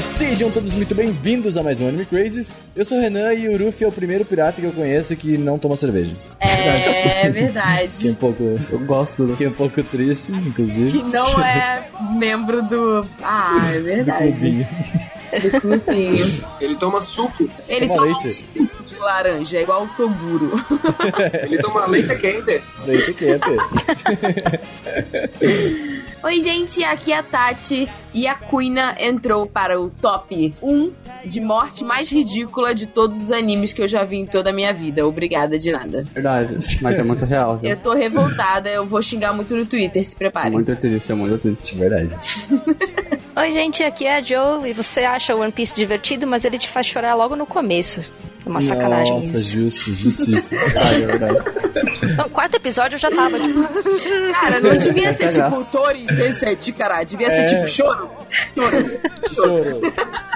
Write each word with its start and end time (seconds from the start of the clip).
Sejam 0.00 0.50
todos 0.50 0.72
muito 0.72 0.94
bem-vindos 0.94 1.58
a 1.58 1.62
mais 1.62 1.78
um 1.78 1.86
Anime 1.86 2.06
Crazes. 2.06 2.54
Eu 2.74 2.82
sou 2.84 2.96
o 2.96 3.00
Renan 3.00 3.34
e 3.34 3.46
o 3.48 3.58
Ruffy 3.62 3.84
é 3.84 3.88
o 3.88 3.92
primeiro 3.92 4.24
pirata 4.24 4.58
que 4.60 4.66
eu 4.66 4.72
conheço 4.72 5.14
que 5.14 5.36
não 5.36 5.58
toma 5.58 5.76
cerveja. 5.76 6.14
É 6.40 6.46
Que 6.56 7.26
é 7.26 7.30
verdade. 7.30 8.08
um 8.08 8.14
pouco, 8.14 8.58
Eu 8.70 8.78
gosto 8.80 9.26
do. 9.26 9.36
que 9.36 9.44
é 9.44 9.48
um 9.48 9.52
pouco 9.52 9.82
triste, 9.84 10.32
inclusive. 10.32 10.92
Que 10.92 11.02
não 11.04 11.38
é 11.44 11.84
membro 12.16 12.62
do. 12.62 13.06
Ah, 13.22 13.70
é 13.74 13.78
verdade. 13.80 14.66
Do 15.42 15.60
clubinho. 15.60 16.44
Ele 16.60 16.76
toma 16.76 17.00
suco, 17.00 17.48
Ele 17.68 17.86
Toma 17.88 17.94
toma 18.00 18.06
um 18.06 18.20
leite. 18.22 18.32
suco 18.32 18.84
de 18.86 18.94
laranja, 18.98 19.56
é 19.58 19.62
igual 19.62 19.84
o 19.84 19.88
Toguro. 19.88 20.52
ele 21.44 21.58
toma 21.58 21.86
leite 21.86 22.14
quente. 22.16 22.62
Leite 22.86 23.12
quente. 23.14 23.50
Oi, 26.22 26.40
gente, 26.40 26.82
aqui 26.84 27.12
é 27.12 27.18
a 27.18 27.22
Tati 27.22 27.88
e 28.14 28.26
a 28.26 28.34
Kuina 28.34 28.94
entrou 29.00 29.46
para 29.46 29.80
o 29.80 29.90
top 29.90 30.54
1 30.62 30.90
de 31.24 31.40
morte 31.40 31.82
mais 31.84 32.10
ridícula 32.10 32.74
de 32.74 32.86
todos 32.86 33.18
os 33.20 33.32
animes 33.32 33.72
que 33.72 33.80
eu 33.82 33.88
já 33.88 34.04
vi 34.04 34.16
em 34.18 34.26
toda 34.26 34.50
a 34.50 34.52
minha 34.52 34.72
vida. 34.72 35.06
Obrigada 35.06 35.58
de 35.58 35.70
nada. 35.72 36.04
Verdade, 36.12 36.58
mas 36.80 36.98
é 36.98 37.02
muito 37.02 37.24
real. 37.24 37.56
viu? 37.58 37.70
Eu 37.70 37.76
tô 37.76 37.92
revoltada, 37.94 38.68
eu 38.68 38.84
vou 38.84 39.00
xingar 39.00 39.32
muito 39.32 39.54
no 39.56 39.64
Twitter, 39.64 40.04
se 40.04 40.14
É 40.14 40.18
preparem. 40.18 40.52
muito 40.52 40.74
triste, 40.76 41.10
é 41.12 41.14
muito 41.14 41.38
triste. 41.38 41.76
Verdade. 41.76 42.10
Oi, 43.34 43.50
gente, 43.50 43.82
aqui 43.82 44.04
é 44.04 44.18
a 44.18 44.22
Joe 44.22 44.68
e 44.68 44.72
você 44.74 45.00
acha 45.00 45.34
One 45.34 45.50
Piece 45.52 45.74
divertido, 45.74 46.26
mas 46.26 46.44
ele 46.44 46.58
te 46.58 46.68
faz 46.68 46.86
chorar 46.86 47.14
logo 47.14 47.34
no 47.34 47.46
começo. 47.46 48.00
É 48.44 48.48
uma 48.48 48.60
sacanagem 48.60 49.14
Nossa, 49.14 49.40
justo, 49.40 49.90
justíssimo. 49.92 50.58
Verdade, 50.66 51.02
é 51.02 51.06
verdade. 51.06 51.38
No 52.16 52.28
quarto 52.28 52.56
episódio 52.56 52.96
eu 52.96 52.98
já 52.98 53.08
tava, 53.10 53.38
tipo, 53.38 53.60
Cara, 54.32 54.60
não 54.60 54.72
devia 54.72 55.12
ser 55.12 55.24
é 55.24 55.40
a 55.40 55.48
tipo 55.50 55.64
Tori 55.70 56.04
Denset, 56.06 56.72
cara. 56.72 57.04
Devia 57.04 57.30
ser 57.30 57.36
É. 57.36 57.44
tipo 57.44 57.68
choro. 57.68 58.01
Choro. 58.54 59.00
Choro. 59.34 59.80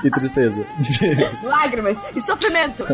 Que 0.02 0.10
tristeza. 0.10 0.64
Lágrimas 1.42 2.02
e 2.14 2.20
sofrimento. 2.20 2.84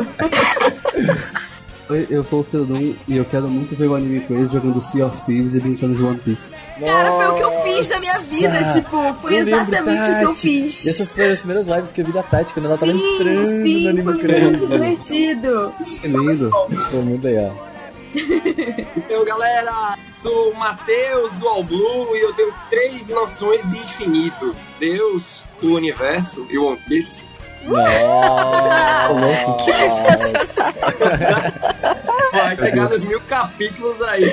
Oi, 1.90 2.06
eu 2.08 2.24
sou 2.24 2.40
o 2.40 2.44
Cedum 2.44 2.94
e 3.06 3.16
eu 3.16 3.24
quero 3.24 3.48
muito 3.48 3.76
ver 3.76 3.88
o 3.88 3.94
anime 3.94 4.20
Crazy 4.20 4.52
jogando 4.52 4.80
Sea 4.80 5.04
of 5.04 5.24
Thieves 5.24 5.52
e 5.54 5.60
brincando 5.60 5.94
de 5.94 6.02
One 6.02 6.18
Piece. 6.18 6.52
Cara, 6.80 7.12
foi 7.12 7.26
o 7.26 7.34
que 7.34 7.42
eu 7.42 7.62
fiz 7.62 7.88
na 7.88 8.00
minha 8.00 8.18
vida. 8.18 8.72
Tipo, 8.72 9.14
foi 9.14 9.36
exatamente 9.36 10.10
o 10.10 10.18
que 10.18 10.24
eu 10.24 10.34
fiz. 10.34 10.84
E 10.84 10.88
essas 10.88 11.12
foram 11.12 11.32
as 11.32 11.38
primeiras 11.40 11.66
lives 11.66 11.92
que 11.92 12.00
eu 12.00 12.06
vi 12.06 12.12
da 12.12 12.22
Tati, 12.22 12.54
quando 12.54 12.66
ela 12.66 12.78
tava 12.78 12.92
sim, 12.92 13.14
entrando 13.14 13.40
no 13.40 13.62
sim, 13.62 13.88
Anime 13.88 14.02
foi 14.04 14.40
muito 14.40 14.68
divertido. 14.68 15.74
Que 16.00 16.08
lindo! 16.08 16.50
Foi 16.90 17.02
muito 17.02 17.24
legal. 17.24 17.71
Então, 18.96 19.24
galera, 19.24 19.96
sou 20.20 20.50
o 20.50 20.54
Matheus 20.54 21.32
do 21.34 21.48
All 21.48 21.64
Blue 21.64 22.16
e 22.16 22.20
eu 22.20 22.32
tenho 22.34 22.52
três 22.68 23.08
noções 23.08 23.62
de 23.70 23.78
infinito: 23.78 24.54
Deus, 24.78 25.42
o 25.62 25.68
universo 25.68 26.46
e 26.50 26.58
o 26.58 26.66
One 26.66 26.80
Piece. 26.86 27.26
Nossa, 27.66 29.64
que 29.64 29.72
sensacional. 29.72 31.52
Vai 32.32 32.56
pegar 32.56 32.88
nos 32.88 33.06
mil 33.08 33.20
capítulos 33.20 34.00
aí. 34.02 34.24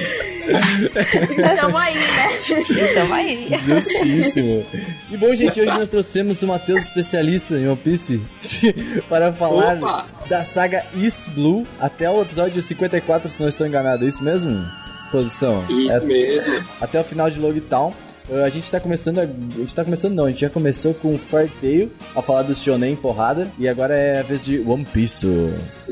Tamo 1.59 1.77
aí, 1.77 1.95
né? 1.97 2.29
Então 2.49 3.13
aí. 3.13 3.49
Justíssimo. 3.65 4.65
E 5.11 5.17
bom, 5.17 5.35
gente, 5.35 5.59
hoje 5.61 5.71
nós 5.71 5.89
trouxemos 5.89 6.41
o 6.41 6.47
Matheus, 6.47 6.83
especialista 6.83 7.55
em 7.55 7.67
One 7.67 7.77
Piece, 7.77 8.21
para 9.09 9.33
falar 9.33 9.75
Opa! 9.77 10.05
da 10.29 10.43
saga 10.43 10.83
East 11.01 11.29
Blue 11.29 11.65
até 11.79 12.09
o 12.09 12.21
episódio 12.21 12.61
54, 12.61 13.29
se 13.29 13.41
não 13.41 13.49
estou 13.49 13.67
enganado. 13.67 14.05
É 14.05 14.07
isso 14.07 14.23
mesmo, 14.23 14.65
produção? 15.11 15.65
Isso 15.69 15.91
É, 15.91 15.99
mesmo. 15.99 16.63
até 16.81 16.99
o 16.99 17.03
final 17.03 17.29
de 17.29 17.39
Logtown. 17.39 17.93
Uh, 18.29 18.43
A 18.43 18.49
gente 18.49 18.69
tá 18.69 18.79
começando, 18.79 19.19
a, 19.19 19.23
a 19.23 19.25
gente 19.25 19.73
tá 19.73 19.83
começando 19.83 20.13
não, 20.13 20.25
a 20.25 20.29
gente 20.29 20.41
já 20.41 20.49
começou 20.49 20.93
com 20.93 21.17
Fairy 21.17 21.51
Tail 21.61 21.91
a 22.15 22.21
falar 22.21 22.43
do 22.43 22.53
Shonen 22.53 22.95
porrada 22.95 23.47
e 23.57 23.67
agora 23.67 23.95
é 23.95 24.19
a 24.19 24.23
vez 24.23 24.45
de 24.45 24.59
One 24.59 24.85
Piece. 24.85 25.25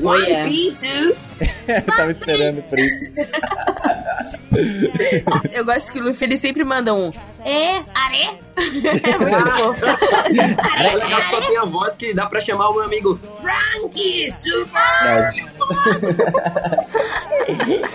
One 0.00 0.44
Piece. 0.44 1.16
Tava 1.96 2.10
esperando 2.10 2.62
por 2.68 2.78
isso. 2.78 3.04
Eu 5.52 5.64
gosto 5.64 5.92
que 5.92 6.00
o 6.00 6.04
Luffy 6.04 6.26
ele 6.26 6.36
sempre 6.36 6.64
manda 6.64 6.92
um. 6.94 7.12
É, 7.44 7.76
are? 7.94 8.38
É 8.58 9.18
muito 9.18 9.50
fofo. 9.56 9.84
É 9.86 10.96
legal 10.96 11.20
só 11.30 11.40
tem 11.46 11.56
a 11.58 11.64
voz 11.64 11.94
que 11.94 12.12
dá 12.12 12.26
pra 12.26 12.40
chamar 12.40 12.70
o 12.70 12.74
meu 12.74 12.82
amigo 12.82 13.20
Frank 13.40 14.32
Super. 14.32 15.30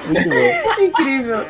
Muito 0.07 0.29
bom. 0.29 0.83
Incrível. 0.83 1.45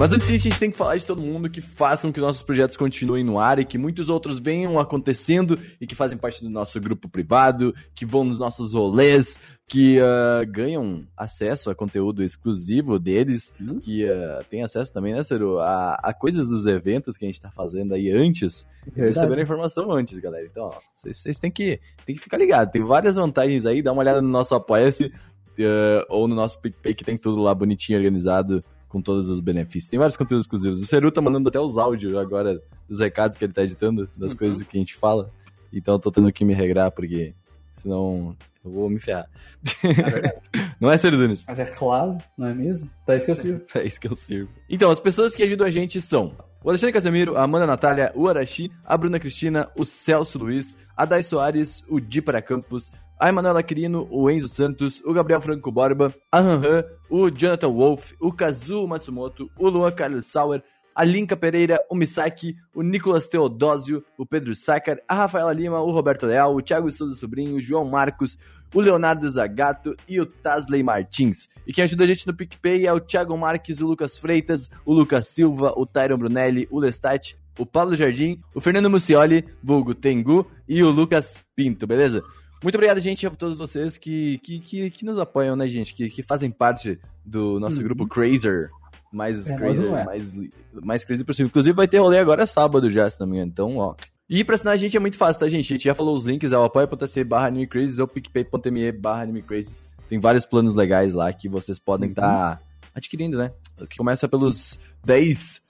Mas 0.00 0.12
antes 0.12 0.28
disso, 0.28 0.46
a 0.46 0.50
gente 0.50 0.58
tem 0.58 0.70
que 0.70 0.78
falar 0.78 0.96
de 0.96 1.04
todo 1.04 1.20
mundo 1.20 1.50
que 1.50 1.60
faz 1.60 2.00
com 2.00 2.10
que 2.10 2.22
nossos 2.22 2.40
projetos 2.40 2.74
continuem 2.74 3.22
no 3.22 3.38
ar 3.38 3.58
e 3.58 3.66
que 3.66 3.76
muitos 3.76 4.08
outros 4.08 4.38
venham 4.38 4.78
acontecendo 4.78 5.58
e 5.78 5.86
que 5.86 5.94
fazem 5.94 6.16
parte 6.16 6.42
do 6.42 6.48
nosso 6.48 6.80
grupo 6.80 7.06
privado, 7.06 7.74
que 7.94 8.06
vão 8.06 8.24
nos 8.24 8.38
nossos 8.38 8.72
rolês, 8.72 9.38
que 9.68 10.00
ah, 10.00 10.42
ganham 10.48 11.06
acesso 11.14 11.68
a 11.68 11.74
conteúdo 11.74 12.22
exclusivo 12.22 12.98
deles, 12.98 13.52
que 13.82 14.08
ah, 14.08 14.42
tem 14.48 14.62
acesso 14.62 14.90
também, 14.90 15.12
né, 15.12 15.22
Ciro, 15.22 15.58
a, 15.58 15.96
a 15.96 16.14
coisas 16.14 16.48
dos 16.48 16.66
eventos 16.66 17.18
que 17.18 17.26
a 17.26 17.28
gente 17.28 17.42
tá 17.42 17.50
fazendo 17.50 17.92
aí 17.92 18.10
antes, 18.10 18.66
recebendo 18.96 19.40
a 19.40 19.42
informação 19.42 19.92
antes, 19.92 20.18
galera. 20.18 20.46
Então, 20.46 20.64
ó, 20.64 20.78
vocês 20.94 21.38
têm 21.38 21.50
que, 21.50 21.78
têm 22.06 22.14
que 22.14 22.22
ficar 22.22 22.38
ligados. 22.38 22.72
Tem 22.72 22.82
várias 22.82 23.16
vantagens 23.16 23.66
aí, 23.66 23.82
dá 23.82 23.92
uma 23.92 24.00
olhada 24.00 24.22
no 24.22 24.30
nosso 24.30 24.54
Apoia-se 24.54 25.12
ah, 25.60 26.06
ou 26.08 26.26
no 26.26 26.34
nosso 26.34 26.58
PicPay, 26.58 26.94
que 26.94 27.04
tem 27.04 27.18
tudo 27.18 27.42
lá 27.42 27.54
bonitinho, 27.54 27.98
organizado 27.98 28.64
com 28.90 29.00
todos 29.00 29.30
os 29.30 29.40
benefícios. 29.40 29.88
Tem 29.88 29.98
vários 29.98 30.16
conteúdos 30.16 30.44
exclusivos. 30.44 30.80
O 30.80 30.84
Seru 30.84 31.10
tá 31.10 31.22
mandando 31.22 31.48
até 31.48 31.60
os 31.60 31.78
áudios 31.78 32.14
agora, 32.16 32.60
dos 32.88 32.98
recados 33.00 33.38
que 33.38 33.44
ele 33.44 33.52
tá 33.52 33.62
editando, 33.62 34.10
das 34.16 34.34
coisas 34.34 34.60
que 34.62 34.76
a 34.76 34.80
gente 34.80 34.94
fala. 34.94 35.30
Então 35.72 35.94
eu 35.94 35.98
tô 35.98 36.10
tendo 36.10 36.30
que 36.32 36.44
me 36.44 36.52
regrar, 36.52 36.90
porque 36.90 37.32
senão 37.74 38.36
eu 38.64 38.70
vou 38.70 38.90
me 38.90 38.98
ferrar. 38.98 39.30
Não 40.80 40.90
é, 40.90 40.96
Seru 40.96 41.16
Dunes? 41.16 41.44
Mas 41.46 41.58
é 41.58 41.66
claro, 41.66 42.18
não 42.36 42.48
é 42.48 42.54
mesmo? 42.54 42.90
Pra 43.04 43.14
isso 43.14 43.26
que 43.26 43.30
eu 43.30 43.36
sirvo. 43.36 43.62
É 43.74 43.86
isso 43.86 44.00
que 44.00 44.08
eu 44.08 44.16
sirvo. 44.16 44.50
Então, 44.68 44.90
as 44.90 44.98
pessoas 44.98 45.36
que 45.36 45.42
ajudam 45.42 45.66
a 45.66 45.70
gente 45.70 46.00
são 46.00 46.34
o 46.62 46.68
Alexandre 46.68 46.92
Casemiro, 46.92 47.36
a 47.36 47.42
Amanda 47.42 47.66
Natália, 47.66 48.12
o 48.14 48.28
Arashi, 48.28 48.70
a 48.84 48.96
Bruna 48.96 49.20
Cristina, 49.20 49.68
o 49.76 49.84
Celso 49.84 50.38
Luiz, 50.38 50.76
a 50.96 51.04
Dai 51.04 51.22
Soares, 51.22 51.84
o 51.88 52.00
Di 52.00 52.20
para 52.20 52.42
Campos, 52.42 52.90
a 53.20 53.28
Emanuela 53.28 53.62
Quirino, 53.62 54.08
o 54.10 54.30
Enzo 54.30 54.48
Santos, 54.48 55.02
o 55.04 55.12
Gabriel 55.12 55.42
Franco 55.42 55.70
Borba, 55.70 56.14
a 56.32 56.38
Han 56.38 56.62
Han, 56.64 56.84
o 57.10 57.30
Jonathan 57.30 57.68
Wolf, 57.68 58.12
o 58.18 58.32
Kazuo 58.32 58.88
Matsumoto, 58.88 59.50
o 59.58 59.68
Luan 59.68 59.92
Carlos 59.92 60.24
Sauer, 60.24 60.64
a 60.94 61.04
Linka 61.04 61.36
Pereira, 61.36 61.78
o 61.90 61.94
Misaki, 61.94 62.56
o 62.74 62.80
Nicolas 62.80 63.28
Teodósio, 63.28 64.02
o 64.16 64.24
Pedro 64.24 64.56
Sácar, 64.56 64.98
a 65.06 65.14
Rafaela 65.14 65.52
Lima, 65.52 65.80
o 65.80 65.90
Roberto 65.90 66.24
Leal, 66.24 66.56
o 66.56 66.62
Thiago 66.62 66.90
Souza 66.90 67.14
Sobrinho, 67.14 67.56
o 67.56 67.60
João 67.60 67.84
Marcos, 67.84 68.38
o 68.74 68.80
Leonardo 68.80 69.28
Zagato 69.28 69.94
e 70.08 70.18
o 70.18 70.24
Tasley 70.24 70.82
Martins. 70.82 71.46
E 71.66 71.74
quem 71.74 71.84
ajuda 71.84 72.04
a 72.04 72.06
gente 72.06 72.26
no 72.26 72.34
PicPay 72.34 72.86
é 72.86 72.92
o 72.92 73.00
Thiago 73.00 73.36
Marques, 73.36 73.82
o 73.82 73.86
Lucas 73.86 74.16
Freitas, 74.16 74.70
o 74.82 74.94
Lucas 74.94 75.28
Silva, 75.28 75.74
o 75.76 75.84
Tyron 75.84 76.16
Brunelli, 76.16 76.66
o 76.70 76.78
Lestat, 76.80 77.36
o 77.58 77.66
Pablo 77.66 77.94
Jardim, 77.94 78.40
o 78.54 78.60
Fernando 78.62 78.88
Mucioli, 78.88 79.44
vulgo 79.62 79.94
Tengu 79.94 80.50
e 80.66 80.82
o 80.82 80.90
Lucas 80.90 81.44
Pinto, 81.54 81.86
beleza? 81.86 82.22
Muito 82.62 82.74
obrigado, 82.74 83.00
gente, 83.00 83.26
a 83.26 83.30
todos 83.30 83.56
vocês 83.56 83.96
que, 83.96 84.38
que, 84.38 84.60
que, 84.60 84.90
que 84.90 85.04
nos 85.04 85.18
apoiam, 85.18 85.56
né, 85.56 85.66
gente? 85.68 85.94
Que, 85.94 86.10
que 86.10 86.22
fazem 86.22 86.50
parte 86.50 86.98
do 87.24 87.58
nosso 87.58 87.82
grupo 87.82 88.06
Crazer. 88.06 88.70
Mais 89.12 89.50
É, 89.50 89.56
não 89.56 89.96
é. 89.96 90.04
mais, 90.04 90.36
mais 90.72 91.04
crazy 91.04 91.24
possível. 91.24 91.48
Inclusive 91.48 91.74
vai 91.74 91.88
ter 91.88 91.98
rolê 91.98 92.18
agora 92.18 92.46
sábado 92.46 92.88
já, 92.88 93.08
se 93.10 93.18
não 93.18 93.26
me 93.26 93.36
engano. 93.36 93.50
Então, 93.50 93.76
ó. 93.78 93.94
E 94.28 94.44
pra 94.44 94.54
assinar 94.54 94.74
a 94.74 94.76
gente 94.76 94.96
é 94.96 95.00
muito 95.00 95.16
fácil, 95.16 95.40
tá, 95.40 95.48
gente? 95.48 95.72
A 95.72 95.74
gente 95.74 95.84
já 95.84 95.94
falou 95.94 96.14
os 96.14 96.24
links, 96.24 96.52
é 96.52 96.58
o 96.58 96.62
apoia.se 96.62 97.24
barra 97.24 97.48
animecrazes 97.48 97.98
ou 97.98 98.06
picpay.me 98.06 98.92
barra 98.92 99.22
animecrazes. 99.22 99.82
Tem 100.08 100.20
vários 100.20 100.44
planos 100.44 100.74
legais 100.74 101.14
lá 101.14 101.32
que 101.32 101.48
vocês 101.48 101.78
podem 101.78 102.10
estar 102.10 102.62
adquirindo, 102.94 103.36
né? 103.36 103.52
Que 103.88 103.96
começa 103.96 104.28
pelos 104.28 104.78
10 105.04 105.62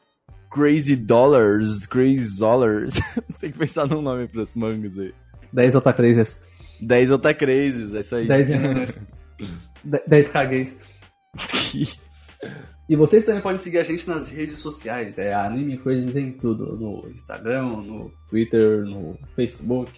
crazy 0.50 0.96
dollars, 0.96 1.86
crazy 1.86 2.38
dollars. 2.38 2.94
Tem 3.40 3.50
que 3.50 3.58
pensar 3.58 3.86
num 3.86 4.02
nome 4.02 4.26
pros 4.26 4.54
mangos 4.54 4.98
aí. 4.98 5.14
10 5.52 5.76
otacrazes. 5.76 6.40
10 6.80 7.10
otacrazes, 7.10 7.94
é 7.94 8.00
isso 8.00 8.14
aí. 8.14 8.28
10 8.28 8.48
reais. 8.48 9.00
10 10.06 10.28
cagueis. 10.28 10.78
E 12.88 12.96
vocês 12.96 13.24
também 13.24 13.40
podem 13.40 13.60
seguir 13.60 13.78
a 13.78 13.84
gente 13.84 14.08
nas 14.08 14.26
redes 14.26 14.58
sociais. 14.58 15.16
É 15.16 15.32
Anime 15.32 15.78
Crazes 15.78 16.16
em 16.16 16.32
tudo. 16.32 16.76
No 16.76 17.08
Instagram, 17.08 17.66
no 17.66 18.12
Twitter, 18.28 18.84
no 18.84 19.16
Facebook. 19.36 19.92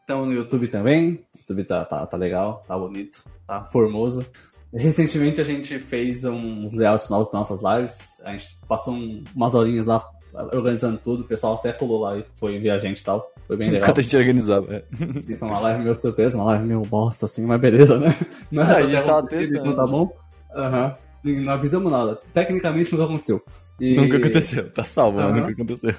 Estamos 0.00 0.26
no 0.26 0.32
YouTube 0.32 0.66
também. 0.66 1.24
YouTube 1.38 1.62
tá, 1.64 1.84
tá, 1.84 2.04
tá 2.04 2.16
legal, 2.16 2.64
tá 2.66 2.76
bonito, 2.76 3.22
tá 3.46 3.64
formoso. 3.66 4.26
Recentemente 4.74 5.40
a 5.40 5.44
gente 5.44 5.78
fez 5.78 6.24
uns 6.24 6.72
layouts 6.72 7.08
novos 7.08 7.28
para 7.28 7.38
nossas 7.38 7.60
lives. 7.62 8.20
A 8.24 8.32
gente 8.32 8.58
passou 8.66 8.94
um, 8.94 9.22
umas 9.34 9.54
horinhas 9.54 9.86
lá 9.86 10.04
organizando 10.52 10.98
tudo. 10.98 11.22
O 11.22 11.28
pessoal 11.28 11.54
até 11.54 11.72
colou 11.72 12.00
lá 12.00 12.18
e 12.18 12.24
foi 12.34 12.58
ver 12.58 12.70
a 12.70 12.78
gente 12.78 13.00
e 13.00 13.04
tal. 13.04 13.32
Foi 13.50 13.56
bem 13.56 13.68
legal. 13.70 13.82
Enquanto 13.82 13.98
a 13.98 14.02
gente 14.02 14.16
organizava. 14.16 14.74
É. 14.76 14.84
Sim, 15.20 15.36
foi 15.36 15.48
uma 15.48 15.58
live 15.58 15.82
meio 15.82 15.94
surpresa, 15.96 16.38
uma 16.38 16.44
live 16.44 16.64
meio 16.64 16.82
bosta, 16.82 17.26
assim, 17.26 17.44
mas 17.44 17.60
beleza, 17.60 17.98
né? 17.98 18.14
Mas 18.50 18.68
Ah, 18.70 18.76
a 18.76 18.82
gente 18.82 19.04
tava 19.04 19.26
testando. 19.26 19.64
Não 19.64 19.74
tá 19.74 19.86
bom? 19.86 20.16
Aham. 20.54 20.94
E 21.24 21.32
Não 21.40 21.52
avisamos 21.52 21.90
nada. 21.90 22.18
Tecnicamente 22.32 22.92
nunca 22.92 23.04
aconteceu. 23.06 23.42
E- 23.80 23.96
Nunca 23.96 24.16
aconteceu. 24.18 24.70
Tá 24.70 24.84
salvo, 24.84 25.18
Aham. 25.18 25.32
nunca 25.40 25.50
aconteceu. 25.50 25.94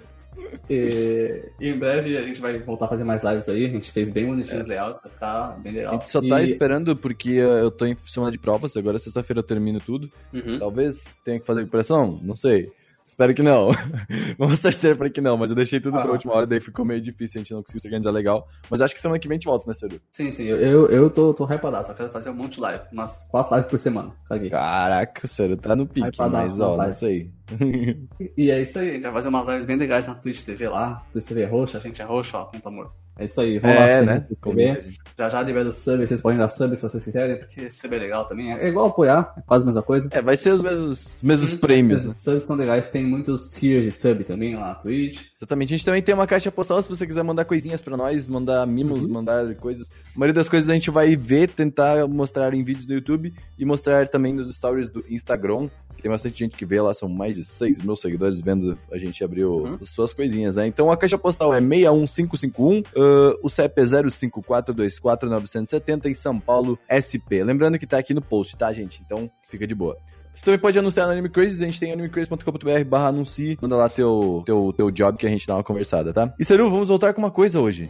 E, 0.69 1.44
e 1.59 1.68
em 1.69 1.77
breve 1.77 2.18
a 2.18 2.21
gente 2.21 2.39
vai 2.42 2.57
voltar 2.59 2.86
a 2.86 2.88
fazer 2.88 3.03
mais 3.03 3.24
lives 3.24 3.48
aí. 3.50 3.65
A 3.65 3.69
gente 3.69 3.92
fez 3.92 4.09
bem 4.09 4.25
bonitinho 4.25 4.59
os 4.59 4.68
layouts, 4.68 5.01
vai 5.01 5.12
ficar 5.12 5.59
bem 5.59 5.74
A 5.74 5.75
legal. 5.75 5.94
gente 5.94 6.09
só 6.09 6.21
tá 6.21 6.42
E- 6.42 6.45
esperando 6.45 6.95
porque 6.95 7.31
eu 7.31 7.69
tô 7.71 7.86
em 7.86 7.95
semana 8.06 8.31
de 8.31 8.38
provas, 8.38 8.75
agora 8.77 8.97
sexta-feira 8.97 9.39
eu 9.39 9.44
termino 9.44 9.80
tudo. 9.80 10.09
Uhum. 10.33 10.57
Talvez 10.59 11.15
tenha 11.24 11.39
que 11.39 11.45
fazer 11.45 11.65
pressão, 11.68 12.19
não 12.24 12.36
sei. 12.36 12.71
Espero 13.11 13.33
que 13.33 13.43
não. 13.43 13.71
Vamos 14.39 14.61
torcer 14.61 14.95
pra 14.95 15.09
que 15.09 15.19
não, 15.19 15.35
mas 15.35 15.49
eu 15.49 15.55
deixei 15.55 15.81
tudo 15.81 15.99
pra 15.99 16.03
Ah. 16.05 16.11
última 16.11 16.33
hora, 16.33 16.47
daí 16.47 16.61
ficou 16.61 16.85
meio 16.85 17.01
difícil, 17.01 17.39
a 17.39 17.43
gente 17.43 17.53
não 17.53 17.61
conseguiu 17.61 17.81
se 17.81 17.87
organizar 17.87 18.09
legal. 18.09 18.47
Mas 18.69 18.79
acho 18.79 18.95
que 18.95 19.01
semana 19.01 19.19
que 19.19 19.27
vem 19.27 19.35
a 19.35 19.37
gente 19.37 19.45
volta, 19.47 19.65
né, 19.67 19.73
Ceru? 19.73 19.99
Sim, 20.13 20.31
sim, 20.31 20.43
eu, 20.45 20.87
eu, 20.87 21.09
tô, 21.09 21.33
tô 21.33 21.43
hypadaço, 21.43 21.89
só 21.89 21.93
quero 21.93 22.09
fazer 22.09 22.29
um 22.29 22.33
monte 22.35 22.53
de 22.55 22.61
live. 22.61 22.83
Umas 22.89 23.23
quatro 23.29 23.53
lives 23.53 23.69
por 23.69 23.77
semana. 23.77 24.13
Caguei. 24.29 24.49
Caraca, 24.49 25.27
Ceru, 25.27 25.57
tá 25.57 25.75
no 25.75 25.85
pique, 25.85 26.07
Hypadaço, 26.07 26.41
mas 26.43 26.59
ó, 26.61 26.77
não 26.77 26.91
sei. 26.93 27.29
E 28.38 28.50
é 28.51 28.62
isso 28.62 28.80
aí, 28.80 28.89
a 28.89 28.94
gente 28.94 29.01
vai 29.03 29.12
fazer 29.13 29.27
umas 29.30 29.48
lives 29.48 29.65
bem 29.65 29.75
legais 29.77 30.07
na 30.07 30.15
Twitch 30.15 30.42
TV 30.44 30.69
lá. 30.69 31.03
Twitch 31.12 31.25
TV 31.27 31.42
é 31.42 31.45
roxa, 31.48 31.77
a 31.77 31.81
gente 31.81 32.01
é 32.01 32.06
roxa, 32.06 32.38
ó, 32.38 32.50
muito 32.51 32.68
amor. 32.68 32.92
É 33.18 33.25
isso 33.25 33.42
aí, 33.42 33.59
vamos 33.59 33.75
lá, 33.77 33.83
É, 33.83 33.94
assistir 34.00 34.06
né? 34.06 34.27
TV. 34.42 34.83
Já 35.18 35.30
já 35.30 35.44
libera 35.44 35.68
o 35.69 35.74
sub, 35.74 36.07
vocês 36.07 36.21
podem 36.21 36.39
dar 36.39 36.48
sub 36.48 36.75
se 36.75 36.81
vocês 36.81 37.03
quiserem, 37.03 37.36
porque 37.36 37.69
sub 37.69 37.95
é 37.95 38.00
legal 38.00 38.25
também. 38.25 38.51
É 38.53 38.68
igual 38.68 38.88
apoiar, 38.88 39.33
é 39.38 39.42
quase 39.42 39.63
a 39.63 39.65
mesma 39.65 39.83
coisa. 39.83 40.07
É, 40.12 40.21
vai 40.21 40.36
ser 40.38 40.51
os 40.51 40.63
mesmos, 40.63 41.15
os 41.18 41.24
mesmos 41.24 41.53
prêmios, 41.56 42.03
né? 42.03 42.13
Subs 42.15 42.44
são 42.44 42.56
legais, 42.56 42.88
tem 42.88 43.03
muitos 43.06 43.50
tiers 43.51 43.83
de 43.86 43.92
sub 43.92 44.24
também 44.24 44.56
lá 44.56 44.69
na 44.69 44.75
Twitch. 44.75 45.25
Exatamente. 45.36 45.74
A 45.74 45.77
gente 45.77 45.86
também 45.86 46.01
tem 46.01 46.15
uma 46.15 46.25
caixa 46.25 46.51
postal 46.51 46.81
se 46.81 46.89
você 46.89 47.06
quiser 47.06 47.21
mandar 47.24 47.45
coisinhas 47.45 47.81
pra 47.81 47.97
nós, 47.97 48.27
mandar 48.27 48.65
mimos, 48.65 49.06
Uhum. 49.06 49.12
mandar 49.12 49.54
coisas. 49.56 49.89
A 50.15 50.18
maioria 50.19 50.33
das 50.33 50.50
coisas 50.50 50.69
a 50.69 50.74
gente 50.74 50.89
vai 50.89 51.15
ver, 51.15 51.50
tentar 51.50 52.07
mostrar 52.07 52.54
em 52.54 52.63
vídeos 52.63 52.88
do 52.88 52.94
YouTube 52.94 53.33
e 53.59 53.65
mostrar 53.65 54.07
também 54.07 54.33
nos 54.33 54.51
stories 54.56 54.89
do 54.89 55.04
Instagram. 55.09 55.69
Que 55.95 56.04
tem 56.04 56.12
bastante 56.12 56.39
gente 56.39 56.57
que 56.57 56.65
vê 56.65 56.81
lá, 56.81 56.94
são 56.94 57.07
mais 57.09 57.38
de 57.41 57.47
6 57.51 57.83
mil 57.83 57.95
seguidores 57.95 58.39
vendo 58.41 58.77
a 58.91 58.97
gente 58.97 59.23
abrir 59.23 59.45
Uhum. 59.45 59.77
as 59.81 59.89
suas 59.89 60.13
coisinhas, 60.13 60.55
né? 60.55 60.67
Então 60.67 60.91
a 60.91 60.97
caixa 60.97 61.17
postal 61.17 61.53
é 61.53 61.59
61551, 61.59 62.83
ah, 62.95 63.35
o 63.41 63.49
CEP 63.49 63.81
é 63.81 63.83
05424970 63.83 66.05
em 66.09 66.13
São 66.13 66.39
Paulo, 66.39 66.77
SP. 66.89 67.43
Lembrando 67.43 67.77
que 67.79 67.88
tá 67.88 67.97
aqui 67.97 68.13
no 68.13 68.21
post, 68.21 68.55
tá, 68.55 68.71
gente? 68.71 69.01
Então 69.05 69.29
fica 69.47 69.65
de 69.67 69.75
boa. 69.75 69.97
Você 70.33 70.45
também 70.45 70.59
pode 70.59 70.79
anunciar 70.79 71.07
no 71.07 71.11
Anime 71.11 71.27
Crazy, 71.29 71.61
a 71.61 71.65
gente 71.65 71.79
tem 71.79 71.91
animecrazy.com.br 71.91 72.83
barra 72.88 73.09
anuncie, 73.09 73.57
manda 73.61 73.75
lá 73.75 73.89
teu, 73.89 74.44
teu, 74.45 74.73
teu 74.75 74.89
job 74.89 75.17
que 75.17 75.27
a 75.27 75.29
gente 75.29 75.45
dá 75.45 75.55
uma 75.55 75.63
conversada, 75.63 76.13
tá? 76.13 76.33
E 76.39 76.45
Seru, 76.45 76.69
vamos 76.69 76.87
voltar 76.87 77.13
com 77.13 77.21
uma 77.21 77.31
coisa 77.31 77.59
hoje. 77.59 77.89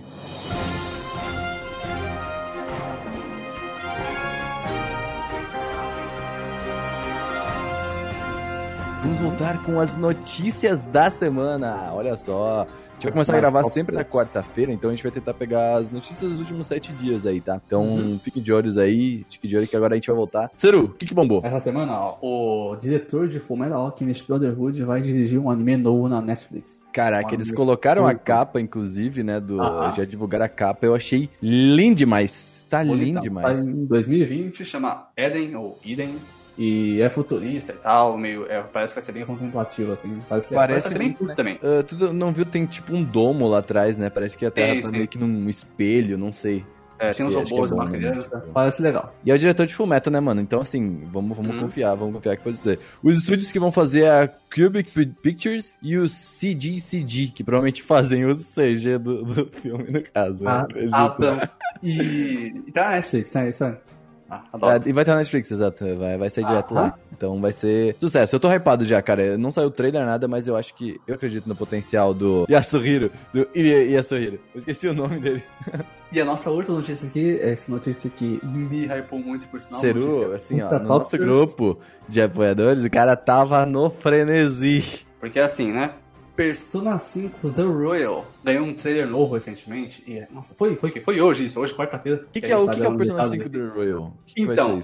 Vamos 9.11 9.29
voltar 9.29 9.61
com 9.63 9.77
as 9.77 9.97
notícias 9.97 10.85
da 10.85 11.09
semana. 11.09 11.91
Olha 11.93 12.15
só. 12.15 12.61
A 12.61 12.93
gente 12.93 13.03
vai 13.03 13.11
começar 13.11 13.35
a 13.35 13.39
gravar 13.41 13.65
sempre 13.65 13.93
na 13.93 14.05
quarta-feira, 14.05 14.71
então 14.71 14.89
a 14.89 14.93
gente 14.93 15.03
vai 15.03 15.11
tentar 15.11 15.33
pegar 15.33 15.75
as 15.79 15.91
notícias 15.91 16.31
dos 16.31 16.39
últimos 16.39 16.65
sete 16.67 16.93
dias 16.93 17.25
aí, 17.25 17.41
tá? 17.41 17.59
Então 17.67 18.17
fiquem 18.23 18.41
de 18.41 18.53
olhos 18.53 18.77
aí, 18.77 19.25
fiquem 19.29 19.49
de 19.49 19.57
olho 19.57 19.67
que 19.67 19.75
agora 19.75 19.95
a 19.95 19.97
gente 19.97 20.07
vai 20.07 20.15
voltar. 20.15 20.49
Seru, 20.55 20.85
o 20.85 20.89
que 20.93 21.05
que 21.07 21.13
bombou? 21.13 21.41
Essa 21.43 21.59
semana, 21.59 21.91
ó, 21.93 22.17
o 22.21 22.77
diretor 22.77 23.27
de 23.27 23.37
Fullmetal 23.37 23.81
Alchemist 23.81 24.25
Brotherhood 24.25 24.81
vai 24.85 25.01
dirigir 25.01 25.37
um 25.37 25.51
anime 25.51 25.75
novo 25.75 26.07
na 26.07 26.21
Netflix. 26.21 26.85
Caraca, 26.93 27.33
eles 27.33 27.49
Olha, 27.49 27.57
colocaram 27.57 28.05
a 28.07 28.13
tudo. 28.13 28.21
capa, 28.23 28.61
inclusive, 28.61 29.23
né? 29.23 29.41
Do, 29.41 29.61
Ah. 29.61 29.93
Já 29.97 30.05
divulgaram 30.05 30.45
a 30.45 30.49
capa, 30.49 30.85
eu 30.85 30.95
achei 30.95 31.29
lindo 31.41 31.95
demais. 31.95 32.65
Tá 32.69 32.81
lindo 32.81 33.19
demais. 33.19 33.59
Sai 33.59 33.67
em 33.67 33.85
2020, 33.87 34.63
chama 34.63 35.09
Eden 35.17 35.53
ou 35.57 35.77
Eden. 35.85 36.15
E 36.57 37.01
é 37.01 37.09
futurista 37.09 37.71
e 37.71 37.75
tal, 37.77 38.17
meio. 38.17 38.45
é, 38.51 38.61
parece 38.61 38.93
que 38.93 38.99
vai 38.99 39.05
ser 39.05 39.11
bem 39.13 39.25
contemplativo, 39.25 39.91
assim. 39.93 40.21
Parece, 40.27 40.49
que 40.49 40.53
Parece 40.55 40.79
parece 40.83 40.89
ser 40.93 40.99
bem 40.99 41.13
tudo 41.13 41.27
né? 41.29 41.35
também. 41.35 41.59
Tudo 41.87 42.13
não 42.13 42.31
viu? 42.31 42.45
Tem 42.45 42.65
tipo 42.65 42.93
um 42.93 43.03
domo 43.03 43.47
lá 43.47 43.59
atrás, 43.59 43.97
né? 43.97 44.09
Parece 44.09 44.37
que 44.37 44.45
a 44.45 44.51
Terra 44.51 44.73
Tem, 44.73 44.81
tá 44.81 44.87
sim. 44.89 44.95
meio 44.95 45.07
que 45.07 45.17
num 45.17 45.49
espelho, 45.49 46.17
não 46.17 46.31
sei. 46.31 46.65
É, 46.99 47.13
tem 47.15 47.25
uns 47.25 47.33
robôs, 47.33 47.71
é 47.71 47.73
bom, 47.75 47.81
uma 47.81 47.89
né? 47.89 47.97
criança. 47.97 48.45
Parece 48.53 48.79
legal. 48.79 49.15
E 49.25 49.31
é 49.31 49.33
o 49.33 49.39
diretor 49.39 49.65
de 49.65 49.73
Fullmetal, 49.73 50.13
né, 50.13 50.19
mano? 50.19 50.39
Então, 50.39 50.61
assim, 50.61 51.01
vamos, 51.05 51.35
vamos 51.35 51.55
Hum. 51.55 51.59
confiar, 51.61 51.95
vamos 51.95 52.13
confiar 52.13 52.37
que 52.37 52.43
pode 52.43 52.57
ser. 52.57 52.77
Os 53.01 53.17
estúdios 53.17 53.51
que 53.51 53.57
vão 53.57 53.71
fazer 53.71 54.01
é 54.03 54.21
a 54.23 54.27
Cubic 54.27 54.91
Pi- 54.91 55.07
Pictures 55.07 55.73
e 55.81 55.97
o 55.97 56.07
CGCG, 56.07 57.29
que 57.29 57.43
provavelmente 57.43 57.81
fazem 57.81 58.23
o 58.25 58.35
CG 58.35 58.99
do, 58.99 59.23
do 59.23 59.47
filme, 59.47 59.85
no 59.91 60.03
caso. 60.03 60.43
né? 60.43 60.51
Ah, 60.51 60.61
Acredito. 60.61 60.93
ah, 60.95 61.09
pronto. 61.09 61.49
E, 61.81 62.53
e 62.67 62.71
tá 62.71 62.83
na 62.83 62.91
Netflix, 62.91 63.33
né? 63.33 63.49
Isso 63.49 63.63
aí. 63.63 63.73
Ah. 64.31 64.43
É, 64.53 64.89
e 64.89 64.93
vai 64.93 65.01
estar 65.01 65.11
na 65.11 65.19
Netflix, 65.19 65.51
exato. 65.51 65.83
Vai, 65.97 66.17
vai 66.17 66.29
sair 66.29 66.45
direto 66.45 66.73
Aham. 66.73 66.81
lá. 66.83 66.99
Então 67.11 67.41
vai 67.41 67.51
ser 67.51 67.97
sucesso. 67.99 68.33
Eu 68.33 68.39
tô 68.39 68.49
hypado 68.49 68.85
já, 68.85 69.01
cara. 69.01 69.37
Não 69.37 69.51
saiu 69.51 69.69
trailer 69.69 70.05
nada, 70.05 70.25
mas 70.25 70.47
eu 70.47 70.55
acho 70.55 70.73
que. 70.73 71.01
Eu 71.05 71.15
acredito 71.15 71.49
no 71.49 71.55
potencial 71.55 72.13
do 72.13 72.45
Yasuhiro. 72.49 73.11
Do 73.33 73.45
Yasuhiro. 73.53 74.39
Eu 74.55 74.59
esqueci 74.59 74.87
o 74.87 74.93
nome 74.93 75.19
dele. 75.19 75.43
E 76.13 76.21
a 76.21 76.25
nossa 76.25 76.49
outra 76.49 76.73
notícia 76.73 77.07
aqui, 77.07 77.39
essa 77.41 77.71
notícia 77.71 78.09
que 78.09 78.39
me 78.43 78.85
hypou 78.85 79.19
muito 79.19 79.47
por 79.49 79.61
sinal. 79.61 79.79
Seru, 79.81 80.01
notícia 80.01 80.35
assim, 80.35 80.61
ó. 80.61 80.79
No 80.79 80.87
nosso 80.87 81.17
grupo 81.17 81.77
de 82.07 82.21
apoiadores, 82.21 82.85
o 82.85 82.89
cara 82.89 83.15
tava 83.15 83.65
no 83.65 83.89
frenesi. 83.89 85.05
Porque 85.19 85.39
assim, 85.39 85.71
né? 85.71 85.91
Persona 86.35 86.97
5 86.97 87.51
The 87.51 87.63
Royal 87.63 88.25
ganhou 88.43 88.65
um 88.65 88.73
trailer 88.73 89.07
novo 89.07 89.33
recentemente. 89.33 90.03
E, 90.07 90.25
nossa, 90.33 90.55
foi, 90.55 90.75
foi, 90.75 90.91
foi 91.01 91.21
hoje 91.21 91.45
isso, 91.45 91.59
hoje 91.59 91.73
quarta-feira. 91.73 92.23
O 92.27 92.31
que, 92.31 92.41
que, 92.41 92.51
a 92.51 92.55
é, 92.55 92.57
o 92.57 92.65
tá 92.65 92.73
que, 92.73 92.79
que 92.79 92.85
é 92.85 92.89
o 92.89 92.97
Persona 92.97 93.23
metade 93.23 93.43
5 93.43 93.49
daqui. 93.49 93.57
do 93.57 93.73
Royal? 93.73 94.13
Que, 94.25 94.33
que 94.33 94.41
Então? 94.41 94.79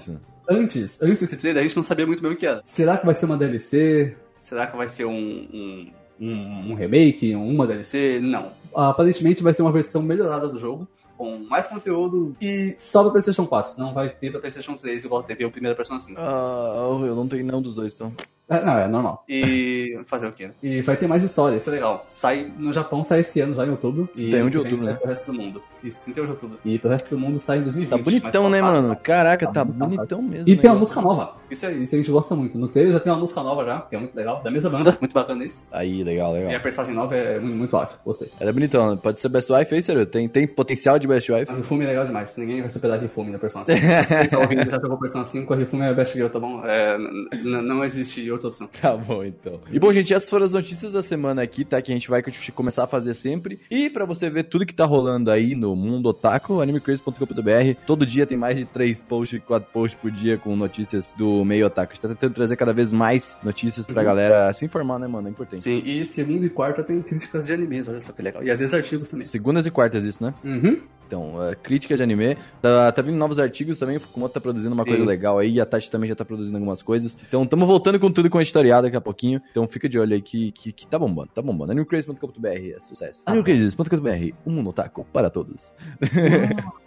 Antes, 0.50 1.02
antes 1.02 1.20
desse 1.20 1.36
trailer, 1.36 1.60
a 1.60 1.62
gente 1.66 1.76
não 1.76 1.82
sabia 1.82 2.06
muito 2.06 2.22
bem 2.22 2.32
o 2.32 2.36
que 2.36 2.46
era. 2.46 2.62
Será 2.64 2.96
que 2.96 3.04
vai 3.04 3.14
ser 3.14 3.26
uma 3.26 3.36
DLC? 3.36 4.16
Será 4.34 4.66
que 4.66 4.76
vai 4.76 4.88
ser 4.88 5.04
um, 5.04 5.12
um, 5.12 5.92
um, 6.18 6.70
um 6.70 6.74
remake? 6.74 7.34
Uma 7.34 7.66
DLC? 7.66 8.18
Não. 8.20 8.52
Aparentemente 8.74 9.42
vai 9.42 9.52
ser 9.52 9.60
uma 9.60 9.72
versão 9.72 10.00
melhorada 10.00 10.48
do 10.48 10.58
jogo. 10.58 10.88
Com 11.18 11.36
mais 11.38 11.66
conteúdo 11.66 12.36
e 12.40 12.76
só 12.78 13.02
pra 13.02 13.10
PlayStation 13.10 13.44
4. 13.44 13.74
Não 13.76 13.92
vai 13.92 14.08
ter 14.08 14.30
pra 14.30 14.40
PlayStation 14.40 14.76
3 14.76 15.04
igual 15.04 15.22
teve 15.22 15.44
o 15.44 15.50
primeiro 15.50 15.76
Persona 15.76 15.98
5. 15.98 16.18
Ah, 16.18 16.96
eu 17.04 17.14
não 17.16 17.26
tenho 17.26 17.44
nenhum 17.44 17.60
dos 17.60 17.74
dois, 17.74 17.92
então. 17.92 18.14
É, 18.50 18.64
não, 18.64 18.78
é 18.78 18.88
normal. 18.88 19.24
E 19.28 20.00
fazer 20.06 20.26
o 20.28 20.32
quê? 20.32 20.50
E 20.62 20.80
vai 20.80 20.96
ter 20.96 21.06
mais 21.06 21.22
história, 21.22 21.56
isso 21.56 21.68
é 21.68 21.72
legal. 21.72 22.04
Sai 22.08 22.50
no 22.58 22.72
Japão, 22.72 23.04
sai 23.04 23.20
esse 23.20 23.40
ano, 23.40 23.54
já 23.54 23.66
em 23.66 23.70
outubro. 23.70 24.08
E 24.16 24.30
31 24.30 24.48
de 24.48 24.58
outubro, 24.58 24.84
né? 24.86 24.94
Pro 24.94 25.08
resto 25.08 25.26
do 25.30 25.38
mundo. 25.38 25.62
Isso, 25.84 26.04
31 26.04 26.24
de 26.24 26.30
outubro. 26.30 26.58
E 26.64 26.78
pro 26.78 26.88
resto 26.90 27.10
do 27.10 27.18
mundo 27.18 27.38
sai 27.38 27.58
em 27.58 27.62
2020. 27.62 27.90
Tá 27.98 28.02
bonitão, 28.02 28.42
mas 28.44 28.52
né, 28.52 28.60
tá- 28.60 28.66
mano? 28.66 28.96
Caraca, 28.96 29.46
tá 29.46 29.52
tá 29.52 29.64
bonitão, 29.64 30.22
mesmo. 30.22 30.50
E 30.50 30.54
o 30.54 30.60
tem 30.60 30.70
uma 30.70 30.76
negócio. 30.76 30.78
música 30.78 31.00
nova. 31.02 31.36
Isso, 31.50 31.66
é, 31.66 31.72
isso 31.72 31.94
a 31.94 31.98
gente 31.98 32.10
gosta 32.10 32.34
muito. 32.34 32.58
No 32.58 32.68
trailer 32.68 32.92
já 32.94 33.00
tem 33.00 33.12
uma 33.12 33.18
música 33.18 33.42
nova 33.42 33.64
já, 33.64 33.80
que 33.82 33.94
é 33.96 33.98
muito 33.98 34.14
legal. 34.16 34.42
Da 34.42 34.50
mesma 34.50 34.70
banda, 34.70 34.96
muito 35.00 35.12
bacana 35.12 35.44
isso. 35.44 35.66
Aí, 35.70 36.02
legal, 36.02 36.34
E 36.34 36.38
a 36.38 36.46
legal. 36.46 36.60
personagem 36.62 36.94
nova 36.96 37.14
é 37.16 37.38
muito, 37.38 37.56
muito 37.56 37.76
alta, 37.76 37.96
gostei. 38.04 38.30
Ela 38.40 38.50
é 38.50 38.52
bonitão, 38.52 38.96
pode 38.96 39.20
ser 39.20 39.28
Best 39.28 39.52
Wife 39.52 39.74
aí, 39.74 39.82
sério? 39.82 40.06
Tem, 40.06 40.26
tem 40.28 40.46
potencial 40.46 40.98
de 40.98 41.06
Best 41.06 41.30
Wife? 41.30 41.50
A 41.52 41.54
Rifume 41.54 41.84
é 41.84 41.88
legal 41.88 42.04
demais. 42.06 42.36
Ninguém 42.36 42.60
vai 42.60 42.68
superar 42.70 42.98
a 42.98 43.00
Rifume 43.00 43.30
na 43.30 43.38
Persona 43.38 43.64
5. 43.66 43.78
Se 43.78 44.04
você 44.04 44.26
tá 44.28 44.38
ouvindo 44.38 44.70
já 44.70 44.80
jogou 44.80 44.98
Persona 44.98 45.24
5, 45.26 45.52
a 45.52 45.56
Rifume 45.56 45.82
é 45.82 45.88
a 45.88 45.92
best 45.92 46.14
girl, 46.14 46.28
tá 46.28 46.40
bom? 46.40 46.62
É, 46.64 46.96
não 47.44 47.84
existe 47.84 48.22
outra 48.38 48.48
opção. 48.48 48.68
Tá 48.80 48.96
bom, 48.96 49.22
então. 49.24 49.60
E 49.72 49.78
bom, 49.78 49.92
gente, 49.92 50.12
essas 50.14 50.28
foram 50.30 50.44
as 50.46 50.52
notícias 50.52 50.92
da 50.92 51.02
semana 51.02 51.42
aqui, 51.42 51.64
tá? 51.64 51.80
Que 51.82 51.90
a 51.92 51.94
gente 51.94 52.08
vai 52.08 52.22
começar 52.54 52.84
a 52.84 52.86
fazer 52.86 53.14
sempre. 53.14 53.60
E 53.70 53.90
pra 53.90 54.04
você 54.04 54.30
ver 54.30 54.44
tudo 54.44 54.64
que 54.64 54.74
tá 54.74 54.84
rolando 54.84 55.30
aí 55.30 55.54
no 55.54 55.74
mundo 55.76 56.06
otaku, 56.08 56.60
animecrazy.com.br. 56.60 57.80
Todo 57.86 58.06
dia 58.06 58.26
tem 58.26 58.38
mais 58.38 58.56
de 58.56 58.64
3 58.64 59.02
posts, 59.02 59.40
4 59.46 59.70
posts 59.72 60.00
por 60.00 60.10
dia 60.10 60.36
com 60.38 60.54
notícias 60.56 61.12
do 61.16 61.44
meio 61.44 61.66
otaku. 61.66 61.92
A 61.92 61.94
gente 61.94 62.02
tá 62.02 62.08
tentando 62.08 62.34
trazer 62.34 62.56
cada 62.56 62.72
vez 62.72 62.92
mais 62.92 63.36
notícias 63.42 63.86
pra 63.86 63.98
Uhum. 64.00 64.04
galera 64.06 64.52
se 64.52 64.64
informar, 64.64 64.98
né, 64.98 65.06
mano? 65.06 65.28
É 65.28 65.30
importante. 65.30 65.62
Sim, 65.62 65.82
e 65.84 66.04
segunda 66.04 66.44
e 66.46 66.50
quarta 66.50 66.82
tem 66.82 67.00
críticas 67.02 67.46
de 67.46 67.52
animes, 67.52 67.88
olha 67.88 68.00
só 68.00 68.12
que 68.12 68.22
legal. 68.22 68.42
E 68.42 68.50
às 68.50 68.60
vezes 68.60 68.74
artigos 68.74 69.08
também. 69.08 69.26
Segundas 69.26 69.66
e 69.66 69.70
quartas, 69.70 70.04
isso, 70.04 70.22
né? 70.22 70.32
Uhum. 70.44 70.80
Então, 71.08 71.42
é, 71.42 71.54
crítica 71.54 71.96
de 71.96 72.02
anime. 72.02 72.36
Tá, 72.60 72.92
tá 72.92 73.00
vindo 73.00 73.16
novos 73.16 73.38
artigos 73.38 73.78
também. 73.78 73.96
O 73.96 74.00
Fukumoto 74.00 74.34
tá 74.34 74.40
produzindo 74.40 74.74
uma 74.74 74.84
Sim. 74.84 74.90
coisa 74.90 75.04
legal 75.06 75.38
aí. 75.38 75.58
A 75.58 75.64
Tati 75.64 75.90
também 75.90 76.06
já 76.06 76.14
tá 76.14 76.22
produzindo 76.24 76.56
algumas 76.56 76.82
coisas. 76.82 77.18
Então, 77.26 77.46
tamo 77.46 77.64
voltando 77.66 77.98
com 77.98 78.12
tudo 78.12 78.28
com 78.28 78.36
a 78.36 78.42
editorial 78.42 78.82
daqui 78.82 78.96
a 78.96 79.00
pouquinho. 79.00 79.40
Então, 79.50 79.66
fica 79.66 79.88
de 79.88 79.98
olho 79.98 80.12
aí 80.12 80.20
que, 80.20 80.52
que, 80.52 80.70
que 80.70 80.86
tá 80.86 80.98
bombando. 80.98 81.30
Tá 81.34 81.40
bombando. 81.40 81.72
animecrazy.com.br 81.72 82.48
é 82.48 82.78
sucesso. 82.80 83.22
animecrazy.com.br 83.24 84.34
um 84.46 84.50
mundo 84.52 84.68
otaku 84.68 85.04
para 85.12 85.30
todos. 85.30 85.72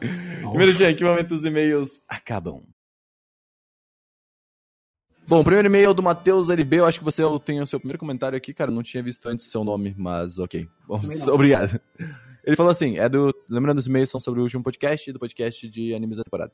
Primeiro 0.00 0.72
dia, 0.74 0.90
em 0.90 0.96
que 0.96 1.04
momento 1.04 1.34
os 1.34 1.44
e-mails 1.44 2.00
acabam? 2.08 2.62
Bom, 5.28 5.40
o 5.40 5.44
primeiro 5.44 5.68
e-mail 5.68 5.90
é 5.90 5.94
do 5.94 6.02
Matheus 6.02 6.50
LB. 6.50 6.80
Eu 6.80 6.86
acho 6.86 6.98
que 6.98 7.04
você 7.04 7.22
tem 7.44 7.60
o 7.60 7.66
seu 7.66 7.78
primeiro 7.78 7.98
comentário 7.98 8.36
aqui, 8.36 8.52
cara. 8.52 8.70
Não 8.70 8.82
tinha 8.82 9.02
visto 9.02 9.28
antes 9.28 9.46
o 9.46 9.50
seu 9.50 9.62
nome, 9.62 9.94
mas 9.96 10.38
ok. 10.38 10.66
Bom, 10.86 11.00
obrigado. 11.32 11.80
Ele 12.44 12.56
falou 12.56 12.72
assim, 12.72 12.98
é 12.98 13.08
do. 13.08 13.34
Lembrando, 13.48 13.78
os 13.78 13.86
e-mails 13.86 14.10
são 14.10 14.20
sobre 14.20 14.40
o 14.40 14.42
último 14.42 14.62
podcast 14.62 15.08
e 15.08 15.12
do 15.12 15.18
podcast 15.18 15.68
de 15.68 15.94
animes 15.94 16.18
da 16.18 16.24
temporada. 16.24 16.52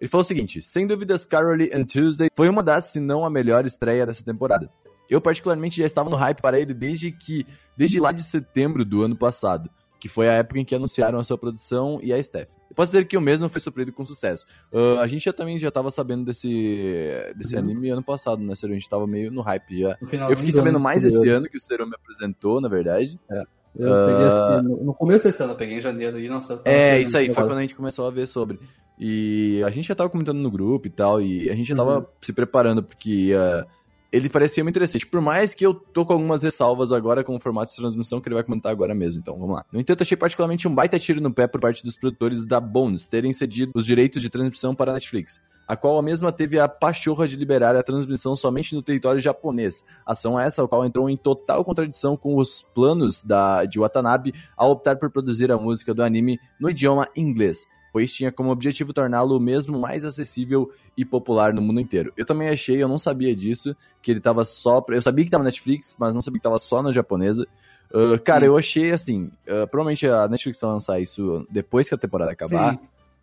Ele 0.00 0.08
falou 0.08 0.22
o 0.22 0.26
seguinte: 0.26 0.62
sem 0.62 0.86
dúvidas, 0.86 1.24
Carole 1.24 1.70
and 1.72 1.84
Tuesday 1.84 2.28
foi 2.34 2.48
uma 2.48 2.62
das, 2.62 2.86
se 2.86 3.00
não 3.00 3.24
a 3.24 3.30
melhor 3.30 3.64
estreia 3.64 4.06
dessa 4.06 4.24
temporada. 4.24 4.70
Eu, 5.08 5.20
particularmente, 5.20 5.78
já 5.78 5.86
estava 5.86 6.10
no 6.10 6.16
hype 6.16 6.40
para 6.40 6.60
ele 6.60 6.74
desde 6.74 7.10
que. 7.12 7.46
Desde 7.76 8.00
lá 8.00 8.12
de 8.12 8.22
setembro 8.22 8.84
do 8.84 9.02
ano 9.02 9.16
passado, 9.16 9.70
que 10.00 10.08
foi 10.08 10.28
a 10.28 10.34
época 10.34 10.60
em 10.60 10.64
que 10.64 10.74
anunciaram 10.74 11.18
a 11.18 11.24
sua 11.24 11.38
produção 11.38 11.98
e 12.02 12.12
a 12.12 12.22
Steph. 12.22 12.48
Eu 12.68 12.74
posso 12.74 12.92
dizer 12.92 13.06
que 13.06 13.16
eu 13.16 13.20
mesmo 13.20 13.48
fui 13.48 13.60
surpreendido 13.60 13.96
com 13.96 14.04
sucesso. 14.04 14.44
Uh, 14.72 14.98
a 15.00 15.06
gente 15.06 15.24
já 15.24 15.32
também 15.32 15.58
já 15.58 15.68
estava 15.68 15.90
sabendo 15.90 16.24
desse, 16.24 17.32
desse 17.36 17.54
uhum. 17.54 17.62
anime 17.62 17.90
ano 17.90 18.02
passado, 18.02 18.42
né, 18.42 18.54
Seru? 18.54 18.72
A 18.72 18.74
gente 18.74 18.82
estava 18.82 19.06
meio 19.06 19.30
no 19.30 19.40
hype 19.40 19.80
já. 19.80 19.96
Eu 20.28 20.36
fiquei 20.36 20.52
sabendo 20.52 20.80
mais 20.80 21.04
esse 21.04 21.28
ano 21.28 21.48
que 21.48 21.56
o 21.56 21.60
Seru 21.60 21.86
me 21.86 21.94
apresentou, 21.94 22.60
na 22.60 22.68
verdade. 22.68 23.18
É. 23.30 23.42
Eu 23.78 23.92
uh... 23.92 24.62
peguei, 24.62 24.84
no 24.84 24.94
começo 24.94 25.24
desse 25.26 25.42
ano, 25.42 25.52
eu 25.52 25.56
peguei 25.56 25.78
em 25.78 25.80
janeiro 25.80 26.18
e 26.18 26.28
nossa. 26.28 26.60
É, 26.64 27.00
isso 27.00 27.16
aí, 27.16 27.32
foi 27.32 27.44
quando 27.44 27.58
a 27.58 27.62
gente 27.62 27.74
começou 27.74 28.06
a 28.06 28.10
ver 28.10 28.26
sobre. 28.26 28.58
E 28.98 29.62
a 29.64 29.70
gente 29.70 29.88
já 29.88 29.94
tava 29.94 30.08
comentando 30.08 30.38
no 30.38 30.50
grupo 30.50 30.86
e 30.86 30.90
tal, 30.90 31.20
e 31.20 31.50
a 31.50 31.54
gente 31.54 31.68
já 31.68 31.76
tava 31.76 31.98
uhum. 31.98 32.06
se 32.22 32.32
preparando, 32.32 32.82
porque 32.82 33.32
uh, 33.34 33.66
ele 34.10 34.30
parecia 34.30 34.64
muito 34.64 34.76
interessante. 34.76 35.06
Por 35.06 35.20
mais 35.20 35.54
que 35.54 35.66
eu 35.66 35.74
tô 35.74 36.06
com 36.06 36.14
algumas 36.14 36.42
ressalvas 36.42 36.92
agora 36.92 37.22
com 37.22 37.36
o 37.36 37.40
formato 37.40 37.72
de 37.72 37.76
transmissão 37.76 38.20
que 38.20 38.28
ele 38.28 38.34
vai 38.36 38.44
comentar 38.44 38.72
agora 38.72 38.94
mesmo, 38.94 39.20
então 39.20 39.38
vamos 39.38 39.56
lá. 39.56 39.64
No 39.70 39.78
entanto, 39.78 40.02
achei 40.02 40.16
particularmente 40.16 40.66
um 40.66 40.74
baita 40.74 40.98
tiro 40.98 41.20
no 41.20 41.32
pé 41.32 41.46
por 41.46 41.60
parte 41.60 41.84
dos 41.84 41.96
produtores 41.96 42.44
da 42.44 42.58
Bones 42.58 43.06
terem 43.06 43.32
cedido 43.32 43.72
os 43.74 43.84
direitos 43.84 44.22
de 44.22 44.30
transmissão 44.30 44.74
para 44.74 44.92
a 44.92 44.94
Netflix 44.94 45.42
a 45.66 45.76
qual 45.76 45.98
a 45.98 46.02
mesma 46.02 46.30
teve 46.30 46.58
a 46.58 46.68
pachorra 46.68 47.26
de 47.26 47.36
liberar 47.36 47.74
a 47.74 47.82
transmissão 47.82 48.36
somente 48.36 48.74
no 48.74 48.82
território 48.82 49.20
japonês. 49.20 49.82
Ação 50.04 50.38
essa, 50.38 50.62
a 50.62 50.68
qual 50.68 50.84
entrou 50.84 51.10
em 51.10 51.16
total 51.16 51.64
contradição 51.64 52.16
com 52.16 52.36
os 52.36 52.62
planos 52.62 53.22
da, 53.22 53.64
de 53.64 53.78
Watanabe 53.78 54.34
ao 54.56 54.70
optar 54.70 54.96
por 54.96 55.10
produzir 55.10 55.50
a 55.50 55.56
música 55.56 55.92
do 55.92 56.02
anime 56.02 56.38
no 56.60 56.70
idioma 56.70 57.08
inglês 57.16 57.66
pois 57.96 58.12
tinha 58.12 58.30
como 58.30 58.50
objetivo 58.50 58.92
torná-lo 58.92 59.40
mesmo 59.40 59.80
mais 59.80 60.04
acessível 60.04 60.70
e 60.94 61.02
popular 61.02 61.54
no 61.54 61.62
mundo 61.62 61.80
inteiro. 61.80 62.12
Eu 62.14 62.26
também 62.26 62.50
achei, 62.50 62.76
eu 62.76 62.86
não 62.86 62.98
sabia 62.98 63.34
disso, 63.34 63.74
que 64.02 64.10
ele 64.10 64.20
tava 64.20 64.44
só. 64.44 64.84
Eu 64.90 65.00
sabia 65.00 65.24
que 65.24 65.30
tava 65.30 65.42
na 65.42 65.48
Netflix, 65.48 65.96
mas 65.98 66.14
não 66.14 66.20
sabia 66.20 66.38
que 66.38 66.42
tava 66.42 66.58
só 66.58 66.82
na 66.82 66.92
japonesa. 66.92 67.46
Uh, 67.90 68.20
cara, 68.22 68.40
Sim. 68.40 68.46
eu 68.48 68.58
achei 68.58 68.90
assim. 68.92 69.24
Uh, 69.46 69.66
provavelmente 69.70 70.06
a 70.06 70.28
Netflix 70.28 70.60
vai 70.60 70.72
lançar 70.72 71.00
isso 71.00 71.46
depois 71.50 71.88
que 71.88 71.94
a 71.94 71.96
temporada 71.96 72.32
acabar. 72.32 72.72
Sim. 72.72 72.80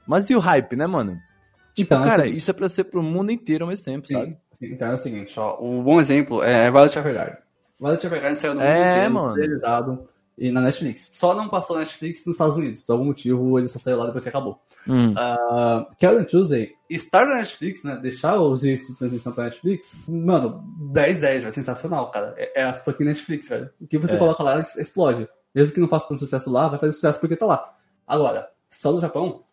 Mas 0.07 0.27
e 0.31 0.35
o 0.35 0.39
hype, 0.39 0.75
né, 0.75 0.87
mano? 0.87 1.19
Tipo, 1.73 1.95
então, 1.95 2.03
cara, 2.07 2.23
assim, 2.23 2.33
isso 2.33 2.51
é 2.51 2.53
pra 2.53 2.69
ser 2.69 2.83
pro 2.83 3.01
mundo 3.01 3.31
inteiro 3.31 3.65
ao 3.65 3.69
mesmo 3.69 3.83
tempo, 3.83 4.07
sim, 4.07 4.13
sabe? 4.13 4.37
Sim. 4.51 4.65
Então 4.67 4.89
é 4.89 4.93
o 4.93 4.97
seguinte, 4.97 5.39
ó. 5.39 5.57
O 5.59 5.81
bom 5.81 5.99
exemplo 5.99 6.43
é 6.43 6.69
Violet 6.69 6.97
Evergarden. 6.97 7.37
Violet 7.79 8.05
Evergarden 8.05 8.35
saiu 8.35 8.53
no 8.53 8.59
mundo 8.59 8.69
é, 8.69 8.91
inteiro, 8.91 9.13
mano. 9.13 9.33
realizado 9.33 10.07
e 10.37 10.51
na 10.51 10.61
Netflix. 10.61 11.09
Só 11.13 11.33
não 11.33 11.49
passou 11.49 11.75
na 11.75 11.81
Netflix 11.81 12.25
nos 12.25 12.35
Estados 12.35 12.55
Unidos. 12.55 12.81
Por 12.81 12.93
algum 12.93 13.05
motivo, 13.05 13.57
ele 13.57 13.67
só 13.67 13.79
saiu 13.79 13.97
lá 13.97 14.05
depois 14.05 14.23
que 14.23 14.29
acabou. 14.29 14.59
Hum. 14.87 15.11
Uh, 15.11 15.85
Karen 15.99 16.23
Tuesday, 16.25 16.73
estar 16.89 17.25
na 17.25 17.37
Netflix, 17.37 17.83
né? 17.83 17.97
Deixar 18.01 18.37
os 18.39 18.59
direitos 18.59 18.87
de 18.87 18.97
transmissão 18.97 19.31
pra 19.31 19.45
Netflix, 19.45 20.01
mano, 20.07 20.63
10 20.91 21.21
10, 21.21 21.45
é 21.45 21.51
sensacional, 21.51 22.11
cara. 22.11 22.33
É, 22.37 22.61
é, 22.61 22.63
a 22.65 22.73
fucking 22.73 23.05
Netflix, 23.05 23.47
velho. 23.47 23.69
O 23.79 23.87
que 23.87 23.97
você 23.97 24.15
é. 24.15 24.19
coloca 24.19 24.43
lá 24.43 24.59
explode. 24.59 25.27
Mesmo 25.55 25.73
que 25.73 25.79
não 25.79 25.87
faça 25.87 26.07
tanto 26.07 26.19
sucesso 26.19 26.49
lá, 26.49 26.67
vai 26.67 26.79
fazer 26.79 26.93
sucesso 26.93 27.19
porque 27.19 27.35
tá 27.35 27.45
lá. 27.45 27.75
Agora, 28.07 28.49
só 28.69 28.91
no 28.91 28.99
Japão, 28.99 29.43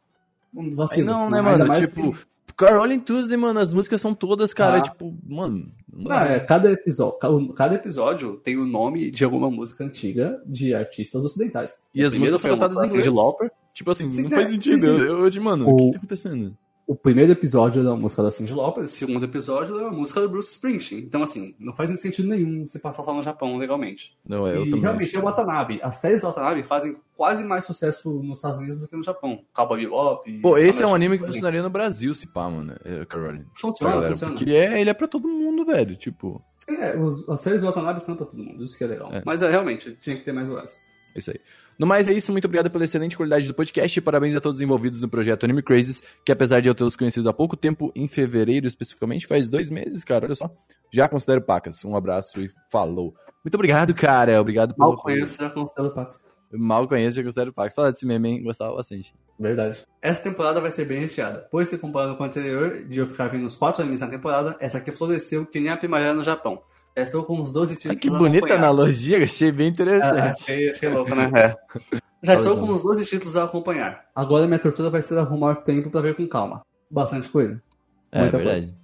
vacina. 0.75 1.13
Não, 1.13 1.31
né, 1.31 1.41
mano? 1.41 1.81
Tipo, 1.81 2.13
que... 2.13 2.31
Carol 2.57 2.99
Tuesday, 2.99 3.37
mano, 3.37 3.59
as 3.59 3.73
músicas 3.73 4.01
são 4.01 4.15
todas, 4.15 4.53
cara, 4.53 4.79
ah. 4.79 4.83
tipo, 4.83 5.17
mano. 5.27 5.73
Não, 5.93 6.21
é, 6.21 6.39
cada 6.41 6.71
episódio, 6.71 7.53
cada 7.55 7.75
episódio 7.75 8.37
tem 8.37 8.57
o 8.57 8.67
nome 8.67 9.11
de 9.11 9.25
alguma 9.25 9.51
música 9.51 9.85
antiga 9.85 10.41
de 10.47 10.75
artistas 10.75 11.25
ocidentais. 11.25 11.83
E 11.95 12.05
as 12.05 12.15
músicas 12.15 12.41
são 12.41 12.51
cantadas 12.51 12.83
em 12.83 12.87
inglês. 12.87 13.05
De 13.05 13.11
Lauper. 13.11 13.51
Tipo 13.73 13.91
assim, 13.91 14.11
sim, 14.11 14.23
não 14.23 14.31
é, 14.31 14.35
faz 14.35 14.49
sentido. 14.49 14.81
Sim, 14.81 14.89
sim. 14.89 15.01
Eu, 15.01 15.27
eu, 15.27 15.43
mano, 15.43 15.69
o 15.69 15.77
que 15.77 15.93
tá 15.93 15.99
acontecendo? 15.99 16.57
O 16.91 16.97
primeiro 16.97 17.31
episódio 17.31 17.81
é 17.81 17.85
uma 17.85 17.97
música 17.97 18.21
da 18.21 18.33
Cyndi 18.33 18.53
Lauper, 18.53 18.83
o 18.83 18.89
segundo 18.89 19.25
episódio 19.25 19.79
é 19.79 19.83
uma 19.83 19.93
música 19.93 20.21
do 20.21 20.29
Bruce 20.29 20.51
Springsteen. 20.51 21.03
Então, 21.03 21.23
assim, 21.23 21.55
não 21.61 21.73
faz 21.73 21.89
nem 21.89 21.97
sentido 21.97 22.27
nenhum 22.27 22.67
você 22.67 22.81
passar 22.81 23.05
só 23.05 23.15
no 23.15 23.23
Japão 23.23 23.57
legalmente. 23.59 24.19
Não, 24.27 24.45
é, 24.45 24.57
eu 24.57 24.67
e 24.67 24.71
também 24.71 24.81
realmente 24.81 25.15
é 25.15 25.21
o 25.21 25.23
Watanabe. 25.23 25.79
As 25.85 25.99
séries 25.99 26.21
do 26.21 26.27
Watanabe 26.27 26.65
fazem 26.65 26.97
quase 27.17 27.45
mais 27.45 27.63
sucesso 27.63 28.11
nos 28.11 28.41
Estados 28.41 28.59
Unidos 28.59 28.77
do 28.77 28.89
que 28.89 28.97
no 28.97 29.05
Japão. 29.05 29.45
Cowboy 29.55 29.83
Bebop... 29.83 30.41
Pô, 30.41 30.59
esse 30.59 30.83
é 30.83 30.87
um 30.89 30.93
anime 30.93 31.17
que 31.17 31.25
funcionaria 31.25 31.63
no 31.63 31.71
Brasil, 31.71 32.13
se 32.13 32.27
pá, 32.27 32.51
mano, 32.51 32.75
é, 32.85 33.05
Caroline. 33.05 33.47
Funciona, 33.55 33.93
galera, 33.93 34.11
funciona. 34.11 34.35
Porque 34.35 34.51
é, 34.51 34.81
ele 34.81 34.91
é 34.91 34.95
pra 34.95 35.07
todo 35.07 35.29
mundo, 35.29 35.65
velho, 35.65 35.95
tipo... 35.95 36.43
Sim, 36.59 36.75
é, 36.75 36.99
os, 36.99 37.29
as 37.29 37.41
séries 37.41 37.61
do 37.61 37.69
Watanabe 37.69 38.03
são 38.03 38.17
pra 38.17 38.27
todo 38.27 38.43
mundo, 38.43 38.65
isso 38.65 38.77
que 38.77 38.83
é 38.83 38.89
legal. 38.89 39.13
É. 39.13 39.23
Mas, 39.25 39.41
é, 39.43 39.49
realmente, 39.49 39.97
tinha 40.01 40.17
que 40.17 40.25
ter 40.25 40.33
mais 40.33 40.51
essa. 40.51 40.81
É 41.15 41.21
isso 41.21 41.31
aí. 41.31 41.41
No 41.81 41.87
mais 41.87 42.11
é 42.11 42.13
isso, 42.13 42.31
muito 42.31 42.45
obrigado 42.45 42.71
pela 42.71 42.85
excelente 42.85 43.17
qualidade 43.17 43.47
do 43.47 43.55
podcast 43.55 43.99
e 43.99 44.03
parabéns 44.03 44.37
a 44.37 44.41
todos 44.41 44.59
os 44.59 44.63
envolvidos 44.63 45.01
no 45.01 45.09
projeto 45.09 45.45
Anime 45.45 45.63
Crazes, 45.63 46.03
que 46.23 46.31
apesar 46.31 46.61
de 46.61 46.69
eu 46.69 46.75
tê-los 46.75 46.95
conhecido 46.95 47.27
há 47.27 47.33
pouco 47.33 47.57
tempo, 47.57 47.91
em 47.97 48.07
fevereiro 48.07 48.67
especificamente, 48.67 49.27
faz 49.27 49.49
dois 49.49 49.71
meses, 49.71 50.05
cara, 50.05 50.27
olha 50.27 50.35
só, 50.35 50.51
já 50.93 51.09
considero 51.09 51.41
pacas. 51.41 51.83
Um 51.83 51.97
abraço 51.97 52.43
e 52.43 52.51
falou. 52.71 53.15
Muito 53.43 53.55
obrigado, 53.55 53.95
cara, 53.95 54.39
obrigado 54.39 54.75
Mal 54.77 54.91
pelo... 54.91 55.03
conheço, 55.03 55.39
já 55.41 55.49
considero 55.49 55.95
pacas. 55.95 56.21
Mal 56.53 56.87
conheço, 56.87 57.17
já 57.17 57.23
considero 57.23 57.51
pacas. 57.51 57.73
Só 57.73 57.91
desse 57.91 58.05
meme, 58.05 58.29
hein? 58.29 58.43
Gostava 58.43 58.77
bastante. 58.77 59.15
Verdade. 59.39 59.83
Essa 60.03 60.23
temporada 60.23 60.61
vai 60.61 60.71
ser 60.71 60.85
bem 60.85 61.01
recheada. 61.01 61.49
Pois 61.51 61.67
se 61.69 61.79
comparado 61.79 62.15
com 62.15 62.23
a 62.23 62.27
anterior, 62.27 62.85
de 62.85 62.99
eu 62.99 63.07
ficar 63.07 63.29
vendo 63.29 63.47
os 63.47 63.57
quatro 63.57 63.81
animes 63.81 64.03
na 64.03 64.09
temporada, 64.09 64.55
essa 64.61 64.77
aqui 64.77 64.93
floresceu 64.93 65.47
que 65.47 65.59
nem 65.59 65.71
a 65.71 65.79
primavera 65.79 66.13
no 66.13 66.25
Japão. 66.25 66.63
Estou 67.03 67.25
com 67.25 67.41
uns 67.41 67.53
12 67.53 67.77
títulos. 67.77 67.97
Ah, 67.97 68.01
que 68.01 68.11
bonita 68.11 68.55
analogia, 68.55 69.23
achei 69.23 69.51
bem 69.53 69.69
interessante. 69.69 70.19
É, 70.19 70.31
achei, 70.31 70.71
achei 70.71 70.89
louco, 70.89 71.15
né? 71.15 71.31
É. 71.35 71.57
Já 72.23 72.35
estou 72.35 72.59
com 72.59 72.67
uns 72.67 72.83
12 72.83 73.05
títulos 73.07 73.37
a 73.37 73.45
acompanhar. 73.45 74.05
Agora 74.15 74.47
minha 74.47 74.59
tortura 74.59 74.91
vai 74.91 75.03
ser 75.03 75.19
arrumar 75.19 75.57
tempo 75.57 75.91
pra 75.91 76.01
ver 76.01 76.15
com 76.15 76.27
calma. 76.27 76.63
Bastante 76.91 77.29
coisa. 77.29 77.63
É, 78.13 78.21
Muita 78.21 78.37
verdade. 78.37 78.67
Coisa. 78.67 78.81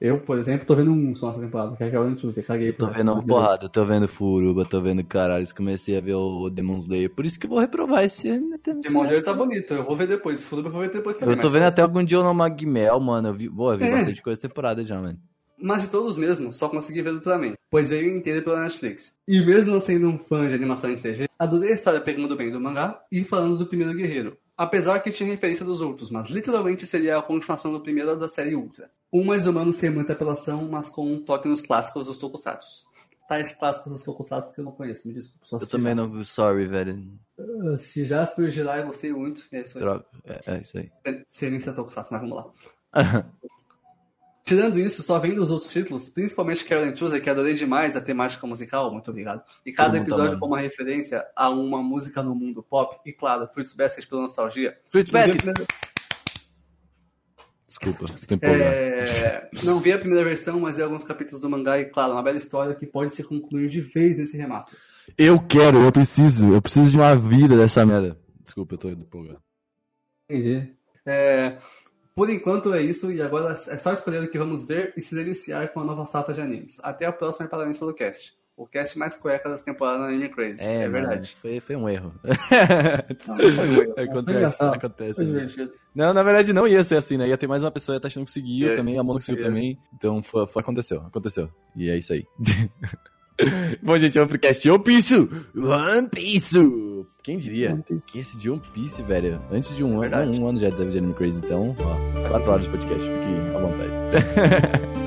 Eu, 0.00 0.20
por 0.20 0.36
exemplo, 0.36 0.66
tô 0.66 0.74
vendo 0.74 0.90
um 0.90 1.14
só 1.14 1.28
nessa 1.28 1.40
temporada, 1.40 1.74
que 1.76 1.82
é 1.82 1.90
Carol 1.90 2.14
Tuesday, 2.14 2.44
caguei 2.44 2.72
Tô 2.72 2.88
vendo 2.88 3.12
uma 3.12 3.22
porrada, 3.24 3.70
tô 3.70 3.86
vendo 3.86 4.06
Furuba, 4.06 4.66
tô 4.66 4.78
vendo 4.80 5.02
caralho, 5.02 5.46
comecei 5.54 5.96
a 5.96 6.00
ver 6.00 6.14
o 6.14 6.50
Demon 6.50 6.80
Slayer, 6.80 7.08
por 7.08 7.24
isso 7.24 7.38
que 7.38 7.46
eu 7.46 7.50
vou 7.50 7.60
reprovar 7.60 8.04
esse 8.04 8.28
Demon 8.28 9.04
Slayer 9.04 9.22
tá 9.22 9.32
bonito, 9.32 9.72
eu 9.72 9.84
vou 9.84 9.96
ver 9.96 10.06
depois, 10.06 10.42
Furuba 10.42 10.68
eu 10.68 10.72
vou 10.72 10.82
ver 10.82 10.90
depois 10.90 11.16
também. 11.16 11.36
Eu 11.36 11.40
tô 11.40 11.48
vendo 11.48 11.62
até 11.62 11.80
algum 11.80 12.04
dia 12.04 12.18
no 12.18 12.34
Magmel, 12.34 13.00
mano, 13.00 13.28
eu 13.28 13.34
vi, 13.34 13.48
boa, 13.48 13.74
eu 13.74 13.78
vi 13.78 13.84
é. 13.84 13.92
bastante 13.92 14.20
coisa 14.20 14.38
temporada 14.38 14.84
já, 14.84 15.00
mano 15.00 15.18
mas 15.64 15.80
de 15.80 15.88
todos 15.88 16.18
mesmo, 16.18 16.52
só 16.52 16.68
consegui 16.68 17.00
ver 17.00 17.18
também, 17.22 17.54
pois 17.70 17.88
veio 17.88 18.14
inteiro 18.14 18.44
pela 18.44 18.62
Netflix. 18.62 19.16
E 19.26 19.40
mesmo 19.40 19.72
não 19.72 19.80
sendo 19.80 20.06
um 20.08 20.18
fã 20.18 20.46
de 20.46 20.54
animação 20.54 20.90
em 20.90 20.96
CG, 20.96 21.26
adorei 21.38 21.72
a 21.72 21.74
história 21.74 22.02
pegando 22.02 22.36
bem 22.36 22.50
do 22.50 22.60
mangá 22.60 23.02
e 23.10 23.24
falando 23.24 23.56
do 23.56 23.66
primeiro 23.66 23.94
guerreiro. 23.94 24.36
Apesar 24.58 25.00
que 25.00 25.10
tinha 25.10 25.30
referência 25.30 25.64
dos 25.64 25.80
outros, 25.80 26.10
mas 26.10 26.28
literalmente 26.28 26.84
seria 26.84 27.16
a 27.16 27.22
continuação 27.22 27.72
do 27.72 27.80
primeiro 27.80 28.14
da 28.14 28.28
série 28.28 28.54
Ultra. 28.54 28.90
Um 29.10 29.24
mais 29.24 29.46
humano 29.46 29.72
sem 29.72 29.88
muita 29.88 30.12
apelação, 30.12 30.68
mas 30.70 30.90
com 30.90 31.10
um 31.10 31.24
toque 31.24 31.48
nos 31.48 31.62
clássicos 31.62 32.08
dos 32.08 32.18
tokusatsu. 32.18 32.84
Tais 33.26 33.50
clássicos 33.52 33.90
dos 33.90 34.02
tokusatsu 34.02 34.54
que 34.54 34.60
eu 34.60 34.64
não 34.66 34.72
conheço, 34.72 35.08
me 35.08 35.14
desculpa. 35.14 35.46
Só 35.46 35.56
eu 35.56 35.66
também 35.66 35.96
Jasper. 35.96 36.14
não, 36.14 36.24
sorry, 36.24 36.66
velho. 36.66 37.10
Eu 37.38 37.72
assisti 37.72 38.04
Jasper 38.04 38.44
e 38.44 38.50
Jirai, 38.50 38.82
gostei 38.84 39.14
muito. 39.14 39.46
É 39.50 39.62
isso 39.62 39.78
aí. 39.78 39.82
Droga, 39.82 40.04
é, 40.24 40.42
é 40.46 40.60
isso 40.60 40.76
aí. 40.76 40.92
Seria 41.26 41.72
tokusatsu, 41.72 42.12
mas 42.12 42.20
vamos 42.20 42.36
lá. 42.36 42.52
Tirando 44.44 44.78
isso, 44.78 45.02
só 45.02 45.18
vendo 45.18 45.40
os 45.40 45.50
outros 45.50 45.72
títulos, 45.72 46.10
principalmente 46.10 46.66
Carol 46.66 46.92
Tuesday, 46.92 47.18
que 47.18 47.30
adorei 47.30 47.54
demais 47.54 47.96
a 47.96 48.00
temática 48.00 48.46
musical, 48.46 48.92
muito 48.92 49.10
obrigado. 49.10 49.42
E 49.64 49.72
cada 49.72 49.96
episódio 49.96 50.38
com 50.38 50.46
uma 50.46 50.60
referência 50.60 51.24
a 51.34 51.48
uma 51.48 51.82
música 51.82 52.22
no 52.22 52.34
mundo 52.34 52.62
pop. 52.62 53.00
E 53.06 53.12
claro, 53.12 53.48
Fruits 53.48 53.72
Basket 53.72 54.06
pela 54.06 54.20
nostalgia. 54.20 54.76
Fruits 54.90 55.10
Basket! 55.10 55.40
Desculpa, 57.66 58.04
é... 58.42 59.48
Não 59.64 59.80
vi 59.80 59.92
a 59.92 59.98
primeira 59.98 60.22
versão, 60.22 60.60
mas 60.60 60.76
vi 60.76 60.82
alguns 60.82 61.04
capítulos 61.04 61.40
do 61.40 61.48
mangá 61.48 61.78
e, 61.78 61.86
claro, 61.86 62.12
uma 62.12 62.22
bela 62.22 62.36
história 62.36 62.74
que 62.74 62.86
pode 62.86 63.14
se 63.14 63.24
concluir 63.24 63.70
de 63.70 63.80
vez 63.80 64.18
nesse 64.18 64.36
remaster. 64.36 64.78
Eu 65.16 65.40
quero, 65.40 65.82
eu 65.82 65.90
preciso, 65.90 66.52
eu 66.52 66.60
preciso 66.60 66.90
de 66.90 66.96
uma 66.98 67.16
vida 67.16 67.56
dessa 67.56 67.84
merda. 67.84 68.18
Desculpa, 68.42 68.74
eu 68.74 68.78
tô 68.78 68.90
empolgado. 68.90 69.40
Entendi. 70.28 70.70
É... 71.06 71.56
Por 72.14 72.30
enquanto 72.30 72.72
é 72.72 72.80
isso, 72.80 73.10
e 73.10 73.20
agora 73.20 73.52
é 73.52 73.76
só 73.76 73.92
escolher 73.92 74.22
o 74.22 74.30
que 74.30 74.38
vamos 74.38 74.62
ver 74.62 74.92
e 74.96 75.02
se 75.02 75.16
deliciar 75.16 75.72
com 75.72 75.80
a 75.80 75.84
nova 75.84 76.06
safra 76.06 76.32
de 76.32 76.40
animes. 76.40 76.78
Até 76.82 77.06
a 77.06 77.12
próxima 77.12 77.46
e 77.46 77.48
parabéns 77.48 77.78
pelo 77.78 77.92
cast. 77.92 78.34
O 78.56 78.68
cast 78.68 78.96
mais 78.96 79.16
cueca 79.16 79.48
das 79.48 79.62
temporadas 79.62 80.06
Anime 80.06 80.28
Crazy. 80.28 80.62
É, 80.62 80.82
é 80.82 80.88
verdade. 80.88 81.36
Foi, 81.42 81.58
foi 81.58 81.74
um 81.74 81.88
erro. 81.88 82.14
Não, 83.26 83.36
foi 83.36 83.68
um 83.68 83.74
erro. 83.74 83.94
acontece, 83.98 84.58
foi 84.58 84.68
acontece. 84.68 85.48
Foi 85.48 85.70
não, 85.92 86.14
na 86.14 86.22
verdade 86.22 86.52
não 86.52 86.68
ia 86.68 86.84
ser 86.84 86.96
assim, 86.96 87.16
né? 87.16 87.28
Ia 87.28 87.36
ter 87.36 87.48
mais 87.48 87.64
uma 87.64 87.72
pessoa, 87.72 87.98
a 87.98 88.00
Tati 88.00 88.16
não 88.16 88.24
conseguiu 88.24 88.70
é, 88.70 88.74
também, 88.76 88.96
a 88.96 89.02
Mono 89.02 89.18
conseguiu 89.18 89.44
também. 89.44 89.76
Então 89.92 90.22
foi, 90.22 90.46
foi, 90.46 90.62
aconteceu, 90.62 91.00
aconteceu. 91.00 91.50
E 91.74 91.90
é 91.90 91.98
isso 91.98 92.12
aí. 92.12 92.24
Bom, 93.82 93.98
gente, 93.98 94.14
vamos 94.14 94.30
pro 94.30 94.38
cast 94.38 94.70
One 94.70 94.84
Piece! 94.84 95.16
One 95.56 96.08
Piece! 96.08 96.93
Quem 97.24 97.38
diria? 97.38 97.82
Que 98.06 98.18
esse 98.18 98.36
de 98.36 98.50
One 98.50 98.60
Piece, 98.74 99.00
velho. 99.00 99.40
Antes 99.50 99.74
de 99.74 99.82
um 99.82 100.02
ano, 100.02 100.42
um 100.42 100.46
ano 100.46 100.58
já 100.58 100.68
deve 100.68 100.90
de 100.90 100.98
Anime 100.98 101.14
Crazy, 101.14 101.40
então, 101.42 101.74
ó, 101.80 102.28
quatro 102.28 102.52
horas 102.52 102.66
de 102.66 102.70
podcast, 102.70 103.00
fique 103.00 103.56
à 103.56 103.58
vontade. 103.58 104.94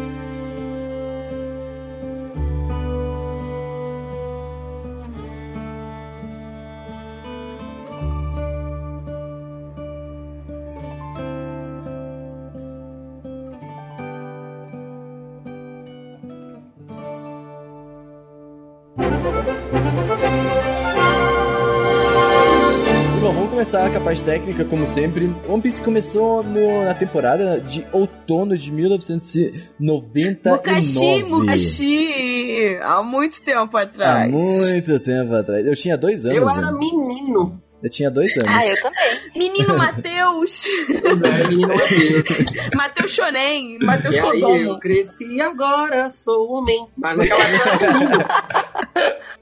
começar 23.68 23.92
com 23.92 23.98
a 23.98 24.02
parte 24.02 24.24
técnica, 24.24 24.64
como 24.64 24.88
sempre. 24.88 25.26
One 25.46 25.62
Piece 25.62 25.82
começou 25.82 26.42
no- 26.42 26.86
na 26.86 26.94
temporada 26.94 27.60
de 27.60 27.86
outono 27.92 28.58
de 28.58 28.72
1999. 28.72 30.56
Mukashi, 30.58 31.24
Mukashi! 31.24 32.78
Há 32.82 33.04
muito 33.04 33.42
tempo 33.42 33.76
Há 33.76 33.82
atrás. 33.82 34.32
muito 34.32 34.98
tempo 35.02 35.34
atrás. 35.36 35.66
Eu 35.66 35.76
tinha 35.76 35.98
dois 35.98 36.26
anos. 36.26 36.38
Eu 36.38 36.50
era 36.50 36.72
né? 36.72 36.78
menino. 36.80 37.62
Eu 37.84 37.90
tinha 37.90 38.10
dois 38.10 38.32
anos. 38.38 38.50
Ah, 38.52 38.66
eu 38.66 38.82
também. 38.82 39.00
Menino 39.36 39.76
Matheus! 39.78 40.66
Pois 41.02 41.22
é, 41.22 41.48
menino 41.48 41.68
Matheus. 41.68 42.26
Matheus 42.74 43.12
Shonen, 43.12 43.78
Matheus 43.82 44.16
eu 44.16 44.80
cresci 44.80 45.26
e 45.30 45.42
agora 45.42 46.10
sou 46.10 46.50
homem. 46.54 46.88
Mas 46.98 47.18
naquela 47.18 47.44
época 47.44 47.70
eu 47.70 47.90
era 47.90 48.00
menino. 48.00 48.26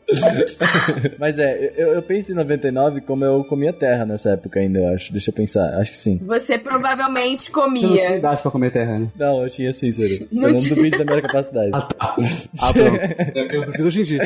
Mas 1.19 1.39
é, 1.39 1.73
eu, 1.75 1.93
eu 1.93 2.01
penso 2.01 2.31
em 2.31 2.35
99 2.35 3.01
como 3.01 3.25
eu 3.25 3.43
comia 3.43 3.73
terra 3.73 4.05
nessa 4.05 4.31
época 4.31 4.59
ainda, 4.59 4.79
eu 4.79 4.93
acho. 4.95 5.11
Deixa 5.11 5.29
eu 5.29 5.33
pensar. 5.33 5.79
Acho 5.79 5.91
que 5.91 5.97
sim. 5.97 6.19
Você 6.25 6.57
provavelmente 6.57 7.51
Você 7.51 7.51
não 7.59 7.73
tinha 7.73 7.89
comia. 7.89 8.15
idade 8.15 8.41
pra 8.41 8.51
comer 8.51 8.71
terra, 8.71 8.99
né? 8.99 9.07
Não, 9.17 9.43
eu 9.43 9.49
tinha 9.49 9.71
sim. 9.73 9.85
Não 10.31 10.41
Você 10.41 10.47
não 10.47 10.55
tinha. 10.57 10.75
duvide 10.75 10.97
da 10.97 11.05
minha 11.05 11.21
capacidade. 11.21 11.71
Ah, 12.59 12.73
pronto. 12.73 13.37
Eu, 13.37 13.45
eu 13.47 13.65
duvido 13.65 13.87
hoje 13.87 14.01
em 14.01 14.03
dia. 14.03 14.19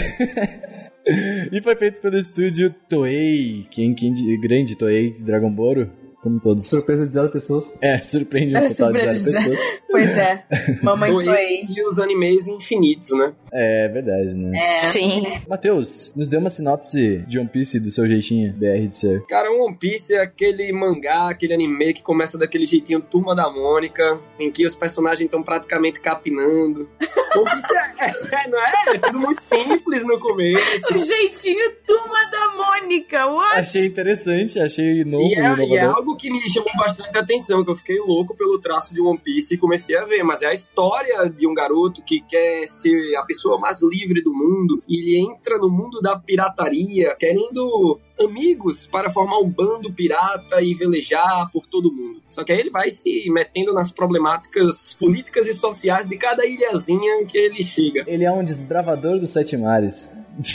E 1.51 1.61
foi 1.61 1.75
feito 1.75 2.01
pelo 2.01 2.17
estúdio 2.17 2.73
Toei, 2.87 3.65
quem, 3.71 3.93
quem 3.95 4.13
de- 4.13 4.37
grande 4.37 4.75
Toei, 4.75 5.15
Dragon 5.19 5.49
Ball, 5.51 5.87
como 6.21 6.39
todos. 6.39 6.67
Surpresa 6.67 7.07
de 7.07 7.13
zero 7.13 7.29
pessoas. 7.29 7.73
É, 7.81 7.97
surpreende 7.99 8.53
um 8.55 8.57
É, 8.57 8.67
total 8.69 8.91
de 8.93 8.99
zero 8.99 9.23
pessoas. 9.23 9.59
Pois 9.89 10.15
é. 10.17 10.45
Mamãe 10.83 11.11
Toei. 11.11 11.65
E 11.67 11.83
os 11.83 11.97
animes 11.97 12.45
infinitos, 12.47 13.09
né? 13.17 13.33
É 13.51 13.87
verdade, 13.87 14.33
né? 14.35 14.75
É. 14.75 14.77
Sim. 14.77 15.23
Matheus, 15.47 16.13
nos 16.15 16.27
dê 16.27 16.37
uma 16.37 16.51
sinopse 16.51 17.25
de 17.27 17.39
One 17.39 17.49
Piece 17.49 17.79
do 17.79 17.89
seu 17.89 18.07
jeitinho 18.07 18.53
BR 18.53 18.87
de 18.87 18.95
ser. 18.95 19.25
Cara, 19.25 19.51
One 19.51 19.75
Piece 19.75 20.13
é 20.13 20.21
aquele 20.21 20.71
mangá, 20.71 21.29
aquele 21.29 21.55
anime 21.55 21.93
que 21.93 22.03
começa 22.03 22.37
daquele 22.37 22.67
jeitinho 22.67 23.01
Turma 23.01 23.35
da 23.35 23.49
Mônica, 23.49 24.19
em 24.39 24.51
que 24.51 24.63
os 24.63 24.75
personagens 24.75 25.25
estão 25.25 25.41
praticamente 25.41 25.99
capinando. 25.99 26.87
One 27.35 27.49
Piece 27.49 27.77
é, 27.99 28.43
é, 28.43 28.47
não 28.47 28.59
é? 28.59 28.73
É 28.95 28.97
tudo 28.99 29.19
muito 29.19 29.41
simples 29.43 30.03
no 30.03 30.19
começo. 30.19 30.93
O 30.93 30.97
jeitinho 30.99 31.71
turma 31.85 32.25
da 32.31 32.49
Mônica, 32.55 33.25
what? 33.25 33.59
Achei 33.59 33.87
interessante, 33.87 34.59
achei 34.59 35.03
novo 35.03 35.23
E 35.23 35.33
e 35.33 35.35
é, 35.35 35.41
e 35.41 35.43
é 35.43 35.53
inovador. 35.53 35.95
Algo 36.09 36.15
que 36.15 36.31
me 36.31 36.49
chamou 36.49 36.71
bastante 36.77 37.17
atenção, 37.17 37.63
que 37.63 37.69
eu 37.69 37.75
fiquei 37.75 37.99
louco 37.99 38.35
pelo 38.35 38.59
traço 38.59 38.93
de 38.93 39.01
One 39.01 39.19
Piece 39.19 39.53
e 39.53 39.57
comecei 39.57 39.95
a 39.97 40.05
ver. 40.05 40.23
Mas 40.23 40.41
é 40.41 40.47
a 40.47 40.53
história 40.53 41.29
de 41.29 41.47
um 41.47 41.53
garoto 41.53 42.03
que 42.03 42.21
quer 42.21 42.67
ser 42.67 43.15
a 43.17 43.23
pessoa 43.23 43.59
mais 43.59 43.81
livre 43.83 44.21
do 44.21 44.33
mundo 44.33 44.81
e 44.87 44.97
ele 44.99 45.31
entra 45.31 45.57
no 45.57 45.69
mundo 45.69 46.01
da 46.01 46.17
pirataria, 46.17 47.15
querendo 47.19 47.99
amigos 48.21 48.85
para 48.85 49.09
formar 49.09 49.39
um 49.39 49.49
bando 49.49 49.91
pirata 49.91 50.61
e 50.61 50.73
velejar 50.73 51.49
por 51.51 51.65
todo 51.65 51.91
mundo. 51.91 52.21
Só 52.27 52.43
que 52.43 52.51
aí 52.51 52.59
ele 52.59 52.69
vai 52.69 52.89
se 52.89 53.29
metendo 53.31 53.73
nas 53.73 53.91
problemáticas 53.91 54.95
políticas 54.99 55.47
e 55.47 55.53
sociais 55.53 56.05
de 56.07 56.17
cada 56.17 56.45
ilhazinha 56.45 57.25
que 57.25 57.37
ele 57.37 57.63
chega. 57.63 58.03
Ele 58.07 58.25
é 58.25 58.31
um 58.31 58.43
desbravador 58.43 59.19
dos 59.19 59.31
sete 59.31 59.55
mares. 59.57 60.09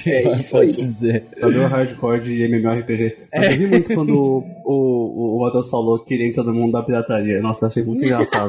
É 0.07 0.37
isso 0.37 0.53
Pode-se 0.53 0.81
aí. 0.81 0.87
dizer. 0.87 1.27
Jogador 1.41 1.67
hardcore 1.69 2.21
de 2.21 2.43
MMORPG. 2.45 3.17
Mas 3.35 3.51
eu 3.51 3.59
vi 3.59 3.67
muito 3.67 3.95
quando 3.95 4.15
o, 4.15 4.39
o, 4.65 5.37
o 5.37 5.41
Matheus 5.43 5.69
falou 5.69 5.99
que 6.03 6.15
ele 6.15 6.27
entra 6.29 6.43
no 6.43 6.55
mundo 6.55 6.73
da 6.73 6.83
pirataria. 6.83 7.41
Nossa, 7.41 7.65
eu 7.65 7.69
achei 7.69 7.83
muito 7.83 8.03
engraçado. 8.05 8.49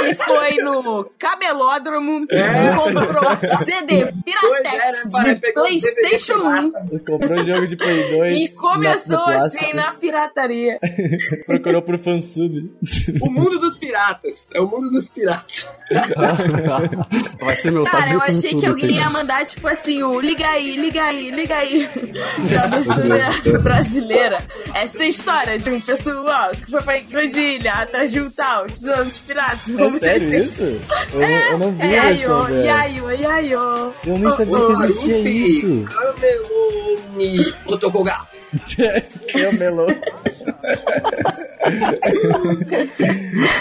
Ele 0.00 0.14
foi 0.14 0.56
no 0.58 1.04
camelódromo 1.18 2.26
É. 2.30 2.66
e 2.66 2.76
comprou 2.76 3.24
CD 3.64 4.12
Piratex 4.24 4.74
é, 4.74 5.08
né, 5.08 5.10
pai? 5.12 5.34
de 5.34 5.52
Playstation 5.52 6.38
1 6.38 6.72
Ele 6.90 6.98
comprou 7.00 7.38
o 7.40 7.43
jogo 7.44 7.66
de 7.66 7.76
Play 7.76 8.10
2. 8.10 8.40
e 8.40 8.54
começou 8.54 9.16
no 9.16 9.44
assim 9.44 9.72
na 9.74 9.92
pirataria. 9.92 10.78
Procurou 11.46 11.82
por 11.82 11.98
fansub. 11.98 12.70
O 13.20 13.30
mundo 13.30 13.58
dos 13.58 13.78
piratas. 13.78 14.48
É 14.54 14.60
o 14.60 14.66
mundo 14.66 14.90
dos 14.90 15.08
piratas. 15.08 15.68
Vai 17.40 17.56
ser 17.56 17.70
meu 17.70 17.84
Cara, 17.84 18.12
eu 18.12 18.20
achei 18.20 18.54
que 18.54 18.66
alguém 18.66 18.90
assim. 18.90 19.00
ia 19.00 19.10
mandar, 19.10 19.44
tipo 19.46 19.66
assim, 19.68 20.02
o 20.02 20.20
liga 20.20 20.46
aí, 20.48 20.76
liga 20.76 21.04
aí, 21.04 21.30
liga 21.30 21.56
aí. 21.56 21.88
Da 22.50 22.64
abertura 22.94 23.58
brasileira. 23.58 24.44
Essa 24.74 25.04
história 25.04 25.58
de 25.58 25.70
um 25.70 25.80
pessoal 25.80 26.50
que 26.52 26.70
foi 26.70 26.82
pra 26.82 27.00
Crondilha, 27.00 27.72
atrás 27.72 28.10
de 28.10 28.20
um 28.20 28.30
tal, 28.30 28.66
tesouro 28.66 29.04
dos 29.04 29.18
piratas. 29.18 29.68
É 29.68 29.98
sério 29.98 30.44
isso? 30.44 30.62
Eu, 31.12 31.20
eu 31.20 31.58
não 31.58 31.72
vi 31.72 31.82
É, 31.82 32.12
velho. 32.12 33.94
Eu 34.06 34.18
nem 34.18 34.30
sabia 34.30 34.66
que 34.66 34.72
existia 34.72 35.18
isso. 35.28 35.84
Camelone 35.84 37.33
Otokoga. 37.66 38.14
que 38.66 38.82
é 39.40 39.48
o 39.48 39.54
melô. 39.54 39.86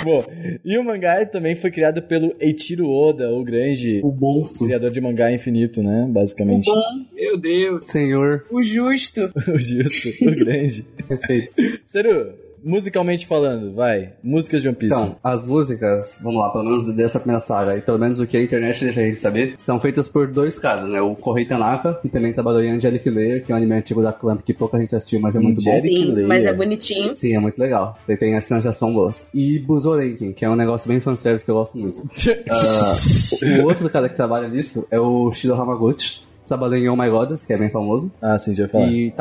Bom, 0.03 0.25
e 0.63 0.77
o 0.77 0.83
mangá 0.83 1.25
também 1.25 1.55
foi 1.55 1.71
criado 1.71 2.01
pelo 2.01 2.35
Eiichiro 2.39 2.89
Oda, 2.89 3.31
o 3.31 3.43
grande 3.43 4.01
O 4.03 4.11
monstro. 4.11 4.65
criador 4.65 4.91
de 4.91 5.01
mangá 5.01 5.31
infinito, 5.31 5.81
né? 5.81 6.05
Basicamente. 6.09 6.69
Meu 7.13 7.37
Deus. 7.37 7.85
Senhor, 7.85 8.45
O 8.51 8.61
justo. 8.61 9.31
o 9.47 9.59
justo, 9.59 10.09
o 10.27 10.35
grande. 10.35 10.85
respeito. 11.09 11.53
Seru, 11.85 12.33
musicalmente 12.63 13.27
falando, 13.27 13.73
vai. 13.73 14.13
Músicas 14.23 14.61
de 14.61 14.67
One 14.67 14.77
Piece. 14.77 14.95
Então, 14.95 15.15
as 15.23 15.45
músicas, 15.45 16.19
vamos 16.23 16.39
lá, 16.41 16.49
pelo 16.49 16.63
menos 16.63 16.83
dessa 16.95 17.19
primeira 17.19 17.39
saga, 17.39 17.77
e 17.77 17.81
pelo 17.81 17.99
menos 17.99 18.19
o 18.19 18.27
que 18.27 18.37
a 18.37 18.41
internet 18.41 18.83
deixa 18.83 19.01
a 19.01 19.03
gente 19.03 19.19
saber, 19.21 19.55
são 19.57 19.79
feitas 19.79 20.07
por 20.07 20.27
dois 20.27 20.57
caras, 20.57 20.89
né? 20.89 21.01
O 21.01 21.15
Kohei 21.15 21.45
Tanaka, 21.45 21.95
que 21.95 22.09
também 22.09 22.31
trabalhou 22.31 22.61
em 22.63 22.71
Angelic 22.71 23.09
Layer, 23.09 23.43
que 23.43 23.51
é 23.51 23.55
um 23.55 23.57
anime 23.57 23.75
antigo 23.75 24.01
da 24.01 24.13
Clamp 24.13 24.41
que 24.41 24.53
pouca 24.53 24.79
gente 24.79 24.95
assistiu, 24.95 25.19
mas 25.19 25.35
é 25.35 25.39
muito 25.39 25.61
bom. 25.61 25.69
Angelic 25.69 25.99
Sim, 25.99 26.13
Layer. 26.13 26.27
mas 26.27 26.45
é 26.45 26.53
bonitinho. 26.53 27.13
Sim, 27.13 27.35
é 27.35 27.39
muito 27.39 27.57
legal. 27.59 27.97
Ele 28.07 28.17
tem 28.17 28.35
as 28.35 28.45
cenas 28.45 28.63
de 28.63 28.69
ação 28.69 28.93
boas. 28.93 29.29
E 29.33 29.59
Buzorenkin, 29.59 30.31
que 30.33 30.45
é 30.45 30.49
um 30.49 30.55
negócio 30.55 30.87
bem 30.87 30.99
fanservice 30.99 31.43
que 31.43 31.51
eu 31.51 31.55
gosto 31.55 31.77
muito. 31.77 32.03
Ah, 32.49 33.61
o 33.61 33.65
outro 33.65 33.89
cara 33.89 34.07
que 34.09 34.15
trabalha 34.15 34.47
nisso 34.47 34.85
é 34.91 34.99
o 34.99 35.31
Shiro 35.31 35.55
Hamaguchi. 35.55 36.21
Trabalhou 36.45 36.75
em 36.77 36.89
Oh 36.89 36.95
My 36.95 37.09
Goddess, 37.09 37.45
que 37.45 37.53
é 37.53 37.57
bem 37.57 37.69
famoso. 37.69 38.11
ah, 38.21 38.37
sim, 38.37 38.53
já 38.53 38.67
falar. 38.67 38.87
E 38.87 39.11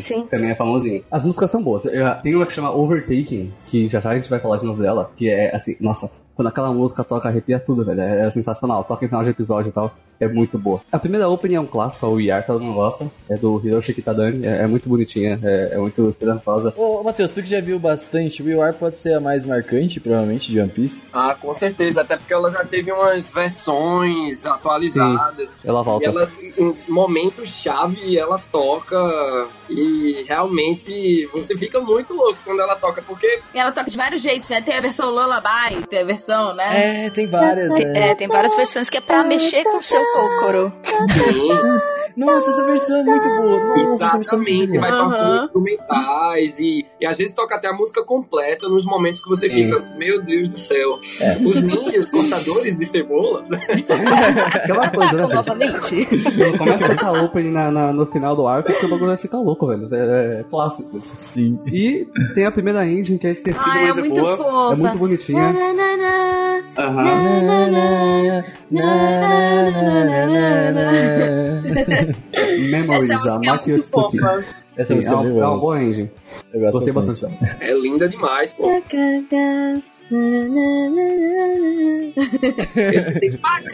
sim. 0.00 0.22
que 0.22 0.28
também 0.28 0.50
é 0.50 0.54
famosinho. 0.54 1.02
As 1.10 1.24
músicas 1.24 1.50
são 1.50 1.62
boas. 1.62 1.84
Eu- 1.86 2.14
Tem 2.22 2.34
uma 2.34 2.44
que 2.46 2.52
chama 2.52 2.70
Overtaking, 2.70 3.52
que 3.66 3.88
já 3.88 4.00
já 4.00 4.10
a 4.10 4.14
gente 4.16 4.28
vai 4.30 4.38
falar 4.40 4.56
de 4.58 4.64
novo 4.64 4.82
dela, 4.82 5.10
que 5.16 5.28
é 5.28 5.54
assim, 5.54 5.76
nossa, 5.80 6.10
quando 6.36 6.48
aquela 6.48 6.70
música 6.72 7.02
toca, 7.02 7.28
arrepia 7.28 7.58
tudo, 7.58 7.84
velho. 7.84 8.00
É, 8.00 8.26
é 8.26 8.30
sensacional. 8.30 8.84
Toca 8.84 9.04
em 9.04 9.08
final 9.08 9.24
de 9.24 9.30
episódio 9.30 9.70
e 9.70 9.72
tal. 9.72 9.92
É 10.18 10.26
muito 10.26 10.58
boa. 10.58 10.80
A 10.90 10.98
primeira 10.98 11.28
opening 11.28 11.56
é 11.56 11.60
um 11.60 11.66
clássico, 11.66 12.06
a 12.06 12.08
We 12.08 12.30
Are, 12.30 12.44
todo 12.46 12.58
mundo 12.62 12.74
gosta. 12.76 13.06
É 13.28 13.36
do 13.36 13.60
Hiroshi 13.62 13.92
Kitadani. 13.92 14.46
É, 14.46 14.62
é 14.62 14.66
muito 14.66 14.88
bonitinha, 14.88 15.38
é, 15.42 15.70
é 15.74 15.78
muito 15.78 16.08
esperançosa. 16.08 16.72
Ô, 16.74 17.02
Matheus, 17.02 17.30
tu 17.30 17.42
que 17.42 17.48
já 17.50 17.60
viu 17.60 17.78
bastante, 17.78 18.42
Will 18.42 18.60
War 18.60 18.72
pode 18.72 18.98
ser 18.98 19.12
a 19.12 19.20
mais 19.20 19.44
marcante, 19.44 20.00
provavelmente, 20.00 20.50
de 20.50 20.58
One 20.58 20.70
Piece. 20.70 21.02
Ah, 21.12 21.36
com 21.38 21.52
certeza. 21.52 22.00
Até 22.00 22.16
porque 22.16 22.32
ela 22.32 22.50
já 22.50 22.64
teve 22.64 22.90
umas 22.92 23.28
versões 23.28 24.46
atualizadas. 24.46 25.58
Ela 25.62 25.80
E 25.80 25.84
volta. 25.84 26.08
ela, 26.08 26.30
em 26.56 26.74
momentos-chave, 26.88 28.18
ela 28.18 28.40
toca 28.50 28.96
e 29.68 30.24
realmente 30.28 31.26
você 31.32 31.56
fica 31.56 31.80
muito 31.80 32.14
louco 32.14 32.38
quando 32.44 32.60
ela 32.60 32.76
toca, 32.76 33.02
porque 33.02 33.40
E 33.54 33.58
ela 33.58 33.72
toca 33.72 33.90
de 33.90 33.96
vários 33.96 34.22
jeitos, 34.22 34.48
né? 34.48 34.60
Tem 34.60 34.76
a 34.76 34.80
versão 34.80 35.10
Lullaby, 35.10 35.86
tem 35.88 36.00
a 36.00 36.04
versão, 36.04 36.54
né? 36.54 37.06
É, 37.06 37.10
tem 37.10 37.26
várias, 37.26 37.72
né? 37.74 38.10
É, 38.10 38.14
tem 38.14 38.28
várias 38.28 38.54
versões 38.54 38.88
que 38.90 38.98
é 38.98 39.00
pra 39.00 39.22
mexer 39.24 39.62
com 39.64 39.78
o 39.78 39.82
seu 39.82 40.02
cocoro. 40.12 40.72
Nossa, 42.16 42.50
essa 42.50 42.64
versão 42.64 42.96
é 42.98 43.02
muito 43.02 43.24
boa. 43.28 43.60
Nossa, 43.90 44.06
essa 44.06 44.16
versão 44.16 44.38
é 44.38 44.42
muito 44.42 44.72
Exatamente, 44.72 44.78
vai 44.78 44.90
boa. 44.90 45.02
tocando 45.04 45.22
Aham. 45.34 45.44
instrumentais 45.44 46.58
e, 46.58 46.86
e 46.98 47.06
às 47.06 47.18
vezes 47.18 47.34
toca 47.34 47.56
até 47.56 47.68
a 47.68 47.74
música 47.74 48.02
completa 48.04 48.68
nos 48.70 48.86
momentos 48.86 49.20
que 49.22 49.28
você 49.28 49.50
fica, 49.50 49.78
meu 49.98 50.22
Deus 50.22 50.48
do 50.48 50.58
céu. 50.58 50.98
É. 51.20 51.32
Os 51.46 51.62
ninjas 51.62 52.08
cortadores 52.10 52.76
de 52.78 52.86
cebolas, 52.86 53.48
Aquela 53.52 54.90
coisa, 54.90 55.12
né, 55.12 55.22
velho? 55.26 55.34
Novamente. 55.34 56.06
Começa 56.58 56.86
a 56.86 56.88
tocar 56.88 57.12
opening 57.22 57.50
na, 57.50 57.70
na- 57.70 57.92
no 57.92 58.06
final 58.06 58.34
do 58.34 58.46
arco, 58.46 58.70
porque 58.70 58.86
o 58.86 58.88
bagulho 58.88 59.08
vai 59.08 59.16
ficar 59.18 59.38
louco, 59.38 59.55
velho. 59.64 59.86
É, 59.94 60.40
é 60.40 60.44
clássico 60.50 60.98
isso. 60.98 61.14
Sim. 61.16 61.58
E 61.66 62.06
tem 62.34 62.44
a 62.44 62.50
primeira 62.50 62.84
engine, 62.86 63.16
que 63.18 63.26
é 63.28 63.30
esquecida, 63.30 63.70
Ah, 63.70 63.78
é 63.80 63.86
mas 63.88 63.96
é, 63.96 64.00
muito 64.00 64.20
boa. 64.20 64.36
fofa. 64.36 64.72
É 64.72 64.76
muito 64.76 64.98
bonitinha. 64.98 65.52
Nananana. 65.52 66.64
Aham. 66.78 67.04
Na, 67.04 67.70
na, 67.70 67.70
na, 67.70 68.42
na, 68.70 70.26
na, 70.26 70.72
na. 70.72 70.86
Essa 72.32 72.60
Memories, 72.68 73.26
a 73.26 73.38
é 73.70 73.74
Otsuki. 73.78 74.18
fofa. 74.18 74.44
Essa 74.76 74.88
Sim, 74.88 74.96
música 74.96 75.14
é 75.14 75.16
é 75.16 75.20
uma, 75.20 75.28
é 75.56 75.58
boa. 75.58 75.82
engine. 75.82 76.10
Eu 76.52 76.60
gosto 76.60 76.72
Gostei 76.74 76.92
bastante. 76.92 77.34
bastante. 77.34 77.64
é 77.64 77.72
linda 77.80 78.08
demais, 78.08 78.52
pô. 78.52 78.64
Esse 82.76 83.18
tem 83.18 83.32
pra 83.38 83.60
quê? 83.60 83.70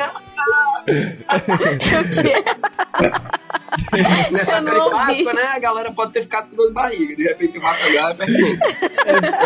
Nessa 4.31 4.57
Eu 4.57 4.63
não. 4.63 4.91
Páscoa, 4.91 5.35
né? 5.35 5.43
A 5.55 5.59
galera 5.59 5.93
pode 5.93 6.13
ter 6.13 6.23
ficado 6.23 6.49
com 6.49 6.57
dor 6.57 6.69
de 6.69 6.73
barriga. 6.73 7.17
De 7.17 7.25
repente 7.25 7.59
o 7.59 7.61
bacalhau 7.61 8.11
é 8.11 8.15
pertinente. 8.15 8.61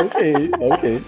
ok, 0.05 0.51
ok. 0.61 1.03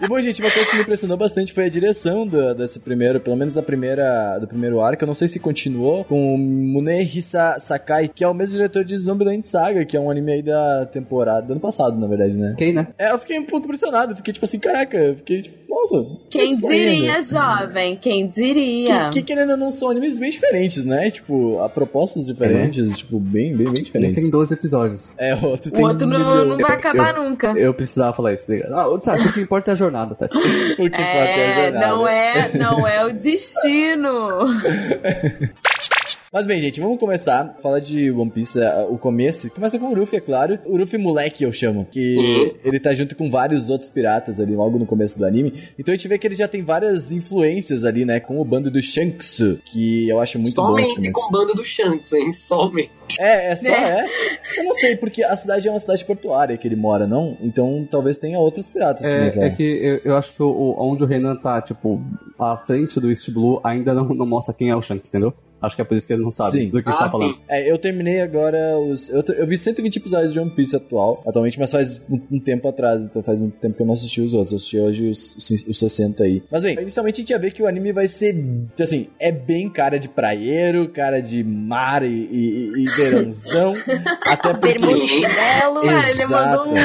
e 0.00 0.08
bom, 0.08 0.20
gente, 0.20 0.40
uma 0.40 0.50
coisa 0.50 0.70
que 0.70 0.76
me 0.76 0.82
impressionou 0.82 1.16
bastante 1.16 1.52
foi 1.52 1.66
a 1.66 1.68
direção 1.68 2.26
do, 2.26 2.54
desse 2.54 2.80
primeiro, 2.80 3.20
pelo 3.20 3.36
menos 3.36 3.54
da 3.54 3.62
primeira, 3.62 4.38
do 4.38 4.46
primeiro 4.46 4.80
arco. 4.80 5.02
Eu 5.02 5.06
não 5.06 5.14
sei 5.14 5.28
se 5.28 5.38
continuou 5.38 6.04
com 6.04 6.34
o 6.34 6.38
Munehisa 6.38 7.56
Sakai, 7.58 8.08
que 8.08 8.24
é 8.24 8.28
o 8.28 8.34
mesmo 8.34 8.56
diretor 8.56 8.84
de 8.84 8.96
Zombieland 8.96 9.46
Saga, 9.46 9.84
que 9.84 9.96
é 9.96 10.00
um 10.00 10.10
anime 10.10 10.32
aí 10.32 10.42
da 10.42 10.86
temporada 10.86 11.46
do 11.46 11.52
ano 11.52 11.60
passado, 11.60 11.98
na 11.98 12.06
verdade, 12.06 12.38
né? 12.38 12.54
Quem, 12.56 12.72
né? 12.72 12.88
É, 12.98 13.10
eu 13.10 13.18
fiquei 13.18 13.38
um 13.38 13.44
pouco 13.44 13.66
impressionado. 13.66 14.14
Fiquei 14.22 14.32
tipo 14.34 14.44
assim, 14.44 14.58
caraca, 14.60 14.96
eu 14.96 15.16
fiquei 15.16 15.42
tipo, 15.42 15.62
nossa. 15.68 16.06
Quem 16.30 16.50
isso 16.52 16.68
aí, 16.70 16.78
né? 16.84 16.90
diria, 16.92 17.22
jovem? 17.22 17.96
Quem 17.96 18.26
diria? 18.28 19.08
Que, 19.08 19.20
que 19.20 19.22
querendo 19.22 19.56
não 19.56 19.72
são 19.72 19.90
animes 19.90 20.16
bem 20.18 20.30
diferentes, 20.30 20.84
né? 20.84 21.10
Tipo, 21.10 21.58
a 21.60 21.68
propostas 21.68 22.24
diferentes, 22.26 22.98
tipo, 22.98 23.18
bem, 23.18 23.56
bem, 23.56 23.64
bem 23.66 23.80
Um 23.80 23.84
diferentes. 23.84 24.22
tem 24.22 24.30
12 24.30 24.54
episódios. 24.54 25.14
É, 25.18 25.34
o 25.34 25.44
outro 25.46 25.70
O 25.70 25.74
tem 25.74 25.84
outro 25.84 26.06
um 26.06 26.10
não, 26.10 26.44
não 26.44 26.58
vai 26.58 26.76
acabar 26.76 27.14
nunca. 27.14 27.52
Eu 27.56 27.74
precisava 27.74 28.12
falar 28.12 28.32
isso, 28.34 28.44
obrigado. 28.44 28.72
Ah, 28.74 28.86
outro, 28.86 29.06
sabe, 29.06 29.22
o 29.26 29.32
que 29.32 29.40
importa 29.40 29.70
é 29.70 29.72
a 29.72 29.76
jornada, 29.76 30.14
tá? 30.14 30.26
O 30.32 30.76
que 30.76 30.82
importa 30.84 30.96
é 31.00 31.20
a 31.20 31.26
É, 31.26 31.64
jornada. 31.64 31.86
não 31.88 32.06
é, 32.08 32.50
não 32.56 32.86
é 32.86 33.04
o 33.04 33.12
destino. 33.12 34.20
Mas 36.32 36.46
bem, 36.46 36.58
gente, 36.62 36.80
vamos 36.80 36.96
começar 36.98 37.54
a 37.58 37.60
falar 37.60 37.78
de 37.78 38.10
One 38.10 38.30
Piece, 38.30 38.58
eh, 38.58 38.86
o 38.88 38.96
começo. 38.96 39.50
Começa 39.50 39.78
com 39.78 39.88
o 39.92 39.94
Ruffy, 39.94 40.16
é 40.16 40.20
claro. 40.20 40.58
O 40.64 40.78
Ruffy 40.78 40.96
moleque, 40.98 41.44
eu 41.44 41.52
chamo. 41.52 41.84
Que 41.84 42.16
Uhum. 42.16 42.54
ele 42.64 42.80
tá 42.80 42.94
junto 42.94 43.14
com 43.14 43.30
vários 43.30 43.68
outros 43.68 43.90
piratas 43.90 44.40
ali 44.40 44.56
logo 44.56 44.78
no 44.78 44.86
começo 44.86 45.18
do 45.18 45.26
anime. 45.26 45.52
Então 45.78 45.92
a 45.92 45.96
gente 45.96 46.08
vê 46.08 46.16
que 46.16 46.26
ele 46.26 46.34
já 46.34 46.48
tem 46.48 46.62
várias 46.62 47.12
influências 47.12 47.84
ali, 47.84 48.06
né? 48.06 48.18
Com 48.18 48.40
o 48.40 48.44
bando 48.46 48.70
do 48.70 48.80
Shanks, 48.80 49.40
que 49.66 50.08
eu 50.08 50.20
acho 50.20 50.38
muito 50.38 50.54
bom 50.56 50.78
esse 50.78 50.94
Somente 50.94 51.12
com 51.12 51.20
o 51.28 51.30
bando 51.30 51.52
do 51.54 51.64
Shanks, 51.66 52.12
hein? 52.14 52.32
Somente. 52.32 52.90
É, 53.20 53.52
é 53.52 53.56
só, 53.56 53.68
É. 53.68 54.00
é. 54.00 54.06
Eu 54.56 54.64
não 54.64 54.72
sei, 54.72 54.96
porque 54.96 55.22
a 55.22 55.36
cidade 55.36 55.68
é 55.68 55.70
uma 55.70 55.78
cidade 55.80 56.02
portuária 56.02 56.56
que 56.56 56.66
ele 56.66 56.76
mora, 56.76 57.06
não? 57.06 57.36
Então 57.42 57.86
talvez 57.90 58.16
tenha 58.16 58.38
outros 58.38 58.70
piratas 58.70 59.04
que 59.04 59.12
É, 59.12 59.28
vêm 59.30 59.42
é 59.44 59.50
que 59.50 59.62
eu, 59.62 60.00
eu 60.12 60.16
acho 60.16 60.32
que 60.32 60.42
o, 60.42 60.46
o- 60.48 60.76
onde 60.92 61.04
o 61.04 61.06
Renan 61.06 61.36
tá, 61.36 61.60
tipo, 61.60 62.00
à 62.38 62.56
frente 62.56 62.98
do 62.98 63.10
East 63.10 63.28
Blue, 63.30 63.60
ainda 63.62 63.92
não, 63.92 64.08
não 64.08 64.24
mostra 64.24 64.54
quem 64.54 64.70
é 64.70 64.74
o 64.76 64.80
Shanks, 64.80 65.10
entendeu? 65.10 65.34
Acho 65.62 65.76
que 65.76 65.82
é 65.82 65.84
por 65.84 65.96
isso 65.96 66.06
que 66.06 66.12
ele 66.12 66.22
não 66.22 66.30
sabe 66.30 66.52
Sim. 66.58 66.68
do 66.70 66.82
que 66.82 66.88
ele 66.88 66.96
Ah, 66.96 67.04
tá 67.04 67.08
falando. 67.08 67.34
sim. 67.34 67.40
É, 67.48 67.70
eu 67.70 67.78
terminei 67.78 68.20
agora 68.20 68.78
os. 68.78 69.08
Eu, 69.08 69.22
eu 69.36 69.46
vi 69.46 69.56
120 69.56 69.96
episódios 69.96 70.32
de 70.32 70.40
One 70.40 70.50
Piece 70.50 70.74
atual, 70.74 71.22
atualmente, 71.26 71.58
mas 71.58 71.70
faz 71.70 72.02
um, 72.10 72.20
um 72.32 72.40
tempo 72.40 72.66
atrás, 72.68 73.04
então 73.04 73.22
faz 73.22 73.40
muito 73.40 73.58
tempo 73.58 73.76
que 73.76 73.82
eu 73.82 73.86
não 73.86 73.94
assisti 73.94 74.20
os 74.20 74.34
outros. 74.34 74.52
Eu 74.52 74.56
assisti 74.56 74.78
hoje 74.78 75.08
os, 75.08 75.36
os, 75.36 75.50
os 75.68 75.78
60 75.78 76.22
aí. 76.24 76.42
Mas 76.50 76.62
bem, 76.62 76.76
inicialmente 76.80 77.20
a 77.20 77.22
gente 77.22 77.30
ia 77.30 77.38
ver 77.38 77.52
que 77.52 77.62
o 77.62 77.66
anime 77.68 77.92
vai 77.92 78.08
ser. 78.08 78.34
Assim, 78.80 79.06
é 79.20 79.30
bem 79.30 79.70
cara 79.70 79.98
de 79.98 80.08
praieiro, 80.08 80.88
cara 80.88 81.20
de 81.20 81.44
mar 81.44 82.02
e, 82.02 82.08
e, 82.08 82.72
e 82.82 82.84
verãozão. 82.96 83.72
até 84.26 84.52
porque. 84.52 84.72
Bermuda 84.78 85.04
e 85.04 85.08
chinelo. 85.08 85.82
Cara, 85.82 86.10
ele 86.10 86.22
Exato. 86.22 86.68
mandou 86.68 86.74
um. 86.74 86.76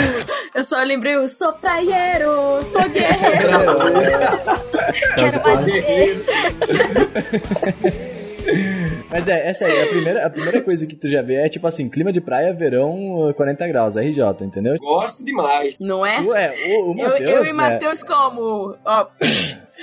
Eu 0.56 0.64
só 0.64 0.82
lembrei 0.84 1.18
o 1.18 1.28
sou 1.28 1.52
praieiro, 1.54 2.30
sou 2.72 2.90
guerreiro. 2.90 3.48
Quero 5.16 5.44
mais 5.44 5.64
ver. 5.66 6.24
Mas 9.10 9.28
é, 9.28 9.48
essa 9.50 9.66
aí, 9.66 9.82
a 9.82 9.88
primeira, 9.88 10.26
a 10.26 10.30
primeira 10.30 10.62
coisa 10.62 10.86
que 10.86 10.96
tu 10.96 11.08
já 11.08 11.22
vê 11.22 11.36
é 11.36 11.50
tipo 11.50 11.66
assim: 11.68 11.90
clima 11.90 12.12
de 12.12 12.22
praia, 12.22 12.54
verão, 12.54 13.34
40 13.36 13.68
graus, 13.68 13.96
RJ, 13.96 14.22
entendeu? 14.42 14.76
Gosto 14.80 15.24
demais. 15.24 15.78
Não 15.80 16.06
é? 16.06 16.20
Ué, 16.22 16.56
o, 16.80 16.92
o 16.92 16.98
Eu, 16.98 17.10
Matheus. 17.10 17.30
eu 17.30 17.44
e 17.44 17.48
né? 17.48 17.54
Matheus 17.54 18.04
como? 18.04 18.76
Ó. 18.86 19.08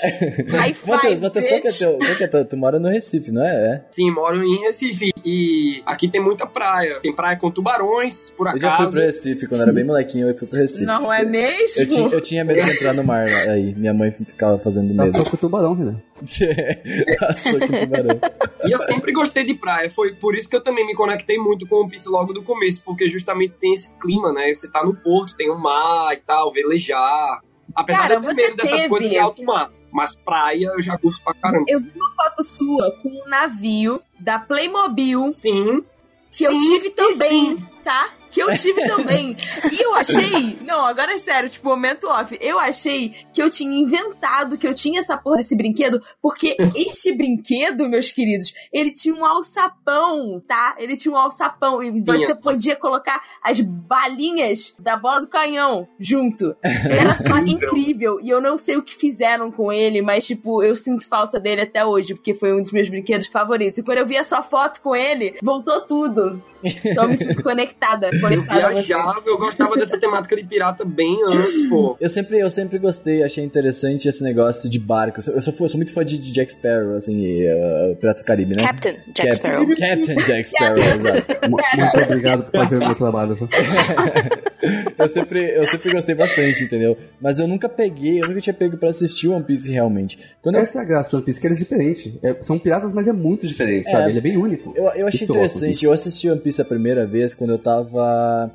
High 0.50 0.74
five, 0.74 0.90
Matheus, 0.90 1.20
Matheus, 1.20 1.46
qual 1.48 1.60
que 1.60 1.68
é 1.68 1.72
teu. 1.72 1.98
Qual 1.98 2.16
que 2.16 2.24
é 2.24 2.26
teu 2.28 2.44
tu 2.44 2.56
mora 2.56 2.78
no 2.78 2.88
Recife, 2.88 3.30
não 3.30 3.44
é? 3.44 3.54
É. 3.54 3.84
Sim, 3.90 4.10
moro 4.10 4.42
em 4.44 4.60
Recife 4.60 5.10
e 5.24 5.82
aqui 5.86 6.08
tem 6.08 6.20
muita 6.20 6.46
praia. 6.46 6.98
Tem 7.00 7.14
praia 7.14 7.36
com 7.36 7.50
tubarões, 7.50 8.30
por 8.36 8.46
Eu 8.48 8.58
já 8.58 8.68
fui 8.76 8.84
acaso. 8.86 8.96
pro 8.96 9.00
Recife, 9.06 9.46
quando 9.46 9.62
era 9.62 9.72
bem 9.72 9.84
molequinho, 9.84 10.28
eu 10.28 10.36
fui 10.36 10.46
pro 10.48 10.58
Recife. 10.58 10.84
Não 10.84 11.12
é 11.12 11.24
mesmo? 11.24 11.82
Eu 11.82 11.88
tinha, 11.88 12.08
eu 12.08 12.20
tinha 12.20 12.44
medo 12.44 12.62
de 12.62 12.70
entrar 12.70 12.92
no 12.92 13.04
mar 13.04 13.26
lá, 13.28 13.52
aí. 13.52 13.74
Minha 13.74 13.94
mãe 13.94 14.10
ficava 14.10 14.58
fazendo 14.58 14.88
medo. 14.88 14.96
Nasceu 14.96 15.24
com 15.24 15.36
o 15.36 15.38
tubarão, 15.38 15.74
Renan. 15.74 16.00
Passou 17.20 17.58
com 17.58 17.64
o 17.64 17.80
tubarão. 17.80 18.20
E 18.66 18.70
eu 18.72 18.78
sempre 18.78 19.12
gostei 19.12 19.44
de 19.44 19.54
praia. 19.54 19.90
Foi 19.90 20.14
por 20.14 20.34
isso 20.34 20.48
que 20.48 20.56
eu 20.56 20.62
também 20.62 20.86
me 20.86 20.94
conectei 20.94 21.38
muito 21.38 21.66
com 21.66 21.76
o 21.76 21.88
Piece 21.88 22.08
logo 22.08 22.32
do 22.32 22.42
começo, 22.42 22.82
porque 22.84 23.06
justamente 23.06 23.54
tem 23.58 23.72
esse 23.72 23.90
clima, 23.98 24.32
né? 24.32 24.52
Você 24.52 24.68
tá 24.70 24.84
no 24.84 24.94
porto, 24.94 25.36
tem 25.36 25.50
o 25.50 25.58
mar 25.58 26.12
e 26.14 26.18
tal, 26.18 26.52
velejar. 26.52 27.40
Apesar 27.74 28.02
Cara, 28.02 28.20
de 28.20 28.26
eu 28.26 28.28
ter 28.30 28.34
você 28.34 28.42
medo 28.42 28.56
dessas 28.56 28.76
teve- 28.76 28.88
coisas 28.88 29.10
de 29.10 29.18
alto 29.18 29.42
mar. 29.42 29.72
Mas 29.94 30.12
praia 30.16 30.72
eu 30.74 30.82
já 30.82 30.98
curto 30.98 31.22
pra 31.22 31.32
caramba. 31.34 31.64
Eu 31.68 31.78
vi 31.78 31.92
uma 31.94 32.10
foto 32.10 32.42
sua 32.42 32.90
com 33.00 33.08
um 33.08 33.28
navio 33.28 34.02
da 34.18 34.40
Playmobil 34.40 35.30
Sim, 35.30 35.84
que 36.32 36.42
eu 36.42 36.58
Sim, 36.58 36.66
tive 36.66 36.90
também, 36.90 37.56
sim. 37.56 37.66
tá? 37.84 38.10
Que 38.34 38.42
eu 38.42 38.56
tive 38.56 38.84
também. 38.88 39.36
E 39.70 39.80
eu 39.80 39.94
achei. 39.94 40.58
Não, 40.62 40.84
agora 40.84 41.14
é 41.14 41.18
sério, 41.18 41.48
tipo, 41.48 41.68
momento 41.68 42.08
off. 42.08 42.36
Eu 42.40 42.58
achei 42.58 43.14
que 43.32 43.40
eu 43.40 43.48
tinha 43.48 43.80
inventado 43.80 44.58
que 44.58 44.66
eu 44.66 44.74
tinha 44.74 44.98
essa 44.98 45.16
porra 45.16 45.36
desse 45.36 45.56
brinquedo, 45.56 46.02
porque 46.20 46.56
este 46.74 47.12
brinquedo, 47.12 47.88
meus 47.88 48.10
queridos, 48.10 48.52
ele 48.72 48.90
tinha 48.90 49.14
um 49.14 49.24
alçapão, 49.24 50.42
tá? 50.48 50.74
Ele 50.78 50.96
tinha 50.96 51.14
um 51.14 51.16
alçapão. 51.16 51.80
E 51.80 52.02
você 52.02 52.34
podia 52.34 52.74
colocar 52.74 53.22
as 53.40 53.60
balinhas 53.60 54.74
da 54.80 54.96
bola 54.96 55.20
do 55.20 55.28
canhão 55.28 55.86
junto. 56.00 56.56
Era 56.60 57.16
só 57.22 57.38
incrível. 57.38 58.18
E 58.20 58.30
eu 58.30 58.40
não 58.40 58.58
sei 58.58 58.76
o 58.76 58.82
que 58.82 58.96
fizeram 58.96 59.48
com 59.48 59.72
ele, 59.72 60.02
mas, 60.02 60.26
tipo, 60.26 60.60
eu 60.60 60.74
sinto 60.74 61.06
falta 61.06 61.38
dele 61.38 61.60
até 61.60 61.86
hoje, 61.86 62.14
porque 62.14 62.34
foi 62.34 62.52
um 62.52 62.60
dos 62.60 62.72
meus 62.72 62.88
brinquedos 62.88 63.28
favoritos. 63.28 63.78
E 63.78 63.82
quando 63.84 63.98
eu 63.98 64.06
vi 64.06 64.16
a 64.16 64.24
sua 64.24 64.42
foto 64.42 64.82
com 64.82 64.96
ele, 64.96 65.36
voltou 65.40 65.80
tudo. 65.82 66.42
Então 66.64 67.04
eu 67.04 67.10
me 67.10 67.16
sinto 67.16 67.42
conectada. 67.44 68.10
Eu 68.32 68.42
viajava, 68.42 69.22
eu 69.26 69.38
gostava 69.38 69.74
dessa 69.76 69.98
temática 69.98 70.36
de 70.36 70.44
pirata 70.44 70.84
bem 70.84 71.16
antes, 71.26 71.68
pô. 71.68 71.96
Eu 72.00 72.08
sempre, 72.08 72.38
eu 72.38 72.50
sempre 72.50 72.78
gostei, 72.78 73.22
achei 73.22 73.44
interessante 73.44 74.08
esse 74.08 74.22
negócio 74.22 74.68
de 74.70 74.78
barco. 74.78 75.18
Eu 75.18 75.22
sou, 75.42 75.54
eu 75.60 75.68
sou 75.68 75.76
muito 75.78 75.92
fã 75.92 76.04
de, 76.04 76.18
de 76.18 76.32
Jack 76.32 76.52
Sparrow, 76.52 76.96
assim, 76.96 77.18
e, 77.20 77.46
uh, 77.48 77.96
Piratas 77.96 78.22
do 78.22 78.26
Caribe, 78.26 78.56
né? 78.56 78.64
Captain 78.64 78.94
Jack 79.14 79.28
Cap- 79.30 79.34
Sparrow. 79.34 79.66
Captain 79.76 80.16
Jack 80.16 80.48
Sparrow, 80.48 80.78
exato. 80.96 81.50
Mu- 81.50 81.56
Muito 81.76 82.02
obrigado 82.04 82.44
por 82.44 82.60
fazer 82.60 82.76
o 82.76 82.80
meu 82.80 82.94
trabalho. 82.94 83.36
Eu 84.98 85.08
sempre, 85.08 85.40
eu 85.56 85.66
sempre 85.66 85.92
gostei 85.92 86.14
bastante, 86.14 86.64
entendeu? 86.64 86.96
Mas 87.20 87.38
eu 87.38 87.46
nunca 87.46 87.68
peguei, 87.68 88.20
eu 88.22 88.28
nunca 88.28 88.40
tinha 88.40 88.54
pego 88.54 88.76
pra 88.76 88.88
assistir 88.88 89.28
One 89.28 89.44
Piece 89.44 89.70
realmente. 89.70 90.18
Quando 90.42 90.56
eu, 90.56 90.62
Essa 90.62 90.78
é 90.78 90.82
a 90.82 90.84
graça 90.84 91.08
de 91.10 91.16
One 91.16 91.24
Piece, 91.24 91.40
que 91.40 91.46
ele 91.46 91.54
é 91.54 91.58
diferente. 91.58 92.18
É- 92.22 92.36
são 92.42 92.58
piratas, 92.58 92.92
mas 92.92 93.06
é 93.08 93.12
muito 93.12 93.46
diferente, 93.46 93.88
É. 93.88 93.90
sabe? 93.90 94.10
Ele 94.10 94.18
é 94.18 94.22
bem 94.22 94.36
único. 94.36 94.72
eu, 94.76 94.84
eu 94.94 95.06
achei 95.06 95.26
eu 95.26 95.30
interessante, 95.30 95.84
eu 95.84 95.92
assisti 95.92 96.28
One 96.30 96.40
Piece 96.40 96.60
a 96.60 96.64
primeira 96.64 97.06
vez 97.06 97.34
quando 97.34 97.50
eu 97.50 97.58
tava 97.58 98.50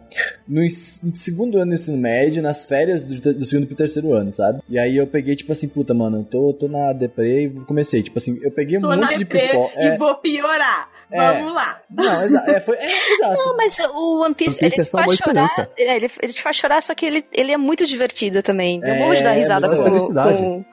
no 0.47 0.61
no 1.03 1.15
segundo 1.15 1.57
ano 1.57 1.67
do 1.71 1.73
ensino 1.73 1.97
médio, 1.97 2.41
nas 2.41 2.65
férias 2.65 3.03
do, 3.03 3.33
do 3.33 3.45
segundo 3.45 3.67
pro 3.67 3.75
terceiro 3.75 4.13
ano, 4.13 4.31
sabe? 4.31 4.59
E 4.69 4.77
aí 4.77 4.97
eu 4.97 5.07
peguei, 5.07 5.35
tipo 5.35 5.51
assim, 5.51 5.67
puta, 5.67 5.93
mano, 5.93 6.19
eu 6.19 6.23
tô, 6.23 6.53
tô 6.53 6.67
na 6.67 6.93
deprê 6.93 7.45
e 7.45 7.49
comecei, 7.65 8.01
tipo 8.03 8.17
assim, 8.17 8.39
eu 8.41 8.51
peguei 8.51 8.77
um 8.77 8.81
Tô 8.81 8.89
na 8.89 8.97
monte 8.97 9.17
de 9.17 9.25
pipoca. 9.25 9.73
e 9.81 9.87
É, 9.87 9.97
vou 9.97 10.15
piorar. 10.15 10.89
É. 11.11 11.17
Vamos 11.39 11.55
lá. 11.55 11.81
não, 11.89 12.23
exa 12.23 12.43
é, 12.47 12.59
foi, 12.59 12.75
é, 12.77 13.13
exato. 13.13 13.37
Não, 13.37 13.57
mas 13.57 13.77
o 13.79 14.21
One 14.23 14.35
Piece, 14.35 14.57
One 14.57 14.59
Piece 14.59 14.75
ele 14.75 14.81
é 14.81 14.85
só 14.85 14.97
uma 14.97 15.15
chorar. 15.15 15.45
esperança. 15.45 15.71
é, 15.77 15.95
Ele, 15.99 16.11
ele 16.21 16.33
te 16.33 16.41
faz 16.41 16.55
chorar, 16.55 16.81
só 16.81 16.95
que 16.95 17.05
ele, 17.05 17.25
ele 17.31 17.51
é 17.51 17.57
muito 17.57 17.85
divertido 17.85 18.41
também. 18.41 18.79
Eu 18.83 18.93
É, 18.93 18.99
morro 18.99 19.15
de 19.15 19.23
dar 19.23 19.31
risada 19.31 19.67
é 19.67 19.75
com, 19.75 20.13
com, 20.13 20.65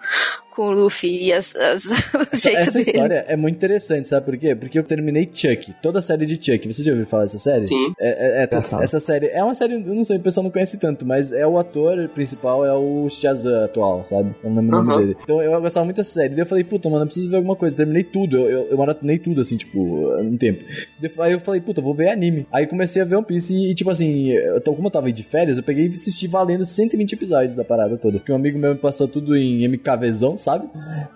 com 0.57 0.69
o 0.69 0.73
Luffy 0.73 1.25
e 1.27 1.33
as, 1.33 1.55
as, 1.55 1.85
o 1.87 1.91
Essa, 2.33 2.37
jeito 2.37 2.59
essa 2.59 2.73
dele. 2.73 2.91
história 2.91 3.25
é 3.29 3.37
muito 3.37 3.57
interessante, 3.57 4.09
sabe 4.09 4.25
por 4.27 4.37
quê? 4.39 4.55
Porque 4.55 4.79
eu 4.79 4.83
terminei 4.83 5.29
Chuck, 5.33 5.75
toda 5.83 5.99
a 5.99 6.03
série 6.03 6.25
de 6.27 6.35
Chuck. 6.37 6.67
Você 6.73 6.83
já 6.83 6.93
ouviu 6.93 7.07
falar 7.07 7.25
dessa 7.25 7.39
série? 7.39 7.67
Sim. 7.69 7.93
É, 8.01 8.43
é- 8.43 8.45
é- 8.45 8.83
essa 8.83 8.99
série 8.99 9.27
é 9.27 9.43
uma 9.45 9.55
série, 9.55 9.75
eu 9.75 9.81
não 9.95 10.03
sei, 10.05 10.17
o 10.17 10.21
pessoal 10.21 10.45
não 10.45 10.51
conhece 10.51 10.79
tanto, 10.79 11.05
mas 11.05 11.31
é 11.33 11.47
o 11.47 11.59
ator 11.59 12.09
principal, 12.09 12.65
é 12.65 12.73
o 12.73 13.07
Shazam 13.11 13.65
atual, 13.65 14.05
sabe? 14.05 14.35
Eu 14.43 14.51
não 14.51 14.63
lembro 14.63 14.79
o 14.79 14.83
nome 14.85 15.03
dele. 15.05 15.17
Então 15.23 15.43
eu 15.43 15.61
gostava 15.61 15.85
muito 15.85 15.97
dessa 15.97 16.11
série. 16.15 16.31
Daí 16.31 16.41
eu 16.41 16.47
falei, 16.47 16.65
puta, 16.65 16.89
mano, 16.89 17.03
eu 17.03 17.07
preciso 17.07 17.29
ver 17.29 17.37
alguma 17.37 17.55
coisa. 17.57 17.77
Terminei 17.77 18.05
tudo, 18.05 18.37
eu, 18.39 18.49
eu, 18.49 18.67
eu 18.71 18.79
maratonei 18.79 19.19
tudo, 19.19 19.41
assim, 19.43 19.57
tipo, 19.57 19.79
um 20.19 20.37
tempo. 20.37 20.65
Daí 21.01 21.11
eu- 21.17 21.23
Aí 21.23 21.33
eu 21.33 21.41
falei, 21.41 21.61
puta, 21.61 21.83
vou 21.83 21.95
ver 21.95 22.09
anime. 22.09 22.47
Aí 22.53 22.67
comecei 22.67 23.03
a 23.03 23.05
ver 23.05 23.17
One 23.17 23.27
Piece 23.27 23.53
e, 23.55 23.75
tipo 23.75 23.91
assim, 23.91 24.29
eu, 24.31 24.61
tô- 24.61 24.73
como 24.75 24.87
eu 24.87 24.91
tava 24.93 25.07
aí 25.09 25.13
de 25.13 25.23
férias, 25.23 25.59
eu 25.59 25.65
peguei 25.65 25.87
e 25.87 25.89
assisti 25.91 26.27
valendo 26.27 26.65
120 26.65 27.13
episódios 27.15 27.57
da 27.57 27.65
parada 27.65 27.97
toda. 27.97 28.19
Porque 28.19 28.33
um 28.33 28.37
amigo 28.37 28.59
meu 28.59 28.73
me 28.75 28.79
passou 28.81 29.07
tudo 29.09 29.37
em 29.37 29.65
MKVzão, 29.69 30.37
sabe? 30.47 30.71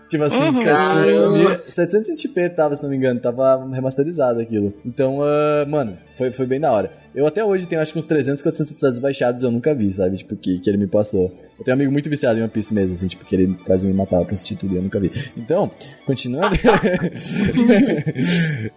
Tipo 0.08 0.24
assim, 0.24 0.44
Uhum. 0.44 1.58
700, 1.60 2.24
720p 2.24 2.54
tava, 2.54 2.74
se 2.74 2.82
não 2.82 2.90
me 2.90 2.96
engano, 2.96 3.20
tava 3.20 3.64
remasterizado 3.72 4.40
aquilo. 4.40 4.74
Então, 4.84 5.20
ah, 5.22 5.64
mano, 5.68 5.96
foi, 6.14 6.32
foi 6.32 6.46
bem 6.46 6.58
da 6.58 6.72
hora. 6.72 6.90
Eu 7.14 7.26
até 7.26 7.44
hoje 7.44 7.66
tenho 7.66 7.80
acho 7.80 7.92
que 7.92 7.98
uns 7.98 8.06
300, 8.06 8.40
400 8.40 8.72
episódios 8.72 8.98
baixados 9.00 9.42
eu 9.42 9.50
nunca 9.50 9.74
vi, 9.74 9.92
sabe? 9.92 10.16
Tipo, 10.16 10.36
que, 10.36 10.60
que 10.60 10.70
ele 10.70 10.78
me 10.78 10.86
passou. 10.86 11.32
Eu 11.58 11.64
tenho 11.64 11.76
um 11.76 11.80
amigo 11.80 11.92
muito 11.92 12.08
viciado 12.08 12.38
em 12.38 12.42
One 12.42 12.50
Piece 12.50 12.72
mesmo, 12.72 12.94
assim, 12.94 13.08
tipo, 13.08 13.24
que 13.24 13.34
ele 13.34 13.54
quase 13.66 13.86
me 13.86 13.92
matava 13.92 14.24
pra 14.24 14.32
assistir 14.34 14.54
tudo 14.56 14.74
e 14.74 14.76
eu 14.76 14.82
nunca 14.82 15.00
vi. 15.00 15.10
Então, 15.36 15.70
continuando. 16.06 16.54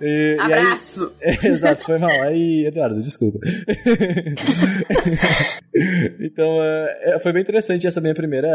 e, 0.02 0.38
Abraço! 0.40 1.14
E 1.22 1.28
aí, 1.28 1.38
é, 1.44 1.48
exato, 1.48 1.84
foi 1.84 2.00
mal. 2.00 2.10
Aí, 2.24 2.66
Eduardo, 2.66 3.02
desculpa. 3.02 3.40
então, 6.20 6.58
uh, 6.58 7.20
foi 7.22 7.32
bem 7.34 7.42
interessante 7.44 7.86
essa 7.86 8.02
minha 8.02 8.16
primeira, 8.16 8.50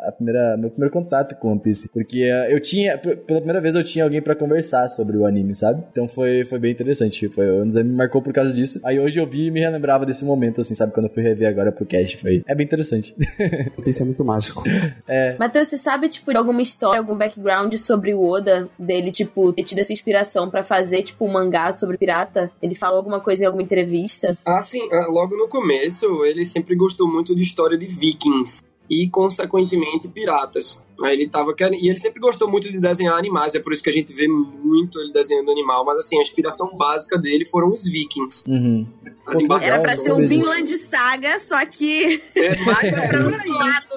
a 0.00 0.12
primeira, 0.12 0.56
meu 0.56 0.70
primeiro 0.70 0.92
contato 0.92 1.34
com 1.36 1.52
One 1.52 1.60
Piece, 1.60 1.88
porque 1.92 2.30
uh, 2.30 2.50
eu 2.50 2.60
tinha, 2.60 2.98
pela 2.98 3.40
primeira 3.40 3.60
vez 3.60 3.74
eu 3.74 3.82
tinha 3.82 4.04
alguém 4.04 4.20
para 4.20 4.36
conversar 4.36 4.88
sobre 4.88 5.16
o 5.16 5.26
anime, 5.26 5.54
sabe? 5.54 5.82
Então 5.90 6.06
foi, 6.06 6.44
foi 6.44 6.58
bem 6.58 6.72
interessante, 6.72 7.28
foi, 7.28 7.46
me 7.64 7.84
marcou 7.84 8.20
por 8.22 8.32
causa 8.32 8.52
disso. 8.52 8.80
Aí 8.84 9.00
hoje 9.00 9.13
eu 9.18 9.26
vi 9.26 9.46
e 9.46 9.50
me 9.50 9.60
relembrava 9.60 10.04
desse 10.04 10.24
momento, 10.24 10.60
assim, 10.60 10.74
sabe? 10.74 10.92
Quando 10.92 11.06
eu 11.06 11.12
fui 11.12 11.22
rever 11.22 11.48
agora 11.48 11.72
pro 11.72 11.86
cast, 11.86 12.16
foi, 12.16 12.42
é 12.46 12.54
bem 12.54 12.66
interessante. 12.66 13.14
Piece 13.82 14.02
é 14.02 14.04
muito 14.04 14.24
mágico. 14.24 14.62
É. 15.06 15.36
Matheus, 15.38 15.68
você 15.68 15.78
sabe, 15.78 16.08
tipo, 16.08 16.30
de 16.30 16.38
alguma 16.38 16.62
história, 16.62 16.98
algum 16.98 17.16
background 17.16 17.74
sobre 17.74 18.14
o 18.14 18.22
Oda, 18.22 18.68
dele, 18.78 19.10
tipo, 19.10 19.52
ter 19.52 19.62
tido 19.62 19.78
essa 19.78 19.92
inspiração 19.92 20.50
para 20.50 20.62
fazer, 20.62 21.02
tipo, 21.02 21.24
um 21.24 21.32
mangá 21.32 21.72
sobre 21.72 21.98
pirata? 21.98 22.50
Ele 22.62 22.74
falou 22.74 22.98
alguma 22.98 23.20
coisa 23.20 23.44
em 23.44 23.46
alguma 23.46 23.62
entrevista? 23.62 24.36
Ah, 24.44 24.60
sim, 24.60 24.80
ah, 24.92 25.06
logo 25.08 25.36
no 25.36 25.48
começo, 25.48 26.24
ele 26.24 26.44
sempre 26.44 26.74
gostou 26.74 27.10
muito 27.10 27.34
de 27.34 27.42
história 27.42 27.78
de 27.78 27.86
vikings 27.86 28.62
e, 28.88 29.08
consequentemente, 29.08 30.08
piratas. 30.08 30.83
Aí 31.02 31.14
ele 31.14 31.28
tava 31.28 31.54
querendo, 31.54 31.82
e 31.82 31.88
ele 31.88 31.98
sempre 31.98 32.20
gostou 32.20 32.48
muito 32.48 32.70
de 32.70 32.78
desenhar 32.78 33.18
animais, 33.18 33.54
é 33.54 33.60
por 33.60 33.72
isso 33.72 33.82
que 33.82 33.90
a 33.90 33.92
gente 33.92 34.12
vê 34.12 34.28
muito 34.28 35.00
ele 35.00 35.12
desenhando 35.12 35.50
animal, 35.50 35.84
mas 35.84 35.98
assim, 35.98 36.18
a 36.18 36.22
inspiração 36.22 36.76
básica 36.76 37.18
dele 37.18 37.44
foram 37.44 37.72
os 37.72 37.84
vikings. 37.84 38.44
Uhum. 38.48 38.86
Era 39.62 39.80
pra 39.80 39.96
ser 39.96 40.12
um 40.12 40.26
Vinland 40.26 40.76
Saga, 40.76 41.38
só 41.38 41.64
que. 41.64 42.22
É, 42.34 42.56
mais 42.64 42.92
é, 42.92 43.08
por 43.08 43.34
aí. 43.34 43.48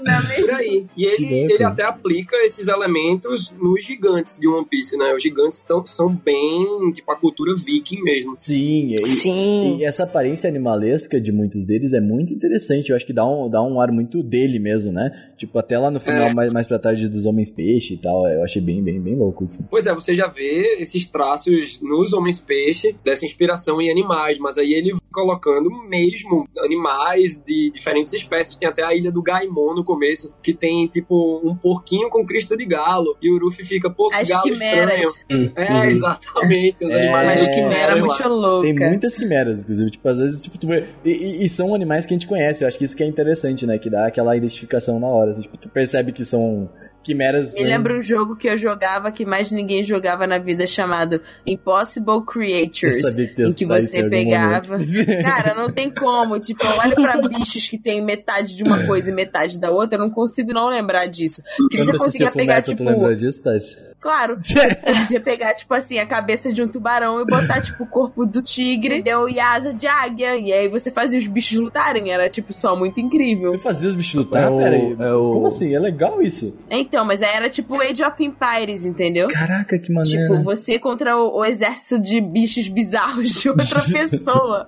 Né, 0.02 0.22
por 0.36 0.52
aí. 0.56 0.86
E 0.96 1.06
ele, 1.06 1.54
ele 1.54 1.64
até 1.64 1.84
aplica 1.84 2.36
esses 2.46 2.68
elementos 2.68 3.54
nos 3.60 3.84
gigantes 3.84 4.38
de 4.40 4.48
One 4.48 4.66
Piece, 4.66 4.98
né? 4.98 5.14
Os 5.14 5.22
gigantes 5.22 5.62
tão, 5.64 5.86
são 5.86 6.16
bem, 6.16 6.92
tipo, 6.94 7.12
a 7.12 7.16
cultura 7.16 7.54
viking 7.56 8.02
mesmo. 8.02 8.36
Sim, 8.38 8.96
e, 8.96 9.08
Sim. 9.08 9.78
e 9.80 9.84
essa 9.84 10.04
aparência 10.04 10.48
animalesca 10.48 11.20
de 11.20 11.32
muitos 11.32 11.66
deles 11.66 11.94
é 11.94 12.00
muito 12.00 12.34
interessante. 12.34 12.90
Eu 12.90 12.96
acho 12.96 13.06
que 13.06 13.14
dá 13.14 13.26
um, 13.26 13.50
dá 13.50 13.62
um 13.62 13.82
ar 13.82 13.92
muito 13.92 14.24
dele 14.24 14.60
mesmo, 14.60 14.94
né? 14.94 15.12
Tipo, 15.36 15.60
até 15.60 15.78
lá 15.78 15.92
no 15.92 16.00
final, 16.00 16.30
é. 16.30 16.34
mais, 16.34 16.54
mais 16.54 16.68
pra 16.68 16.80
tarde 16.88 17.08
dos 17.08 17.26
Homens 17.26 17.50
Peixe 17.50 17.96
e 17.96 17.98
tal. 17.98 18.28
Eu 18.28 18.44
achei 18.44 18.62
bem, 18.62 18.82
bem, 18.82 19.00
bem 19.00 19.16
louco 19.16 19.44
isso. 19.44 19.68
Pois 19.70 19.86
é, 19.86 19.94
você 19.94 20.16
já 20.16 20.28
vê 20.28 20.78
esses 20.80 21.06
traços 21.06 21.80
nos 21.82 22.14
Homens 22.14 22.42
Peixe, 22.42 22.96
dessa 23.04 23.26
inspiração 23.26 23.82
em 23.82 23.92
animais, 23.92 24.40
mas 24.40 24.58
aí 24.58 24.74
ele 24.74 24.94
colocando 25.12 25.70
mesmo 25.88 26.48
animais 26.60 27.42
de 27.44 27.72
diferentes 27.72 28.14
espécies. 28.14 28.56
Tem 28.56 28.70
até 28.70 28.84
a 28.84 28.94
ilha 28.94 29.12
do 29.12 29.22
Gaimon 29.22 29.74
no 29.74 29.84
começo, 29.84 30.34
que 30.44 30.54
tem 30.54 30.88
tipo 30.88 31.42
um 31.44 31.56
porquinho 31.56 32.10
com 32.10 32.26
crista 32.26 32.56
de 32.56 32.66
galo. 32.66 33.18
E 33.22 33.32
o 33.32 33.40
Ruffy 33.40 33.66
fica, 33.66 33.90
pô, 33.90 34.10
As 34.14 34.30
galo 34.30 34.44
quimeras. 34.44 35.00
estranho. 35.00 35.52
É, 35.56 35.74
uhum. 35.74 35.84
exatamente. 35.86 36.86
Os 36.86 36.92
é, 36.92 37.02
animais. 37.02 37.28
Mas 37.28 37.56
quimera 37.56 37.98
é 37.98 38.02
muito 38.02 38.28
louca. 38.28 38.62
Tem 38.62 38.74
muitas 38.74 39.18
quimeras, 39.18 39.62
inclusive. 39.62 39.92
Tipo, 39.92 40.08
às 40.08 40.20
vezes, 40.20 40.42
tipo, 40.42 40.58
tu 40.58 40.68
vê. 40.68 40.86
E, 41.04 41.10
e, 41.10 41.46
e, 41.46 41.50
são 41.50 41.74
animais 41.74 42.06
que 42.06 42.14
a 42.14 42.16
gente 42.16 42.28
conhece. 42.28 42.64
Eu 42.64 42.68
acho 42.68 42.78
que 42.78 42.86
isso 42.86 42.96
que 42.96 43.04
é 43.04 43.08
interessante, 43.08 43.66
né? 43.66 43.78
Que 43.80 43.90
dá 43.90 44.06
aquela 44.06 44.36
identificação 44.38 45.00
na 45.00 45.08
hora. 45.08 45.32
Assim, 45.32 45.42
tipo, 45.42 45.58
tu 45.58 45.70
percebe 45.70 46.12
que 46.12 46.24
são 46.24 46.70
quimeras. 47.04 47.54
Me 47.54 47.64
lembra 47.64 47.98
um 47.98 48.02
jogo 48.02 48.36
que 48.36 48.50
eu 48.50 48.58
jogava 48.58 49.12
que 49.12 49.26
mais 49.26 49.52
ninguém 49.52 49.82
jogava 49.82 50.28
na 50.28 50.38
vida 50.38 50.68
chamado 50.68 51.22
Impossible 51.46 52.26
Creatures. 52.26 52.98
Eu 52.98 53.10
sabia 53.10 53.28
que 53.28 53.44
em 53.44 53.54
que 53.54 53.66
você 53.66 54.10
pegava. 54.10 54.78
Cara, 55.24 55.54
não 55.56 55.72
tem 55.72 55.90
como. 55.90 56.38
Tipo, 56.40 56.66
eu 56.66 56.78
olho 56.78 56.96
pra 56.96 57.22
bichos 57.28 57.70
que 57.70 57.78
tem 57.78 58.04
metade 58.04 58.56
de 58.56 58.64
uma 58.64 58.86
coisa 58.86 59.10
e 59.10 59.14
metade 59.14 59.58
da 59.58 59.72
outra, 59.72 59.98
eu 59.98 60.04
não 60.04 60.10
consigo 60.10 60.52
não 60.52 60.68
lembrar 60.68 61.08
disso. 61.08 61.42
Porque 61.58 61.78
Quando 61.78 61.92
você 61.92 61.98
conseguia 61.98 62.32
pegar, 62.32 62.56
Metal, 62.56 62.76
tipo. 62.76 62.84
Tu 62.84 62.90
lembra 62.90 63.16
disso, 63.16 63.42
Tati? 63.42 63.87
Claro. 64.00 64.40
Você 64.44 64.76
podia 64.76 65.20
pegar, 65.20 65.54
tipo 65.56 65.74
assim, 65.74 65.98
a 65.98 66.06
cabeça 66.06 66.54
de 66.54 66.62
um 66.62 66.68
tubarão 66.68 67.22
e 67.22 67.26
botar, 67.26 67.62
tipo, 67.62 67.84
o 67.84 67.88
corpo 67.88 68.26
do 68.26 68.42
tigre, 68.42 69.02
deu 69.02 69.28
e 69.28 69.40
asa 69.40 69.74
de 69.74 69.88
águia. 69.88 70.38
E 70.38 70.54
aí 70.54 70.70
você 70.70 70.92
fazia 70.92 71.20
os 71.20 71.28
bichos 71.28 71.58
lutarem. 71.58 72.12
Era, 72.12 72.30
tipo, 72.30 72.54
só 72.54 72.76
muito 72.76 73.00
incrível. 73.00 73.52
Você 73.52 73.58
fazia 73.58 73.90
os 73.90 73.96
bichos 73.96 74.14
lutarem? 74.14 74.56
É 74.56 74.62
Pera 74.62 74.76
aí. 74.76 74.96
É 75.00 75.14
o... 75.14 75.34
Como 75.34 75.48
assim? 75.48 75.74
É 75.74 75.80
legal 75.80 76.22
isso? 76.22 76.58
Então, 76.70 77.04
mas 77.06 77.22
era 77.22 77.50
tipo 77.50 77.82
Age 77.82 78.04
of 78.04 78.24
Empires, 78.24 78.86
entendeu? 78.86 79.28
Caraca, 79.30 79.78
que 79.80 79.92
maneiro. 79.92 80.34
Tipo, 80.34 80.44
você 80.44 80.78
contra 80.78 81.18
o, 81.18 81.40
o 81.40 81.46
exército 81.46 82.00
de 82.00 82.22
bichos 82.22 82.68
bizarros 82.68 83.42
de 83.42 83.50
outra 83.50 83.82
pessoa. 83.92 84.68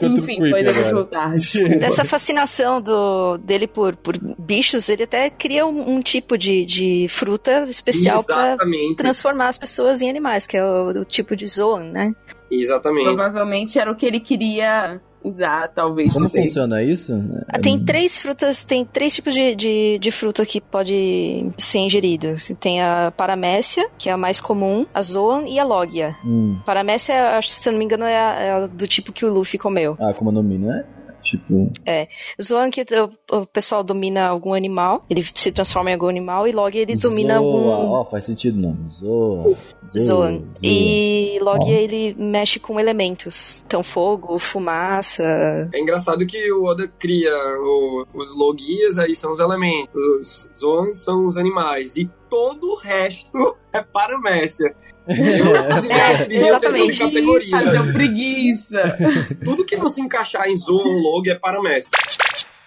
Enfim, 0.00 0.38
foi 0.50 0.62
depois 0.62 0.92
lutar. 0.92 1.34
Dessa 1.78 2.04
fascinação 2.04 2.80
do, 2.80 3.36
dele 3.38 3.66
por, 3.66 3.94
por 3.96 4.16
bichos, 4.38 4.88
ele 4.88 5.02
até 5.04 5.28
cria 5.28 5.66
um, 5.66 5.96
um 5.96 6.00
tipo 6.00 6.38
de, 6.38 6.64
de 6.64 7.06
fruta 7.08 7.64
especial 7.68 8.05
especial 8.06 8.24
para 8.24 8.56
transformar 8.96 9.48
as 9.48 9.58
pessoas 9.58 10.02
em 10.02 10.10
animais, 10.10 10.46
que 10.46 10.56
é 10.56 10.64
o, 10.64 10.88
o 11.00 11.04
tipo 11.04 11.36
de 11.36 11.46
Zoan, 11.46 11.84
né? 11.84 12.14
Exatamente. 12.50 13.04
Provavelmente 13.04 13.78
era 13.78 13.90
o 13.90 13.96
que 13.96 14.06
ele 14.06 14.20
queria 14.20 15.00
usar, 15.26 15.68
talvez. 15.68 16.12
Como 16.12 16.28
funciona 16.28 16.82
isso? 16.82 17.12
Ah, 17.48 17.58
tem 17.58 17.84
três 17.84 18.18
frutas, 18.18 18.62
tem 18.62 18.84
três 18.84 19.14
tipos 19.14 19.34
de, 19.34 19.54
de, 19.56 19.98
de, 19.98 20.10
fruta 20.10 20.46
que 20.46 20.60
pode 20.60 21.50
ser 21.58 21.78
ingerido. 21.78 22.34
Tem 22.60 22.80
a 22.80 23.12
paramécia, 23.16 23.88
que 23.98 24.08
é 24.08 24.12
a 24.12 24.16
mais 24.16 24.40
comum, 24.40 24.86
a 24.94 25.02
zoan 25.02 25.42
e 25.48 25.58
a 25.58 25.64
logia. 25.64 26.16
Hum. 26.24 26.58
Paramécia, 26.64 27.40
se 27.42 27.68
eu 27.68 27.72
não 27.72 27.78
me 27.78 27.84
engano, 27.84 28.04
é, 28.04 28.16
a, 28.16 28.40
é 28.40 28.50
a 28.52 28.66
do 28.66 28.86
tipo 28.86 29.12
que 29.12 29.24
o 29.24 29.32
Luffy 29.32 29.58
comeu. 29.58 29.96
Ah, 29.98 30.14
como 30.14 30.30
nome, 30.30 30.58
não 30.58 30.72
é? 30.72 30.84
Tipo. 31.26 31.72
É. 31.84 32.08
Zoan 32.40 32.70
que 32.70 32.82
o, 32.82 33.36
o, 33.38 33.46
pessoal 33.46 33.82
domina 33.82 34.28
algum 34.28 34.54
animal, 34.54 35.04
ele 35.10 35.22
se 35.22 35.50
transforma 35.50 35.90
em 35.90 35.94
algum 35.94 36.08
animal, 36.08 36.46
e 36.46 36.52
Log 36.52 36.76
ele 36.76 36.94
domina 36.96 37.34
Zoa. 37.34 37.46
algum. 37.46 37.68
Ó, 37.68 38.00
oh, 38.00 38.04
faz 38.04 38.26
sentido 38.26 38.60
não. 38.60 38.88
Zoa. 38.88 39.56
Zoan. 39.86 40.00
Zoan. 40.00 40.42
E 40.62 41.38
Log 41.40 41.64
oh. 41.64 41.68
ele 41.68 42.14
mexe 42.18 42.60
com 42.60 42.78
elementos. 42.78 43.64
Então, 43.66 43.82
fogo, 43.82 44.38
fumaça. 44.38 45.24
É 45.72 45.80
engraçado 45.80 46.24
que 46.26 46.52
o 46.52 46.64
Oda 46.64 46.86
cria 46.98 47.34
o, 47.58 48.06
os 48.14 48.34
Logias, 48.36 48.98
aí 48.98 49.14
são 49.14 49.32
os 49.32 49.40
elementos. 49.40 49.94
Os 49.96 50.50
Zoans 50.56 50.96
são 50.98 51.26
os 51.26 51.36
animais. 51.36 51.96
E 51.96 52.08
todo 52.28 52.72
o 52.72 52.76
resto 52.76 53.56
é 53.72 53.82
paramécia. 53.82 54.74
É, 55.08 56.34
exatamente. 56.34 56.98
Preguiça, 56.98 57.70
deu 57.70 57.92
preguiça. 57.92 58.98
Tudo 59.44 59.64
que 59.64 59.76
não 59.76 59.88
se 59.88 60.00
encaixar 60.00 60.48
em 60.48 60.56
Zoom, 60.56 60.82
Log 61.00 61.30
é 61.30 61.36
paramécia. 61.36 61.88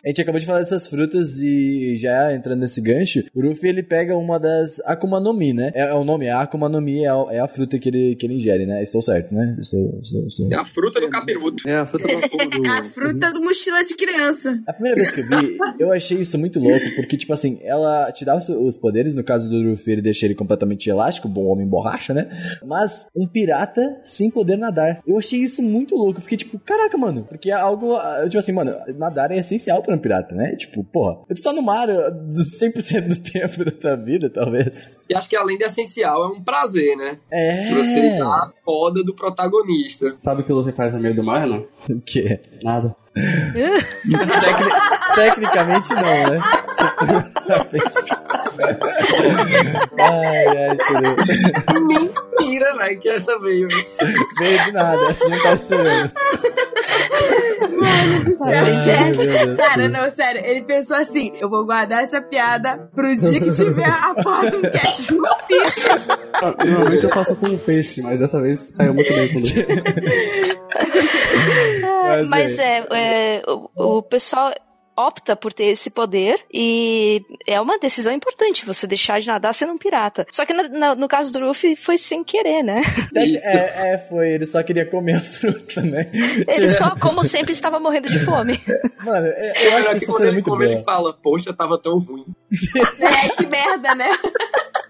A 0.03 0.07
gente 0.07 0.21
acabou 0.21 0.39
de 0.39 0.45
falar 0.45 0.59
dessas 0.59 0.87
frutas 0.87 1.37
e 1.39 1.97
já 1.97 2.33
entrando 2.33 2.61
nesse 2.61 2.79
gancho, 2.79 3.21
o 3.35 3.41
Ruffy 3.41 3.67
ele 3.67 3.83
pega 3.83 4.15
uma 4.15 4.39
das 4.39 4.79
Akuma 4.85 5.19
no 5.19 5.33
Mi, 5.33 5.51
né? 5.51 5.71
É, 5.75 5.89
é 5.89 5.93
o 5.93 6.05
nome, 6.05 6.25
é 6.25 6.31
a 6.31 6.41
Akuma 6.41 6.69
no 6.69 6.79
Mi 6.79 7.03
é 7.03 7.09
a, 7.09 7.25
é 7.31 7.39
a, 7.39 7.47
fruta 7.49 7.77
que 7.77 7.89
ele, 7.89 8.15
que 8.15 8.25
ele 8.25 8.35
ingere, 8.35 8.65
né? 8.65 8.81
Estou 8.81 9.01
certo, 9.01 9.35
né? 9.35 9.57
Estou, 9.59 9.99
estou, 10.01 10.25
estou... 10.25 10.53
É 10.53 10.55
a 10.55 10.63
fruta 10.63 11.01
do 11.01 11.09
capiroto. 11.09 11.67
É 11.67 11.75
a 11.75 11.85
fruta 11.85 12.07
do, 12.07 12.13
do... 12.21 12.67
a 12.71 12.83
fruta 12.83 13.33
do 13.33 13.43
mochila 13.43 13.83
de 13.83 13.93
criança. 13.95 14.61
A 14.65 14.71
primeira 14.71 14.95
vez 14.95 15.11
que 15.11 15.19
eu 15.19 15.27
vi, 15.27 15.57
eu 15.79 15.91
achei 15.91 16.17
isso 16.17 16.39
muito 16.39 16.59
louco, 16.61 16.95
porque, 16.95 17.17
tipo 17.17 17.33
assim, 17.33 17.59
ela 17.61 18.09
te 18.13 18.23
dá 18.23 18.37
os, 18.37 18.47
os 18.47 18.77
poderes, 18.77 19.13
no 19.13 19.23
caso 19.23 19.49
do 19.49 19.69
Ruffy, 19.69 19.93
ele 19.93 20.01
deixa 20.01 20.25
ele 20.25 20.35
completamente 20.35 20.89
elástico, 20.89 21.27
bom 21.27 21.45
homem 21.47 21.67
borracha, 21.67 22.13
né? 22.13 22.29
Mas 22.65 23.09
um 23.13 23.27
pirata 23.27 23.99
sem 24.01 24.31
poder 24.31 24.57
nadar. 24.57 25.01
Eu 25.05 25.17
achei 25.17 25.41
isso 25.41 25.61
muito 25.61 25.95
louco. 25.95 26.19
Eu 26.19 26.23
fiquei 26.23 26.37
tipo, 26.37 26.57
caraca, 26.59 26.97
mano, 26.97 27.25
porque 27.27 27.51
é 27.51 27.53
algo, 27.53 27.97
tipo 28.25 28.37
assim, 28.37 28.53
mano, 28.53 28.73
nadar 28.95 29.31
é 29.31 29.39
essencial 29.39 29.83
um 29.95 29.99
pirata, 29.99 30.35
né? 30.35 30.55
Tipo, 30.55 30.83
porra, 30.83 31.19
tu 31.27 31.41
tá 31.41 31.53
no 31.53 31.61
mar 31.61 31.87
100% 31.87 33.07
do 33.07 33.19
tempo 33.31 33.65
da 33.65 33.71
tua 33.71 33.95
vida, 33.95 34.29
talvez. 34.29 34.99
E 35.09 35.15
acho 35.15 35.29
que 35.29 35.35
além 35.35 35.57
de 35.57 35.63
essencial, 35.63 36.23
é 36.23 36.27
um 36.27 36.41
prazer, 36.41 36.95
né? 36.95 37.19
É. 37.31 37.67
Que 37.67 37.73
você 37.75 38.17
tá 38.17 38.25
a 38.25 38.51
foda 38.63 39.03
do 39.03 39.13
protagonista. 39.13 40.13
Sabe 40.17 40.41
o 40.41 40.45
que 40.45 40.51
o 40.51 40.55
Luffy 40.55 40.73
faz 40.73 40.93
no 40.93 41.01
meio 41.01 41.15
do 41.15 41.23
mar, 41.23 41.47
não? 41.47 41.65
O 41.89 42.01
quê? 42.01 42.39
Nada. 42.63 42.95
Tecni 43.13 44.69
tecnicamente 45.15 45.93
não, 45.93 46.01
né? 46.01 46.39
ai, 49.99 50.47
ai, 50.47 50.77
Mentira, 51.81 52.77
velho, 52.77 52.99
que 52.99 53.09
essa 53.09 53.39
veio. 53.39 53.67
Veio 54.37 54.63
de 54.65 54.71
nada, 54.71 55.09
assim 55.09 55.27
não 55.27 55.41
tá 55.41 55.53
esperando. 55.53 56.11
Mano 57.79 58.23
do 58.23 58.37
céu. 58.37 59.57
Cara, 59.57 59.89
não, 59.89 60.09
sério. 60.09 60.41
Ele 60.43 60.61
pensou 60.63 60.97
assim: 60.97 61.31
eu 61.39 61.49
vou 61.49 61.65
guardar 61.65 62.03
essa 62.03 62.21
piada 62.21 62.89
pro 62.93 63.15
dia 63.15 63.39
que 63.39 63.51
tiver 63.51 63.85
a 63.85 64.13
porra 64.15 64.51
do 64.51 64.61
cast 64.69 65.03
de 65.03 65.13
uma 65.13 65.35
pizza. 65.43 65.89
Normalmente 66.65 67.03
eu 67.03 67.09
faço 67.09 67.35
com 67.35 67.47
um 67.47 67.57
peixe, 67.57 68.01
mas 68.01 68.19
dessa 68.19 68.39
vez 68.41 68.75
caiu 68.75 68.93
muito 68.93 69.13
bem 69.13 69.33
com 69.33 69.39
ele. 69.39 70.59
mas, 71.81 72.29
mas 72.29 72.59
é, 72.59 72.85
é, 72.91 73.43
o, 73.47 73.97
o 73.97 74.03
pessoal 74.03 74.53
opta 74.99 75.35
por 75.35 75.53
ter 75.53 75.65
esse 75.65 75.89
poder 75.89 76.43
e 76.53 77.23
é 77.47 77.59
uma 77.61 77.79
decisão 77.79 78.11
importante 78.11 78.65
você 78.65 78.85
deixar 78.85 79.19
de 79.21 79.27
nadar 79.27 79.53
sendo 79.53 79.73
um 79.73 79.77
pirata. 79.77 80.25
Só 80.29 80.45
que 80.45 80.53
no, 80.53 80.63
no, 80.67 80.95
no 80.95 81.07
caso 81.07 81.31
do 81.31 81.39
Luffy 81.39 81.75
foi 81.75 81.97
sem 81.97 82.23
querer, 82.23 82.63
né? 82.63 82.81
É, 83.15 83.93
é, 83.93 83.97
foi, 83.97 84.29
ele 84.29 84.45
só 84.45 84.61
queria 84.63 84.85
comer 84.85 85.15
a 85.15 85.21
fruta, 85.21 85.81
né? 85.81 86.09
Ele 86.47 86.69
só, 86.69 86.95
como 86.95 87.23
sempre, 87.23 87.51
estava 87.51 87.79
morrendo 87.79 88.09
de 88.09 88.19
fome. 88.19 88.59
Mano, 89.03 89.27
eu, 89.27 89.71
eu 89.71 89.77
acho 89.77 89.89
que 89.91 89.97
isso 89.97 90.11
quando 90.11 90.33
muito 90.33 90.45
como 90.45 90.57
boa. 90.57 90.71
ele 90.71 90.81
fala, 90.83 91.13
poxa, 91.13 91.53
tava 91.53 91.77
tão 91.81 91.99
ruim. 91.99 92.25
É, 92.99 93.29
que 93.29 93.45
merda, 93.45 93.93
né? 93.95 94.09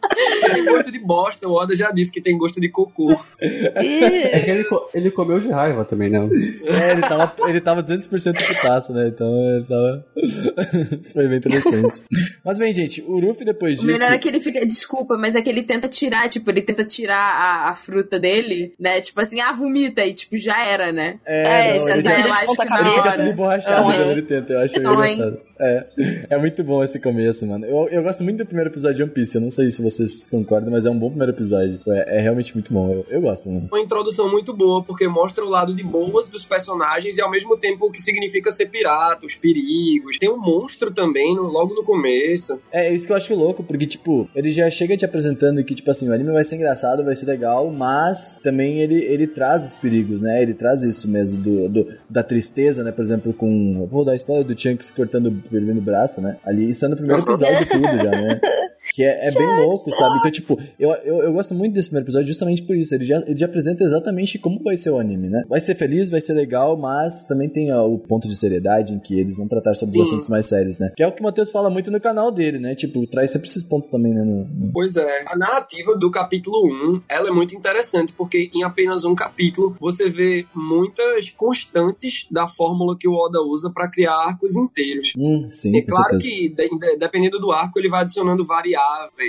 Tem 0.54 0.66
gosto 0.66 0.92
de 0.92 1.00
bosta, 1.00 1.48
o 1.48 1.54
Oda 1.54 1.76
já 1.76 1.92
disse 1.92 2.12
que 2.12 2.22
tem 2.22 2.38
gosto 2.38 2.60
de 2.60 2.70
cocô. 2.70 3.14
É 3.40 4.40
que 4.40 4.50
ele, 4.50 4.66
ele 4.94 5.12
comeu 5.12 5.40
de 5.40 5.50
raiva 5.50 5.86
também, 5.86 6.10
né? 6.10 6.20
É, 6.66 6.92
ele 6.92 7.02
tava, 7.02 7.36
ele 7.48 7.62
tava 7.62 7.84
200% 7.84 8.08
putaço, 8.48 8.94
né? 8.94 9.08
Então 9.08 9.28
ele 9.56 9.66
tava. 9.66 10.06
Foi 11.14 11.28
bem 11.28 11.38
interessante. 11.38 12.02
Mas 12.44 12.58
bem, 12.58 12.72
gente, 12.74 13.02
o 13.02 13.20
Ruffy 13.20 13.46
depois 13.46 13.80
O 13.80 13.82
disso. 13.86 13.88
melhor 14.00 14.12
é 14.14 14.18
que 14.18 14.28
ele 14.28 14.40
fica, 14.40 14.66
desculpa, 14.66 15.18
mas 15.18 15.36
é 15.36 15.42
que 15.42 15.50
ele 15.50 15.64
tenta 15.64 15.88
tirar, 15.88 16.28
tipo, 16.30 16.50
ele 16.50 16.62
tenta 16.62 16.84
tirar 16.84 17.16
a, 17.36 17.70
a 17.70 17.76
fruta 17.76 18.20
dele, 18.20 18.74
né? 18.80 19.02
Tipo 19.02 19.22
assim, 19.22 19.40
ah, 19.40 19.52
vomita, 19.52 20.06
e 20.06 20.14
tipo, 20.14 20.38
já 20.38 20.66
era, 20.66 20.92
né? 20.92 21.20
É, 21.26 21.70
É, 21.70 21.74
não, 21.74 21.80
já 21.80 21.96
tá 21.96 22.02
já- 22.02 22.20
elástico 22.22 22.62
ele 22.62 22.70
na 22.70 22.80
Ele 22.80 22.90
fica 22.96 23.16
tudo 23.18 23.30
Uhum. 23.30 23.36
quando 23.84 24.12
ele 24.12 24.22
tenta, 24.24 24.54
eu 24.54 24.60
acho 24.60 24.80
Não, 24.80 25.04
hein? 25.06 25.40
É, 25.60 25.86
é 26.30 26.38
muito 26.38 26.64
bom 26.64 26.84
esse 26.84 27.00
começo, 27.00 27.46
mano. 27.46 27.66
Eu, 27.66 27.88
eu 27.90 28.04
gosto 28.04 28.24
muito 28.24 28.38
do 28.38 28.46
primeiro 28.46 28.70
episódio 28.70 28.98
de 28.98 29.04
One 29.04 29.12
Piece. 29.12 29.36
Eu 29.36 29.42
não 29.42 29.50
sei 29.50 29.70
se 29.70 29.82
vocês 29.82 30.26
concordam, 30.26 30.72
mas 30.72 30.86
é 30.86 30.90
um 30.90 30.98
bom 30.98 31.10
primeiro 31.10 31.34
episódio. 31.34 31.80
É, 31.88 32.18
é 32.18 32.22
realmente 32.22 32.54
muito 32.54 32.74
bom. 32.74 32.92
Eu, 32.92 33.06
eu 33.10 33.22
gosto, 33.22 33.50
mano. 33.50 33.68
Uma 33.72 33.82
introdução 33.82 34.30
muito 34.32 34.54
boa, 34.54 34.84
porque 34.84 35.08
mostra 35.08 35.44
o 35.44 35.50
lado 35.50 35.76
de 35.76 35.84
boas 35.84 36.28
dos 36.28 36.46
personagens 36.46 37.18
e 37.18 37.22
ao 37.22 37.30
mesmo 37.30 37.58
tempo 37.58 37.88
o 37.88 37.92
que 37.92 38.02
significa 38.02 38.52
ser 38.52 38.68
pirata, 38.68 39.26
os 39.26 39.36
perigos. 39.36 40.18
Tem 40.18 40.30
um 40.30 40.38
monstro 40.40 40.92
também 40.92 41.36
no- 41.36 41.44
logo 41.48 41.74
no 41.74 41.84
começo. 41.84 42.60
É 42.72 42.94
isso 42.94 43.06
que 43.06 43.12
eu 43.12 43.18
acho 43.18 43.36
louco, 43.36 43.64
porque, 43.64 43.86
tipo, 43.86 44.30
ele 44.36 44.52
já 44.52 44.70
chega 44.70 44.96
te 44.96 45.06
apresentando 45.06 45.64
que, 45.64 45.76
tipo 45.76 45.90
assim, 45.92 46.10
o 46.10 46.14
anime 46.14 46.32
vai 46.32 46.44
ser 46.44 46.56
engraçado, 46.56 47.04
vai 47.04 47.16
ser 47.16 47.26
legal, 47.26 47.70
mas 47.72 48.40
também 48.44 48.80
ele, 48.80 48.96
ele 49.04 49.28
traz 49.28 49.66
os 49.66 49.76
perigos, 49.76 50.22
né? 50.22 50.42
Ele 50.42 50.54
traz 50.54 50.84
isso 50.84 51.10
mesmo, 51.10 51.42
do, 51.42 51.70
do- 51.70 51.88
da 52.10 52.24
tristeza, 52.24 52.84
né? 52.84 52.92
Por 52.92 53.04
exemplo, 53.04 53.34
com. 53.34 53.86
Vou 53.90 54.06
dar 54.06 54.16
spoiler 54.16 54.46
do 54.46 54.60
Chunks 54.60 54.92
cortando 54.92 55.32
perdendo 55.50 55.82
braço, 55.82 56.22
né? 56.22 56.38
Ali, 56.46 56.70
isso 56.70 56.86
é 56.86 56.88
no 56.88 56.96
primeiro 56.96 57.24
episódio 57.24 57.68
tudo 57.68 57.84
já, 57.84 58.12
né? 58.12 58.40
Que 58.94 59.04
é, 59.04 59.28
é 59.28 59.32
bem 59.32 59.48
louco, 59.66 59.92
sabe? 59.92 60.18
Então, 60.20 60.32
tipo, 60.32 60.60
eu, 60.80 60.90
eu, 61.04 61.24
eu 61.24 61.34
gosto 61.34 61.54
muito 61.54 61.74
desse 61.74 61.90
primeiro 61.90 62.06
episódio 62.06 62.28
justamente 62.28 62.64
por 62.64 62.76
isso. 62.76 62.94
Ele 62.96 63.06
já, 63.06 63.18
ele 63.26 63.38
já 63.38 63.46
apresenta 63.46 63.84
exatamente 63.84 64.38
como 64.40 64.62
vai 64.64 64.76
ser 64.78 64.90
o 64.90 64.98
anime, 65.00 65.30
né? 65.30 65.44
Vai 65.48 65.62
ser 65.62 65.76
feliz, 65.76 66.10
vai 66.10 66.20
ser 66.22 66.34
legal, 66.34 66.76
mas 66.78 67.24
também 67.26 67.48
tem 67.50 67.72
ó, 67.72 67.88
o 67.88 68.00
ponto 68.00 68.28
de 68.28 68.36
seriedade 68.36 68.94
em 68.94 69.00
que 69.00 69.20
eles 69.20 69.38
vão 69.38 69.48
tratar 69.48 69.74
sobre 69.76 69.92
os 70.00 70.08
Sim. 70.08 70.16
assuntos 70.16 70.30
mais 70.30 70.46
sérios, 70.48 70.80
né? 70.80 70.92
Que 70.96 71.04
é 71.04 71.08
o 71.08 71.12
que 71.12 71.22
o 71.22 71.24
Matheus 71.24 71.52
fala 71.52 71.70
muito 71.70 71.92
no 71.92 72.02
canal 72.02 72.32
dele, 72.32 72.58
né? 72.60 72.74
Tipo, 72.76 73.06
traz 73.08 73.32
sempre 73.32 73.48
esses 73.48 73.64
pontos 73.64 73.90
também, 73.90 74.14
né? 74.14 74.24
no- 74.24 74.46
no- 74.46 74.72
Pois 74.74 74.96
é, 74.96 75.24
a 75.28 75.38
narrativa 75.38 75.96
do 75.98 76.10
capítulo 76.12 76.66
1, 76.96 77.02
ela 77.08 77.30
é 77.30 77.32
muito 77.32 77.56
interessante, 77.56 78.14
porque 78.14 78.50
em 78.54 78.64
apenas 78.64 79.06
um 79.06 79.14
capítulo 79.16 79.76
você 79.80 80.10
vê 80.10 80.46
muitas 80.56 81.30
constantes 81.32 82.26
da 82.32 82.48
fórmula 82.48 82.98
que 82.98 83.08
o 83.08 83.14
Oda 83.14 83.42
usa 83.42 83.70
para 83.74 83.90
criar 83.90 84.14
arcos 84.14 84.56
inteiros. 84.56 85.12
Hum, 85.18 85.48
sim, 85.52 85.78
É 85.78 85.82
claro 85.82 86.10
certeza. 86.20 86.24
que, 86.30 86.50
de- 86.50 86.80
de- 86.80 86.98
dependendo 86.98 87.40
do 87.40 87.52
arco, 87.52 87.78
ele 87.80 87.90
vai 87.90 88.02
adicionando 88.02 88.46
variáveis, 88.46 88.79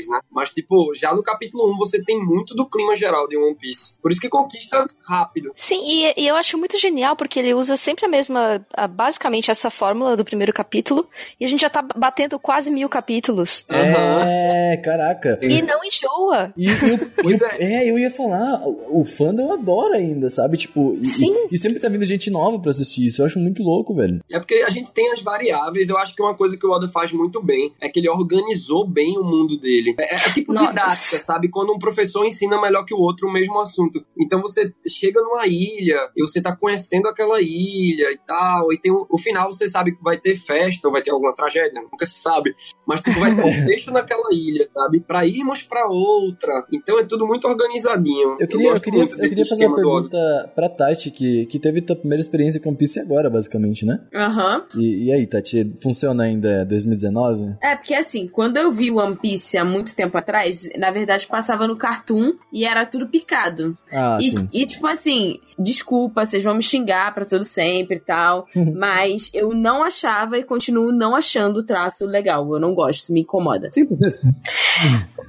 né? 0.08 0.20
Mas, 0.30 0.50
tipo, 0.50 0.92
já 0.94 1.14
no 1.14 1.22
capítulo 1.22 1.72
1 1.74 1.78
você 1.78 2.02
tem 2.02 2.18
muito 2.24 2.54
do 2.54 2.66
clima 2.68 2.94
geral 2.96 3.26
de 3.28 3.36
One 3.36 3.54
Piece. 3.54 3.96
Por 4.00 4.10
isso 4.10 4.20
que 4.20 4.28
conquista 4.28 4.86
rápido. 5.04 5.50
Sim, 5.54 5.80
e, 5.86 6.14
e 6.16 6.26
eu 6.26 6.36
acho 6.36 6.56
muito 6.58 6.78
genial 6.78 7.16
porque 7.16 7.38
ele 7.38 7.54
usa 7.54 7.76
sempre 7.76 8.06
a 8.06 8.08
mesma, 8.08 8.64
a- 8.74 8.86
basicamente 8.88 9.50
essa 9.50 9.70
fórmula 9.70 10.16
do 10.16 10.24
primeiro 10.24 10.52
capítulo, 10.52 11.08
e 11.38 11.44
a 11.44 11.48
gente 11.48 11.60
já 11.60 11.70
tá 11.70 11.82
batendo 11.96 12.38
quase 12.38 12.70
mil 12.70 12.88
capítulos. 12.88 13.64
É, 13.68 14.76
caraca. 14.78 15.38
E 15.42 15.62
não 15.62 15.80
enjoa. 15.84 16.52
E, 16.56 16.66
e 16.66 16.70
o- 16.94 17.10
Pois 17.22 17.40
e 17.40 17.44
o- 17.44 17.46
é. 17.48 17.56
é, 17.84 17.90
eu 17.90 17.98
ia 17.98 18.10
falar, 18.10 18.62
o, 18.66 19.00
o 19.00 19.04
fandom 19.04 19.52
adora 19.52 19.96
ainda, 19.96 20.28
sabe? 20.30 20.56
Tipo, 20.56 20.94
e, 21.00 21.06
Sim. 21.06 21.34
E, 21.50 21.54
e 21.54 21.58
sempre 21.58 21.80
tá 21.80 21.88
vindo 21.88 22.04
gente 22.04 22.30
nova 22.30 22.58
pra 22.58 22.70
assistir 22.70 23.06
isso. 23.06 23.20
Eu 23.22 23.26
acho 23.26 23.38
muito 23.38 23.62
louco, 23.62 23.94
velho. 23.94 24.20
É 24.30 24.38
porque 24.38 24.54
a 24.66 24.70
gente 24.70 24.90
tem 24.92 25.10
as 25.12 25.22
variáveis. 25.22 25.88
Eu 25.88 25.98
acho 25.98 26.14
que 26.14 26.22
uma 26.22 26.34
coisa 26.34 26.56
que 26.56 26.66
o 26.66 26.70
Oda 26.70 26.88
faz 26.88 27.12
muito 27.12 27.42
bem 27.42 27.72
é 27.80 27.88
que 27.88 27.98
ele 28.00 28.08
organizou 28.10 28.86
bem 28.86 29.18
o 29.18 29.24
mundo 29.24 29.39
dele. 29.46 29.94
É, 29.98 30.28
é 30.28 30.32
tipo 30.32 30.52
Nossa. 30.52 30.68
didática, 30.68 31.24
sabe? 31.24 31.48
Quando 31.48 31.72
um 31.72 31.78
professor 31.78 32.26
ensina 32.26 32.60
melhor 32.60 32.84
que 32.84 32.94
o 32.94 32.98
outro 32.98 33.28
o 33.28 33.32
mesmo 33.32 33.58
assunto. 33.60 34.04
Então 34.18 34.40
você 34.40 34.72
chega 34.86 35.20
numa 35.20 35.46
ilha 35.46 36.10
e 36.16 36.20
você 36.20 36.40
tá 36.40 36.54
conhecendo 36.56 37.08
aquela 37.08 37.40
ilha 37.40 38.10
e 38.12 38.18
tal. 38.26 38.72
E 38.72 38.78
tem 38.78 38.92
o, 38.92 39.06
o 39.08 39.18
final, 39.18 39.50
você 39.50 39.68
sabe 39.68 39.92
que 39.92 40.02
vai 40.02 40.18
ter 40.18 40.34
festa 40.34 40.88
ou 40.88 40.92
vai 40.92 41.02
ter 41.02 41.10
alguma 41.10 41.34
tragédia, 41.34 41.80
nunca 41.82 42.06
se 42.06 42.18
sabe. 42.18 42.54
Mas 42.86 43.00
tipo, 43.00 43.18
vai 43.20 43.34
ter 43.34 43.44
um 43.44 43.52
fecho 43.64 43.90
naquela 43.90 44.28
ilha, 44.32 44.66
sabe? 44.72 45.00
Pra 45.00 45.26
irmos 45.26 45.62
pra 45.62 45.86
outra. 45.86 46.66
Então 46.72 46.98
é 46.98 47.04
tudo 47.04 47.26
muito 47.26 47.46
organizadinho. 47.46 48.36
Eu 48.40 48.48
queria, 48.48 48.66
eu 48.66 48.70
gosto 48.72 48.82
queria, 48.82 49.02
eu 49.02 49.08
queria 49.08 49.46
fazer 49.46 49.66
uma 49.66 49.76
pergunta 49.76 50.52
pra 50.54 50.68
Tati, 50.68 51.10
que, 51.10 51.46
que 51.46 51.58
teve 51.58 51.80
tua 51.80 51.96
primeira 51.96 52.20
experiência 52.20 52.60
com 52.60 52.70
One 52.70 52.78
Piece 52.78 53.00
agora, 53.00 53.30
basicamente, 53.30 53.84
né? 53.84 54.00
Aham. 54.14 54.66
E, 54.76 55.06
e 55.06 55.12
aí, 55.12 55.26
Tati, 55.26 55.72
funciona 55.82 56.24
ainda 56.24 56.64
2019? 56.64 57.56
É, 57.62 57.76
porque 57.76 57.94
assim, 57.94 58.28
quando 58.28 58.56
eu 58.56 58.70
vi 58.72 58.90
One 58.90 59.16
Piece 59.16 59.29
há 59.58 59.64
muito 59.64 59.94
tempo 59.94 60.16
atrás, 60.16 60.68
na 60.76 60.90
verdade 60.90 61.26
passava 61.26 61.66
no 61.66 61.76
Cartoon 61.76 62.34
e 62.52 62.64
era 62.64 62.86
tudo 62.86 63.08
picado. 63.08 63.76
Ah, 63.92 64.18
e, 64.20 64.30
sim. 64.30 64.48
e, 64.52 64.66
tipo 64.66 64.86
assim, 64.86 65.38
desculpa, 65.58 66.24
vocês 66.24 66.42
vão 66.42 66.54
me 66.54 66.62
xingar 66.62 67.14
pra 67.14 67.24
todo 67.24 67.44
sempre 67.44 67.96
e 67.96 68.00
tal, 68.00 68.46
mas 68.76 69.30
eu 69.34 69.54
não 69.54 69.82
achava 69.82 70.38
e 70.38 70.44
continuo 70.44 70.92
não 70.92 71.14
achando 71.14 71.58
o 71.58 71.64
traço 71.64 72.06
legal. 72.06 72.52
Eu 72.52 72.60
não 72.60 72.74
gosto, 72.74 73.12
me 73.12 73.20
incomoda. 73.20 73.70
Simples 73.72 73.98
mesmo. 73.98 74.34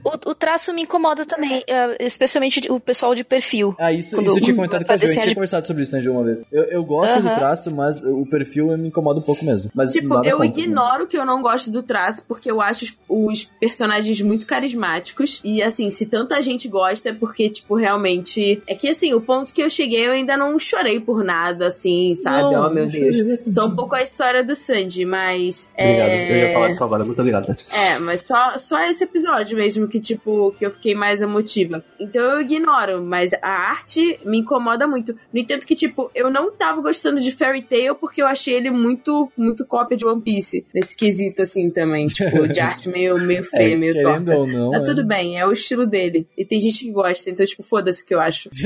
O, 0.03 0.31
o 0.31 0.35
traço 0.35 0.73
me 0.73 0.83
incomoda 0.83 1.25
também, 1.25 1.63
eh, 1.67 1.97
especialmente 1.99 2.71
o 2.71 2.79
pessoal 2.79 3.13
de 3.15 3.23
perfil. 3.23 3.75
Ah, 3.77 3.91
isso, 3.91 4.15
Quando 4.15 4.27
isso 4.27 4.37
eu 4.37 4.41
tinha 4.43 4.55
comentado 4.55 4.85
com 4.85 4.91
a 4.93 4.97
gente 4.97 5.13
tinha 5.13 5.27
de- 5.27 5.33
conversado 5.35 5.67
sobre 5.67 5.83
isso, 5.83 5.91
né, 5.95 6.01
Jo, 6.01 6.11
uma 6.11 6.23
vez. 6.23 6.43
Eu, 6.51 6.63
eu 6.63 6.83
gosto 6.83 7.21
do 7.21 7.27
Aham. 7.27 7.35
traço, 7.35 7.71
mas 7.71 8.01
o 8.03 8.25
perfil 8.25 8.77
me 8.77 8.87
incomoda 8.87 9.19
um 9.19 9.23
pouco 9.23 9.43
mesmo. 9.45 9.71
Mas 9.75 9.91
Tipo, 9.91 10.13
eu 10.25 10.37
contra, 10.37 10.37
né? 10.39 10.45
ignoro 10.47 11.07
que 11.07 11.17
eu 11.17 11.25
não 11.25 11.41
gosto 11.41 11.69
do 11.71 11.83
traço, 11.83 12.23
porque 12.27 12.49
eu 12.49 12.61
acho 12.61 12.85
os, 12.85 12.95
os 13.31 13.43
personagens 13.59 14.21
muito 14.21 14.45
carismáticos. 14.45 15.39
E 15.43 15.61
assim, 15.61 15.89
se 15.89 16.05
tanta 16.05 16.41
gente 16.41 16.67
gosta, 16.67 17.09
é 17.09 17.13
porque, 17.13 17.49
tipo, 17.49 17.75
realmente. 17.75 18.61
É 18.67 18.75
que 18.75 18.89
assim, 18.89 19.13
o 19.13 19.21
ponto 19.21 19.53
que 19.53 19.61
eu 19.61 19.69
cheguei, 19.69 20.07
eu 20.07 20.11
ainda 20.11 20.35
não 20.37 20.57
chorei 20.59 20.99
por 20.99 21.23
nada, 21.23 21.67
assim, 21.67 22.15
sabe? 22.15 22.53
Não, 22.53 22.67
oh, 22.67 22.69
meu 22.69 22.87
Deus. 22.87 23.17
Só 23.47 23.65
um 23.65 23.75
pouco 23.75 23.95
a 23.95 24.01
história 24.01 24.43
do 24.43 24.55
Sanji, 24.55 25.05
mas. 25.05 25.69
Obrigado. 25.77 26.09
é... 26.09 26.31
Eu 26.31 26.47
ia 26.47 26.53
falar 26.53 26.67
disso 26.69 26.83
agora. 26.83 27.05
Muito 27.05 27.19
obrigado. 27.19 27.55
É, 27.71 27.99
mas 27.99 28.21
só, 28.21 28.57
só 28.57 28.79
esse 28.83 29.03
episódio 29.03 29.57
mesmo 29.57 29.87
que, 29.91 29.99
tipo, 29.99 30.51
que 30.57 30.65
eu 30.65 30.71
fiquei 30.71 30.95
mais 30.95 31.21
emotiva. 31.21 31.83
Então 31.99 32.21
eu 32.21 32.41
ignoro, 32.41 33.03
mas 33.03 33.31
a 33.41 33.49
arte 33.49 34.19
me 34.25 34.39
incomoda 34.39 34.87
muito. 34.87 35.13
No 35.33 35.39
entanto 35.39 35.67
que, 35.67 35.75
tipo, 35.75 36.09
eu 36.15 36.31
não 36.31 36.51
tava 36.51 36.81
gostando 36.81 37.19
de 37.21 37.31
Fairy 37.31 37.61
Tail 37.61 37.93
porque 37.95 38.21
eu 38.21 38.25
achei 38.27 38.55
ele 38.55 38.71
muito, 38.71 39.31
muito 39.37 39.65
cópia 39.65 39.97
de 39.97 40.05
One 40.05 40.21
Piece. 40.21 40.65
Nesse 40.73 40.95
quesito, 40.97 41.41
assim, 41.41 41.69
também. 41.69 42.07
Tipo, 42.07 42.47
de 42.47 42.59
arte 42.61 42.89
meio, 42.89 43.19
meio 43.19 43.43
feia, 43.43 43.73
É, 43.75 43.77
meio 43.77 44.01
torta. 44.01 44.35
ou 44.37 44.47
não, 44.47 44.71
Mas 44.71 44.81
é. 44.81 44.85
tudo 44.85 45.05
bem, 45.05 45.37
é 45.37 45.45
o 45.45 45.51
estilo 45.51 45.85
dele. 45.85 46.27
E 46.37 46.45
tem 46.45 46.59
gente 46.59 46.79
que 46.85 46.91
gosta, 46.91 47.29
então, 47.29 47.45
tipo, 47.45 47.61
foda-se 47.63 48.03
o 48.03 48.05
que 48.07 48.15
eu 48.15 48.21
acho. 48.21 48.49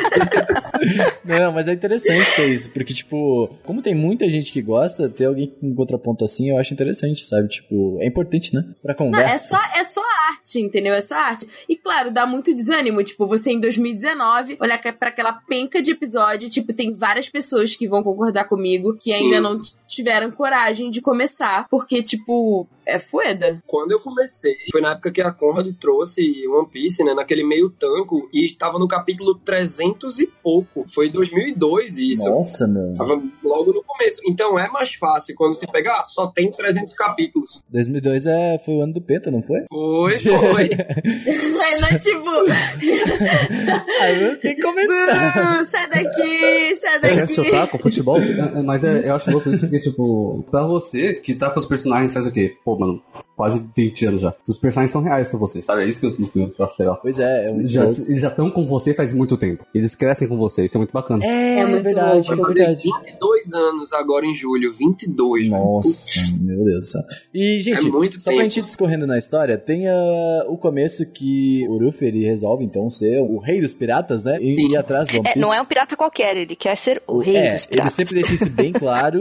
Não, 1.24 1.52
mas 1.52 1.68
é 1.68 1.72
interessante 1.72 2.34
ter 2.34 2.48
isso, 2.48 2.70
porque, 2.70 2.92
tipo, 2.94 3.48
como 3.64 3.82
tem 3.82 3.94
muita 3.94 4.28
gente 4.30 4.52
que 4.52 4.62
gosta, 4.62 5.08
ter 5.08 5.26
alguém 5.26 5.48
com 5.60 5.74
contraponto 5.74 6.24
assim, 6.24 6.50
eu 6.50 6.58
acho 6.58 6.72
interessante, 6.72 7.24
sabe? 7.24 7.48
Tipo, 7.48 7.98
é 8.00 8.06
importante, 8.06 8.54
né? 8.54 8.64
Pra 8.82 8.92
Não, 8.98 9.06
conversa. 9.06 9.34
é 9.34 9.38
só, 9.38 9.78
é 9.78 9.84
só 9.84 10.00
arte, 10.28 10.60
entendeu? 10.60 10.94
É 10.94 11.00
só 11.00 11.14
arte. 11.16 11.48
E 11.68 11.76
claro, 11.76 12.10
dá 12.10 12.26
muito 12.26 12.54
desânimo. 12.54 13.02
Tipo, 13.02 13.26
você 13.26 13.50
em 13.52 13.60
2019, 13.60 14.56
olhar 14.60 14.78
que- 14.78 14.92
pra 14.92 15.08
aquela 15.08 15.32
penca 15.32 15.80
de 15.82 15.92
episódio, 15.92 16.48
tipo, 16.48 16.72
tem 16.72 16.94
várias 16.94 17.28
pessoas 17.28 17.74
que 17.76 17.88
vão 17.88 18.02
concordar 18.02 18.44
comigo 18.44 18.96
que 19.00 19.12
ainda 19.12 19.36
Sim. 19.36 19.42
não 19.42 19.60
tiveram 19.86 20.30
coragem 20.30 20.90
de 20.90 21.00
começar. 21.00 21.66
Porque, 21.68 22.02
tipo, 22.02 22.66
é 22.90 22.98
fueda. 22.98 23.62
Quando 23.66 23.92
eu 23.92 24.00
comecei, 24.00 24.54
foi 24.72 24.80
na 24.80 24.92
época 24.92 25.10
que 25.12 25.20
a 25.22 25.32
Conrad 25.32 25.68
trouxe 25.78 26.22
One 26.48 26.68
Piece, 26.70 27.02
né? 27.04 27.14
Naquele 27.14 27.44
meio 27.44 27.70
tanco, 27.70 28.28
e 28.32 28.44
estava 28.44 28.78
no 28.78 28.88
capítulo 28.88 29.34
300 29.34 30.18
e 30.20 30.26
pouco. 30.42 30.84
Foi 30.92 31.08
2002 31.10 31.96
isso. 31.98 32.24
Nossa, 32.24 32.66
meu. 32.66 32.94
Tava 32.96 33.20
logo 33.42 33.72
no 33.72 33.82
começo. 33.82 34.20
Então 34.28 34.58
é 34.58 34.68
mais 34.68 34.94
fácil 34.94 35.34
quando 35.36 35.54
você 35.56 35.66
pegar, 35.66 36.00
ah, 36.00 36.04
só 36.04 36.26
tem 36.28 36.50
300 36.50 36.92
capítulos. 36.94 37.62
2002 37.70 38.26
é, 38.26 38.58
foi 38.64 38.74
o 38.74 38.82
ano 38.82 38.94
do 38.94 39.00
Peta, 39.02 39.30
não 39.30 39.42
foi? 39.42 39.60
Foi, 39.70 40.16
foi. 40.20 40.70
Mas 41.58 41.80
não, 41.80 41.98
tipo, 41.98 42.30
Aí 44.00 44.22
eu 44.22 44.38
tenho 44.40 44.56
que 44.56 44.62
comentar. 44.62 45.60
"Uh, 45.60 45.64
sai 45.64 45.88
daqui, 45.88 46.74
sai 46.76 47.00
Quer 47.00 47.16
daqui. 47.16 47.34
chocar 47.34 47.68
com 47.68 47.78
futebol? 47.78 48.20
É, 48.20 48.58
é, 48.58 48.62
Mas 48.62 48.84
é, 48.84 49.08
eu 49.08 49.14
acho 49.14 49.30
louco 49.30 49.48
isso 49.48 49.60
porque, 49.62 49.80
tipo, 49.80 50.44
pra 50.50 50.64
você 50.64 51.14
que 51.14 51.34
tá 51.34 51.50
com 51.50 51.60
os 51.60 51.66
personagens 51.66 52.12
faz 52.12 52.26
o 52.26 52.32
quê? 52.32 52.56
Pô, 52.64 52.76
mano, 52.80 53.02
quase 53.40 53.64
20 53.74 54.06
anos 54.06 54.20
já. 54.20 54.34
Os 54.46 54.58
personagens 54.58 54.90
são 54.90 55.02
reais 55.02 55.30
pra 55.30 55.38
você, 55.38 55.62
sabe? 55.62 55.84
É 55.84 55.88
isso 55.88 56.00
que 56.00 56.06
eu, 56.06 56.28
que 56.28 56.60
eu 56.60 56.64
acho 56.64 56.74
legal. 56.78 56.98
Pois 57.00 57.18
é, 57.18 57.40
é 57.40 57.44
já, 57.64 57.84
eles 57.84 58.20
já 58.20 58.28
estão 58.28 58.50
com 58.50 58.66
você 58.66 58.92
faz 58.92 59.14
muito 59.14 59.34
tempo. 59.38 59.64
Eles 59.74 59.94
crescem 59.94 60.28
com 60.28 60.36
você, 60.36 60.66
isso 60.66 60.76
é 60.76 60.78
muito 60.78 60.92
bacana. 60.92 61.24
É, 61.24 61.60
é 61.60 61.66
muito 61.66 61.82
verdade, 61.82 62.30
é 62.30 62.36
verdade. 62.36 62.82
22 62.82 63.52
anos 63.54 63.92
agora 63.94 64.26
em 64.26 64.34
julho, 64.34 64.74
22. 64.74 65.48
Nossa, 65.48 66.20
meu 66.38 66.62
Deus 66.62 66.80
do 66.80 66.86
céu. 66.86 67.00
E, 67.32 67.62
gente, 67.62 67.86
é 67.86 67.90
muito 67.90 68.20
só 68.20 68.30
tempo. 68.30 68.36
pra 68.36 68.42
gente 68.42 68.60
ir 68.60 68.62
discorrendo 68.62 69.06
na 69.06 69.16
história, 69.16 69.56
tem 69.56 69.88
uh, 69.88 70.44
o 70.48 70.58
começo 70.58 71.10
que 71.10 71.66
o 71.66 71.78
Ruffy, 71.78 72.08
ele 72.08 72.22
resolve, 72.22 72.62
então, 72.62 72.90
ser 72.90 73.20
o 73.20 73.38
rei 73.38 73.62
dos 73.62 73.72
piratas, 73.72 74.22
né? 74.22 74.36
E 74.38 74.70
ir 74.70 74.76
atrás 74.76 75.08
do 75.08 75.14
One 75.14 75.22
Piece. 75.22 75.38
É, 75.38 75.40
não 75.40 75.54
é 75.54 75.62
um 75.62 75.64
pirata 75.64 75.96
qualquer, 75.96 76.36
ele 76.36 76.54
quer 76.54 76.76
ser 76.76 77.02
o 77.06 77.18
rei 77.18 77.36
é, 77.36 77.54
dos 77.54 77.64
piratas. 77.64 77.92
ele 77.92 77.96
sempre 77.96 78.14
deixa 78.14 78.34
isso 78.34 78.50
bem 78.50 78.72
claro. 78.76 79.20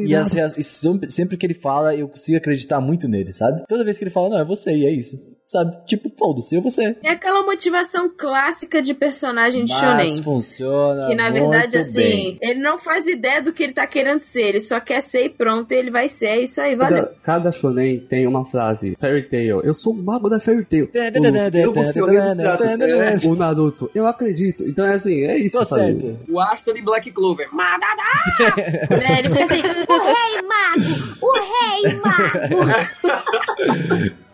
e, 0.00 0.14
as, 0.14 0.34
e 0.58 0.62
sempre, 0.62 1.10
sempre 1.10 1.36
que 1.38 1.46
ele 1.46 1.54
fala, 1.54 1.94
eu 1.94 2.08
consigo 2.08 2.36
acreditar 2.36 2.78
muito 2.78 3.08
nele, 3.08 3.32
sabe? 3.32 3.53
Toda 3.68 3.84
vez 3.84 3.98
que 3.98 4.04
ele 4.04 4.10
fala, 4.10 4.28
não, 4.30 4.38
é 4.38 4.44
você, 4.44 4.74
e 4.74 4.86
é 4.86 4.90
isso 4.90 5.33
sabe? 5.54 5.76
Tipo, 5.86 6.10
foda-se, 6.18 6.56
é 6.56 6.60
você. 6.60 6.96
É 7.02 7.10
aquela 7.10 7.42
motivação 7.44 8.10
clássica 8.14 8.82
de 8.82 8.92
personagem 8.92 9.64
de 9.64 9.72
Mas 9.72 9.80
shonen. 9.80 10.22
funciona 10.22 11.06
Que 11.06 11.14
na 11.14 11.30
verdade, 11.30 11.76
assim, 11.76 12.00
bem. 12.00 12.38
ele 12.40 12.60
não 12.60 12.76
faz 12.76 13.06
ideia 13.06 13.40
do 13.40 13.52
que 13.52 13.62
ele 13.62 13.72
tá 13.72 13.86
querendo 13.86 14.18
ser, 14.18 14.48
ele 14.48 14.60
só 14.60 14.80
quer 14.80 15.00
ser 15.00 15.26
e 15.26 15.28
pronto, 15.28 15.70
ele 15.70 15.92
vai 15.92 16.08
ser, 16.08 16.26
é 16.26 16.40
isso 16.40 16.60
aí, 16.60 16.74
valeu. 16.74 17.04
Cada, 17.04 17.14
cada 17.22 17.52
shonen 17.52 18.00
tem 18.00 18.26
uma 18.26 18.44
frase, 18.44 18.96
fairy 18.98 19.22
tale, 19.22 19.48
eu 19.48 19.74
sou 19.74 19.92
o 19.92 19.96
mago 19.96 20.28
da 20.28 20.40
fairy 20.40 20.64
tale. 20.64 20.90
o, 20.92 21.56
eu 21.56 21.72
vou 21.72 21.86
ser 21.86 22.02
o 22.02 22.12
é, 22.12 23.16
o 23.24 23.34
Naruto, 23.36 23.90
eu 23.94 24.06
acredito. 24.06 24.64
Então 24.64 24.84
é 24.86 24.94
assim, 24.94 25.22
é 25.22 25.38
isso, 25.38 25.58
Tô 25.58 25.64
sabe? 25.64 26.00
Certo. 26.00 26.32
O 26.32 26.40
Aston 26.40 26.72
de 26.72 26.82
Black 26.82 27.12
Clover, 27.12 27.48
Madada! 27.54 28.02
é, 28.90 29.18
ele 29.20 29.28
fica 29.30 29.44
assim, 29.44 29.62
o 29.88 29.98
rei 29.98 30.42
mago, 30.42 31.16
o 31.22 31.32
rei 31.32 31.94
mago. 31.94 32.70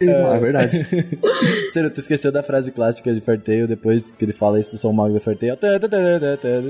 é, 0.01 0.07
é 0.37 0.41
verdade. 0.41 1.10
Sério, 1.71 1.91
tu 1.91 2.01
esqueceu 2.01 2.31
da 2.33 2.43
frase 2.43 2.71
clássica 2.71 3.13
de 3.13 3.21
Fartail, 3.21 3.67
depois 3.67 4.11
que 4.11 4.25
ele 4.25 4.33
fala 4.33 4.59
isso 4.59 4.71
do 4.71 4.77
São 4.77 4.93
Mago 4.93 5.15
do 5.15 5.21
Fartail. 5.21 5.57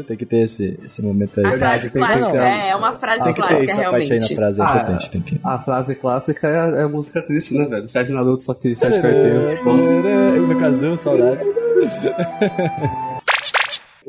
Tem 0.07 0.17
que 0.17 0.27
ter 0.27 0.39
esse, 0.39 0.79
esse 0.85 1.03
momento 1.03 1.41
aí. 1.41 1.47
A 1.47 1.59
frase 1.59 1.91
clássica, 1.91 2.45
é, 2.45 2.69
é 2.71 2.77
uma 2.77 2.93
frase 2.93 3.25
tem 3.25 3.33
que 3.35 3.41
clássica, 3.41 3.61
ter 3.61 3.71
essa 3.71 3.81
realmente. 3.81 4.09
parte 4.09 4.23
aí 4.23 4.31
na 4.31 4.37
frase, 4.37 4.61
é 4.61 4.65
ah, 4.65 4.71
importante. 4.71 5.11
Tem 5.11 5.21
que... 5.21 5.41
A 5.43 5.59
frase 5.59 5.95
clássica 5.95 6.49
é, 6.49 6.81
é 6.81 6.83
a 6.83 6.89
música 6.89 7.23
triste, 7.23 7.55
né, 7.55 7.67
velho? 7.67 7.89
Sérgio 7.89 8.15
Naruto, 8.15 8.43
só 8.43 8.55
que 8.55 8.77
Sérgio 8.77 9.01
Fartail. 9.03 9.65
Nossa, 9.65 9.95
no 10.41 10.59
caso, 10.59 10.97
saudades. 10.97 11.49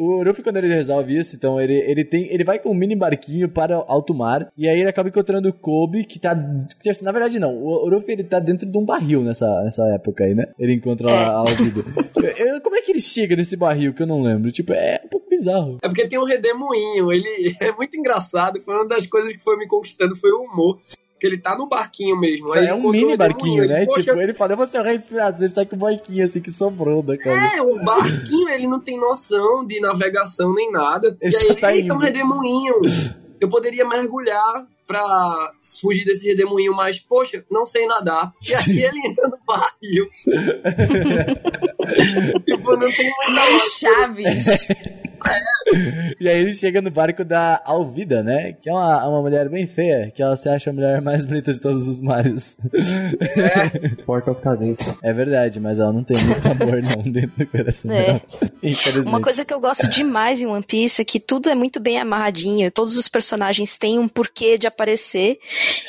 O 0.01 0.23
Ruffy, 0.23 0.41
quando 0.41 0.57
ele 0.57 0.73
resolve 0.73 1.15
isso, 1.15 1.35
então 1.35 1.61
ele, 1.61 1.75
ele 1.75 2.03
tem. 2.03 2.27
Ele 2.33 2.43
vai 2.43 2.57
com 2.57 2.71
um 2.71 2.73
mini 2.73 2.95
barquinho 2.95 3.47
para 3.47 3.75
alto 3.75 4.15
mar. 4.15 4.51
E 4.57 4.67
aí 4.67 4.79
ele 4.79 4.89
acaba 4.89 5.09
encontrando 5.09 5.47
o 5.47 5.53
Kobe, 5.53 6.03
que 6.05 6.17
tá. 6.17 6.35
Que, 6.81 6.91
na 7.03 7.11
verdade, 7.11 7.37
não. 7.37 7.55
O, 7.55 7.87
Ruffy 7.87 8.13
ele 8.13 8.23
tá 8.23 8.39
dentro 8.39 8.67
de 8.67 8.75
um 8.75 8.83
barril 8.83 9.21
nessa, 9.21 9.63
nessa 9.63 9.83
época 9.93 10.23
aí, 10.23 10.33
né? 10.33 10.47
Ele 10.57 10.73
encontra 10.73 11.07
é. 11.07 11.23
a 11.23 11.43
como 12.63 12.75
é 12.75 12.81
que 12.81 12.91
ele 12.91 13.01
chega 13.01 13.35
nesse 13.35 13.55
barril 13.55 13.93
que 13.93 14.01
eu 14.01 14.07
não 14.07 14.23
lembro? 14.23 14.51
Tipo, 14.51 14.73
é 14.73 14.99
um 15.05 15.07
pouco 15.07 15.29
bizarro. 15.29 15.77
É 15.83 15.87
porque 15.87 16.07
tem 16.07 16.17
um 16.17 16.25
redemoinho. 16.25 17.13
Ele 17.13 17.55
é 17.61 17.71
muito 17.71 17.95
engraçado. 17.95 18.59
Foi 18.59 18.73
uma 18.73 18.87
das 18.87 19.05
coisas 19.05 19.31
que 19.31 19.43
foi 19.43 19.55
me 19.55 19.67
conquistando, 19.67 20.15
foi 20.15 20.31
o 20.31 20.45
humor 20.45 20.79
que 21.21 21.27
ele 21.27 21.37
tá 21.37 21.55
no 21.55 21.67
barquinho 21.67 22.19
mesmo. 22.19 22.51
Aí 22.51 22.65
é 22.65 22.73
um 22.73 22.89
mini 22.89 23.15
barquinho, 23.15 23.67
né? 23.67 23.83
Ele, 23.83 23.91
tipo, 23.91 24.19
ele 24.19 24.33
fala, 24.33 24.53
eu 24.53 24.57
vou 24.57 24.65
ser 24.65 24.79
o 24.79 24.83
rei 24.83 24.97
dos 24.97 25.07
piratas. 25.07 25.39
Ele 25.39 25.51
sai 25.51 25.67
com 25.67 25.75
o 25.75 25.79
barquinho 25.79 26.25
assim 26.25 26.41
que 26.41 26.51
sobrou 26.51 27.03
da 27.03 27.15
cara. 27.15 27.57
É, 27.57 27.61
o 27.61 27.77
barquinho, 27.77 28.49
ele 28.49 28.67
não 28.67 28.79
tem 28.79 28.99
noção 28.99 29.63
de 29.63 29.79
navegação 29.79 30.51
nem 30.51 30.71
nada. 30.71 31.15
Ele 31.21 31.31
e 31.31 31.37
aí 31.37 31.45
ele, 31.45 31.55
tá 31.55 31.75
eita, 31.75 31.93
um 31.93 31.97
redemoinho. 31.97 32.73
Eu 33.39 33.47
poderia 33.47 33.87
mergulhar 33.87 34.65
pra 34.87 35.53
fugir 35.79 36.05
desse 36.05 36.27
redemoinho, 36.27 36.73
mas, 36.73 36.97
poxa, 36.97 37.45
não 37.51 37.67
sei 37.67 37.85
nadar. 37.85 38.33
E 38.41 38.55
aí 38.55 38.63
ele 38.83 39.07
entra 39.07 39.27
no 39.27 39.37
barril. 39.45 40.07
tipo, 42.47 42.77
não 42.77 42.91
tem 42.91 43.13
muita 43.15 43.59
chaves. 43.77 44.69
e 46.19 46.27
aí 46.27 46.39
ele 46.39 46.53
chega 46.53 46.81
no 46.81 46.91
barco 46.91 47.23
da 47.23 47.61
Alvida, 47.65 48.23
né? 48.23 48.53
Que 48.53 48.69
é 48.69 48.73
uma, 48.73 49.07
uma 49.07 49.21
mulher 49.21 49.49
bem 49.49 49.67
feia, 49.67 50.11
que 50.13 50.21
ela 50.21 50.35
se 50.35 50.49
acha 50.49 50.69
a 50.69 50.73
mulher 50.73 51.01
mais 51.01 51.25
bonita 51.25 51.53
de 51.53 51.59
todos 51.59 51.87
os 51.87 51.99
mares. 51.99 52.57
É. 53.21 53.89
Porta 54.03 54.31
Octadente. 54.31 54.83
É 55.03 55.13
verdade, 55.13 55.59
mas 55.59 55.79
ela 55.79 55.93
não 55.93 56.03
tem 56.03 56.17
muito 56.23 56.45
amor 56.47 56.81
não 56.81 57.03
dentro 57.11 57.37
do 57.37 57.47
coração 57.47 57.91
é. 57.91 58.05
dela. 58.05 58.21
Uma 59.05 59.21
coisa 59.21 59.45
que 59.45 59.53
eu 59.53 59.59
gosto 59.59 59.87
demais 59.89 60.41
em 60.41 60.47
One 60.47 60.63
Piece 60.63 61.01
é 61.01 61.05
que 61.05 61.19
tudo 61.19 61.49
é 61.49 61.55
muito 61.55 61.79
bem 61.79 61.99
amarradinho. 61.99 62.69
Todos 62.71 62.97
os 62.97 63.07
personagens 63.07 63.77
têm 63.77 63.99
um 63.99 64.07
porquê 64.07 64.57
de 64.57 64.67
aparecer. 64.67 65.39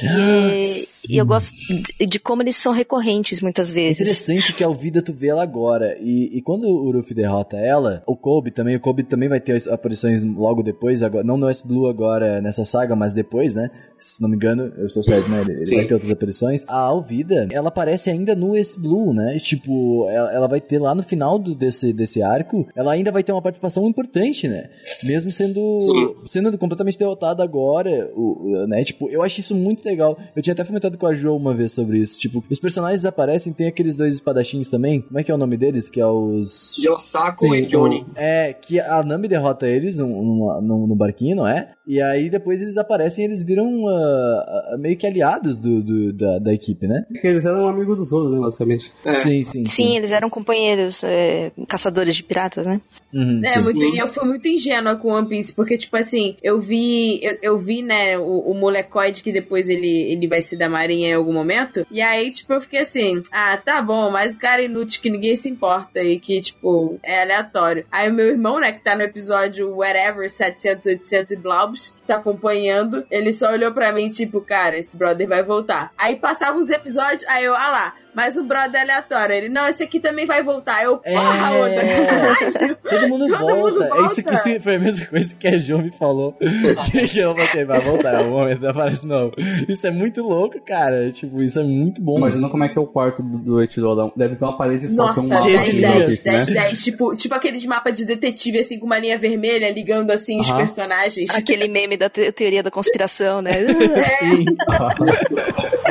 E, 0.02 0.84
e, 1.10 1.16
eu 1.16 1.26
gosto 1.26 1.54
de, 1.98 2.06
de, 2.06 2.18
como 2.18 2.42
eles 2.42 2.56
são 2.56 2.72
recorrentes 2.72 3.40
muitas 3.40 3.70
vezes. 3.70 4.00
É 4.00 4.04
interessante 4.04 4.52
que 4.52 4.62
a 4.62 4.66
Alvida 4.66 5.02
tu 5.02 5.12
vê 5.12 5.28
ela 5.28 5.42
agora. 5.42 5.96
E, 6.00 6.38
e 6.38 6.42
quando 6.42 6.64
o 6.64 6.90
Luffy 6.90 7.14
derrota 7.14 7.56
ela, 7.56 8.02
o 8.06 8.16
Kobe 8.16 8.50
também, 8.50 8.76
o 8.76 8.80
Kobe 8.80 9.02
também 9.02 9.21
vai 9.28 9.40
ter 9.40 9.56
aparições 9.70 10.24
logo 10.24 10.62
depois, 10.62 11.02
agora, 11.02 11.24
não 11.24 11.36
no 11.36 11.46
West 11.46 11.66
Blue 11.66 11.86
agora 11.86 12.40
nessa 12.40 12.64
saga, 12.64 12.94
mas 12.96 13.12
depois, 13.12 13.54
né? 13.54 13.70
Se 13.98 14.20
não 14.20 14.28
me 14.28 14.36
engano, 14.36 14.72
eu 14.76 14.86
estou 14.86 15.02
certo, 15.02 15.28
né? 15.28 15.40
Ele, 15.42 15.52
ele 15.52 15.76
vai 15.76 15.86
ter 15.86 15.94
outras 15.94 16.12
aparições. 16.12 16.64
A 16.66 16.78
Alvida, 16.78 17.48
ela 17.50 17.68
aparece 17.68 18.10
ainda 18.10 18.34
no 18.34 18.52
West 18.52 18.78
Blue, 18.78 19.12
né? 19.12 19.38
Tipo, 19.38 20.08
ela, 20.10 20.32
ela 20.32 20.48
vai 20.48 20.60
ter 20.60 20.78
lá 20.78 20.94
no 20.94 21.02
final 21.02 21.38
do, 21.38 21.54
desse, 21.54 21.92
desse 21.92 22.22
arco, 22.22 22.66
ela 22.74 22.92
ainda 22.92 23.10
vai 23.10 23.22
ter 23.22 23.32
uma 23.32 23.42
participação 23.42 23.86
importante, 23.86 24.48
né? 24.48 24.70
Mesmo 25.04 25.30
sendo, 25.30 26.16
sendo 26.26 26.56
completamente 26.58 26.98
derrotada 26.98 27.42
agora, 27.42 28.10
o, 28.14 28.66
né? 28.66 28.84
Tipo, 28.84 29.08
eu 29.10 29.22
acho 29.22 29.40
isso 29.40 29.54
muito 29.54 29.84
legal. 29.84 30.18
Eu 30.34 30.42
tinha 30.42 30.52
até 30.52 30.64
comentado 30.64 30.96
com 30.96 31.06
a 31.06 31.14
Jo 31.14 31.36
uma 31.36 31.54
vez 31.54 31.72
sobre 31.72 31.98
isso. 31.98 32.18
Tipo, 32.18 32.44
os 32.48 32.58
personagens 32.58 33.04
aparecem, 33.04 33.52
tem 33.52 33.66
aqueles 33.66 33.96
dois 33.96 34.14
espadachins 34.14 34.68
também. 34.68 35.00
Como 35.00 35.18
é 35.18 35.24
que 35.24 35.30
é 35.30 35.34
o 35.34 35.38
nome 35.38 35.56
deles? 35.56 35.88
Que 35.88 36.00
é 36.00 36.06
os. 36.06 36.76
Yosako 36.78 37.54
e 37.54 37.66
Johnny. 37.66 38.06
É, 38.14 38.52
que 38.52 38.80
a 38.80 39.02
Nami 39.12 39.28
derrota 39.28 39.66
eles 39.66 39.98
no, 39.98 40.60
no, 40.60 40.86
no 40.86 40.96
barquinho, 40.96 41.36
não 41.36 41.46
é? 41.46 41.72
E 41.86 42.00
aí 42.00 42.30
depois 42.30 42.62
eles 42.62 42.76
aparecem 42.76 43.24
e 43.24 43.28
eles 43.28 43.42
viram 43.42 43.84
uh, 43.84 44.78
meio 44.78 44.96
que 44.96 45.06
aliados 45.06 45.56
do, 45.56 45.82
do 45.82 46.12
da, 46.12 46.38
da, 46.38 46.54
equipe, 46.54 46.86
né? 46.86 47.04
Porque 47.08 47.26
eles 47.26 47.44
eram 47.44 47.66
amigos 47.66 47.98
dos 47.98 48.12
outros, 48.12 48.32
né, 48.34 48.40
basicamente. 48.40 48.92
É. 49.04 49.14
Sim, 49.14 49.42
sim, 49.42 49.66
sim, 49.66 49.66
sim. 49.66 49.96
eles 49.96 50.12
eram 50.12 50.30
companheiros, 50.30 51.02
é, 51.04 51.50
caçadores 51.68 52.14
de 52.14 52.22
piratas, 52.22 52.66
né? 52.66 52.80
Uhum, 53.12 53.42
é, 53.44 53.60
muito, 53.60 53.84
e 53.84 53.98
eu 53.98 54.08
fui 54.08 54.26
muito 54.26 54.48
ingênua 54.48 54.96
com 54.96 55.12
One 55.12 55.28
Piece, 55.28 55.54
porque, 55.54 55.76
tipo 55.76 55.96
assim, 55.96 56.36
eu 56.42 56.60
vi, 56.60 57.22
eu, 57.22 57.38
eu 57.42 57.58
vi, 57.58 57.82
né, 57.82 58.16
o, 58.18 58.50
o 58.50 58.54
molecoide 58.54 59.22
que 59.22 59.32
depois 59.32 59.68
ele, 59.68 60.12
ele 60.12 60.28
vai 60.28 60.40
ser 60.40 60.56
da 60.56 60.68
marinha 60.68 61.10
em 61.10 61.14
algum 61.14 61.32
momento, 61.32 61.86
e 61.90 62.00
aí, 62.00 62.30
tipo, 62.30 62.52
eu 62.52 62.60
fiquei 62.60 62.80
assim, 62.80 63.22
ah, 63.30 63.56
tá 63.56 63.82
bom, 63.82 64.10
mas 64.10 64.34
o 64.34 64.38
cara 64.38 64.62
inútil 64.62 65.02
que 65.02 65.10
ninguém 65.10 65.36
se 65.36 65.50
importa 65.50 66.02
e 66.02 66.18
que, 66.18 66.40
tipo, 66.40 66.98
é 67.02 67.22
aleatório. 67.22 67.84
Aí 67.90 68.08
o 68.08 68.14
meu 68.14 68.26
irmão, 68.26 68.60
né, 68.60 68.72
que 68.72 68.82
tá 68.82 68.96
no 69.02 69.08
episódio 69.08 69.76
whatever, 69.76 70.30
700, 70.30 70.86
800 70.86 71.32
e 71.32 71.36
blobs, 71.36 71.96
tá 72.06 72.16
acompanhando, 72.16 73.04
ele 73.10 73.32
só 73.32 73.50
olhou 73.50 73.72
pra 73.72 73.92
mim, 73.92 74.08
tipo, 74.08 74.40
cara, 74.40 74.78
esse 74.78 74.96
brother 74.96 75.28
vai 75.28 75.42
voltar. 75.42 75.92
Aí 75.98 76.16
passava 76.16 76.56
uns 76.56 76.70
episódios, 76.70 77.24
aí 77.26 77.44
eu, 77.44 77.54
ah 77.54 77.68
lá, 77.68 77.94
mas 78.14 78.36
o 78.36 78.44
brother 78.44 78.80
é 78.80 78.82
aleatório. 78.84 79.34
Ele, 79.34 79.48
não, 79.48 79.66
esse 79.68 79.82
aqui 79.82 80.00
também 80.00 80.26
vai 80.26 80.42
voltar. 80.42 80.82
Eu, 80.84 80.98
porra, 80.98 81.54
é... 81.54 81.58
outra. 81.58 82.78
Todo 82.90 83.08
mundo 83.08 83.26
Todo 83.26 83.38
volta. 83.38 83.54
Mundo 83.54 83.78
volta. 83.78 83.96
É 83.96 84.06
isso 84.06 84.22
que 84.22 84.60
foi 84.60 84.74
a 84.74 84.78
mesma 84.78 85.06
coisa 85.06 85.34
que 85.34 85.48
a 85.48 85.58
Jo 85.58 85.78
me 85.78 85.90
falou. 85.92 86.32
que 86.90 87.18
eu 87.18 87.34
falei, 87.34 87.64
vai 87.64 87.80
voltar, 87.80 88.22
o 88.22 88.30
momento 88.30 88.66
aparece 88.66 89.06
novo. 89.06 89.34
Isso 89.68 89.86
é 89.86 89.90
muito 89.90 90.22
louco, 90.22 90.60
cara. 90.60 91.10
Tipo, 91.10 91.42
isso 91.42 91.58
é 91.58 91.62
muito 91.62 92.02
bom. 92.02 92.18
Imagina 92.18 92.48
como 92.48 92.64
é 92.64 92.68
que 92.68 92.78
é 92.78 92.80
o 92.80 92.86
quarto 92.86 93.22
do, 93.22 93.38
do 93.38 93.62
Echidodão. 93.62 94.12
Deve 94.16 94.34
ter 94.34 94.44
uma 94.44 94.56
parede 94.56 94.88
só 94.88 95.06
Nossa, 95.06 95.20
com 95.20 95.26
uma 95.26 95.42
10, 95.42 95.74
10, 95.74 96.22
10, 96.24 96.46
10, 96.46 96.82
Tipo, 96.82 97.14
tipo 97.14 97.34
aqueles 97.34 97.64
mapas 97.64 97.96
de 97.96 98.04
detetive, 98.04 98.58
assim, 98.58 98.78
com 98.78 98.86
uma 98.86 98.98
linha 98.98 99.16
vermelha, 99.16 99.72
ligando, 99.72 100.10
assim, 100.10 100.38
uh 100.38 100.42
-huh. 100.42 100.50
os 100.50 100.52
personagens. 100.52 101.30
Aquele 101.34 101.68
meme 101.68 101.96
da 101.96 102.10
te 102.10 102.30
teoria 102.32 102.62
da 102.62 102.70
conspiração, 102.70 103.40
né? 103.40 103.62
É. 103.92 104.18
Sim. 104.18 104.44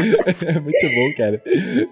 muito 0.61 0.95
bom, 0.95 1.13
cara. 1.17 1.41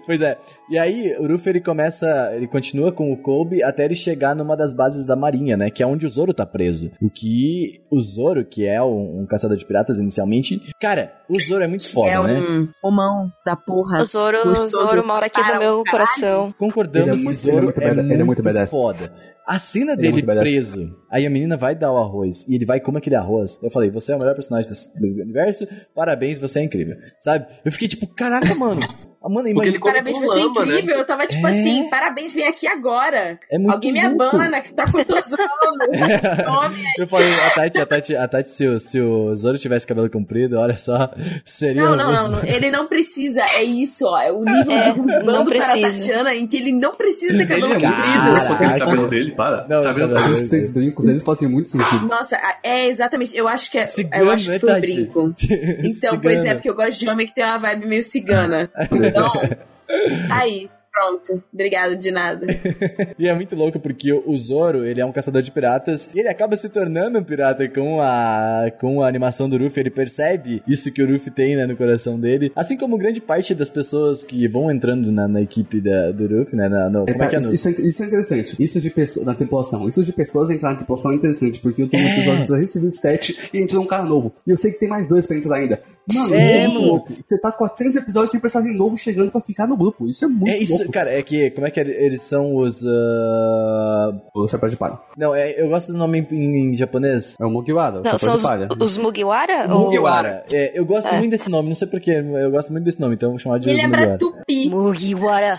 Pois 0.06 0.20
é. 0.20 0.36
E 0.68 0.78
aí, 0.78 1.16
o 1.18 1.26
Ruffy 1.26 1.50
ele 1.50 1.60
começa, 1.60 2.32
ele 2.34 2.46
continua 2.46 2.92
com 2.92 3.12
o 3.12 3.16
Kobe 3.16 3.62
até 3.62 3.84
ele 3.84 3.94
chegar 3.94 4.34
numa 4.34 4.56
das 4.56 4.72
bases 4.72 5.04
da 5.04 5.16
marinha, 5.16 5.56
né? 5.56 5.70
Que 5.70 5.82
é 5.82 5.86
onde 5.86 6.06
o 6.06 6.08
Zoro 6.08 6.32
tá 6.32 6.46
preso. 6.46 6.90
O 7.00 7.10
que 7.10 7.80
o 7.90 8.00
Zoro, 8.00 8.44
que 8.44 8.66
é 8.66 8.82
um, 8.82 9.20
um 9.20 9.26
caçador 9.26 9.56
de 9.56 9.64
piratas 9.64 9.98
inicialmente, 9.98 10.60
cara, 10.80 11.12
o 11.28 11.38
Zoro 11.40 11.64
é 11.64 11.66
muito 11.66 11.90
foda, 11.90 12.10
é 12.10 12.22
né? 12.22 12.38
É 12.38 12.40
um 12.40 12.68
homão 12.82 13.30
da 13.44 13.56
porra. 13.56 14.00
O 14.00 14.04
Zoro, 14.04 14.38
o 14.46 14.66
Zoro 14.66 15.06
mora 15.06 15.26
aqui 15.26 15.40
no 15.40 15.58
meu 15.58 15.84
coração. 15.90 16.54
Concordamos 16.58 17.20
é 17.20 17.22
muito, 17.22 17.28
que 17.28 17.36
Zoro 17.36 17.58
é 17.58 17.62
muito, 17.62 17.80
é 17.80 17.94
muito, 17.94 18.12
é 18.12 18.24
muito 18.24 18.66
foda. 18.68 19.12
A 19.50 19.58
cena 19.58 19.94
ele 19.94 20.02
dele 20.12 20.30
é 20.30 20.34
preso, 20.36 20.96
aí 21.10 21.26
a 21.26 21.30
menina 21.30 21.56
vai 21.56 21.74
dar 21.74 21.90
o 21.90 21.96
arroz 21.96 22.46
e 22.46 22.54
ele 22.54 22.64
vai 22.64 22.78
comer 22.78 22.98
aquele 22.98 23.16
arroz. 23.16 23.58
Eu 23.60 23.68
falei, 23.68 23.90
você 23.90 24.12
é 24.12 24.14
o 24.14 24.18
melhor 24.20 24.36
personagem 24.36 24.70
do 24.96 25.08
universo, 25.08 25.66
parabéns, 25.92 26.38
você 26.38 26.60
é 26.60 26.62
incrível. 26.62 26.96
Sabe? 27.18 27.48
Eu 27.64 27.72
fiquei 27.72 27.88
tipo, 27.88 28.06
caraca, 28.06 28.54
mano, 28.54 28.80
Mano, 29.22 29.52
Porque 29.52 29.68
ele 29.68 29.76
imagina. 29.76 29.80
come 29.80 29.92
Parabéns, 29.92 30.16
com 30.18 30.26
você 30.26 30.40
é 30.40 30.42
né? 30.44 30.48
incrível. 30.78 30.96
Eu 30.98 31.04
tava 31.04 31.26
tipo 31.26 31.46
É. 31.46 31.50
assim, 31.50 31.90
parabéns, 31.90 32.32
vem 32.32 32.46
aqui 32.46 32.66
agora. 32.66 33.38
É 33.50 33.58
muito 33.58 33.72
Alguém 33.74 33.92
me 33.92 34.08
louco. 34.08 34.22
abana, 34.36 34.60
que 34.60 34.72
tá 34.72 34.84
com 34.90 35.04
todos 35.04 35.24
anos. 35.32 36.78
Eu 36.98 37.06
falei, 37.06 37.32
a 37.34 37.50
Tati, 37.50 37.80
a 37.80 37.86
Tati, 37.86 38.16
a 38.16 38.28
Tati 38.28 38.50
se, 38.50 38.66
o, 38.66 38.80
se 38.80 39.00
o 39.00 39.36
Zoro 39.36 39.58
tivesse 39.58 39.86
cabelo 39.86 40.08
comprido, 40.08 40.58
olha 40.58 40.76
só, 40.76 41.10
seria 41.44 41.82
Não, 41.82 41.96
não, 41.96 42.12
não, 42.12 42.28
não. 42.30 42.44
Ele 42.44 42.70
não 42.70 42.86
precisa. 42.86 43.42
É 43.54 43.62
isso, 43.62 44.06
ó. 44.06 44.18
É 44.20 44.32
o 44.32 44.44
nível 44.44 44.72
É, 44.72 44.82
de 44.82 44.88
não 44.88 45.04
rusbando 45.04 45.50
para 45.50 45.64
a. 45.64 45.80
Tatiana 45.80 46.34
em 46.34 46.46
que 46.46 46.56
ele 46.56 46.72
não 46.72 46.94
precisa 46.94 47.36
ter 47.36 47.46
cabelo 47.46 47.66
Ele 47.74 47.84
é 47.84 47.88
muito 47.88 48.02
comprido. 48.02 48.52
aquele 48.54 48.78
cabelo 48.78 49.08
dele, 49.08 49.32
para. 49.32 49.66
Não, 49.68 49.80
tá 49.82 49.92
vendo? 49.92 50.14
não. 50.14 50.42
três 50.48 50.70
brincos, 50.70 51.06
eles 51.06 51.22
fazem 51.22 51.48
muito 51.48 51.68
sentido. 51.68 52.06
Nossa, 52.06 52.38
é 52.62 52.86
exatamente. 52.86 53.36
Eu 53.36 53.46
acho 53.46 53.70
que 53.70 53.78
é. 53.78 53.86
Cigano, 53.86 54.24
eu 54.24 54.30
acho 54.30 54.44
que 54.46 54.50
né, 54.52 54.58
foi 54.58 54.70
um 54.70 54.74
Tati? 54.74 54.86
brinco. 54.94 55.34
Então, 55.90 56.18
pois 56.20 56.44
é, 56.44 56.54
porque 56.54 56.70
eu 56.70 56.74
gosto 56.74 56.98
de 57.00 57.08
homem 57.08 57.26
que 57.26 57.34
tem 57.34 57.44
uma 57.44 57.58
vibe 57.58 57.86
meio 57.86 58.02
cigana. 58.02 58.70
Então, 59.10 59.26
aí, 60.30 60.70
pronto. 60.92 61.42
Obrigada 61.52 61.96
de 61.96 62.10
nada. 62.10 62.46
E 63.18 63.28
é 63.28 63.34
muito 63.34 63.54
louco 63.54 63.78
porque 63.78 64.12
o 64.12 64.36
Zoro, 64.38 64.84
ele 64.84 65.00
é 65.00 65.04
um 65.04 65.12
caçador 65.12 65.42
de 65.42 65.50
piratas 65.50 66.08
e 66.14 66.20
ele 66.20 66.28
acaba 66.28 66.56
se 66.56 66.68
tornando 66.70 67.18
um 67.18 67.22
pirata 67.24 67.68
com 67.68 68.00
a 68.00 68.70
com 68.80 69.02
a 69.02 69.08
animação 69.08 69.48
do 69.48 69.58
Ruffy, 69.58 69.80
ele 69.80 69.90
percebe 69.90 70.62
isso 70.66 70.90
que 70.90 71.02
o 71.02 71.06
Ruffy 71.10 71.30
tem 71.30 71.54
né, 71.56 71.66
no 71.66 71.76
coração 71.76 72.18
dele, 72.18 72.50
assim 72.56 72.76
como 72.78 72.96
grande 72.96 73.20
parte 73.20 73.54
das 73.54 73.68
pessoas 73.68 74.24
que 74.24 74.48
vão 74.48 74.70
entrando 74.70 75.12
na, 75.12 75.28
na 75.28 75.40
equipe 75.42 75.80
da, 75.80 76.12
do 76.12 76.26
Ruffy, 76.26 76.56
né, 76.56 76.68
na, 76.68 76.88
no, 76.88 77.04
como 77.06 77.22
é 77.22 77.28
que 77.28 77.36
é 77.36 77.40
no... 77.40 77.52
isso, 77.52 77.68
é, 77.68 77.72
isso 77.72 78.02
é 78.02 78.06
interessante. 78.06 78.56
Isso 78.58 78.80
de 78.80 78.90
pessoas 78.90 79.26
na 79.26 79.34
tripulação. 79.34 79.86
Isso 79.88 80.02
de 80.02 80.12
pessoas 80.12 80.48
entrar 80.50 80.70
na 80.70 80.76
tripulação 80.76 81.12
é 81.12 81.16
interessante, 81.16 81.60
porque 81.60 81.82
eu 81.82 81.88
tô 81.90 81.96
no 81.98 82.02
É. 82.04 82.12
episódio 82.16 82.46
327 82.46 83.50
e 83.52 83.58
entrou 83.58 83.82
um 83.82 83.86
cara 83.86 84.04
novo. 84.04 84.32
E 84.46 84.50
eu 84.50 84.56
sei 84.56 84.72
que 84.72 84.78
tem 84.78 84.88
mais 84.88 85.06
dois 85.06 85.26
pra 85.26 85.36
entrar 85.36 85.56
ainda. 85.56 85.80
Mano, 86.14 86.34
É, 86.34 86.40
isso 86.40 86.54
é 86.54 86.58
muito 86.66 86.74
mano. 86.80 86.86
louco. 86.92 87.12
Você 87.24 87.38
tá 87.38 87.52
400 87.52 87.96
episódios 87.96 88.30
sem 88.30 88.40
personagem 88.40 88.74
novo 88.76 88.96
chegando 88.96 89.30
pra 89.30 89.40
ficar 89.40 89.66
no 89.66 89.76
grupo. 89.76 90.06
Isso 90.08 90.24
é 90.24 90.28
muito 90.28 90.48
É 90.50 90.58
isso, 90.58 90.79
louco. 90.84 90.92
cara, 90.92 91.10
é 91.12 91.22
que, 91.22 91.50
como 91.50 91.66
é 91.66 91.70
que 91.70 91.80
eles 91.80 92.22
são 92.22 92.54
os... 92.56 92.84
ah, 92.86 94.12
O 94.34 94.48
chapéu 94.48 94.68
de 94.68 94.76
palha. 94.76 94.98
Não, 95.16 95.34
é, 95.34 95.60
eu 95.60 95.68
gosto 95.68 95.92
do 95.92 95.98
nome 95.98 96.26
em, 96.30 96.72
em 96.72 96.76
japonês. 96.76 97.36
É 97.40 97.44
o 97.44 97.50
Mugiwara, 97.50 97.96
o 98.00 98.02
Não, 98.02 98.04
chapéu 98.04 98.18
são 98.18 98.34
de 98.34 98.40
os, 98.40 98.42
palha. 98.42 98.68
os 98.80 98.98
Mugiwara? 98.98 99.72
Ou- 99.74 99.84
Mugiwara. 99.86 100.44
É, 100.50 100.78
eu 100.78 100.84
gosto 100.84 101.08
É. 101.08 101.18
muito 101.18 101.30
desse 101.30 101.48
nome, 101.50 101.68
não 101.68 101.74
sei 101.74 101.88
porquê, 101.88 102.10
eu 102.12 102.50
gosto 102.50 102.70
muito 102.72 102.84
desse 102.84 103.00
nome, 103.00 103.14
então 103.14 103.28
eu 103.28 103.32
vou 103.32 103.38
chamar 103.38 103.58
de 103.58 103.66
Me 103.66 103.74
lembra 103.74 104.00
Mugiwara. 104.00 104.18
Tupi, 104.18 104.68
Mugiwara. 104.70 105.56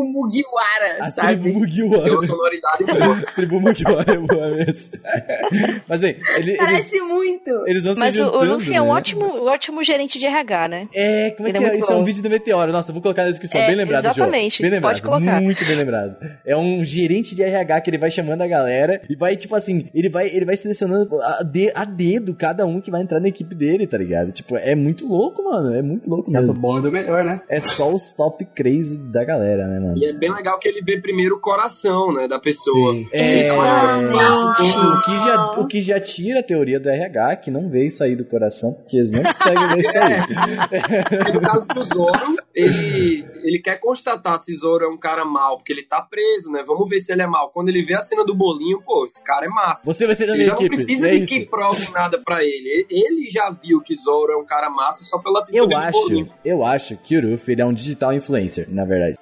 Tribo 0.00 0.12
Mugiwara, 0.12 0.96
A 1.00 1.10
sabe? 1.10 1.38
tribo 1.42 1.58
Mugiwara. 1.60 2.02
Tem 2.04 2.12
uma 2.12 2.26
sonoridade 2.26 2.84
boa. 2.84 3.22
tribo 3.34 3.60
Mugiwara 3.60 4.12
é 4.14 4.18
boa 4.18 4.48
mesmo. 4.50 4.98
Mas 5.88 6.00
bem, 6.00 6.16
ele- 6.36 6.50
eles, 6.50 6.56
Parece 6.58 7.00
muito. 7.00 7.50
eles 7.66 7.84
vão 7.84 7.94
Mas 7.96 8.14
se 8.14 8.22
o, 8.22 8.26
o 8.28 8.44
Luffy 8.44 8.74
é 8.74 8.80
um 8.82 8.86
né? 8.86 8.90
ótimo, 8.92 9.24
um 9.26 9.44
ótimo 9.46 9.82
gerente 9.82 10.18
de 10.18 10.26
RH, 10.26 10.68
né? 10.68 10.88
É, 10.94 11.30
como 11.32 11.48
é 11.48 11.50
Ele 11.50 11.58
que 11.58 11.64
é 11.64 11.68
é? 11.68 11.78
Isso 11.78 11.92
é 11.92 11.96
um 11.96 12.04
vídeo 12.04 12.22
do 12.22 12.30
Meteoro. 12.30 12.72
Nossa, 12.72 12.90
eu 12.90 12.94
vou 12.94 13.02
colocar 13.02 13.22
na 13.24 13.30
descrição. 13.30 13.60
É, 13.60 13.66
bem 13.66 13.76
lembrado, 13.76 14.04
exatamente. 14.04 14.62
Bem 14.62 14.70
lembrado. 14.70 14.92
Pode 14.92 15.02
colocar. 15.02 15.40
Muito 15.40 15.64
bem 15.64 15.76
lembrado. 15.76 16.16
É 16.44 16.56
um 16.56 16.84
gerente 16.84 17.34
de 17.34 17.42
RH 17.42 17.80
que 17.82 17.90
ele 17.90 17.98
vai 17.98 18.10
chamando 18.10 18.42
a 18.42 18.46
galera 18.46 19.00
e 19.08 19.16
vai, 19.16 19.36
tipo 19.36 19.54
assim, 19.54 19.86
ele 19.94 20.08
vai, 20.08 20.26
ele 20.28 20.44
vai 20.44 20.56
selecionando 20.56 21.08
a, 21.20 21.42
de- 21.42 21.72
a 21.74 21.84
dedo 21.84 22.34
cada 22.34 22.66
um 22.66 22.80
que 22.80 22.90
vai 22.90 23.02
entrar 23.02 23.20
na 23.20 23.28
equipe 23.28 23.54
dele, 23.54 23.86
tá 23.86 23.98
ligado? 23.98 24.32
Tipo, 24.32 24.56
é 24.56 24.74
muito 24.74 25.06
louco, 25.06 25.42
mano. 25.44 25.74
É 25.74 25.82
muito 25.82 26.08
louco 26.08 26.30
Que 26.30 26.36
é 26.36 26.40
do 26.40 26.48
mesmo. 26.48 26.60
bom 26.60 26.78
e 26.78 26.82
do 26.82 26.90
melhor, 26.92 27.24
né? 27.24 27.40
É 27.48 27.60
só 27.60 27.92
os 27.92 28.12
top 28.12 28.44
crazy 28.54 28.98
da 28.98 29.24
galera, 29.24 29.66
né, 29.66 29.78
mano? 29.86 29.98
E 29.98 30.06
é 30.06 30.12
bem 30.12 30.32
legal 30.32 30.58
que 30.58 30.68
ele 30.68 30.82
vê 30.82 31.00
primeiro 31.00 31.36
o 31.36 31.40
coração, 31.40 32.12
né, 32.12 32.26
da 32.28 32.38
pessoa. 32.38 32.92
Sim. 32.94 33.08
É, 33.12 33.46
Exatamente. 33.46 34.76
o, 34.78 35.02
que 35.02 35.18
já, 35.24 35.50
o 35.60 35.66
que 35.66 35.80
já 35.82 36.00
tira 36.00 36.40
a 36.40 36.42
teoria 36.42 36.78
do 36.80 36.88
RH, 36.88 37.36
que 37.36 37.50
não 37.50 37.68
veio 37.68 37.90
sair 37.90 38.16
do 38.16 38.24
coração, 38.24 38.72
porque 38.74 38.96
eles 38.96 39.12
não 39.12 39.22
conseguem 39.22 39.68
ver 39.68 39.80
isso 39.80 39.98
aí. 39.98 41.28
E 41.28 41.32
no 41.32 41.40
caso 41.40 41.66
do 41.68 41.82
Zoro, 41.84 42.36
ele, 42.54 43.26
ele 43.42 43.58
quer 43.60 43.78
constatar 43.80 44.38
se 44.38 44.54
Zoro 44.56 44.84
é 44.84 44.88
um 44.88 44.96
cara 44.98 45.24
mal, 45.24 45.56
porque 45.56 45.72
ele 45.72 45.82
tá 45.84 46.00
preso, 46.00 46.50
né? 46.50 46.62
Vamos 46.66 46.88
ver 46.88 47.00
se 47.00 47.12
ele 47.12 47.22
é 47.22 47.26
mal. 47.26 47.50
Quando 47.50 47.68
ele 47.68 47.82
vê 47.82 47.94
a 47.94 48.00
cena 48.00 48.24
do 48.24 48.34
bolinho, 48.34 48.80
pô, 48.84 49.04
esse 49.06 49.22
cara 49.24 49.46
é 49.46 49.48
massa. 49.48 49.82
Você 49.84 50.06
vai 50.06 50.14
ser 50.14 50.26
da 50.26 50.32
Ele 50.34 50.38
minha 50.44 50.46
já 50.50 50.54
não 50.54 50.60
equipe. 50.62 50.74
precisa 50.76 51.08
é 51.08 51.10
de 51.12 51.16
isso. 51.24 51.26
que 51.34 51.46
prove 51.46 51.92
nada 51.92 52.18
pra 52.24 52.42
ele. 52.42 52.86
Ele 52.90 53.28
já 53.30 53.50
viu 53.50 53.80
que 53.80 53.94
Zoro 53.94 54.32
é 54.32 54.36
um 54.36 54.44
cara 54.44 54.70
massa 54.70 55.04
só 55.04 55.18
pela 55.18 55.40
atitude 55.40 55.58
Eu 55.58 55.66
do 55.66 55.76
acho, 55.76 55.92
bolinho. 56.00 56.28
eu 56.44 56.64
acho 56.64 56.96
que 56.96 57.16
o 57.16 57.30
Ruffy 57.30 57.52
ele 57.54 57.62
é 57.62 57.66
um 57.66 57.72
digital 57.72 58.12
influencer, 58.12 58.66
na 58.70 58.84
verdade. 58.84 59.16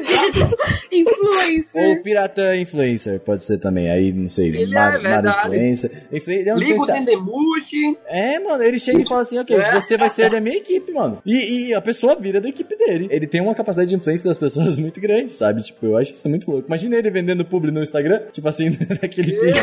Digo 0.00 0.56
influencer. 0.92 1.88
Ou 1.88 2.02
pirata 2.02 2.56
influencer, 2.56 3.20
pode 3.20 3.42
ser 3.42 3.58
também. 3.58 3.88
Aí, 3.90 4.12
não 4.12 4.28
sei, 4.28 4.48
Ele 4.48 4.74
mar, 4.74 4.94
é 4.94 4.98
verdade. 4.98 5.46
influencer. 5.46 6.06
Influ- 6.12 6.32
Ele 6.32 6.48
é 6.48 6.54
um 6.54 6.58
Liga 6.58 6.70
o 6.70 6.74
influenciador. 6.74 7.04
Dendemushi. 7.04 7.98
É, 8.06 8.38
mano, 8.40 8.62
ele 8.62 8.78
chega 8.78 9.00
e 9.00 9.04
fala 9.06 9.22
assim, 9.22 9.38
ok, 9.38 9.56
É. 9.56 9.80
você 9.80 9.96
vai 9.96 10.08
ser 10.10 10.30
da 10.30 10.40
minha 10.40 10.56
equipe, 10.56 10.92
mano. 10.92 11.20
E, 11.24 11.68
e 11.68 11.74
a 11.74 11.80
pessoa 11.80 12.14
vira 12.16 12.40
da 12.40 12.48
equipe 12.48 12.76
dele. 12.76 13.08
Ele 13.10 13.26
tem 13.26 13.40
uma 13.40 13.54
capacidade 13.54 13.88
de 13.88 13.94
influência 13.96 14.26
das 14.28 14.38
pessoas 14.38 14.78
muito 14.78 15.00
grande, 15.00 15.34
sabe? 15.34 15.62
Tipo, 15.62 15.86
eu 15.86 15.96
acho 15.96 16.12
isso 16.12 16.28
muito 16.28 16.50
louco. 16.50 16.66
Imagina 16.66 16.96
ele 16.96 17.10
vendendo 17.10 17.44
publi 17.44 17.70
no 17.70 17.82
Instagram, 17.82 18.20
tipo 18.32 18.48
assim, 18.48 18.70
naquele 19.02 19.32
vídeo. 19.32 19.54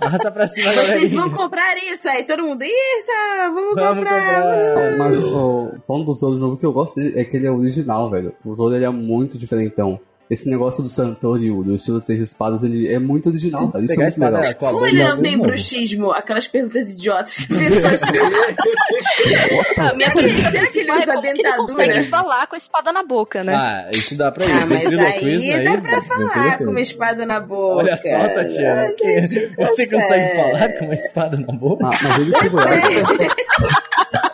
Arrasta 0.00 0.30
pra 0.30 0.46
cima, 0.46 0.72
galera. 0.72 0.98
Vocês 0.98 1.12
vão 1.12 1.30
comprar 1.30 1.76
isso 1.92 2.08
aí, 2.08 2.24
todo 2.24 2.42
mundo. 2.42 2.62
Isso, 2.62 3.10
vamos, 3.54 3.74
Vamos 3.74 3.98
comprar. 3.98 4.20
comprar. 4.20 4.96
Mas 4.98 5.16
o 5.16 5.72
falando 5.86 6.04
do 6.06 6.12
Zoro 6.14 6.34
de 6.34 6.40
novo, 6.40 6.54
o 6.54 6.58
que 6.58 6.66
eu 6.66 6.72
gosto 6.72 6.94
dele 6.94 7.18
é 7.20 7.24
que 7.24 7.36
ele 7.36 7.46
é 7.46 7.50
original, 7.50 8.10
velho. 8.10 8.34
O 8.44 8.54
Zoro 8.54 8.74
ele 8.74 8.84
é 8.84 8.90
muito 8.90 9.38
diferentão. 9.52 10.00
Esse 10.30 10.48
negócio 10.48 10.82
do 10.82 10.88
Santorio, 10.88 11.62
do 11.62 11.74
estilo 11.74 12.00
Três 12.00 12.18
Espadas, 12.18 12.62
ele 12.62 12.90
é 12.90 12.98
muito 12.98 13.28
original, 13.28 13.68
cara. 13.68 13.84
Isso 13.84 13.94
Pegar 13.94 14.08
é 14.08 14.18
muito 14.18 14.40
legal. 14.40 14.72
Como 14.72 14.86
ele 14.86 15.04
não 15.04 15.20
tem 15.20 15.38
bruxismo? 15.38 16.10
Aquelas 16.10 16.48
perguntas 16.48 16.88
idiotas 16.88 17.36
que 17.36 17.48
pessoas 17.48 18.00
Ah, 19.76 19.92
minha 19.94 20.10
pergunta 20.10 20.50
será 20.50 20.66
que 20.66 20.78
ele 20.78 20.90
principal 20.90 20.96
é 20.96 21.02
usa 21.02 21.12
ele 21.12 21.20
dentadura? 21.20 21.56
consegue 21.56 22.02
falar 22.04 22.46
com 22.46 22.54
a 22.54 22.58
espada 22.58 22.92
na 22.92 23.04
boca, 23.04 23.44
né? 23.44 23.54
Ah, 23.54 23.90
isso 23.92 24.16
dá 24.16 24.32
pra 24.32 24.46
ir. 24.46 24.52
Ah, 24.52 24.64
mas 24.64 24.86
aí 24.86 25.64
dá 25.64 25.78
pra 25.78 26.00
falar 26.00 26.56
com 26.58 26.64
uma 26.64 26.80
espada 26.80 27.26
na 27.26 27.38
boca. 27.38 27.82
Olha 27.82 27.96
só, 27.98 28.08
Tatiana. 28.08 28.86
Ah, 28.86 28.90
que 28.90 29.26
gente, 29.26 29.54
você 29.54 29.86
consegue 29.86 30.34
falar 30.34 30.72
com 30.78 30.84
uma 30.86 30.94
espada 30.94 31.36
na 31.36 31.52
boca? 31.52 31.88
Ah, 31.88 31.98
mas 32.02 32.18
ele 32.18 32.34
segurava. 32.38 32.70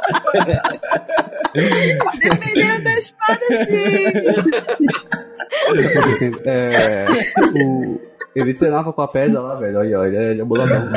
Dependendo 1.54 2.84
da 2.84 2.98
espada, 2.98 3.40
sim. 3.66 4.06
É, 6.44 7.06
o, 7.54 8.00
ele 8.34 8.54
treinava 8.54 8.92
com 8.92 9.02
a 9.02 9.08
pedra 9.08 9.40
lá, 9.40 9.54
velho. 9.54 9.78
Olha, 9.78 10.00
olha, 10.00 10.18
ele 10.18 10.40
é 10.40 10.44
boladão. 10.44 10.90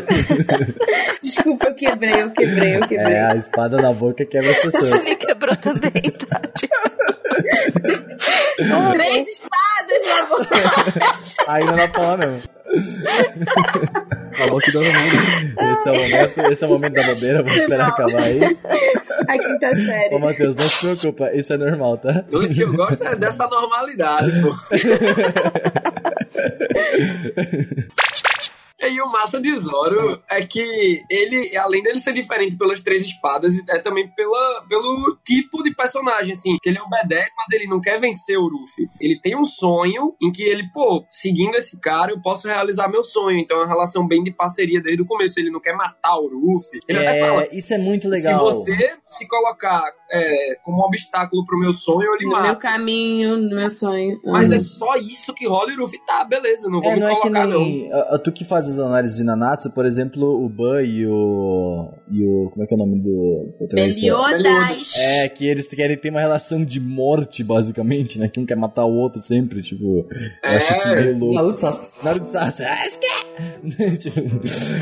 Desculpa, 1.22 1.66
eu 1.66 1.74
quebrei, 1.74 2.22
eu 2.22 2.30
quebrei, 2.30 2.76
eu 2.76 2.80
quebrei. 2.80 3.14
É, 3.16 3.24
a 3.26 3.34
espada 3.36 3.76
na 3.80 3.92
boca 3.92 4.24
quebra 4.24 4.50
as 4.50 4.56
Você 4.58 4.70
pessoas. 4.78 5.04
me 5.04 5.16
quebrou 5.16 5.56
também, 5.56 5.92
Tati. 5.92 6.68
Três 8.92 9.28
espadas 9.28 10.04
na 10.06 10.24
boca. 10.26 10.48
Aí 11.48 11.64
não 11.64 11.76
dá 11.76 11.88
pra 11.88 12.00
falar 12.02 12.16
mesmo. 12.18 12.42
Falou 14.34 14.58
que 14.60 14.72
todo 14.72 14.84
mundo. 14.84 14.94
Esse 15.72 15.88
é 15.88 15.92
o 15.92 15.94
momento, 15.94 16.52
esse 16.52 16.64
é 16.64 16.66
o 16.66 16.70
momento 16.70 16.92
da 16.94 17.02
bobeira, 17.02 17.42
vamos 17.42 17.58
esperar 17.60 17.88
acabar 17.88 18.22
aí. 18.22 18.40
A 19.28 19.38
quinta 19.38 19.70
série. 19.70 20.14
Ô, 20.14 20.18
Matheus, 20.18 20.54
não 20.56 20.68
se 20.68 20.80
preocupa, 20.80 21.30
isso 21.32 21.52
é 21.52 21.56
normal, 21.56 21.98
tá? 21.98 22.24
O 22.32 22.40
que 22.40 22.60
eu 22.60 22.72
gosto 22.74 23.04
é 23.04 23.14
dessa 23.16 23.46
normalidade, 23.46 24.32
pô. 24.42 24.52
E 28.94 29.00
o 29.00 29.10
massa 29.10 29.40
de 29.40 29.54
Zoro 29.56 30.22
é 30.30 30.44
que 30.44 31.02
ele, 31.10 31.56
além 31.56 31.82
dele 31.82 31.98
ser 31.98 32.12
diferente 32.12 32.56
pelas 32.56 32.80
três 32.80 33.02
espadas, 33.02 33.54
é 33.68 33.78
também 33.78 34.08
pela, 34.14 34.64
pelo 34.68 35.16
tipo 35.24 35.62
de 35.62 35.74
personagem, 35.74 36.32
assim. 36.32 36.56
Que 36.62 36.68
ele 36.68 36.80
obedece, 36.80 37.32
mas 37.36 37.50
ele 37.52 37.66
não 37.66 37.80
quer 37.80 37.98
vencer 37.98 38.36
o 38.36 38.42
Luffy. 38.42 38.86
Ele 39.00 39.18
tem 39.20 39.36
um 39.36 39.44
sonho 39.44 40.14
em 40.22 40.30
que 40.30 40.42
ele, 40.42 40.68
pô, 40.72 41.04
seguindo 41.10 41.56
esse 41.56 41.80
cara, 41.80 42.12
eu 42.12 42.20
posso 42.20 42.46
realizar 42.46 42.88
meu 42.88 43.02
sonho. 43.02 43.38
Então 43.38 43.58
é 43.58 43.60
uma 43.62 43.68
relação 43.68 44.06
bem 44.06 44.22
de 44.22 44.30
parceria 44.32 44.80
desde 44.82 45.02
o 45.02 45.06
começo. 45.06 45.40
Ele 45.40 45.50
não 45.50 45.60
quer 45.60 45.74
matar 45.74 46.16
o 46.18 46.28
Luffy. 46.28 46.80
Ele 46.86 46.98
até 46.98 47.20
fala, 47.20 47.42
É, 47.44 47.56
isso 47.56 47.74
é 47.74 47.78
muito 47.78 48.08
legal. 48.08 48.50
se 48.50 48.70
você 48.70 48.96
se 49.08 49.26
colocar 49.28 49.82
é, 50.14 50.54
como 50.62 50.78
um 50.82 50.84
obstáculo 50.86 51.44
pro 51.44 51.58
meu 51.58 51.72
sonho, 51.72 52.02
eu 52.06 52.16
lhe 52.16 52.24
No 52.26 52.32
mato. 52.32 52.44
meu 52.46 52.56
caminho, 52.56 53.36
no 53.36 53.56
meu 53.56 53.68
sonho. 53.70 54.20
Mas 54.24 54.48
Uhum. 54.48 54.54
é 54.54 54.58
só 54.58 54.96
isso 54.96 55.34
que 55.34 55.46
rola 55.48 55.70
e 55.70 55.74
o 55.74 55.80
Luffy 55.80 55.98
tá, 56.06 56.24
beleza, 56.24 56.68
não 56.68 56.80
vou 56.80 56.90
É, 56.90 56.94
me 56.94 57.00
não 57.00 57.08
é 57.08 57.14
que 57.14 57.20
colocar, 57.20 57.46
não. 57.46 57.60
nem. 57.60 57.92
a- 57.92 58.14
a- 58.14 58.18
Tu 58.18 58.32
que 58.32 58.44
faz 58.44 58.68
as 58.68 58.78
análises 58.78 59.16
de 59.16 59.24
Nanatsu, 59.24 59.70
por 59.74 59.84
exemplo, 59.84 60.24
o 60.44 60.48
Ban 60.48 60.82
e 60.82 61.06
o. 61.06 61.90
E 62.10 62.24
o. 62.24 62.50
Como 62.50 62.62
é 62.64 62.66
que 62.66 62.74
é 62.74 62.76
o 62.76 62.78
nome 62.78 62.98
do. 63.00 63.48
do? 63.68 63.74
Meliodas. 63.74 64.94
É, 64.98 65.28
que 65.28 65.46
eles 65.46 65.66
querem 65.66 65.96
ter 65.96 66.10
uma 66.10 66.20
relação 66.20 66.64
de 66.64 66.80
morte, 66.80 67.42
basicamente, 67.42 68.18
né? 68.18 68.28
Que 68.28 68.40
um 68.40 68.46
quer 68.46 68.56
matar 68.56 68.84
o 68.84 68.94
outro 68.94 69.20
sempre, 69.20 69.62
tipo. 69.62 70.06
Eu 70.42 70.50
acho 70.56 70.72
isso 70.72 70.88
É, 70.88 71.00
meio 71.02 71.18
louco. 71.18 71.34
Naruto 71.34 71.58
Sasuke. 71.58 71.88
Naruto 72.04 72.26
Sasuke. 72.26 72.64
Ah, 72.64 72.76
tipo, 73.98 74.20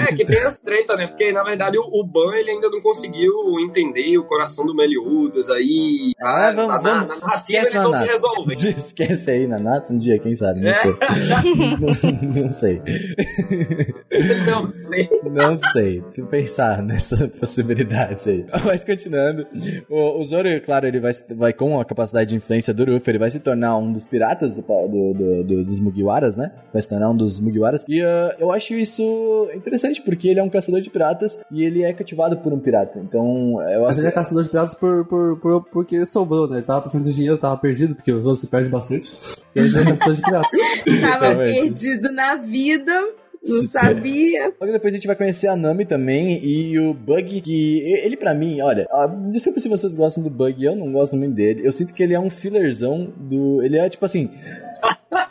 É 0.08 0.14
que 0.14 0.24
tem 0.24 0.38
as 0.42 0.58
treta, 0.58 0.96
né? 0.96 1.06
Porque, 1.06 1.32
na 1.32 1.42
verdade, 1.42 1.78
o, 1.78 1.82
o 1.82 2.04
Ban, 2.04 2.34
ele 2.36 2.50
ainda 2.50 2.68
não 2.70 2.80
conseguiu 2.80 3.32
entender 3.60 4.16
o 4.18 4.24
coração 4.24 4.66
do 4.66 4.74
Meliodas 4.74 5.02
aí. 5.50 6.12
Ah, 6.20 6.52
vamos, 6.54 6.74
na, 6.74 6.80
na, 6.82 6.82
vamos. 6.82 7.08
na 7.08 7.16
narrativa 7.16 7.34
Esquece 7.34 7.68
eles 7.70 7.82
vão 7.82 7.92
se 7.92 8.06
resolver. 8.06 8.54
Esquece 8.76 9.30
aí 9.30 9.46
Nanatsu 9.46 9.92
um 9.94 9.98
dia, 9.98 10.18
quem 10.18 10.34
sabe, 10.36 10.60
não 10.60 10.70
É. 10.70 10.74
sei. 10.74 10.92
não, 11.80 12.44
não 12.44 12.50
sei. 12.50 12.82
Não 14.46 14.66
sei. 14.66 15.10
Não 15.30 15.56
sei. 15.56 16.00
Tem 16.14 16.24
que 16.24 16.30
pensar 16.30 16.82
nessa 16.82 17.28
possibilidade 17.28 18.28
aí. 18.28 18.46
Mas 18.64 18.84
continuando. 18.84 19.46
O, 19.88 20.20
o 20.20 20.24
Zoro, 20.24 20.48
claro, 20.64 20.86
ele 20.86 21.00
vai, 21.00 21.12
vai 21.34 21.52
com 21.52 21.80
a 21.80 21.84
capacidade 21.84 22.30
de 22.30 22.36
influência 22.36 22.72
do 22.74 22.84
Ruffy, 22.84 23.10
ele 23.12 23.18
vai 23.18 23.30
se 23.30 23.40
tornar 23.40 23.76
um 23.76 23.92
dos 23.92 24.06
piratas 24.06 24.52
do, 24.52 24.62
do, 24.62 25.14
do, 25.14 25.44
do 25.44 25.64
dos 25.64 25.80
Mugiwaras, 25.80 26.36
né? 26.36 26.52
Vai 26.72 26.80
se 26.82 26.88
tornar 26.88 27.10
um 27.10 27.16
dos 27.16 27.40
Mugiwaras. 27.40 27.84
E 27.88 28.02
uh, 28.02 28.06
eu 28.38 28.50
acho 28.50 28.74
isso 28.74 29.50
interessante, 29.54 30.02
porque 30.02 30.28
ele 30.28 30.40
é 30.40 30.42
um 30.42 30.50
caçador 30.50 30.80
de 30.80 30.90
piratas 30.90 31.38
e 31.50 31.64
ele 31.64 31.82
é 31.82 31.92
cativado 31.92 32.36
por 32.38 32.52
um 32.52 32.58
pirata. 32.58 32.98
Então, 32.98 33.60
eu 33.70 33.82
Mas 33.82 33.90
acho 33.90 34.00
ele 34.00 34.08
é 34.08 34.10
caçador 34.10 34.42
de 34.42 34.50
piratas 34.50 34.74
por, 34.74 35.04
por, 35.12 35.36
por- 35.36 35.64
porque 35.70 36.06
sobrou, 36.06 36.48
né? 36.48 36.56
Ele 36.56 36.64
tava 36.66 36.80
precisando 36.80 37.04
de 37.04 37.12
dinheiro, 37.14 37.36
tava 37.36 37.56
perdido, 37.58 37.94
porque 37.94 38.10
os 38.10 38.24
outros 38.24 38.40
se 38.40 38.46
perdem 38.46 38.70
bastante. 38.70 39.12
E 39.54 39.60
aí 39.60 39.66
ele 39.66 39.74
caçador 39.84 40.14
de 40.14 40.22
piratas. 40.22 40.60
Tava 41.02 41.36
perdido 41.36 42.10
na 42.12 42.36
vida, 42.36 42.92
não 43.46 43.62
sabia. 43.68 44.52
Logo 44.58 44.72
depois 44.72 44.94
a 44.94 44.96
gente 44.96 45.06
vai 45.06 45.14
conhecer 45.16 45.48
a 45.48 45.56
Nami 45.56 45.84
também 45.84 46.42
e 46.42 46.78
o 46.78 46.94
Bug, 46.94 47.42
que 47.42 47.80
ele 48.04 48.16
pra 48.16 48.32
mim, 48.32 48.62
olha, 48.62 48.86
ah, 48.90 49.06
desculpa 49.30 49.60
se 49.60 49.68
vocês 49.68 49.94
gostam 49.94 50.22
do 50.24 50.30
Bug, 50.30 50.64
eu 50.64 50.74
não 50.74 50.90
gosto 50.92 51.14
muito 51.16 51.34
dele. 51.34 51.60
Eu 51.66 51.72
sinto 51.72 51.92
que 51.92 52.02
ele 52.02 52.14
é 52.14 52.18
um 52.20 52.30
fillerzão 52.30 53.12
do. 53.18 53.62
Ele 53.62 53.76
é 53.76 53.88
tipo 53.90 54.04
assim. 54.06 54.30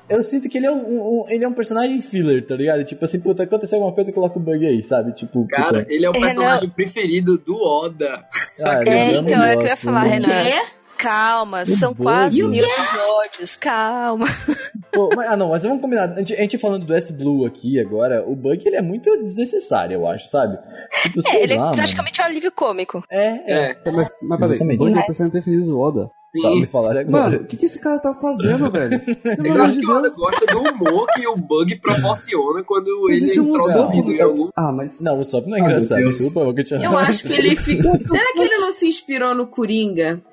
Eu 0.10 0.22
sinto 0.22 0.50
que 0.50 0.58
ele 0.58 0.66
é 0.68 0.72
um, 0.72 1.22
um- 1.22 1.30
ele 1.30 1.44
é 1.44 1.48
um 1.48 1.54
personagem 1.54 2.02
filler, 2.02 2.46
tá 2.46 2.56
ligado? 2.56 2.84
Tipo 2.84 3.06
assim, 3.06 3.20
puta, 3.22 3.44
aconteceu 3.44 3.78
alguma 3.78 3.94
coisa, 3.96 4.12
coloca 4.12 4.38
o 4.38 4.42
Bug 4.42 4.66
aí, 4.66 4.84
sabe? 4.84 5.14
Tipo, 5.14 5.48
Cara, 5.48 5.80
puta, 5.80 5.94
ele 5.94 6.06
é 6.06 6.10
o 6.10 6.16
É, 6.16 6.20
personagem 6.20 6.70
preferido 6.70 7.38
do 7.38 7.56
Oda. 7.62 8.26
ah, 8.62 8.84
É, 8.86 9.16
eu 9.16 9.22
não 9.22 9.30
então, 9.30 9.44
é 9.44 9.56
o 9.56 9.58
que 9.58 9.58
eu 9.58 9.62
ia 9.64 9.70
gosto, 9.70 9.84
falar, 9.86 10.02
não- 10.04 10.10
Renan. 10.10 10.44
Quê? 10.44 10.62
Calma, 10.98 11.66
são 11.66 11.94
Bug? 11.94 12.04
quase 12.04 12.44
mil 12.44 12.64
episódios, 12.64 13.56
calma. 13.56 14.28
Pô, 14.94 15.10
mas- 15.16 15.28
ah, 15.30 15.36
não, 15.38 15.50
mas 15.50 15.64
vamos 15.64 15.82
combinar. 15.82 16.12
A 16.12 16.16
gente, 16.18 16.34
a 16.36 16.42
gente 16.42 16.58
falando 16.60 16.86
do 16.86 16.94
West 16.94 17.12
Blue 17.14 17.44
aqui 17.46 17.80
agora, 17.80 18.24
o 18.28 18.36
Bug 18.36 18.62
ele 18.68 18.76
é 18.76 18.82
muito 18.84 19.10
desnecessário, 19.24 19.96
eu 19.96 20.06
acho, 20.08 20.28
sabe? 20.28 20.60
Tipo, 21.02 21.22
sei 21.24 21.40
É, 21.40 21.44
ele 21.44 21.54
lá, 21.56 21.60
é 21.62 21.64
mano. 21.66 21.76
praticamente 21.78 22.22
um 22.22 22.26
alívio 22.26 22.52
cômico. 22.52 23.04
É, 23.10 23.26
é. 23.52 23.78
É, 23.84 23.92
Mas, 23.92 24.14
mas 24.22 24.40
peraí, 24.52 24.62
o 24.76 24.78
Bug 24.78 24.94
é 24.94 25.00
o 25.00 25.06
personagem 25.08 25.32
preferido 25.32 25.66
do 25.66 25.80
Oda. 25.80 26.12
Me 26.34 26.62
sim. 26.62 26.66
falar 26.68 26.92
agora. 26.98 27.10
Mano, 27.10 27.38
o 27.38 27.46
que, 27.46 27.58
que 27.58 27.66
esse 27.66 27.80
cara 27.80 28.00
tá 28.00 28.14
fazendo, 28.14 28.70
velho? 28.72 28.96
Acho 28.96 29.74
de 29.74 29.80
que 29.82 29.86
Deus. 29.86 30.16
gosta 30.16 30.46
do 30.46 30.60
humor 30.60 31.08
que 31.14 31.28
o 31.28 31.36
Bug 31.36 31.76
proporciona 31.80 32.64
quando 32.64 32.88
ele 33.10 33.14
é 33.14 33.16
Existe 33.18 33.40
um 33.42 33.50
introduzido 33.50 34.12
em 34.14 34.22
algum. 34.22 34.50
Ah, 34.56 34.72
mas. 34.72 35.02
Não, 35.02 35.20
o 35.20 35.26
Sop 35.26 35.46
não 35.48 35.58
é 35.58 35.62
Ah, 35.62 35.64
engraçado. 35.64 35.98
Desculpa, 35.98 36.40
eu. 36.40 36.82
Eu 36.82 36.98
acho 36.98 37.28
que 37.28 37.34
ele 37.34 37.56
ficou. 37.58 38.00
Será 38.02 38.34
que 38.34 38.40
ele 38.40 38.58
não 38.58 38.72
se 38.72 38.88
inspirou 38.88 39.36
no 39.36 39.46
Coringa? 39.48 40.24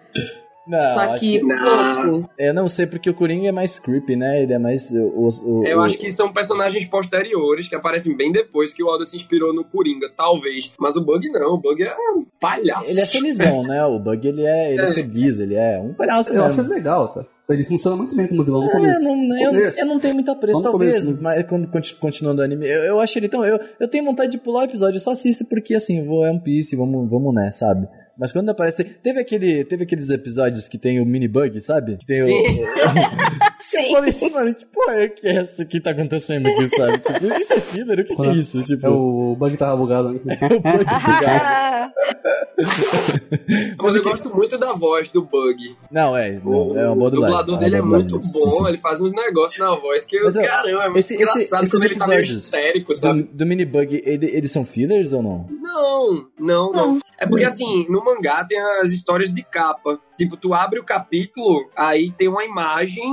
Não, 0.68 0.80
Só 0.80 1.00
acho 1.00 1.20
que 1.20 1.38
que- 1.38 1.46
pouco. 1.46 2.30
Eu 2.38 2.52
não 2.54 2.68
sei, 2.68 2.86
porque 2.86 3.08
o 3.08 3.14
Coringa 3.14 3.48
é 3.48 3.52
mais 3.52 3.78
creepy, 3.80 4.16
né? 4.16 4.42
Ele 4.42 4.52
é 4.52 4.58
mais. 4.58 4.90
O, 4.90 5.28
o- 5.44 5.66
Eu 5.66 5.78
o- 5.78 5.80
acho 5.82 5.96
que 5.96 6.10
são 6.10 6.32
personagens 6.32 6.84
posteriores 6.84 7.68
que 7.68 7.74
aparecem 7.74 8.16
bem 8.16 8.30
depois 8.30 8.72
que 8.72 8.82
o 8.82 8.86
Oda 8.86 9.04
se 9.04 9.16
inspirou 9.16 9.54
no 9.54 9.64
Coringa, 9.64 10.10
talvez. 10.14 10.72
Mas 10.78 10.94
o 10.96 11.00
Bug 11.04 11.28
não, 11.30 11.54
o 11.54 11.58
Bug 11.58 11.82
é 11.82 11.94
um 12.14 12.24
palhaço. 12.40 12.90
Ele 12.90 13.00
é 13.00 13.06
felizão, 13.06 13.62
né? 13.62 13.84
O 13.86 13.98
Bug, 13.98 14.28
ele 14.28 14.42
é, 14.44 14.72
ele 14.72 14.82
é 14.82 14.90
É. 14.90 14.94
feliz, 14.94 15.38
ele 15.38 15.54
é 15.54 15.80
um 15.80 15.94
palhaço 15.94 16.32
Eu 16.32 16.44
acho 16.44 16.56
mesmo. 16.58 16.70
ele 16.72 16.78
legal, 16.78 17.08
tá? 17.08 17.24
Ele 17.50 17.64
funciona 17.64 17.96
muito 17.96 18.14
bem 18.14 18.26
como 18.26 18.44
vilão 18.44 18.60
no 18.62 18.68
É, 18.68 18.72
começo. 18.72 19.02
não, 19.02 19.16
não, 19.16 19.40
eu, 19.40 19.50
Começo. 19.50 19.80
eu 19.80 19.86
não 19.86 19.98
tenho 19.98 20.12
muito 20.14 20.30
apreço, 20.30 20.60
Vamos 20.60 20.66
no 20.66 20.70
talvez, 20.78 21.02
começo, 21.04 21.10
né? 21.12 21.18
mas 21.22 21.46
quando, 21.48 21.66
conti- 21.68 21.94
continuando 21.96 22.42
o 22.42 22.44
anime, 22.44 22.66
eu, 22.66 22.80
eu 22.84 23.00
acho 23.00 23.18
ele 23.18 23.26
tão. 23.28 23.42
Eu, 23.42 23.58
eu 23.80 23.88
tenho 23.88 24.04
vontade 24.04 24.30
de 24.32 24.38
pular 24.38 24.60
o 24.60 24.64
episódio, 24.64 24.96
eu 24.96 25.00
só 25.00 25.12
assisto 25.12 25.46
porque 25.46 25.74
assim, 25.74 26.04
vou 26.04 26.26
é 26.26 26.30
um 26.30 26.38
Piece, 26.38 26.76
vamos, 26.76 27.08
vamos 27.08 27.34
né, 27.34 27.50
sabe? 27.50 27.88
Mas 28.18 28.32
quando 28.32 28.50
aparece. 28.50 28.84
Teve, 28.84 29.20
aquele, 29.20 29.64
teve 29.64 29.84
aqueles 29.84 30.10
episódios 30.10 30.68
que 30.68 30.76
tem 30.76 31.00
o 31.00 31.06
mini 31.06 31.26
bug, 31.28 31.58
sabe? 31.62 31.96
Que 31.96 32.04
tem 32.04 32.22
o. 32.22 32.28
Sim. 33.70 33.84
Eu 33.86 33.92
falei 33.92 34.10
assim, 34.10 34.30
mano, 34.30 34.54
que 34.54 34.64
porra 34.66 34.94
é 35.02 35.08
que 35.08 35.26
é 35.26 35.36
essa 35.36 35.64
que 35.64 35.80
tá 35.80 35.90
acontecendo 35.90 36.46
aqui, 36.48 36.68
sabe? 36.70 36.98
Tipo, 37.04 37.26
isso 37.38 37.52
é 37.52 37.60
filler? 37.60 38.00
O 38.00 38.04
que, 38.04 38.16
que 38.16 38.26
é 38.26 38.32
isso? 38.32 38.62
Tipo, 38.62 38.86
É 38.86 38.90
o 38.90 39.36
Bug 39.38 39.56
tava 39.56 39.76
bugado. 39.76 40.12
né? 40.24 40.38
o 40.42 40.60
bug 40.60 40.84
Ah, 41.26 41.90
Mas 43.82 43.94
eu 43.94 44.02
gosto 44.02 44.34
muito 44.34 44.58
da 44.58 44.72
voz 44.72 45.08
do 45.10 45.22
Bug. 45.22 45.76
Não, 45.90 46.16
é, 46.16 46.40
não, 46.44 46.76
é 46.78 46.86
uma 46.88 46.96
boa 46.96 47.08
o 47.08 47.10
dublagem. 47.10 47.14
dublador 47.14 47.54
uma 47.54 47.58
dele 47.60 47.76
é 47.76 47.82
boa 47.82 47.94
muito 47.98 48.14
bom, 48.16 48.20
sim, 48.22 48.50
sim. 48.52 48.66
ele 48.68 48.78
faz 48.78 49.00
uns 49.00 49.12
negócios 49.12 49.58
na 49.58 49.74
voz 49.76 50.04
que 50.04 50.20
Mas, 50.22 50.34
caramba, 50.34 50.82
é 50.82 50.86
muito 50.86 50.98
esse- 50.98 51.14
esse- 51.14 51.22
engraçado 51.22 51.62
esses 51.62 51.74
quando 51.74 51.84
ele 51.84 51.96
tá 51.96 52.06
meio 52.06 52.22
histérico, 52.22 52.94
sabe? 52.94 53.22
Do, 53.22 53.32
do 53.36 53.46
mini 53.46 53.64
bug, 53.64 54.02
ele- 54.04 54.30
eles 54.36 54.50
são 54.50 54.64
fillers 54.64 55.12
ou 55.12 55.22
não? 55.22 55.46
Não, 55.50 56.26
não, 56.38 56.72
não. 56.72 56.98
É 57.18 57.26
porque 57.26 57.44
assim, 57.44 57.86
no 57.88 58.04
mangá 58.04 58.44
tem 58.44 58.58
as 58.82 58.90
histórias 58.90 59.32
de 59.32 59.42
capa. 59.42 59.98
Tipo, 60.16 60.36
tu 60.36 60.52
abre 60.52 60.80
o 60.80 60.84
capítulo, 60.84 61.70
aí 61.76 62.10
tem 62.10 62.26
uma 62.28 62.44
imagem, 62.44 63.04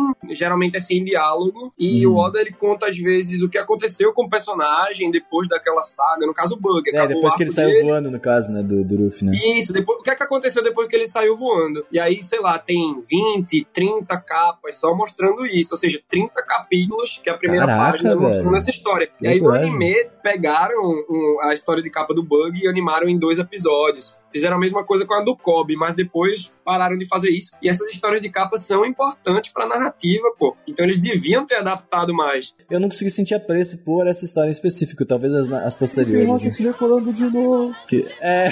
geralmente 0.45 0.77
é 0.77 0.79
sem 0.79 1.03
diálogo, 1.03 1.73
e 1.77 2.05
Hum. 2.05 2.11
o 2.11 2.17
Oda 2.17 2.39
ele 2.39 2.51
conta 2.53 2.87
às 2.87 2.97
vezes 2.97 3.41
o 3.41 3.49
que 3.49 3.57
aconteceu 3.57 4.13
com 4.13 4.25
o 4.25 4.29
personagem 4.29 5.09
depois 5.11 5.47
daquela 5.47 5.81
saga, 5.83 6.25
no 6.25 6.33
caso 6.33 6.55
o 6.55 6.59
Bug. 6.59 6.89
É, 6.95 7.07
depois 7.07 7.35
que 7.35 7.43
ele 7.43 7.49
saiu 7.51 7.69
dele. 7.69 7.83
voando, 7.89 8.11
no 8.11 8.19
caso, 8.19 8.51
né, 8.51 8.61
do, 8.61 8.83
do 8.83 9.03
Ruffy, 9.05 9.25
né? 9.25 9.31
Isso, 9.57 9.73
depois, 9.73 9.99
o 9.99 10.03
que 10.03 10.09
é 10.11 10.15
que 10.15 10.23
aconteceu 10.23 10.63
depois 10.63 10.87
que 10.87 10.95
ele 10.95 11.07
saiu 11.07 11.35
voando? 11.35 11.85
E 11.91 11.99
aí, 11.99 12.21
sei 12.21 12.39
lá, 12.39 12.57
tem 12.59 13.01
20, 13.09 13.65
30 13.73 14.17
capas 14.21 14.75
só 14.79 14.93
mostrando 14.95 15.45
isso, 15.45 15.73
ou 15.73 15.77
seja, 15.77 15.99
30 16.07 16.43
capítulos, 16.45 17.19
que 17.23 17.29
é 17.29 17.33
a 17.33 17.37
primeira 17.37 17.65
Caraca, 17.65 17.91
página 17.91 18.15
mostrando 18.15 18.43
velho. 18.45 18.55
essa 18.55 18.69
história. 18.69 19.07
Que 19.17 19.25
E 19.25 19.27
aí 19.27 19.41
no 19.41 19.49
anime 19.51 19.93
pegaram 20.23 20.81
um- 21.09 21.37
a 21.43 21.53
história 21.53 21.81
de 21.81 21.89
capa 21.89 22.13
do 22.13 22.23
Bug 22.23 22.59
e 22.63 22.67
animaram 22.67 23.07
em 23.09 23.17
dois 23.17 23.39
episódios. 23.39 24.15
Fizeram 24.35 24.57
a 24.57 24.59
mesma 24.59 24.83
coisa 24.83 25.05
com 25.05 25.13
a 25.13 25.21
do 25.23 25.33
Kobe, 25.33 25.77
mas 25.77 25.95
depois 25.95 26.51
pararam 26.65 26.97
de 26.97 27.05
fazer 27.07 27.29
isso. 27.29 27.51
E 27.63 27.69
essas 27.69 27.89
histórias 27.89 28.21
de 28.21 28.29
capa 28.29 28.57
são 28.57 28.85
importantes 28.85 29.49
pra 29.53 29.65
narrativa, 29.65 30.29
pô. 30.37 30.57
Então 30.67 30.83
eles 30.83 30.99
deviam 30.99 31.45
ter 31.45 31.55
adaptado 31.55 32.13
mais. 32.13 32.53
Eu 32.69 32.77
não 32.81 32.89
consegui 32.89 33.09
sentir 33.09 33.33
apreço 33.33 33.77
por 33.85 34.05
essa 34.07 34.25
história 34.25 34.49
em 34.49 34.51
específico, 34.51 35.05
talvez 35.05 35.33
as, 35.33 35.49
as 35.49 35.73
posteriores. 35.73 36.27
né? 36.27 36.33
Rocket 36.33 36.57
decolando 36.59 37.13
de 37.13 37.23
novo. 37.23 37.73
Que- 37.87 38.05
é, 38.19 38.47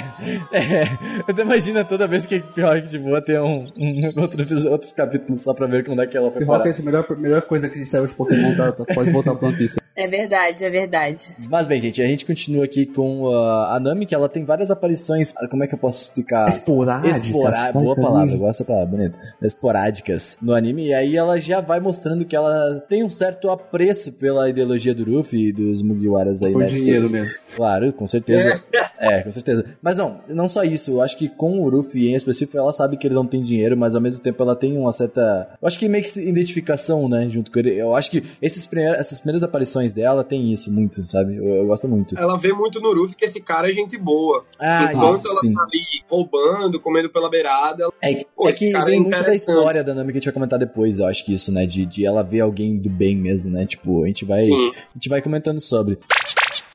é, 0.52 0.88
eu 1.28 1.38
imagina 1.38 1.84
toda 1.84 2.06
vez 2.06 2.24
que 2.24 2.38
Rocket 2.38 2.98
voa 3.02 3.20
tem 3.22 3.38
um, 3.38 3.68
um 3.76 4.20
outro, 4.22 4.70
outro 4.70 4.94
capítulo 4.94 5.36
só 5.36 5.52
pra 5.52 5.66
ver 5.66 5.84
quando 5.84 6.00
é 6.00 6.06
que 6.06 6.16
ela 6.16 6.30
foi 6.32 6.42
E 6.44 6.46
parar. 6.46 6.64
Rocket, 6.64 6.80
a 6.80 6.82
melhor, 6.82 7.18
melhor 7.18 7.42
coisa 7.42 7.68
que 7.68 7.84
saiu 7.84 8.06
de 8.06 8.14
Pokémon, 8.14 8.56
tá, 8.56 8.72
tá, 8.72 8.86
pode 8.94 9.10
voltar 9.10 9.32
One 9.32 9.54
Piece. 9.54 9.78
É 9.96 10.08
verdade, 10.08 10.64
é 10.64 10.70
verdade. 10.70 11.28
Mas 11.48 11.66
bem, 11.68 11.78
gente, 11.78 12.02
a 12.02 12.06
gente 12.06 12.24
continua 12.24 12.64
aqui 12.64 12.84
com 12.84 13.24
uh, 13.24 13.66
a 13.70 13.78
Nami, 13.78 14.06
que 14.06 14.14
ela 14.14 14.28
tem 14.28 14.44
várias 14.44 14.68
aparições. 14.70 15.32
Como 15.50 15.62
é 15.62 15.68
que 15.68 15.73
eu 15.74 15.78
posso 15.78 16.02
explicar? 16.02 16.48
Esporádicas. 16.48 17.26
Esporá- 17.26 17.72
boa 17.72 17.94
palavra, 17.96 18.32
eu 18.32 18.38
gosto 18.38 18.44
dessa 18.58 18.64
palavra, 18.64 18.86
bonita. 18.86 19.18
Esporádicas 19.42 20.38
no 20.42 20.52
anime. 20.54 20.86
E 20.88 20.94
aí 20.94 21.16
ela 21.16 21.40
já 21.40 21.60
vai 21.60 21.80
mostrando 21.80 22.24
que 22.24 22.36
ela 22.36 22.80
tem 22.88 23.02
um 23.04 23.10
certo 23.10 23.50
apreço 23.50 24.12
pela 24.12 24.48
ideologia 24.48 24.94
do 24.94 25.04
Ruffy 25.04 25.48
e 25.48 25.52
dos 25.52 25.82
Mugiwaras 25.82 26.42
aí, 26.42 26.52
Por 26.52 26.60
né? 26.62 26.66
dinheiro 26.66 27.08
mesmo. 27.08 27.38
Claro, 27.56 27.92
com 27.92 28.06
certeza. 28.06 28.62
É. 28.96 29.20
com 29.22 29.32
certeza. 29.32 29.66
Mas 29.82 29.96
não, 29.98 30.20
não 30.28 30.48
só 30.48 30.62
isso. 30.62 30.92
Eu 30.92 31.02
acho 31.02 31.18
que 31.18 31.28
com 31.28 31.60
o 31.60 31.68
Ruffy 31.68 32.08
em 32.08 32.14
específico, 32.14 32.56
ela 32.56 32.72
sabe 32.72 32.96
que 32.96 33.06
ele 33.06 33.14
não 33.14 33.26
tem 33.26 33.42
dinheiro, 33.42 33.76
mas 33.76 33.94
ao 33.94 34.00
mesmo 34.00 34.22
tempo 34.22 34.42
ela 34.42 34.56
tem 34.56 34.78
uma 34.78 34.92
certa. 34.92 35.50
Eu 35.60 35.66
acho 35.68 35.78
que 35.78 35.88
meio 35.88 36.02
que 36.04 36.18
identificação, 36.20 37.06
né? 37.08 37.28
Junto 37.28 37.50
com 37.50 37.58
ele. 37.58 37.74
Eu 37.78 37.94
acho 37.94 38.10
que 38.10 38.22
esses 38.40 38.64
primeiros, 38.66 38.98
essas 38.98 39.18
primeiras 39.20 39.42
aparições 39.42 39.92
dela 39.92 40.24
tem 40.24 40.50
isso 40.52 40.72
muito, 40.72 41.06
sabe? 41.06 41.36
Eu, 41.36 41.44
eu 41.44 41.66
gosto 41.66 41.86
muito. 41.86 42.18
Ela 42.18 42.38
vê 42.38 42.52
muito 42.54 42.80
no 42.80 42.94
Ruffy 42.94 43.14
que 43.16 43.24
esse 43.26 43.40
cara 43.40 43.68
é 43.68 43.72
gente 43.72 43.98
boa. 43.98 44.44
Ah, 44.58 44.84
isso, 44.90 45.02
ela 45.28 45.40
sim. 45.40 45.52
tá 45.52 45.63
ali 45.64 45.80
roubando, 46.08 46.78
comendo 46.80 47.10
pela 47.10 47.28
beirada, 47.30 47.88
É, 48.02 48.14
que- 48.14 48.26
Pô, 48.36 48.48
é 48.48 48.52
que 48.52 48.70
vem 48.84 48.98
é 48.98 49.00
muito 49.00 49.22
da 49.24 49.34
história 49.34 49.82
da 49.82 49.94
Nami 49.94 50.12
que 50.12 50.18
a 50.18 50.20
gente 50.20 50.26
vai 50.26 50.34
comentar 50.34 50.58
depois, 50.58 50.98
eu 50.98 51.06
acho 51.06 51.24
que 51.24 51.32
isso, 51.34 51.50
né? 51.52 51.66
De, 51.66 51.84
de 51.86 52.04
ela 52.06 52.22
ver 52.22 52.40
alguém 52.40 52.78
do 52.78 52.88
bem 52.90 53.16
mesmo, 53.16 53.50
né? 53.50 53.66
Tipo, 53.66 54.04
a 54.04 54.06
gente 54.06 54.24
vai, 54.24 54.42
sim. 54.42 54.70
a 54.74 54.92
gente 54.94 55.08
vai 55.08 55.20
comentando 55.22 55.60
sobre. 55.60 55.98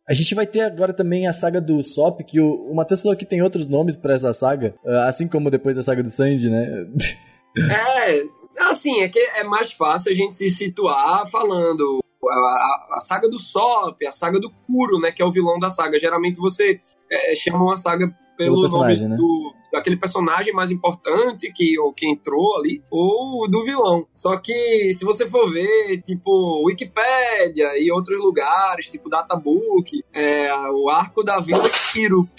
A 0.08 0.14
gente 0.14 0.34
vai 0.34 0.48
ter 0.48 0.62
agora 0.62 0.92
também 0.92 1.28
a 1.28 1.34
saga 1.34 1.62
do 1.62 1.84
Sop, 1.84 2.22
que 2.24 2.40
o, 2.42 2.72
o 2.72 2.76
Matheus 2.76 3.02
falou 3.04 3.16
que 3.16 3.26
tem 3.26 3.44
outros 3.44 3.68
nomes 3.68 3.96
pra 3.96 4.16
essa 4.16 4.34
saga, 4.34 4.74
ah, 4.86 5.08
assim 5.08 5.28
como 5.28 5.52
depois 5.52 5.76
da 5.76 5.84
saga 5.84 6.02
do 6.02 6.10
Sanji, 6.10 6.50
né? 6.50 6.68
É, 7.58 8.24
assim, 8.70 9.02
é 9.02 9.10
que 9.10 9.20
é 9.20 9.44
mais 9.44 9.72
fácil 9.72 10.12
a 10.12 10.16
gente 10.16 10.36
se 10.36 10.50
situar 10.50 11.28
falando 11.30 12.00
a, 12.30 12.36
a- 12.36 12.88
a 12.98 13.02
saga 13.02 13.28
do 13.30 13.40
Sop, 13.40 13.98
a 14.06 14.12
saga 14.12 14.40
do 14.40 14.50
Kuro, 14.66 15.00
né, 15.00 15.12
que 15.12 15.22
é 15.22 15.26
o 15.26 15.32
vilão 15.32 15.58
da 15.60 15.70
saga. 15.70 15.98
Geralmente 15.98 16.40
você 16.40 16.80
é, 17.12 17.36
chama 17.36 17.64
uma 17.64 17.76
saga 17.78 18.14
pelo, 18.40 18.52
Pelo 18.56 18.62
personagem, 18.62 19.04
nome 19.04 19.10
né? 19.12 19.18
do, 19.18 19.54
daquele 19.74 19.98
personagem 19.98 20.54
mais 20.54 20.72
importante 20.72 21.52
que, 21.54 21.78
ou 21.78 21.92
que 21.94 22.08
entrou 22.10 22.56
ali, 22.58 22.82
ou 22.90 23.50
do 23.50 23.62
vilão. 23.66 24.08
Só 24.16 24.38
que 24.38 24.94
se 24.94 25.04
você 25.04 25.30
for 25.30 25.52
ver, 25.52 26.02
tipo, 26.02 26.64
Wikipédia 26.66 27.78
e 27.78 27.92
outros 27.92 28.18
lugares, 28.18 28.88
tipo 28.88 29.10
Databook, 29.10 30.02
é, 30.14 30.50
o 30.72 30.90
arco 30.90 31.22
da 31.22 31.40
Vila 31.42 31.68
Sirup. 31.68 32.30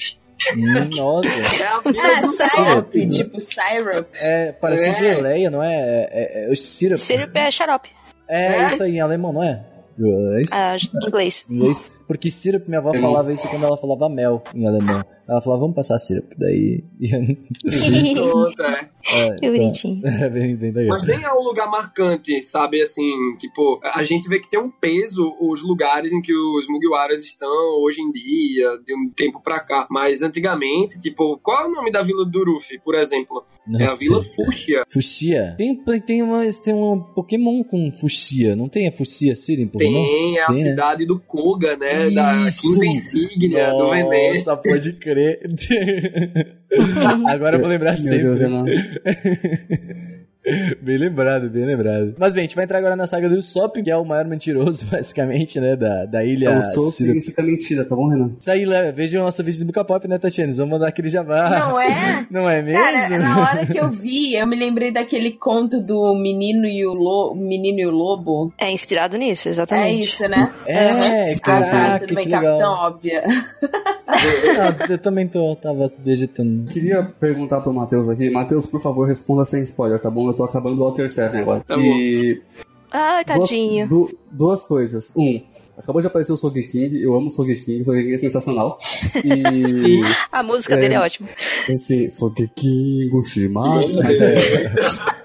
Hum, 0.56 0.88
Nossa. 0.96 1.28
É 1.62 1.66
a 1.66 1.80
vila 1.80 2.02
Ah, 2.02 2.20
do 2.22 2.26
syrup, 2.26 2.92
tipo 3.14 3.40
syrup. 3.40 4.06
É, 4.14 4.52
parece 4.52 4.88
É. 4.88 4.94
geleia, 4.94 5.50
não 5.50 5.62
é? 5.62 5.74
É, 5.74 6.08
é, 6.12 6.48
é 6.48 6.50
o 6.50 6.56
syrup. 6.56 6.96
Syrup 6.98 7.36
é 7.36 7.50
xarope, 7.50 7.90
É, 8.26 8.46
É? 8.56 8.68
isso 8.68 8.82
aí 8.82 8.92
em 8.96 9.00
alemão, 9.00 9.34
não 9.34 9.42
é? 9.42 9.62
É 10.02 10.40
isso? 10.40 10.50
ah, 10.54 10.76
inglês. 11.06 11.44
Inglês. 11.50 11.92
Porque 12.08 12.30
syrup, 12.30 12.66
minha 12.66 12.78
avó 12.78 12.92
falava 12.94 13.32
isso 13.34 13.46
quando 13.48 13.66
ela 13.66 13.76
falava 13.76 14.08
mel 14.08 14.42
em 14.54 14.66
alemão. 14.66 15.04
Ela 15.30 15.40
falava, 15.40 15.60
vamos 15.60 15.76
passar 15.76 15.96
syrup. 16.00 16.32
Daí. 16.36 16.82
Pronto, 18.14 18.62
é. 18.62 18.90
É, 19.12 19.36
Que 19.36 19.50
bonitinho. 19.50 20.02
É 20.20 20.28
bem, 20.28 20.56
bem 20.56 20.72
legal. 20.72 20.96
Mas 20.98 21.06
nem 21.06 21.22
é 21.22 21.32
um 21.32 21.42
lugar 21.42 21.70
marcante, 21.70 22.42
sabe? 22.42 22.82
Assim, 22.82 23.08
tipo, 23.38 23.80
a 23.82 24.02
gente 24.02 24.28
vê 24.28 24.40
que 24.40 24.50
tem 24.50 24.58
um 24.60 24.70
peso 24.70 25.34
os 25.40 25.62
lugares 25.62 26.12
em 26.12 26.20
que 26.20 26.34
os 26.34 26.66
Mugiwaras 26.68 27.24
estão 27.24 27.48
hoje 27.80 28.00
em 28.02 28.10
dia, 28.10 28.76
de 28.84 28.94
um 28.94 29.08
tempo 29.14 29.40
pra 29.40 29.60
cá. 29.60 29.86
Mas 29.88 30.20
antigamente, 30.20 31.00
tipo, 31.00 31.38
qual 31.38 31.62
é 31.62 31.68
o 31.68 31.72
nome 31.72 31.92
da 31.92 32.02
vila 32.02 32.24
do 32.24 32.44
Ruffy, 32.44 32.80
por 32.82 32.96
exemplo? 32.96 33.44
Não 33.66 33.80
é 33.80 33.86
a. 33.86 33.94
Vila 33.94 34.22
Fúcsia. 34.22 34.82
Fuxia. 34.88 35.54
Tem, 35.56 35.76
tem, 36.00 36.22
uma, 36.22 36.42
tem 36.52 36.74
um 36.74 37.00
Pokémon 37.00 37.62
com 37.62 37.92
Fuxia. 37.92 38.56
Não 38.56 38.68
tem 38.68 38.88
a 38.88 38.92
Fuxia 38.92 39.36
City 39.36 39.62
em 39.62 39.68
Pokémon? 39.68 39.92
Tem 39.92 40.40
a 40.40 40.46
Tem, 40.46 40.62
né? 40.64 40.70
cidade 40.70 41.06
do 41.06 41.20
Koga, 41.20 41.76
né? 41.76 42.10
Da 42.10 42.36
Isso! 42.46 42.62
quinta 42.62 42.86
insígnia 42.86 43.70
do 43.70 43.90
Veneno. 43.90 44.38
Nossa, 44.38 44.56
pode 44.56 44.92
crer. 44.94 45.19
Agora 47.26 47.56
eu 47.56 47.60
vou 47.60 47.68
lembrar 47.68 47.92
Meu 47.92 48.02
sempre. 48.02 48.18
Deus, 48.22 48.40
eu 48.40 48.48
não. 48.50 48.64
Bem 50.80 50.96
lembrado, 50.96 51.50
bem 51.50 51.66
lembrado. 51.66 52.14
Mas 52.18 52.32
bem, 52.32 52.40
a 52.40 52.44
gente 52.44 52.54
vai 52.56 52.64
entrar 52.64 52.78
agora 52.78 52.96
na 52.96 53.06
saga 53.06 53.28
do 53.28 53.42
Sop, 53.42 53.76
que 53.76 53.90
é 53.90 53.96
o 53.96 54.06
maior 54.06 54.24
mentiroso, 54.24 54.86
basicamente, 54.90 55.60
né? 55.60 55.76
Da, 55.76 56.06
da 56.06 56.24
ilha. 56.24 56.48
Então, 56.48 56.62
sou 56.62 56.84
Ciro- 56.84 57.08
significa 57.10 57.42
mentira, 57.42 57.84
tá 57.84 57.94
bom, 57.94 58.08
Renan? 58.08 58.32
Isso 58.40 58.50
aí, 58.50 58.64
Léo, 58.64 58.92
veja 58.94 59.20
o 59.20 59.22
nosso 59.22 59.44
vídeo 59.44 59.60
do 59.60 59.66
Buca 59.66 59.84
Pop, 59.84 60.08
né, 60.08 60.18
Tatiana? 60.18 60.50
Vamos 60.54 60.72
mandar 60.72 60.88
aquele 60.88 61.10
jabá. 61.10 61.50
Não 61.60 61.78
é? 61.80 62.26
Não 62.30 62.48
é 62.48 62.62
mesmo? 62.62 62.82
Cara, 62.82 63.18
na 63.18 63.40
hora 63.50 63.66
que 63.66 63.78
eu 63.78 63.90
vi, 63.90 64.34
eu 64.34 64.46
me 64.46 64.56
lembrei 64.56 64.90
daquele 64.90 65.32
conto 65.32 65.78
do 65.78 66.14
menino 66.14 66.64
e 66.66 66.86
o, 66.86 66.94
lo... 66.94 67.34
menino 67.34 67.78
e 67.78 67.86
o 67.86 67.90
lobo. 67.90 68.50
É 68.58 68.72
inspirado 68.72 69.18
nisso, 69.18 69.46
É 69.46 69.50
exatamente. 69.50 70.04
isso, 70.04 70.26
né? 70.26 70.50
É, 70.66 70.88
Ah, 70.88 70.98
tá, 70.98 71.40
caraca, 71.42 71.98
tudo 72.06 72.14
bem, 72.14 72.24
que 72.24 72.30
legal. 72.30 72.46
capitão, 72.46 72.72
óbvia. 72.86 73.22
Ah, 74.60 74.86
eu 74.90 74.98
também 74.98 75.26
tô, 75.28 75.56
tava 75.56 75.90
vegetando. 75.98 76.70
Queria 76.70 77.02
perguntar 77.02 77.60
pro 77.60 77.72
Matheus 77.72 78.08
aqui. 78.08 78.28
Matheus, 78.30 78.66
por 78.66 78.80
favor, 78.80 79.06
responda 79.08 79.44
sem 79.44 79.62
spoiler, 79.62 80.00
tá 80.00 80.10
bom? 80.10 80.28
Eu 80.28 80.34
tô 80.34 80.44
acabando 80.44 80.80
o 80.80 80.84
Alter 80.84 81.10
7 81.10 81.36
agora. 81.36 81.60
Tá 81.60 81.76
e 81.78 82.40
Ai, 82.90 83.24
duas, 83.24 83.38
tadinho. 83.50 83.88
du- 83.88 84.18
duas 84.30 84.64
coisas. 84.64 85.12
Um, 85.16 85.40
acabou 85.78 86.00
de 86.00 86.08
aparecer 86.08 86.32
o 86.32 86.36
Sogeking, 86.36 86.96
eu 86.98 87.14
amo 87.14 87.28
o 87.28 87.30
Sogeking, 87.30 87.78
o 87.78 87.84
Sogeking 87.84 88.12
é 88.14 88.18
sensacional. 88.18 88.78
E. 89.24 90.00
A 90.30 90.42
música 90.42 90.74
É. 90.74 90.80
dele 90.80 90.94
é 90.94 91.00
ótima. 91.00 91.28
Esse 91.68 92.10
Sogeking 92.10 93.08
Gushima. 93.10 93.64
Mas 94.02 94.20
é. 94.20 94.34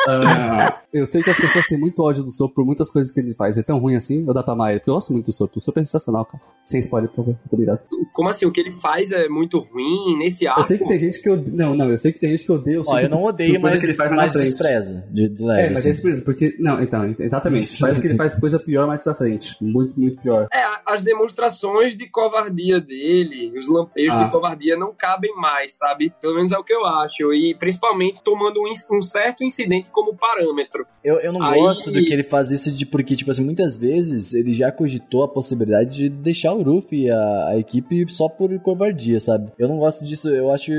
Ah, 0.07 0.79
eu 0.93 1.05
sei 1.05 1.21
que 1.23 1.29
as 1.29 1.37
pessoas 1.37 1.65
têm 1.65 1.77
muito 1.77 2.01
ódio 2.01 2.23
do 2.23 2.31
Sop 2.31 2.53
por 2.53 2.65
muitas 2.65 2.89
coisas 2.89 3.11
que 3.11 3.19
ele 3.19 3.33
faz. 3.35 3.57
É 3.57 3.63
tão 3.63 3.77
ruim 3.79 3.95
assim? 3.95 4.25
Eu 4.27 4.33
dá 4.33 4.43
pra 4.43 4.53
amar 4.53 4.71
ele? 4.71 4.79
Porque 4.79 4.89
eu 4.89 4.95
gosto 4.95 5.11
muito 5.13 5.25
do 5.27 5.33
Sop. 5.33 5.55
O 5.55 5.61
Sop 5.61 5.77
é 5.77 5.81
sensacional, 5.81 6.25
cara. 6.25 6.41
Sem 6.63 6.79
spoiler, 6.79 7.09
por 7.09 7.17
favor. 7.17 7.35
Muito 7.35 7.53
obrigado. 7.53 7.79
Como 8.13 8.29
assim? 8.29 8.45
O 8.45 8.51
que 8.51 8.59
ele 8.59 8.71
faz 8.71 9.11
é 9.11 9.27
muito 9.27 9.59
ruim 9.59 10.17
nesse 10.17 10.47
arco? 10.47 10.61
Eu 10.61 10.63
sei 10.63 10.77
que 10.77 10.85
tem 10.85 10.99
gente 10.99 11.21
que 11.21 11.29
odeia. 11.29 11.55
Não, 11.55 11.75
não, 11.75 11.89
eu 11.89 11.97
sei 11.97 12.11
que 12.11 12.19
tem 12.19 12.31
gente 12.31 12.45
que 12.45 12.51
odeia 12.51 12.81
o 12.81 12.83
Sop. 12.83 12.95
Ó, 12.95 12.99
eu 12.99 13.09
não 13.09 13.23
odeio, 13.23 13.59
mas, 13.61 13.77
que 13.79 13.85
ele 13.85 13.93
faz 13.93 14.09
mais 14.09 14.21
mas 14.21 14.33
na 14.33 14.39
frente. 14.39 14.51
despreza. 14.51 15.07
De, 15.11 15.29
de 15.29 15.43
leve, 15.43 15.61
É, 15.61 15.69
mas 15.69 15.79
assim. 15.85 16.07
é 16.07 16.11
isso, 16.11 16.23
porque. 16.23 16.55
Não, 16.59 16.81
então, 16.81 17.13
exatamente. 17.19 17.77
Parece 17.79 18.01
que 18.01 18.07
ele 18.07 18.15
faz 18.17 18.35
coisa 18.39 18.59
pior 18.59 18.87
mais 18.87 19.01
pra 19.03 19.13
frente. 19.15 19.55
Muito, 19.61 19.99
muito 19.99 20.21
pior. 20.21 20.47
É, 20.53 20.63
as 20.85 21.01
demonstrações 21.01 21.95
de 21.97 22.09
covardia 22.09 22.79
dele, 22.79 23.51
os 23.57 23.67
lampejos 23.67 24.13
Ah. 24.15 24.23
de 24.25 24.31
covardia 24.31 24.77
não 24.77 24.93
cabem 24.93 25.35
mais, 25.35 25.77
sabe? 25.77 26.13
Pelo 26.21 26.35
menos 26.35 26.51
é 26.51 26.57
o 26.57 26.63
que 26.63 26.73
eu 26.73 26.85
acho. 26.85 27.33
E 27.33 27.55
principalmente 27.57 28.21
tomando 28.23 28.59
um, 28.61 28.97
um 28.97 29.01
certo 29.01 29.43
incidente 29.43 29.89
como 29.95 30.13
parâmetro. 30.15 30.85
Eu, 31.03 31.19
eu 31.19 31.31
não 31.31 31.41
Aí- 31.41 31.59
gosto 31.59 31.91
do 31.91 32.03
que 32.03 32.13
ele 32.13 32.23
faz 32.23 32.51
isso 32.51 32.71
de 32.71 32.85
porque, 32.85 33.15
tipo 33.15 33.31
assim, 33.31 33.43
muitas 33.45 33.77
vezes 33.77 34.33
ele 34.33 34.51
já 34.53 34.71
cogitou 34.71 35.23
a 35.23 35.27
possibilidade 35.27 35.95
de 35.95 36.09
deixar 36.09 36.53
o 36.53 36.61
Ruffy 36.61 37.05
e 37.05 37.09
a, 37.11 37.47
a 37.49 37.57
equipe 37.57 38.05
só 38.11 38.27
por 38.27 38.57
covardia, 38.59 39.19
sabe? 39.19 39.51
Eu 39.57 39.67
não 39.69 39.77
gosto 39.79 40.03
disso, 40.05 40.27
eu 40.29 40.51
acho. 40.51 40.71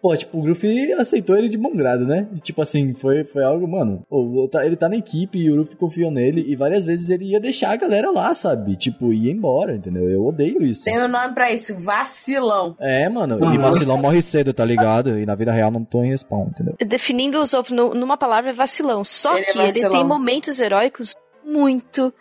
Pô, 0.00 0.16
tipo, 0.16 0.38
o 0.38 0.46
Ruffy 0.46 0.92
aceitou 0.92 1.36
ele 1.36 1.48
de 1.48 1.58
bom 1.58 1.74
grado, 1.74 2.06
né? 2.06 2.28
E, 2.34 2.40
tipo 2.40 2.62
assim, 2.62 2.94
foi, 2.94 3.24
foi 3.24 3.42
algo, 3.44 3.66
mano. 3.66 4.02
pô, 4.08 4.48
ele 4.62 4.76
tá 4.76 4.88
na 4.88 4.96
equipe 4.96 5.38
e 5.38 5.50
o 5.50 5.56
Ruffy 5.56 5.76
confiou 5.76 6.10
nele 6.10 6.44
e 6.46 6.54
várias 6.54 6.84
vezes 6.84 7.10
ele 7.10 7.24
ia 7.30 7.40
deixar 7.40 7.72
a 7.72 7.76
galera 7.76 8.10
lá, 8.10 8.34
sabe? 8.34 8.76
Tipo, 8.76 9.12
ia 9.12 9.32
embora, 9.32 9.74
entendeu? 9.74 10.08
Eu 10.08 10.24
odeio 10.26 10.62
isso. 10.62 10.84
Tem 10.84 11.02
um 11.02 11.08
nome 11.08 11.34
pra 11.34 11.52
isso, 11.52 11.76
vacilão. 11.80 12.76
É, 12.78 13.08
mano, 13.08 13.38
e 13.40 13.44
Aham. 13.44 13.58
vacilão 13.58 13.96
morre 13.98 14.22
cedo, 14.22 14.52
tá 14.52 14.64
ligado? 14.64 15.18
E 15.18 15.26
na 15.26 15.34
vida 15.34 15.52
real 15.52 15.70
não 15.70 15.84
tô 15.84 16.02
em 16.04 16.10
respawn, 16.10 16.48
entendeu? 16.48 16.74
Definindo 16.86 17.38
o 17.40 17.44
Zop 17.44 17.72
nu- 17.72 17.94
numa 17.94 18.16
palavra 18.16 18.51
é 18.52 18.56
vacilão. 18.56 19.02
Só 19.04 19.32
Ele 19.36 19.40
é 19.40 19.44
que 19.52 19.58
ele 19.58 19.66
vacilão. 19.72 19.90
tem 19.92 20.04
momentos 20.06 20.60
heróicos 20.60 21.14
muito, 21.44 22.12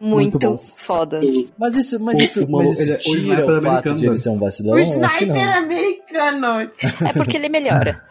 Muito 0.00 0.38
muito, 0.48 0.76
fodas. 0.80 1.24
Mas 1.58 1.76
isso, 1.76 1.98
mas 2.00 2.16
O- 2.18 2.22
isso, 2.22 2.44
o 2.44 2.50
mas 2.50 2.72
isso 2.72 2.82
ele 2.82 2.90
é 2.90 2.94
o 2.94 2.98
tira 2.98 3.18
sniper 3.20 3.44
o 3.44 3.46
fato 3.46 3.66
americano, 3.68 3.96
de 3.98 4.06
ele 4.06 4.18
ser 4.18 4.28
um 4.30 4.38
vacilão? 4.38 4.74
o 4.74 4.78
sniper 4.80 5.56
americano. 5.56 6.70
É 7.06 7.12
porque 7.12 7.36
ele 7.36 7.48
melhora. 7.48 8.04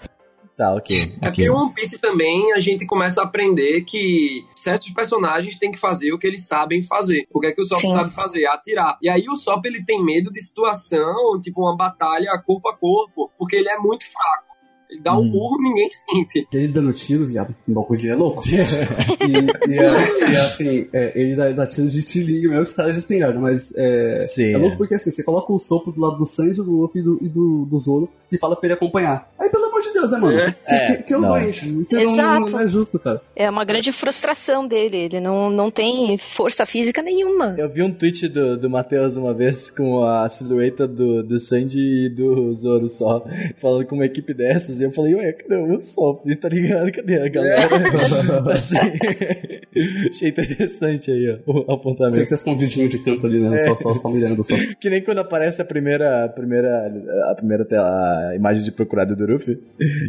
Tá, 0.55 0.71
ok. 0.75 0.95
É 0.95 1.01
ok. 1.01 1.19
porque 1.21 1.49
o 1.49 1.55
One 1.55 1.73
Piece 1.73 1.97
também 1.97 2.53
a 2.53 2.59
gente 2.59 2.85
começa 2.85 3.21
a 3.21 3.23
aprender 3.23 3.81
que 3.85 4.43
certos 4.55 4.89
personagens 4.91 5.57
têm 5.57 5.71
que 5.71 5.79
fazer 5.79 6.13
o 6.13 6.19
que 6.19 6.27
eles 6.27 6.45
sabem 6.45 6.83
fazer. 6.83 7.25
O 7.33 7.39
que 7.39 7.47
é 7.47 7.51
que 7.51 7.59
o 7.59 7.63
Sop 7.63 7.79
Sim. 7.81 7.91
sabe 7.91 8.13
fazer? 8.13 8.45
Atirar. 8.45 8.95
E 9.01 9.09
aí 9.09 9.25
o 9.27 9.35
Sop 9.35 9.65
ele 9.65 9.83
tem 9.83 10.03
medo 10.05 10.31
de 10.31 10.39
situação, 10.43 11.41
tipo 11.41 11.59
uma 11.61 11.75
batalha 11.75 12.29
corpo 12.45 12.69
a 12.69 12.77
corpo, 12.77 13.31
porque 13.35 13.55
ele 13.55 13.67
é 13.69 13.77
muito 13.79 14.05
fraco. 14.05 14.52
Ele 14.93 15.01
dá 15.01 15.17
um 15.17 15.21
Hum. 15.21 15.25
murro, 15.31 15.57
ninguém 15.61 15.89
sente. 16.09 16.47
Ele 16.53 16.67
dando 16.67 16.93
tiro, 16.93 17.25
viado. 17.25 17.55
O 17.67 17.73
bagulho 17.73 17.99
dele 17.99 18.13
é 18.13 18.15
louco. 18.15 18.43
e, 18.47 19.71
e, 19.73 19.79
é- 19.79 20.31
e, 20.31 20.37
assim, 20.37 20.87
é, 20.93 21.19
ele 21.19 21.35
dá, 21.35 21.51
dá 21.51 21.67
tiro 21.67 21.87
de 21.89 21.99
estilingue 21.99 22.47
mesmo, 22.47 22.61
os 22.63 22.73
caras 22.73 22.97
espingarda, 22.97 23.39
mas 23.39 23.73
é, 23.75 24.25
Sim, 24.27 24.53
é 24.53 24.57
louco 24.57 24.75
é. 24.75 24.77
porque 24.77 24.95
assim, 24.95 25.11
você 25.11 25.23
coloca 25.23 25.51
o 25.51 25.57
sopro 25.57 25.91
do 25.91 25.99
lado 26.01 26.17
do 26.17 26.25
Sanji, 26.25 26.61
do 26.61 26.71
Luffy 26.71 27.01
e 27.01 27.03
do, 27.03 27.19
e 27.21 27.29
do, 27.29 27.65
do 27.65 27.79
Zoro 27.79 28.09
e 28.31 28.37
fala 28.37 28.55
pra 28.55 28.67
ele 28.67 28.73
acompanhar. 28.73 29.29
Aí, 29.39 29.49
pelo 29.49 29.65
amor 29.65 29.81
de 29.81 29.93
Deus, 29.93 30.11
né, 30.11 30.17
mano? 30.17 30.39
É. 30.39 30.51
Que, 30.51 30.97
que, 30.97 31.03
que 31.03 31.13
é 31.13 31.17
o 31.17 31.21
não. 31.21 31.29
doente. 31.29 31.81
Isso 31.81 31.93
não, 31.95 32.11
Exato. 32.13 32.39
não, 32.41 32.49
não 32.49 32.59
é 32.59 32.67
justo, 32.67 32.99
cara. 32.99 33.21
É 33.35 33.49
uma 33.49 33.63
grande 33.65 33.91
frustração 33.91 34.67
dele. 34.67 34.97
Ele 34.97 35.19
não, 35.19 35.49
não 35.49 35.69
tem 35.71 36.17
força 36.17 36.65
física 36.65 37.01
nenhuma. 37.01 37.55
Eu 37.57 37.69
vi 37.69 37.83
um 37.83 37.91
tweet 37.93 38.27
do, 38.27 38.57
do 38.57 38.69
Matheus 38.69 39.17
uma 39.17 39.33
vez 39.33 39.69
com 39.69 40.03
a 40.03 40.27
silhueta 40.29 40.87
do, 40.87 41.21
do 41.23 41.39
Sandy 41.39 41.79
e 42.05 42.09
do 42.09 42.53
Zoro 42.53 42.87
só, 42.87 43.23
falando 43.57 43.85
com 43.85 43.95
uma 43.95 44.05
equipe 44.05 44.33
dessas, 44.33 44.81
eu 44.83 44.91
falei, 44.91 45.15
ué, 45.15 45.31
cadê 45.33 45.55
o 45.55 45.81
Sop? 45.81 46.23
Tá 46.35 46.49
ligado? 46.49 46.91
Cadê 46.91 47.21
a 47.21 47.27
galera? 47.29 47.67
assim, 48.53 48.75
achei 50.09 50.29
interessante 50.29 51.11
aí, 51.11 51.29
ó, 51.29 51.51
o 51.51 51.63
Tinha 51.63 51.75
apontamento. 51.75 52.19
que 52.21 52.25
ter 52.27 52.35
escondidinho 52.35 52.87
de 52.89 52.99
canto 52.99 53.25
ali, 53.25 53.39
né? 53.39 53.55
É. 53.55 53.59
Só, 53.59 53.75
só, 53.75 53.95
só 53.95 54.09
mirando 54.09 54.35
do 54.37 54.43
sol. 54.43 54.57
Que 54.79 54.89
nem 54.89 55.01
quando 55.03 55.19
aparece 55.19 55.61
a 55.61 55.65
primeira, 55.65 56.25
a 56.25 56.29
primeira, 56.29 56.91
a 57.31 57.35
primeira 57.35 57.65
tela, 57.65 58.29
a 58.29 58.35
imagem 58.35 58.63
de 58.63 58.71
procurado 58.71 59.15
do 59.15 59.25
Ruffy, 59.25 59.59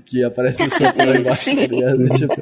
que 0.06 0.22
aparece 0.24 0.62
o 0.62 0.70
Sop 0.70 0.96
lá 0.98 1.16
embaixo, 1.16 1.54
tá 1.54 1.66
ligado? 1.66 2.08
Tipo, 2.10 2.34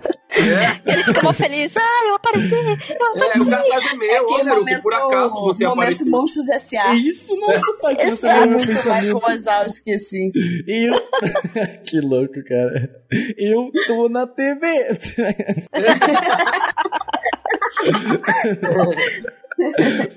Ele 0.87 1.03
fica 1.05 1.23
mó 1.23 1.33
feliz. 1.33 1.77
Ah, 1.77 2.05
eu 2.09 2.15
apareci! 2.15 2.53
Eu 2.53 2.61
É, 2.61 3.39
o 3.41 3.47
cartaz 3.47 3.93
é 3.93 3.97
meu, 3.97 4.09
É 4.09 4.17
aquele 4.19 4.33
olha, 4.51 4.55
momento, 4.55 4.83
por 4.83 4.95
acaso 4.95 5.35
você 5.43 5.65
momento 5.65 5.83
apareceu. 5.83 6.07
Monstros 6.11 6.49
S.A. 6.49 6.95
isso, 6.95 7.37
nossa, 7.37 7.77
Tati, 7.83 8.11
você 8.11 8.27
É 8.29 8.41
meu 8.47 8.51
muito. 8.59 8.69
Michael 8.69 9.21
Wazowski, 9.21 9.93
assim. 9.95 10.33
Eu. 10.67 10.95
que 11.85 12.01
louco, 12.01 12.22
cara. 12.29 13.03
Eu 13.37 13.71
tô 13.87 14.09
na 14.09 14.27
TV. 14.27 14.67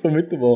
Foi 0.01 0.11
muito 0.11 0.37
bom. 0.37 0.55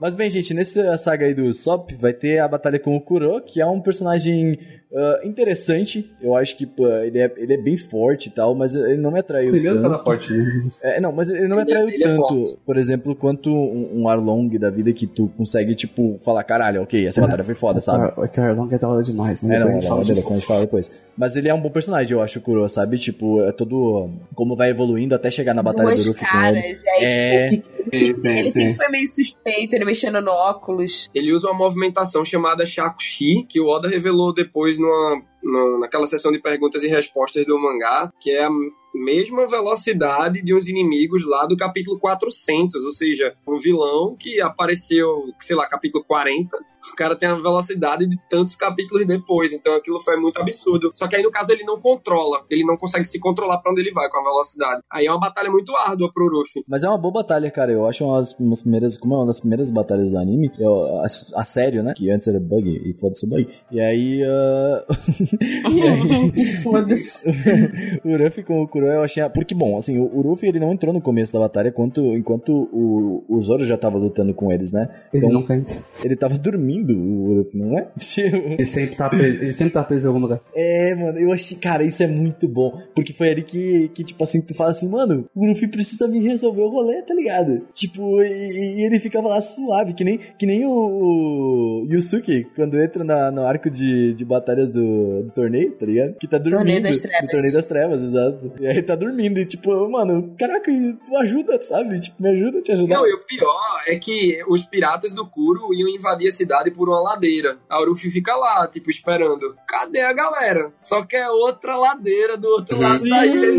Mas 0.00 0.14
bem, 0.14 0.28
gente, 0.28 0.52
nessa 0.52 0.96
saga 0.98 1.26
aí 1.26 1.34
do 1.34 1.52
Sop 1.54 1.92
vai 1.92 2.12
ter 2.12 2.38
a 2.38 2.48
batalha 2.48 2.78
com 2.78 2.96
o 2.96 3.00
Kuro, 3.00 3.40
que 3.42 3.60
é 3.60 3.66
um 3.66 3.80
personagem 3.80 4.58
ah, 4.96 5.20
interessante. 5.24 6.10
Eu 6.20 6.34
acho 6.34 6.56
que 6.56 6.64
pô, 6.66 6.86
ele, 6.88 7.18
é, 7.18 7.32
ele 7.36 7.52
é 7.54 7.56
bem 7.56 7.76
forte 7.76 8.26
e 8.26 8.30
tal, 8.30 8.54
mas 8.54 8.74
ele 8.74 8.96
não 8.96 9.10
me 9.12 9.20
atraiu 9.20 9.50
Primeiro 9.50 9.76
tanto. 9.76 9.90
cara 9.90 10.02
forte, 10.02 10.32
né? 10.32 10.68
É, 10.82 11.00
não, 11.00 11.12
mas 11.12 11.28
ele 11.30 11.46
não 11.48 11.56
me 11.56 11.62
Ele 11.62 11.70
é- 11.70 11.74
atraiu 11.74 11.88
ele 11.88 12.02
é 12.04 12.06
tanto, 12.08 12.28
forte. 12.28 12.58
por 12.64 12.76
exemplo, 12.76 13.14
quanto 13.14 13.50
um, 13.50 14.02
um 14.02 14.08
Arlong 14.08 14.48
da 14.58 14.70
vida 14.70 14.92
que 14.92 15.06
tu 15.06 15.28
consegue, 15.36 15.74
tipo, 15.74 16.18
falar, 16.24 16.42
caralho, 16.44 16.82
ok, 16.82 17.06
essa 17.06 17.20
batalha 17.20 17.44
foi 17.44 17.54
foda, 17.54 17.80
sabe? 17.80 18.12
O 18.20 18.28
Carlong 18.28 18.72
é 18.74 18.78
da 18.78 18.88
hora 18.88 19.02
demais, 19.02 19.42
né? 19.42 19.56
É, 19.56 19.60
não, 19.60 19.68
a 19.68 19.72
gente 19.72 19.82
não, 19.82 19.88
fala 19.90 20.04
disso. 20.04 20.26
a 20.28 20.34
gente 20.34 20.46
fala 20.46 20.60
depois. 20.62 20.90
Mas 21.16 21.36
ele 21.36 21.48
é 21.48 21.54
um 21.54 21.60
bom 21.60 21.70
personagem, 21.70 22.12
eu 22.12 22.22
acho, 22.22 22.38
o 22.38 22.42
Kuro, 22.42 22.68
sabe? 22.68 22.98
Tipo, 22.98 23.42
é 23.42 23.52
todo. 23.52 24.10
Como 24.34 24.54
vai 24.56 24.70
evoluindo 24.70 25.14
até 25.14 25.30
chegar 25.30 25.54
na 25.54 25.62
batalha 25.62 25.86
Duas 25.88 26.04
do 26.04 26.12
Ruffy 26.12 26.26
com 26.26 26.36
ele. 26.38 26.42
caras. 26.60 26.82
E 26.82 26.88
aí, 26.90 27.04
É. 27.04 27.48
tipo, 27.50 27.68
que- 27.90 28.16
Sim, 28.16 28.28
ele 28.28 28.50
sim. 28.50 28.60
sempre 28.60 28.74
foi 28.74 28.88
meio 28.88 29.06
suspeito, 29.08 29.74
ele 29.76 29.84
mexendo 29.84 30.20
no 30.20 30.30
óculos. 30.30 31.08
Ele 31.14 31.32
usa 31.32 31.48
uma 31.48 31.56
movimentação 31.56 32.24
chamada 32.24 32.66
Shakushi, 32.66 33.44
que 33.48 33.60
o 33.60 33.66
Oda 33.68 33.88
revelou 33.88 34.32
depois 34.34 34.78
numa, 34.86 35.22
na- 35.42 35.78
naquela 35.80 36.06
sessão 36.06 36.30
de 36.32 36.38
perguntas 36.40 36.82
e 36.82 36.88
respostas 36.88 37.44
do 37.46 37.58
mangá, 37.58 38.12
que 38.20 38.30
é 38.30 38.44
a 38.44 38.50
mesma 38.94 39.46
velocidade 39.46 40.42
de 40.42 40.54
uns 40.54 40.66
inimigos 40.68 41.26
lá 41.26 41.44
do 41.46 41.56
capítulo 41.56 41.98
400, 41.98 42.84
ou 42.84 42.90
seja, 42.92 43.34
um 43.46 43.58
vilão 43.58 44.16
que 44.18 44.40
apareceu, 44.40 45.24
sei 45.40 45.54
lá, 45.56 45.66
capítulo 45.68 46.02
40, 46.04 46.56
O 46.92 46.96
cara 46.96 47.16
tem 47.16 47.28
a 47.28 47.34
velocidade 47.34 48.06
de 48.06 48.16
tantos 48.28 48.54
capítulos 48.54 49.06
depois, 49.06 49.52
então 49.52 49.74
aquilo 49.74 50.00
foi 50.00 50.16
muito 50.16 50.40
absurdo. 50.40 50.92
Só 50.94 51.06
que 51.06 51.16
aí 51.16 51.22
no 51.22 51.30
caso 51.30 51.52
ele 51.52 51.64
não 51.64 51.80
controla, 51.80 52.44
ele 52.50 52.64
não 52.64 52.76
consegue 52.76 53.04
se 53.04 53.18
controlar 53.18 53.58
para 53.58 53.72
onde 53.72 53.80
ele 53.80 53.92
vai 53.92 54.08
com 54.08 54.18
a 54.18 54.22
velocidade. 54.22 54.82
Aí 54.90 55.06
é 55.06 55.10
uma 55.10 55.20
batalha 55.20 55.50
muito 55.50 55.74
árdua 55.76 56.10
pro 56.12 56.28
Ruffy. 56.28 56.64
Mas 56.68 56.82
é 56.82 56.88
uma 56.88 56.98
boa 56.98 57.12
batalha, 57.12 57.50
cara. 57.50 57.72
Eu 57.72 57.86
acho 57.86 58.04
uma 58.04 58.20
das, 58.20 58.34
umas 58.38 58.62
primeiras, 58.62 58.96
como 58.96 59.14
é 59.14 59.16
uma 59.18 59.26
das 59.26 59.40
primeiras 59.40 59.70
batalhas 59.70 60.10
do 60.10 60.18
anime, 60.18 60.50
eu, 60.58 61.00
a, 61.00 61.04
a 61.04 61.44
sério, 61.44 61.82
né? 61.82 61.94
Que 61.96 62.10
antes 62.10 62.28
era 62.28 62.40
Bug 62.40 62.68
e 62.68 62.94
foda-se 62.94 63.26
o 63.26 63.28
Bug. 63.28 63.48
E 63.70 63.80
aí, 63.80 64.22
uh... 64.22 65.70
e 65.70 65.82
aí... 65.82 66.46
foda-se. 66.62 67.24
o 68.04 68.16
Ruffy 68.16 68.42
com 68.42 68.62
o 68.62 68.68
Kuro 68.68 68.86
eu 68.86 69.02
achei, 69.02 69.26
porque 69.30 69.54
bom, 69.54 69.76
assim, 69.76 69.98
o, 69.98 70.04
o 70.04 70.22
Ruffy 70.22 70.48
ele 70.48 70.60
não 70.60 70.72
entrou 70.72 70.92
no 70.92 71.00
começo 71.00 71.32
da 71.32 71.38
batalha 71.38 71.68
enquanto, 71.68 72.00
enquanto 72.16 72.50
o, 72.50 73.24
o 73.28 73.40
Zoro 73.40 73.64
já 73.64 73.76
tava 73.76 73.98
lutando 73.98 74.34
com 74.34 74.50
eles, 74.52 74.72
né? 74.72 74.88
Então, 75.12 75.28
ele 75.28 75.38
não 75.38 75.46
fez. 75.46 75.82
Ele 76.04 76.16
tava 76.16 76.38
dormindo, 76.38 76.75
o 76.82 77.38
Ruffy, 77.38 77.58
não 77.58 77.78
é? 77.78 77.88
Tipo... 78.16 78.36
Ele 78.36 78.66
sempre 78.66 78.96
tá 78.96 79.08
preso, 79.08 79.36
ele 79.36 79.52
sempre 79.52 79.72
tá 79.72 79.84
preso 79.84 80.06
em 80.06 80.08
algum 80.08 80.20
lugar. 80.20 80.40
É, 80.54 80.94
mano, 80.94 81.18
eu 81.18 81.32
achei, 81.32 81.56
cara, 81.58 81.84
isso 81.84 82.02
é 82.02 82.06
muito 82.06 82.48
bom. 82.48 82.80
Porque 82.94 83.12
foi 83.12 83.30
ali 83.30 83.42
que, 83.42 83.88
que 83.94 84.04
tipo 84.04 84.22
assim, 84.22 84.40
tu 84.40 84.54
fala 84.54 84.70
assim, 84.70 84.88
mano, 84.88 85.28
o 85.34 85.46
Luffy 85.46 85.68
precisa 85.68 86.08
me 86.08 86.20
resolver 86.20 86.62
o 86.62 86.70
rolê, 86.70 87.02
tá 87.02 87.14
ligado? 87.14 87.66
Tipo, 87.72 88.22
e, 88.22 88.80
e 88.80 88.86
ele 88.86 89.00
ficava 89.00 89.28
lá 89.28 89.40
suave, 89.40 89.92
que 89.92 90.04
nem, 90.04 90.18
que 90.38 90.46
nem 90.46 90.64
o, 90.64 90.70
o 90.70 91.86
Yusuke, 91.90 92.46
quando 92.54 92.80
entra 92.80 93.04
na, 93.04 93.30
no 93.30 93.42
arco 93.42 93.70
de, 93.70 94.14
de 94.14 94.24
batalhas 94.24 94.70
do, 94.70 95.22
do 95.24 95.30
torneio, 95.30 95.72
tá 95.72 95.86
ligado? 95.86 96.14
Que 96.14 96.26
tá 96.26 96.38
dormindo. 96.38 96.58
Torneio 96.58 96.82
das 96.82 96.98
Trevas. 97.00 97.30
Torneio 97.30 97.54
das 97.54 97.64
Trevas, 97.64 98.02
exato. 98.02 98.52
E 98.60 98.66
aí 98.66 98.82
tá 98.82 98.94
dormindo, 98.94 99.38
e 99.38 99.46
tipo, 99.46 99.88
mano, 99.88 100.34
caraca, 100.38 100.70
tu 100.70 101.16
ajuda, 101.18 101.62
sabe? 101.62 102.00
Tipo, 102.00 102.22
me 102.22 102.30
ajuda 102.30 102.58
a 102.58 102.62
te 102.62 102.72
ajudar. 102.72 102.96
Não, 102.96 103.06
e 103.06 103.14
o 103.14 103.24
pior 103.24 103.82
é 103.86 103.96
que 103.96 104.40
os 104.48 104.62
piratas 104.62 105.12
do 105.12 105.26
Kuro 105.26 105.72
iam 105.74 105.88
invadir 105.88 106.28
a 106.28 106.30
cidade 106.30 106.65
por 106.70 106.88
uma 106.88 107.00
ladeira. 107.00 107.58
A 107.68 107.78
Luffy 107.80 108.10
fica 108.10 108.34
lá, 108.34 108.66
tipo, 108.68 108.90
esperando. 108.90 109.54
Cadê 109.66 110.00
a 110.00 110.12
galera? 110.12 110.72
Só 110.80 111.04
que 111.04 111.16
é 111.16 111.28
outra 111.28 111.76
ladeira 111.76 112.36
do 112.36 112.48
outro 112.48 112.80
lado 112.80 113.02
Sim. 113.02 113.10
da 113.10 113.26
ilha. 113.26 113.46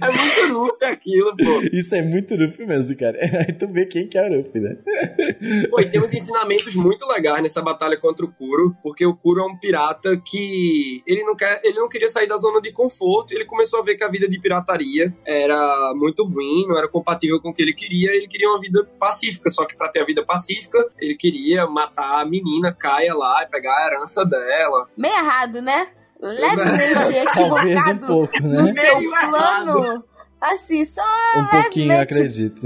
é 0.00 0.10
muito 0.10 0.52
Luffy 0.52 0.86
aquilo, 0.86 1.36
pô. 1.36 1.60
Isso 1.72 1.94
é 1.94 2.02
muito 2.02 2.34
Luffy 2.34 2.66
mesmo, 2.66 2.96
cara. 2.96 3.18
Aí 3.46 3.52
tu 3.52 3.68
vê 3.68 3.86
quem 3.86 4.08
que 4.08 4.18
é 4.18 4.28
o 4.28 4.36
Luffy, 4.36 4.60
né? 4.60 4.76
Pô, 5.70 5.80
e 5.80 5.90
tem 5.90 6.00
uns 6.00 6.12
ensinamentos 6.12 6.74
muito 6.74 7.06
legais 7.06 7.42
nessa 7.42 7.62
batalha 7.62 7.98
contra 7.98 8.24
o 8.24 8.32
Kuro, 8.32 8.76
porque 8.82 9.06
o 9.06 9.14
Kuro 9.14 9.40
é 9.40 9.44
um 9.44 9.56
pirata 9.56 10.16
que 10.16 11.02
ele 11.06 11.22
não, 11.24 11.34
quer, 11.36 11.60
ele 11.64 11.78
não 11.78 11.88
queria 11.88 12.08
sair 12.08 12.26
da 12.26 12.36
zona 12.36 12.60
de 12.60 12.72
conforto, 12.72 13.32
ele 13.32 13.44
começou 13.44 13.80
a 13.80 13.82
ver 13.82 13.96
que 13.96 14.04
a 14.04 14.08
vida 14.08 14.28
de 14.28 14.38
pirataria 14.40 15.14
era 15.26 15.92
muito 15.94 16.24
ruim, 16.24 16.66
não 16.66 16.76
era 16.76 16.88
compatível 16.88 17.40
com 17.40 17.50
o 17.50 17.54
que 17.54 17.62
ele 17.62 17.74
queria, 17.74 18.14
ele 18.14 18.28
queria 18.28 18.48
uma 18.48 18.60
vida 18.60 18.84
pacífica, 18.98 19.50
só 19.50 19.64
que 19.66 19.76
para 19.88 19.90
ter 19.90 20.00
a 20.00 20.04
vida 20.04 20.24
pacífica, 20.24 20.78
ele 20.98 21.16
queria 21.16 21.66
matar 21.66 22.20
a 22.20 22.24
menina 22.24 22.72
Caia 22.72 23.14
lá 23.14 23.42
e 23.42 23.50
pegar 23.50 23.72
a 23.72 23.86
herança 23.86 24.24
dela. 24.24 24.88
Meio 24.96 25.14
errado, 25.14 25.62
né? 25.62 25.88
Levemente 26.20 27.14
equivocado 27.14 28.04
um 28.04 28.08
pouco, 28.08 28.42
né? 28.42 28.62
no 28.62 28.66
seu 28.68 28.98
plano. 29.10 30.04
Assim, 30.40 30.84
só. 30.84 31.02
Um 31.36 31.46
pouquinho, 31.46 31.92
eu 31.92 32.00
acredito. 32.00 32.62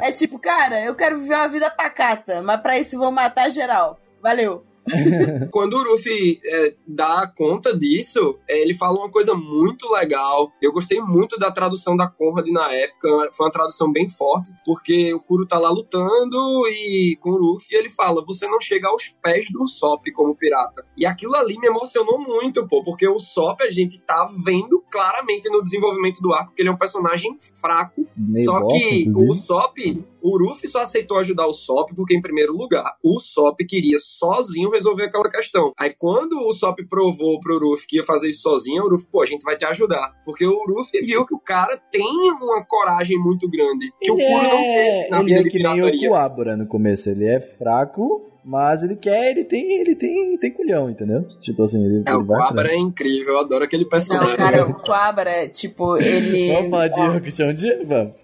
É 0.00 0.12
tipo, 0.12 0.38
cara, 0.38 0.84
eu 0.84 0.94
quero 0.94 1.18
viver 1.18 1.34
uma 1.34 1.48
vida 1.48 1.70
pacata, 1.70 2.42
mas 2.42 2.60
pra 2.60 2.78
isso 2.78 2.98
vou 2.98 3.10
matar 3.10 3.50
geral. 3.50 3.98
Valeu. 4.22 4.64
Quando 5.50 5.74
o 5.74 5.90
Ruffy 5.90 6.40
é, 6.44 6.74
dá 6.86 7.30
conta 7.36 7.76
disso, 7.76 8.38
é, 8.48 8.60
ele 8.60 8.74
fala 8.74 8.98
uma 8.98 9.10
coisa 9.10 9.34
muito 9.34 9.90
legal. 9.92 10.52
Eu 10.60 10.72
gostei 10.72 11.00
muito 11.00 11.38
da 11.38 11.50
tradução 11.50 11.96
da 11.96 12.08
Conrad 12.08 12.48
na 12.48 12.72
época. 12.72 13.30
Foi 13.32 13.46
uma 13.46 13.52
tradução 13.52 13.90
bem 13.90 14.08
forte, 14.08 14.50
porque 14.64 15.12
o 15.14 15.20
Kuro 15.20 15.46
tá 15.46 15.58
lá 15.58 15.70
lutando 15.70 16.36
e 16.68 17.16
com 17.20 17.30
o 17.30 17.52
Ruffy 17.52 17.76
ele 17.76 17.90
fala: 17.90 18.24
Você 18.24 18.46
não 18.46 18.60
chega 18.60 18.88
aos 18.88 19.14
pés 19.22 19.46
do 19.50 19.66
Sop 19.66 20.04
como 20.14 20.36
pirata. 20.36 20.84
E 20.96 21.06
aquilo 21.06 21.34
ali 21.34 21.58
me 21.58 21.68
emocionou 21.68 22.18
muito, 22.18 22.66
pô, 22.66 22.82
porque 22.82 23.06
o 23.06 23.18
Sop 23.18 23.60
a 23.62 23.70
gente 23.70 24.00
tá 24.02 24.28
vendo 24.44 24.82
claramente 24.90 25.48
no 25.50 25.62
desenvolvimento 25.62 26.20
do 26.20 26.32
arco 26.32 26.54
que 26.54 26.62
ele 26.62 26.68
é 26.68 26.72
um 26.72 26.76
personagem 26.76 27.36
fraco. 27.60 28.06
Meio 28.16 28.46
só 28.46 28.60
bosta, 28.60 28.78
que 28.78 29.00
inclusive. 29.02 29.40
o 29.40 29.42
Sop, 29.42 29.78
o 30.22 30.38
Ruffy 30.38 30.68
só 30.68 30.80
aceitou 30.80 31.18
ajudar 31.18 31.46
o 31.46 31.52
Sop 31.52 31.90
porque, 31.94 32.16
em 32.16 32.20
primeiro 32.20 32.56
lugar, 32.56 32.96
o 33.02 33.20
Sop 33.20 33.58
queria 33.66 33.98
sozinho 33.98 34.70
resolver 34.78 35.04
aquela 35.04 35.28
questão. 35.28 35.72
Aí 35.78 35.94
quando 35.96 36.40
o 36.40 36.52
Sop 36.52 36.78
provou 36.88 37.38
pro 37.40 37.58
Ruff 37.58 37.86
que 37.86 37.96
ia 37.96 38.04
fazer 38.04 38.30
isso 38.30 38.42
sozinho, 38.42 38.84
o 38.84 38.90
Ruff, 38.90 39.06
pô, 39.10 39.22
a 39.22 39.26
gente 39.26 39.42
vai 39.42 39.56
te 39.56 39.64
ajudar. 39.64 40.14
Porque 40.24 40.46
o 40.46 40.62
Ruff 40.64 40.90
viu 41.02 41.24
que 41.26 41.34
o 41.34 41.40
cara 41.40 41.76
tem 41.90 42.30
uma 42.40 42.64
coragem 42.64 43.18
muito 43.18 43.48
grande. 43.48 43.92
Que 44.00 44.10
ele 44.10 44.24
o 44.24 44.26
Kuro 44.26 44.46
é... 44.46 45.08
não 45.10 45.24
teve 45.24 45.28
na 45.28 45.38
ele 45.38 45.48
é 45.48 45.50
que 45.50 45.58
nem 45.58 45.74
pirataria. 45.74 46.08
o 46.08 46.12
Kuabura 46.12 46.56
no 46.56 46.66
começo. 46.66 47.10
Ele 47.10 47.26
é 47.26 47.40
fraco, 47.40 48.24
mas 48.48 48.82
ele 48.82 48.96
quer, 48.96 49.32
ele 49.32 49.44
tem, 49.44 49.78
ele 49.78 49.94
tem, 49.94 50.38
tem 50.38 50.50
culhão, 50.50 50.88
entendeu? 50.88 51.22
Tipo 51.38 51.64
assim, 51.64 51.84
ele, 51.84 52.02
É, 52.06 52.12
ele 52.12 52.16
o 52.16 52.26
Quabra 52.26 52.72
é 52.72 52.76
incrível, 52.76 53.34
eu 53.34 53.40
adoro 53.40 53.62
aquele 53.62 53.84
personagem. 53.84 54.30
Não, 54.30 54.36
cara, 54.38 54.66
o 54.66 54.74
Quabra, 54.82 55.46
tipo, 55.50 55.98
ele. 55.98 56.54
Vamos 56.56 56.70
falar 56.70 56.88
de 56.88 56.98
Rokushon 56.98 57.50
um 57.50 57.52
dia? 57.52 57.78
Vamos. 57.84 58.22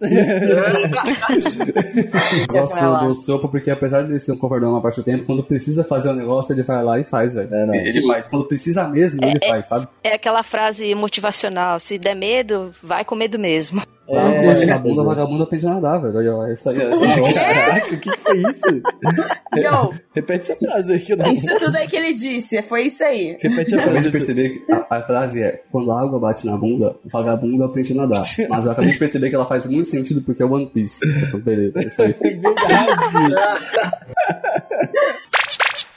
Gosto 2.50 3.06
do 3.06 3.14
Sopa 3.14 3.48
porque, 3.48 3.70
apesar 3.70 4.00
de 4.00 4.12
ele 4.12 4.18
ser 4.18 4.32
um 4.32 4.38
covardão 4.38 4.70
uma 4.70 4.80
parte 4.80 4.96
do 4.96 5.04
tempo, 5.04 5.24
quando 5.24 5.44
precisa 5.44 5.84
fazer 5.84 6.08
um 6.08 6.14
negócio, 6.14 6.54
ele 6.54 6.62
vai 6.62 6.82
lá 6.82 6.98
e 6.98 7.04
faz, 7.04 7.34
velho. 7.34 7.54
É, 7.54 7.66
não. 7.66 7.74
ele 7.74 8.06
faz. 8.06 8.26
Quando 8.26 8.48
precisa 8.48 8.88
mesmo, 8.88 9.22
ele 9.22 9.38
faz, 9.46 9.66
sabe? 9.66 9.86
É 10.02 10.14
aquela 10.14 10.42
frase 10.42 10.94
motivacional: 10.94 11.78
se 11.78 11.98
der 11.98 12.14
medo, 12.14 12.72
vai 12.82 13.04
com 13.04 13.14
medo 13.14 13.38
mesmo. 13.38 13.82
É, 14.06 14.16
É, 14.16 14.46
bate 14.46 14.66
na 14.66 14.78
bunda, 14.78 14.94
pois 14.96 15.06
é. 15.06 15.08
vagabundo 15.08 15.42
aprende 15.44 15.66
a 15.66 15.70
nadar, 15.70 15.98
velho. 16.00 16.18
Olha, 16.36 16.50
É 16.50 16.52
isso 16.52 16.68
aí. 16.68 16.76
Caraca, 17.34 17.94
o 17.94 17.98
que 17.98 18.16
foi 18.18 18.42
isso? 18.50 18.68
Yo, 19.56 19.94
Repete 20.14 20.52
essa 20.52 20.56
frase 20.56 20.92
aí 20.92 21.00
que 21.00 21.12
eu 21.12 21.16
não 21.16 21.26
isso 21.32 21.58
tudo 21.58 21.76
aí 21.76 21.86
que 21.88 21.96
ele 21.96 22.12
disse, 22.12 22.60
foi 22.62 22.82
isso 22.82 23.02
aí. 23.04 23.36
Repete 23.40 23.74
a 23.74 23.76
Eu 23.76 23.80
acabei 23.82 24.02
frase. 24.02 24.10
de 24.10 24.10
perceber 24.12 24.48
que 24.50 24.72
a, 24.72 24.86
a 24.96 25.02
frase 25.02 25.42
é: 25.42 25.62
quando 25.70 25.90
a 25.92 26.00
água 26.02 26.18
bate 26.18 26.44
na 26.44 26.56
bunda, 26.56 26.96
o 27.04 27.08
vagabundo 27.08 27.64
aprende 27.64 27.92
a 27.92 27.96
nadar. 27.96 28.24
Mas 28.48 28.66
eu 28.66 28.72
acabei 28.72 28.90
de 28.92 28.98
perceber 28.98 29.28
que 29.30 29.34
ela 29.36 29.46
faz 29.46 29.66
muito 29.66 29.88
sentido 29.88 30.20
porque 30.22 30.42
é 30.42 30.46
One 30.46 30.66
Piece. 30.66 31.06
Então, 31.08 31.40
beleza, 31.40 31.72
é 31.80 31.84
isso 31.86 32.02
aí. 32.02 32.14
É 32.20 32.30
verdade. 32.30 32.54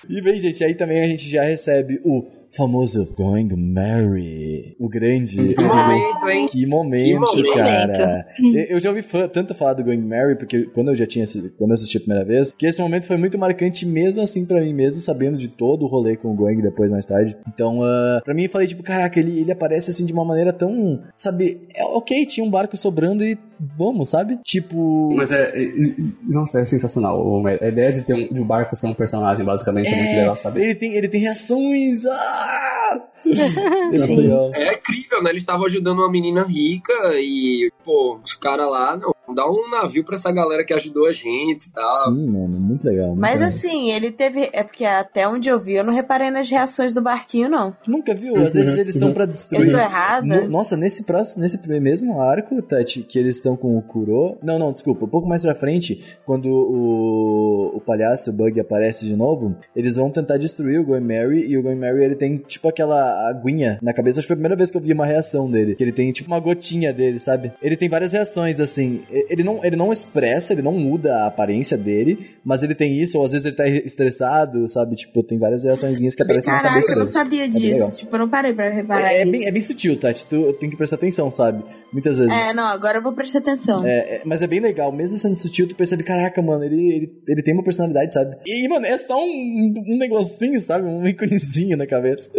e 0.09 0.21
bem, 0.21 0.39
gente, 0.39 0.63
aí 0.63 0.75
também 0.75 1.03
a 1.03 1.07
gente 1.07 1.29
já 1.29 1.43
recebe 1.43 1.99
o 2.05 2.25
famoso 2.57 3.05
Going 3.15 3.49
Mary. 3.55 4.75
O 4.79 4.89
grande. 4.89 5.53
Que 5.53 5.63
momento, 5.63 6.29
hein? 6.29 6.45
Que 6.47 6.65
momento, 6.65 7.25
Que 7.31 7.43
momento. 7.43 7.53
cara. 7.53 8.25
Eu- 8.39 8.77
Eu 8.77 8.79
já 8.79 8.89
ouvi 8.89 9.01
fã- 9.01 9.27
tanto 9.27 9.53
falar 9.55 9.73
do 9.73 9.83
Going 9.83 10.01
Mary, 10.01 10.35
porque 10.37 10.63
quando 10.73 10.89
eu 10.89 10.95
já 10.95 11.05
tinha 11.05 11.23
assistido, 11.23 11.53
quando 11.57 11.71
eu 11.71 11.75
assisti 11.75 11.97
a 11.97 12.01
primeira 12.01 12.25
vez, 12.25 12.51
que 12.51 12.65
esse 12.65 12.81
momento 12.81 13.07
foi 13.07 13.17
muito 13.17 13.37
marcante 13.37 13.85
mesmo 13.85 14.21
assim 14.21 14.45
pra 14.45 14.59
mim 14.61 14.73
mesmo, 14.73 14.99
sabendo 15.01 15.37
de 15.37 15.47
todo 15.47 15.83
o 15.85 15.87
rolê 15.87 16.17
com 16.17 16.31
o 16.31 16.35
Going 16.35 16.61
depois 16.61 16.89
mais 16.89 17.05
tarde. 17.05 17.37
Então, 17.47 17.79
uh, 17.79 18.21
pra 18.23 18.33
mim 18.33 18.43
eu 18.43 18.49
falei 18.49 18.67
tipo, 18.67 18.83
caraca, 18.83 19.19
ele, 19.19 19.39
ele 19.39 19.51
aparece 19.51 19.91
assim 19.91 20.05
de 20.05 20.13
uma 20.13 20.25
maneira 20.25 20.51
tão, 20.51 21.01
sabe, 21.15 21.61
é 21.75 21.83
ok, 21.85 22.25
tinha 22.25 22.45
um 22.45 22.49
barco 22.49 22.75
sobrando 22.75 23.23
e 23.23 23.37
vamos, 23.59 24.09
sabe? 24.09 24.37
Tipo, 24.43 25.13
Mas 25.15 25.31
é, 25.31 25.51
é, 25.53 25.63
é- 25.63 25.95
Nossa, 26.27 26.59
é 26.59 26.65
sensacional. 26.65 27.45
A 27.45 27.67
ideia 27.67 27.91
de 27.91 28.03
ter 28.03 28.13
um, 28.13 28.33
de 28.33 28.41
um 28.41 28.45
barco 28.45 28.75
ser 28.75 28.87
um 28.87 28.93
personagem, 28.93 29.45
basicamente, 29.45 29.89
é, 29.89 29.95
muito 29.95 30.15
legal, 30.15 30.35
sabe? 30.35 30.61
ele 30.61 30.75
tem, 30.75 30.93
ele 30.93 31.07
tem 31.07 31.21
reações. 31.21 32.05
Ah! 32.05 33.03
Ele 33.25 33.41
é. 34.55 34.69
É 34.69 34.73
incrível, 34.75 35.23
né? 35.23 35.31
Eles 35.31 35.41
estavam 35.41 35.65
ajudando 35.65 35.99
uma 35.99 36.11
menina 36.11 36.43
rica 36.43 36.93
e, 37.15 37.71
pô, 37.83 38.19
os 38.23 38.35
caras 38.35 38.69
lá, 38.69 38.97
não, 38.97 39.13
dá 39.33 39.49
um 39.49 39.69
navio 39.69 40.03
pra 40.03 40.15
essa 40.15 40.31
galera 40.31 40.63
que 40.63 40.73
ajudou 40.73 41.05
a 41.07 41.11
gente 41.11 41.65
e 41.67 41.71
tal. 41.71 42.11
Sim, 42.13 42.27
mano, 42.27 42.59
muito 42.59 42.85
legal. 42.85 43.07
muito 43.09 43.19
Mas 43.21 43.41
legal. 43.41 43.47
assim, 43.47 43.91
ele 43.91 44.11
teve. 44.11 44.49
É 44.53 44.63
porque 44.63 44.85
até 44.85 45.27
onde 45.27 45.49
eu 45.49 45.59
vi, 45.59 45.75
eu 45.75 45.83
não 45.83 45.93
reparei 45.93 46.29
nas 46.31 46.49
reações 46.49 46.93
do 46.93 47.01
barquinho, 47.01 47.49
não. 47.49 47.75
Tu 47.83 47.91
nunca 47.91 48.13
viu? 48.13 48.35
Às 48.37 48.53
vezes 48.53 48.77
eles 48.77 48.93
estão 48.95 49.13
pra 49.13 49.23
Eu 49.23 49.27
destruir. 49.27 49.69
tô 49.71 49.77
errada? 49.77 50.25
No- 50.25 50.47
nossa, 50.49 50.75
nesse 50.77 51.03
próximo, 51.03 51.41
nesse 51.43 51.57
mesmo 51.79 52.21
arco, 52.21 52.61
Tati, 52.61 53.01
que 53.03 53.17
eles 53.19 53.37
estão 53.37 53.55
com 53.55 53.77
o 53.77 53.81
Kuro. 53.81 54.37
Não, 54.43 54.57
não, 54.57 54.71
desculpa. 54.71 55.05
Um 55.05 55.09
pouco 55.09 55.27
mais 55.27 55.41
pra 55.41 55.53
frente, 55.55 56.03
quando 56.25 56.47
o, 56.91 57.77
o 57.77 57.81
palhaço, 57.81 58.29
o 58.29 58.33
Bug, 58.33 58.59
aparece 58.59 59.05
de 59.05 59.15
novo, 59.15 59.55
eles 59.75 59.95
vão 59.95 60.09
tentar 60.09 60.37
destruir 60.37 60.79
o 60.79 60.83
Going 60.85 61.01
Mary. 61.01 61.45
E 61.47 61.57
o 61.57 61.61
Going 61.63 61.75
Mary, 61.79 62.03
ele 62.03 62.15
tem 62.15 62.37
tipo 62.37 62.67
aquela 62.67 63.29
aguinha 63.29 63.77
na 63.81 63.93
cabeça. 63.93 64.19
Acho 64.19 64.25
que 64.25 64.27
foi 64.27 64.35
a 64.35 64.37
primeira 64.37 64.55
vez 64.55 64.71
que 64.71 64.77
eu 64.77 64.81
vi 64.81 64.93
uma 64.93 65.05
reação 65.05 65.49
dele. 65.49 65.75
Que 65.75 65.83
ele 65.83 65.91
tem 65.91 66.11
tipo 66.11 66.29
uma 66.29 66.39
gotinha 66.39 66.93
dele, 66.93 67.19
sabe? 67.19 67.51
Ele 67.61 67.77
tem 67.77 67.89
várias 67.89 68.13
reações, 68.13 68.59
assim. 68.59 69.01
Ele 69.29 69.43
não, 69.43 69.63
ele 69.63 69.75
não 69.75 69.91
expressa, 69.93 70.53
ele 70.53 70.61
não 70.61 70.73
muda 70.73 71.23
a 71.23 71.27
aparência 71.27 71.77
dele, 71.77 72.17
mas 72.43 72.63
ele 72.63 72.75
tem 72.75 73.01
isso, 73.01 73.17
ou 73.17 73.25
às 73.25 73.31
vezes 73.31 73.45
ele 73.45 73.55
tá 73.55 73.67
estressado, 73.67 74.67
sabe? 74.69 74.95
Tipo, 74.95 75.23
tem 75.23 75.37
várias 75.37 75.63
reações 75.63 75.97
que 76.15 76.23
aparecem 76.23 76.51
na 76.51 76.57
Caraca, 76.59 76.73
cabeça 76.75 76.91
eu 76.91 76.95
não 76.97 77.03
dele. 77.03 77.11
sabia 77.13 77.41
bem 77.41 77.49
disso. 77.49 77.79
legal. 77.81 77.91
tipo, 77.95 78.15
eu 78.15 78.19
não 78.19 78.29
parei 78.29 78.53
pra 78.53 78.69
reparar 78.69 79.11
É, 79.11 79.17
é 79.17 79.21
isso. 79.23 79.31
bem, 79.31 79.47
é 79.47 79.51
bem 79.51 79.61
sutil, 79.61 79.97
Tati. 79.97 80.25
Tu 80.25 80.53
tem 80.53 80.69
que 80.69 80.77
prestar 80.77 80.95
atenção, 80.97 81.29
sabe? 81.31 81.63
Muitas 81.91 82.17
vezes. 82.17 82.33
É, 82.33 82.53
não, 82.53 82.65
agora 82.65 82.97
eu 82.99 83.03
vou 83.03 83.13
prestar 83.13 83.39
atenção. 83.39 83.85
É, 83.85 83.97
é, 83.97 84.21
mas 84.25 84.41
é 84.43 84.47
bem 84.47 84.59
legal, 84.59 84.91
mesmo 84.91 85.17
sendo 85.17 85.35
sutil, 85.35 85.67
tu 85.67 85.75
percebe, 85.75 86.03
caraca, 86.03 86.41
mano, 86.41 86.63
ele, 86.63 86.75
ele, 86.95 87.11
ele 87.27 87.43
tem 87.43 87.53
uma 87.53 87.63
personalidade, 87.63 88.13
sabe? 88.13 88.35
E, 88.45 88.67
mano, 88.67 88.85
é 88.85 88.97
só 88.97 89.17
um, 89.17 89.73
um 89.87 89.97
negocinho, 89.97 90.59
sabe? 90.59 90.85
Um 90.87 91.07
íconezinho 91.07 91.77
na 91.77 91.85
cabeça. 91.87 92.31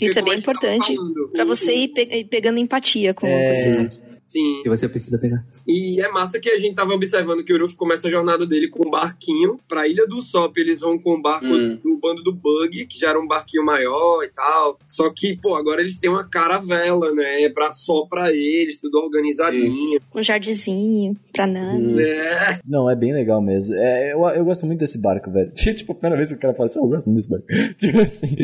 Isso 0.00 0.18
é 0.18 0.22
bem 0.22 0.32
tava 0.32 0.36
importante 0.36 0.94
pra 1.32 1.44
o- 1.44 1.48
você 1.48 1.72
ir, 1.74 1.88
pe- 1.88 2.08
ir 2.10 2.24
pegando 2.28 2.58
empatia 2.58 3.14
com 3.14 3.26
É. 3.26 3.54
você. 3.54 3.90
Sim. 4.30 4.60
Que 4.62 4.68
você 4.68 4.88
precisa 4.88 5.18
pegar. 5.18 5.44
E 5.66 6.00
é 6.00 6.08
massa 6.08 6.38
que 6.38 6.48
a 6.48 6.56
gente 6.56 6.74
tava 6.76 6.92
observando 6.94 7.44
que 7.44 7.52
o 7.52 7.56
Uruf 7.56 7.74
começa 7.74 8.06
a 8.06 8.10
jornada 8.10 8.46
dele 8.46 8.68
com 8.68 8.86
um 8.86 8.90
barquinho. 8.90 9.58
Pra 9.68 9.88
Ilha 9.88 10.06
do 10.06 10.22
Sop, 10.22 10.56
eles 10.56 10.78
vão 10.78 10.96
com 10.98 11.14
o 11.14 11.20
barco 11.20 11.46
Hum. 11.46 11.78
do 11.82 11.96
bando 12.00 12.22
do 12.22 12.32
Bug, 12.32 12.86
que 12.86 12.98
já 12.98 13.10
era 13.10 13.20
um 13.20 13.26
barquinho 13.26 13.64
maior 13.64 14.22
e 14.22 14.28
tal. 14.28 14.78
Só 14.86 15.10
que, 15.14 15.36
pô, 15.42 15.56
agora 15.56 15.80
eles 15.80 15.98
têm 15.98 16.08
uma 16.08 16.22
caravela, 16.28 17.12
né? 17.12 17.48
Pra, 17.52 17.72
só 17.72 18.06
pra 18.08 18.30
eles, 18.32 18.80
tudo 18.80 18.98
organizadinho. 18.98 20.00
Um 20.14 20.22
jardinzinho 20.22 21.16
pra 21.32 21.46
Nana. 21.46 21.78
Hum. 21.78 21.98
É. 22.00 22.60
Não, 22.64 22.88
é 22.88 22.94
bem 22.94 23.12
legal 23.12 23.42
mesmo. 23.42 23.74
É, 23.74 24.12
eu, 24.12 24.20
eu 24.28 24.44
gosto 24.44 24.64
muito 24.64 24.78
desse 24.78 24.96
barco, 24.98 25.28
velho. 25.30 25.50
tipo, 25.74 25.90
a 25.90 25.94
primeira 25.96 26.16
vez 26.16 26.28
que 26.30 26.36
o 26.36 26.38
cara 26.40 26.54
fala 26.54 26.68
assim, 26.68 26.78
eu 26.78 26.86
gosto 26.86 27.10
muito 27.10 27.28
desse 27.28 27.30
barco. 27.30 27.46
tipo 27.78 27.98
assim, 28.00 28.36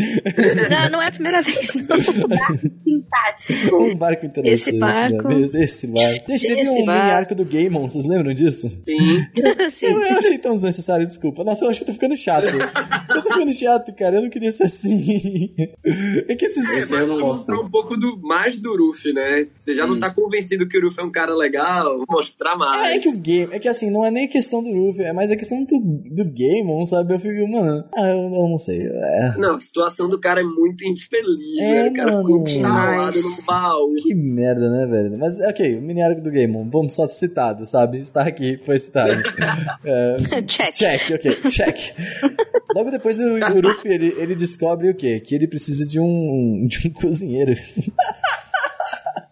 Não, 0.68 0.90
não 0.90 1.02
é 1.02 1.08
a 1.08 1.12
primeira 1.12 1.42
vez, 1.42 1.74
não. 1.76 1.96
Simpático. 2.86 3.76
um 3.76 3.94
barco 3.96 4.26
interessante. 4.26 4.68
Esse 4.70 4.78
barco. 4.78 5.28
Né? 5.28 5.46
Esse, 5.64 5.75
esse 5.76 5.86
barco. 5.86 6.30
Gente, 6.30 6.42
teve 6.46 6.60
Esse 6.60 6.70
um 6.70 6.74
mini 6.74 6.86
barco. 6.86 7.16
arco 7.16 7.34
do 7.34 7.44
Gaemon, 7.44 7.88
vocês 7.88 8.04
lembram 8.04 8.32
disso? 8.34 8.68
Sim. 8.68 9.24
Sim. 9.70 9.86
Eu, 9.86 10.02
eu 10.02 10.18
achei 10.18 10.38
tão 10.38 10.52
desnecessário, 10.54 11.06
desculpa. 11.06 11.44
Nossa, 11.44 11.64
eu 11.64 11.70
acho 11.70 11.78
que 11.80 11.84
eu 11.84 11.86
tô 11.88 11.92
ficando 11.94 12.16
chato. 12.16 12.46
eu 12.46 13.22
tô 13.22 13.30
ficando 13.30 13.52
chato, 13.54 13.92
cara. 13.94 14.16
Eu 14.16 14.22
não 14.22 14.30
queria 14.30 14.50
ser 14.52 14.64
assim. 14.64 15.54
É 16.28 16.34
que 16.34 16.46
esses. 16.46 16.64
Esse 16.76 16.94
aí 16.94 17.00
eu 17.02 17.06
não 17.08 17.20
gosto. 17.20 17.52
um 17.52 17.68
pouco 17.70 17.96
do, 17.96 18.18
mais 18.20 18.60
do 18.60 18.72
Uruf, 18.72 19.12
né? 19.12 19.46
Você 19.58 19.74
já 19.74 19.86
não 19.86 19.98
tá 19.98 20.12
convencido 20.12 20.66
que 20.68 20.76
o 20.76 20.80
Uruf 20.80 20.98
é 21.00 21.02
um 21.04 21.10
cara 21.10 21.34
legal, 21.34 22.02
mostrar 22.08 22.56
mais. 22.56 22.94
É 22.94 22.98
que 22.98 23.08
o 23.08 23.18
game, 23.18 23.48
é 23.52 23.58
que 23.58 23.68
assim, 23.68 23.90
não 23.90 24.04
é 24.04 24.10
nem 24.10 24.28
questão 24.28 24.62
do 24.62 24.70
Ruffy, 24.70 25.02
é 25.04 25.12
mais 25.12 25.30
a 25.30 25.36
questão 25.36 25.64
do, 25.64 25.78
do 25.80 26.24
Gaemon, 26.32 26.84
sabe? 26.84 27.14
Eu 27.14 27.18
fico, 27.18 27.46
mano, 27.50 27.84
ah, 27.96 28.08
eu, 28.08 28.18
eu 28.18 28.48
não 28.48 28.58
sei. 28.58 28.78
É, 28.82 29.34
Não, 29.38 29.54
a 29.56 29.58
situação 29.58 30.08
do 30.08 30.18
cara 30.20 30.40
é 30.40 30.44
muito 30.44 30.84
infeliz, 30.84 31.58
É, 31.60 31.72
velho. 31.82 31.90
O 31.90 31.94
cara 31.94 32.18
ficou 32.18 32.38
mano. 32.38 32.48
entalado 32.50 33.20
num 33.22 33.44
baú. 33.46 33.94
que 33.96 34.14
merda, 34.14 34.70
né, 34.70 34.86
velho? 34.86 35.18
Mas, 35.18 35.38
ok, 35.40 35.65
o 35.74 35.82
mini 35.82 36.02
arco 36.02 36.20
do 36.20 36.30
Gaemon, 36.30 36.68
vamos 36.70 36.94
só 36.94 37.08
citado, 37.08 37.66
sabe? 37.66 37.98
Está 37.98 38.22
aqui, 38.22 38.60
foi 38.64 38.78
citado. 38.78 39.12
É, 39.84 40.42
Check. 40.42 40.72
check, 40.72 41.10
ok, 41.12 41.50
check. 41.50 41.78
Logo 42.74 42.90
depois 42.90 43.18
o, 43.18 43.22
o 43.22 43.60
Ruffy, 43.60 43.88
ele, 43.88 44.14
ele 44.18 44.34
descobre 44.34 44.90
o 44.90 44.94
quê? 44.94 45.20
Que 45.20 45.34
ele 45.34 45.46
precisa 45.46 45.86
de 45.86 46.00
um, 46.00 46.66
de 46.66 46.88
um 46.88 46.90
cozinheiro. 46.90 47.54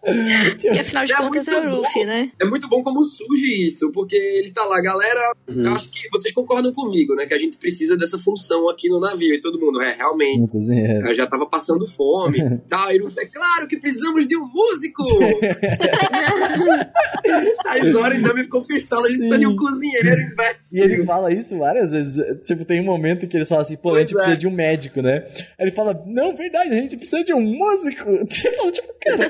Porque 0.05 0.69
afinal 0.79 1.05
de 1.05 1.13
É 1.13 1.17
contas 1.17 1.47
é 1.47 1.51
muito 1.59 1.73
o 1.73 1.77
Ruffy, 1.77 2.05
né? 2.05 2.31
É 2.39 2.45
muito 2.45 2.67
bom 2.69 2.81
como 2.83 3.03
surge 3.03 3.65
isso, 3.65 3.91
porque 3.91 4.15
ele 4.15 4.51
tá 4.51 4.63
lá, 4.65 4.79
galera, 4.81 5.33
Uhum. 5.47 5.73
acho 5.75 5.89
que 5.89 6.07
vocês 6.11 6.33
concordam 6.33 6.71
comigo, 6.73 7.15
né? 7.15 7.25
Que 7.25 7.33
a 7.33 7.37
gente 7.37 7.57
precisa 7.57 7.97
dessa 7.97 8.17
função 8.19 8.69
aqui 8.69 8.87
no 8.89 8.99
navio. 8.99 9.33
E 9.33 9.39
todo 9.41 9.59
mundo, 9.59 9.81
é, 9.81 9.93
realmente. 9.95 10.41
Um 10.41 10.47
cozinheiro. 10.47 11.07
Eu 11.07 11.13
já 11.13 11.25
tava 11.27 11.47
passando 11.47 11.87
fome. 11.87 12.39
tá, 12.69 12.93
e 12.93 12.97
Uruf, 13.01 13.17
é 13.19 13.25
claro 13.25 13.67
que 13.67 13.77
precisamos 13.79 14.27
de 14.27 14.35
um 14.37 14.45
músico! 14.47 15.03
Aí 17.65 17.91
Zora 17.91 18.13
ainda 18.15 18.33
me 18.33 18.43
ficou 18.43 18.63
pistola, 18.65 19.07
a 19.07 19.09
gente 19.09 19.17
precisa 19.19 19.39
de 19.39 19.47
um 19.47 19.55
cozinheiro, 19.55 20.21
imbecil. 20.21 20.77
E 20.77 20.81
ele 20.81 21.03
fala 21.03 21.31
isso 21.33 21.57
várias 21.57 21.91
vezes. 21.91 22.23
Tipo, 22.45 22.63
tem 22.65 22.79
um 22.81 22.85
momento 22.85 23.27
que 23.27 23.35
eles 23.37 23.47
falam 23.49 23.61
assim, 23.63 23.75
pô, 23.75 23.89
a 23.89 23.91
Pois 23.93 24.01
gente 24.03 24.11
é. 24.11 24.15
precisa 24.15 24.37
de 24.37 24.47
um 24.47 24.51
médico, 24.51 25.01
né? 25.01 25.25
Aí 25.57 25.65
ele 25.65 25.71
fala, 25.71 25.99
não, 26.05 26.35
verdade, 26.35 26.69
a 26.71 26.75
gente 26.75 26.97
precisa 26.97 27.23
de 27.23 27.33
um 27.33 27.41
músico. 27.41 28.05
Você 28.29 28.51
fala, 28.51 28.71
tipo, 28.71 28.93
cara, 29.01 29.27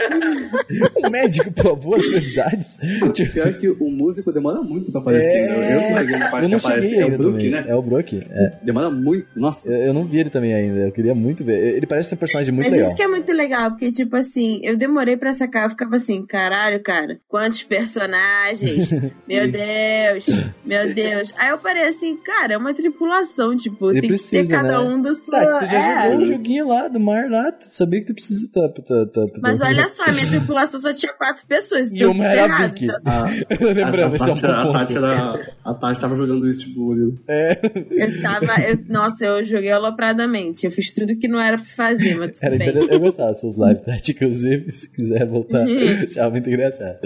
um 0.97 1.09
médico, 1.09 1.51
por 1.51 1.63
favor, 1.63 1.97
prioridades. 1.97 2.77
Tipo, 3.13 3.33
Pior 3.33 3.53
que 3.53 3.69
o 3.69 3.89
músico 3.89 4.31
demora 4.31 4.61
muito 4.61 4.91
pra 4.91 5.01
aparecer. 5.01 5.49
né? 5.49 5.75
Eu 5.75 5.81
não 5.81 5.97
cheguei 5.97 6.17
na 6.17 6.29
parte 6.29 6.47
que 6.47 6.55
aparece. 6.55 6.95
É 6.95 7.05
o 7.05 7.17
Brook, 7.17 7.37
também. 7.37 7.49
né? 7.51 7.65
É 7.67 7.75
o 7.75 7.81
Brook, 7.81 8.27
é. 8.29 8.53
Demora 8.63 8.89
muito. 8.89 9.39
Nossa. 9.39 9.69
Eu, 9.69 9.81
eu 9.87 9.93
não 9.93 10.05
vi 10.05 10.19
ele 10.19 10.29
também 10.29 10.53
ainda, 10.53 10.79
eu 10.81 10.91
queria 10.91 11.13
muito 11.15 11.43
ver. 11.43 11.75
Ele 11.75 11.85
parece 11.85 12.09
ser 12.09 12.15
um 12.15 12.19
personagem 12.19 12.53
muito 12.53 12.65
Mas 12.65 12.73
legal. 12.73 12.87
isso 12.87 12.95
que 12.97 13.03
é 13.03 13.07
muito 13.07 13.31
legal, 13.33 13.71
porque, 13.71 13.91
tipo 13.91 14.15
assim, 14.15 14.59
eu 14.63 14.77
demorei 14.77 15.17
pra 15.17 15.33
sacar, 15.33 15.65
eu 15.65 15.69
ficava 15.69 15.95
assim, 15.95 16.25
caralho, 16.25 16.81
cara, 16.81 17.19
quantos 17.27 17.63
personagens, 17.63 18.91
meu 19.27 19.51
Deus, 19.51 20.25
meu 20.65 20.93
Deus. 20.93 21.33
Aí 21.37 21.49
eu 21.51 21.57
parei 21.57 21.87
assim, 21.87 22.15
cara, 22.17 22.53
é 22.53 22.57
uma 22.57 22.73
tripulação, 22.73 23.55
tipo, 23.55 23.91
Ele 23.91 24.01
tem 24.01 24.09
que 24.11 24.17
ter 24.17 24.29
precisa, 24.29 24.55
cada 24.55 24.71
né? 24.71 24.79
um 24.79 25.01
da 25.01 25.13
sua... 25.13 25.39
Ah, 25.39 25.59
tu 25.59 25.65
já 25.65 25.77
é. 25.77 26.09
jogou 26.09 26.21
o 26.21 26.25
joguinho 26.25 26.67
lá 26.67 26.87
do 26.87 26.99
mar 26.99 27.29
lá, 27.29 27.51
tu 27.51 27.65
sabia 27.65 27.99
que 28.01 28.07
tu 28.07 28.13
precisa... 28.13 28.49
Tá, 28.51 28.69
tá, 28.69 29.21
Mas 29.41 29.61
olha 29.61 29.87
só, 29.89 30.03
a 30.03 30.11
minha 30.11 30.27
tripulação 30.27 30.54
só 30.67 30.93
tinha 30.93 31.13
quatro 31.13 31.45
pessoas, 31.47 31.89
E 31.91 31.95
então 31.95 32.11
uma 32.11 32.23
tudo 32.23 32.33
era 32.33 32.41
a 32.43 32.45
errado. 32.45 32.71
Vicky. 32.73 32.85
Então, 32.85 33.01
A, 33.05 33.73
Lembrando, 33.73 34.13
a, 34.13 34.15
esse 34.17 34.29
é 34.29 34.33
um 34.33 34.35
bom 34.35 34.71
Tati 34.73 34.93
ponto. 34.93 35.05
era, 35.05 35.53
a 35.63 35.73
Tati 35.73 35.99
tava 35.99 36.15
jogando 36.15 36.47
isso, 36.49 36.59
tipo, 36.61 36.89
olho. 36.89 37.19
eu 37.27 38.21
tava, 38.21 38.61
eu- 38.67 38.79
nossa, 38.89 39.25
eu 39.25 39.45
joguei 39.45 39.71
alopradamente, 39.71 40.65
eu 40.65 40.71
fiz 40.71 40.93
tudo 40.93 41.15
que 41.17 41.27
não 41.27 41.39
era 41.39 41.57
pra 41.57 41.65
fazer, 41.65 42.15
mas 42.15 42.31
tudo 42.39 42.43
Era 42.43 42.57
bem. 42.57 42.69
Eu 42.89 42.99
gostava 42.99 43.31
dessas 43.31 43.57
lives, 43.57 43.83
Tati, 43.83 44.11
inclusive, 44.11 44.71
se 44.71 44.91
quiser 44.91 45.25
voltar, 45.25 45.67
isso 45.69 46.19
é 46.19 46.29
muito 46.29 46.49
engraçado. 46.49 46.99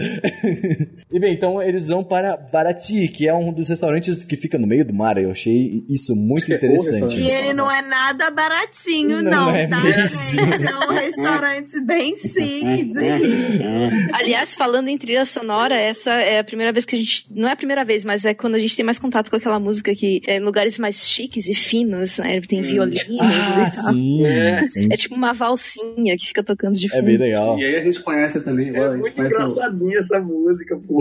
e 1.11 1.19
bem, 1.19 1.33
então 1.33 1.61
eles 1.61 1.87
vão 1.87 2.03
para 2.03 2.37
Barati, 2.37 3.07
que 3.07 3.27
é 3.27 3.33
um 3.33 3.51
dos 3.51 3.69
restaurantes 3.69 4.23
que 4.23 4.35
fica 4.35 4.57
no 4.57 4.67
meio 4.67 4.85
do 4.85 4.93
mar. 4.93 5.17
Eu 5.17 5.31
achei 5.31 5.83
isso 5.89 6.15
muito 6.15 6.51
é 6.51 6.55
interessante. 6.55 7.15
E 7.17 7.29
ele 7.29 7.53
não 7.53 7.69
é 7.71 7.81
nada 7.81 8.29
baratinho, 8.31 9.21
Não 9.21 9.31
não, 9.31 9.49
é 9.49 9.67
tá, 9.67 9.81
mesmo. 9.81 10.21
gente? 10.31 10.65
É 10.67 10.75
um 10.75 10.93
restaurante 10.93 11.81
bem 11.81 12.15
chique, 12.17 12.83
dizem. 12.85 13.09
Aliás, 14.13 14.55
falando 14.55 14.87
em 14.87 14.97
trilha 14.97 15.25
sonora, 15.25 15.75
essa 15.75 16.11
é 16.11 16.39
a 16.39 16.43
primeira 16.43 16.71
vez 16.71 16.85
que 16.85 16.95
a 16.95 16.99
gente. 16.99 17.25
Não 17.31 17.47
é 17.49 17.53
a 17.53 17.55
primeira 17.55 17.83
vez, 17.85 18.03
mas 18.03 18.25
é 18.25 18.33
quando 18.33 18.55
a 18.55 18.59
gente 18.59 18.75
tem 18.75 18.85
mais 18.85 18.99
contato 18.99 19.29
com 19.29 19.35
aquela 19.35 19.59
música 19.59 19.93
que 19.95 20.21
é 20.27 20.37
em 20.37 20.41
lugares 20.41 20.77
mais 20.77 21.07
chiques 21.07 21.47
e 21.47 21.53
finos, 21.55 22.17
né? 22.19 22.39
Tem 22.41 22.61
violinos 22.61 23.05
Ah, 23.21 23.67
e 23.71 23.75
tal. 23.83 23.93
sim, 23.93 24.25
É. 24.25 24.63
sim. 24.67 24.87
É 24.91 24.95
tipo 24.95 25.15
uma 25.15 25.33
valsinha 25.33 26.15
que 26.17 26.27
fica 26.27 26.43
tocando 26.43 26.75
de 26.75 26.87
É 26.87 26.89
fundo. 26.89 27.03
bem 27.05 27.17
legal. 27.17 27.57
E 27.59 27.63
aí 27.65 27.75
a 27.77 27.83
gente 27.83 27.99
conhece 28.01 28.41
também, 28.41 28.69
agora 28.69 28.83
É 28.83 28.87
a 28.87 28.91
gente 28.93 29.01
muito 29.01 29.15
conhece, 29.15 29.35
o- 29.35 29.41
engraçadinha 29.41 29.99
essa 29.99 30.19
música, 30.19 30.77
pô. 30.87 30.97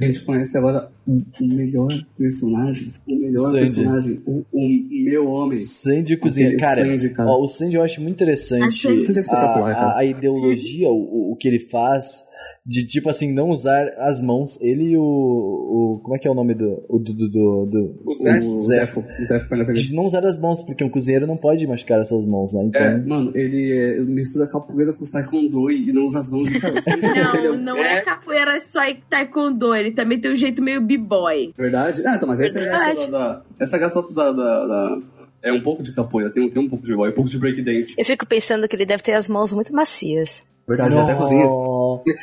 a 0.00 0.04
gente 0.04 0.20
conhece 0.22 0.56
agora 0.56 0.90
o, 1.06 1.22
melhor 1.46 1.88
personagem, 2.18 2.92
o 3.06 3.14
melhor 3.14 3.38
Sandy. 3.40 3.58
personagem, 3.58 4.20
o, 4.26 4.44
o 4.52 4.68
meu 5.04 5.26
homem. 5.28 5.60
Sandy 5.60 6.16
Cozinha. 6.16 6.56
Cara, 6.56 6.84
Sandy, 6.84 7.10
cara. 7.10 7.28
ó, 7.30 7.40
o 7.42 7.46
Sandy 7.46 7.76
eu 7.76 7.82
acho 7.82 8.00
muito 8.00 8.14
interessante. 8.14 8.64
A 8.64 8.70
Sandy- 8.70 8.96
é 9.16 9.20
espetacular, 9.20 9.70
a, 9.70 9.74
cara. 9.74 9.86
a, 9.92 9.98
a 9.98 10.04
ideologia, 10.04 10.47
o, 10.86 11.32
o 11.32 11.36
que 11.36 11.46
ele 11.48 11.58
faz 11.58 12.22
de 12.64 12.86
tipo 12.86 13.08
assim, 13.08 13.32
não 13.32 13.48
usar 13.50 13.88
as 13.98 14.20
mãos. 14.20 14.60
Ele 14.60 14.90
e 14.92 14.96
o. 14.96 15.02
o 15.02 16.00
como 16.02 16.16
é 16.16 16.18
que 16.18 16.28
é 16.28 16.30
o 16.30 16.34
nome 16.34 16.54
do. 16.54 16.84
O, 16.88 16.98
do, 16.98 17.12
do, 17.12 17.66
do, 17.66 18.02
O 18.04 18.14
Zefo. 18.14 19.04
O 19.20 19.24
Zefo. 19.24 19.72
De 19.72 19.94
não 19.94 20.04
usar 20.06 20.24
as 20.24 20.38
mãos, 20.38 20.62
porque 20.62 20.84
um 20.84 20.88
cozinheiro 20.90 21.26
não 21.26 21.36
pode 21.36 21.66
machucar 21.66 22.00
as 22.00 22.08
suas 22.08 22.24
mãos, 22.26 22.52
né? 22.52 22.64
Então. 22.64 22.80
É, 22.82 22.96
mano, 22.98 23.32
ele 23.34 23.72
é, 23.72 24.00
mistura 24.00 24.46
capoeira 24.46 24.92
com 24.92 25.02
os 25.02 25.10
taekwondo 25.10 25.70
e 25.70 25.92
não 25.92 26.04
usa 26.04 26.18
as 26.20 26.28
mãos. 26.28 26.48
Cara, 26.50 26.74
o 26.76 26.80
Sandy, 26.80 27.06
ele 27.06 27.22
Não, 27.22 27.54
é- 27.54 27.56
não 27.56 27.76
é 27.78 28.00
capoeira 28.00 28.60
só 28.60 28.82
e 28.84 28.94
taekwondo, 29.08 29.74
ele 29.74 29.92
também 29.92 30.20
tem 30.20 30.32
um 30.32 30.36
jeito 30.36 30.62
meio 30.62 30.84
b-boy. 30.84 31.52
Verdade? 31.56 32.02
Ah, 32.06 32.14
então, 32.16 32.28
mas 32.28 32.40
essa 32.40 32.58
é 32.58 32.62
Verdade. 32.62 33.10
da, 33.10 33.32
da- 33.34 33.42
Essa 33.58 33.76
é 33.76 33.76
a 33.76 33.80
graça 33.80 34.02
da, 34.12 34.32
da, 34.32 34.66
da- 34.66 34.98
É 35.42 35.52
um 35.52 35.60
pouco 35.62 35.82
de 35.82 35.92
capoeira, 35.92 36.30
tem, 36.32 36.42
um- 36.44 36.50
tem 36.50 36.60
um 36.62 36.68
pouco 36.68 36.84
de 36.84 36.94
boy, 36.94 37.10
um 37.10 37.12
pouco 37.12 37.30
de 37.30 37.38
breakdance. 37.38 37.94
Eu 37.96 38.04
fico 38.04 38.26
pensando 38.26 38.66
que 38.68 38.74
ele 38.74 38.84
deve 38.86 39.02
ter 39.02 39.12
as 39.12 39.28
mãos 39.28 39.52
muito 39.52 39.72
macias. 39.72 40.48
Verdade, 40.68 40.98
até 40.98 41.14
cozinha. 41.14 41.46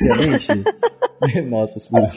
Realmente? 0.00 0.48
Nossa 1.50 1.80
senhora. 1.80 2.10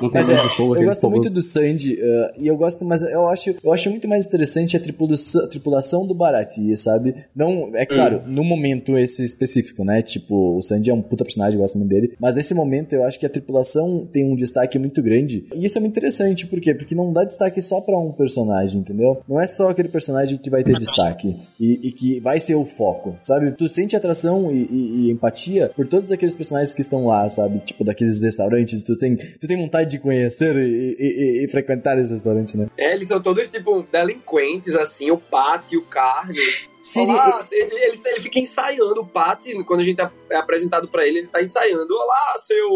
Não 0.00 0.10
tem 0.10 0.22
Mas 0.22 0.30
é, 0.30 0.40
de 0.40 0.56
fogo, 0.56 0.76
eu 0.76 0.84
gosto 0.84 1.10
muito 1.10 1.30
do 1.30 1.42
Sandy, 1.42 1.94
uh, 1.94 2.30
e 2.38 2.46
eu 2.46 2.56
gosto, 2.56 2.84
mas 2.84 3.02
eu 3.02 3.28
acho, 3.28 3.54
eu 3.62 3.72
acho 3.72 3.90
muito 3.90 4.08
mais 4.08 4.26
interessante 4.26 4.76
a 4.76 4.80
tripulação, 4.80 5.48
tripulação 5.48 6.06
do 6.06 6.14
Barati, 6.14 6.76
sabe? 6.76 7.14
Não, 7.34 7.70
é 7.74 7.84
claro, 7.84 8.22
no 8.26 8.44
momento 8.44 8.96
esse 8.96 9.22
específico, 9.22 9.84
né? 9.84 10.02
Tipo, 10.02 10.56
o 10.56 10.62
Sandy 10.62 10.90
é 10.90 10.94
um 10.94 11.02
puta 11.02 11.24
personagem, 11.24 11.56
eu 11.56 11.60
gosto 11.60 11.78
muito 11.78 11.90
dele, 11.90 12.14
mas 12.18 12.34
nesse 12.34 12.54
momento 12.54 12.94
eu 12.94 13.04
acho 13.04 13.18
que 13.18 13.26
a 13.26 13.30
tripulação 13.30 14.06
tem 14.10 14.24
um 14.24 14.36
destaque 14.36 14.78
muito 14.78 15.02
grande. 15.02 15.46
E 15.54 15.66
isso 15.66 15.76
é 15.76 15.80
muito 15.80 15.92
interessante, 15.92 16.46
por 16.46 16.60
quê? 16.60 16.74
Porque 16.74 16.94
não 16.94 17.12
dá 17.12 17.24
destaque 17.24 17.60
só 17.60 17.80
pra 17.80 17.98
um 17.98 18.12
personagem, 18.12 18.80
entendeu? 18.80 19.20
Não 19.28 19.40
é 19.40 19.46
só 19.46 19.68
aquele 19.68 19.88
personagem 19.88 20.38
que 20.38 20.48
vai 20.48 20.62
ter 20.62 20.78
destaque 20.78 21.36
e, 21.58 21.88
e 21.88 21.92
que 21.92 22.20
vai 22.20 22.38
ser 22.40 22.54
o 22.54 22.64
foco, 22.64 23.16
sabe? 23.20 23.50
Tu 23.52 23.68
sente 23.68 23.96
atração 24.10 24.50
e, 24.50 24.64
e- 24.64 25.06
e 25.06 25.10
empatia 25.10 25.70
por 25.74 25.86
todos 25.86 26.10
aqueles 26.12 26.34
personagens 26.34 26.74
que 26.74 26.80
estão 26.80 27.06
lá, 27.06 27.28
sabe? 27.28 27.60
Tipo, 27.60 27.84
daqueles 27.84 28.20
restaurantes, 28.22 28.82
tu 28.82 28.98
tem, 28.98 29.16
tu 29.16 29.46
tem 29.46 29.56
vontade 29.56 29.90
de 29.90 29.98
conhecer 29.98 30.54
e, 30.56 31.44
e- 31.44 31.48
frequentar 31.48 31.98
esse 31.98 32.12
restaurante, 32.12 32.56
né? 32.56 32.66
É, 32.76 32.92
eles 32.92 33.06
são 33.08 33.20
todos, 33.20 33.46
tipo, 33.48 33.82
delinquentes, 33.90 34.74
assim, 34.74 35.10
o 35.10 35.18
Pat 35.18 35.72
e 35.72 35.76
o 35.76 35.82
Carne. 35.82 36.34
Seria- 36.82 37.12
Olá, 37.12 37.46
ele, 37.52 37.74
ele, 37.74 38.00
ele 38.04 38.20
fica 38.20 38.38
ensaiando 38.38 39.00
o 39.02 39.06
Pat, 39.06 39.44
quando 39.66 39.80
a 39.80 39.84
gente 39.84 40.00
é 40.00 40.10
é 40.30 40.36
apresentado 40.36 40.88
pra 40.88 41.06
ele, 41.06 41.18
ele 41.18 41.28
tá 41.28 41.42
ensaiando. 41.42 41.88
Olá, 41.94 42.34
seu 42.38 42.68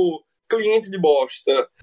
cliente 0.48 0.90
de 0.90 1.00
bosta. 1.00 1.50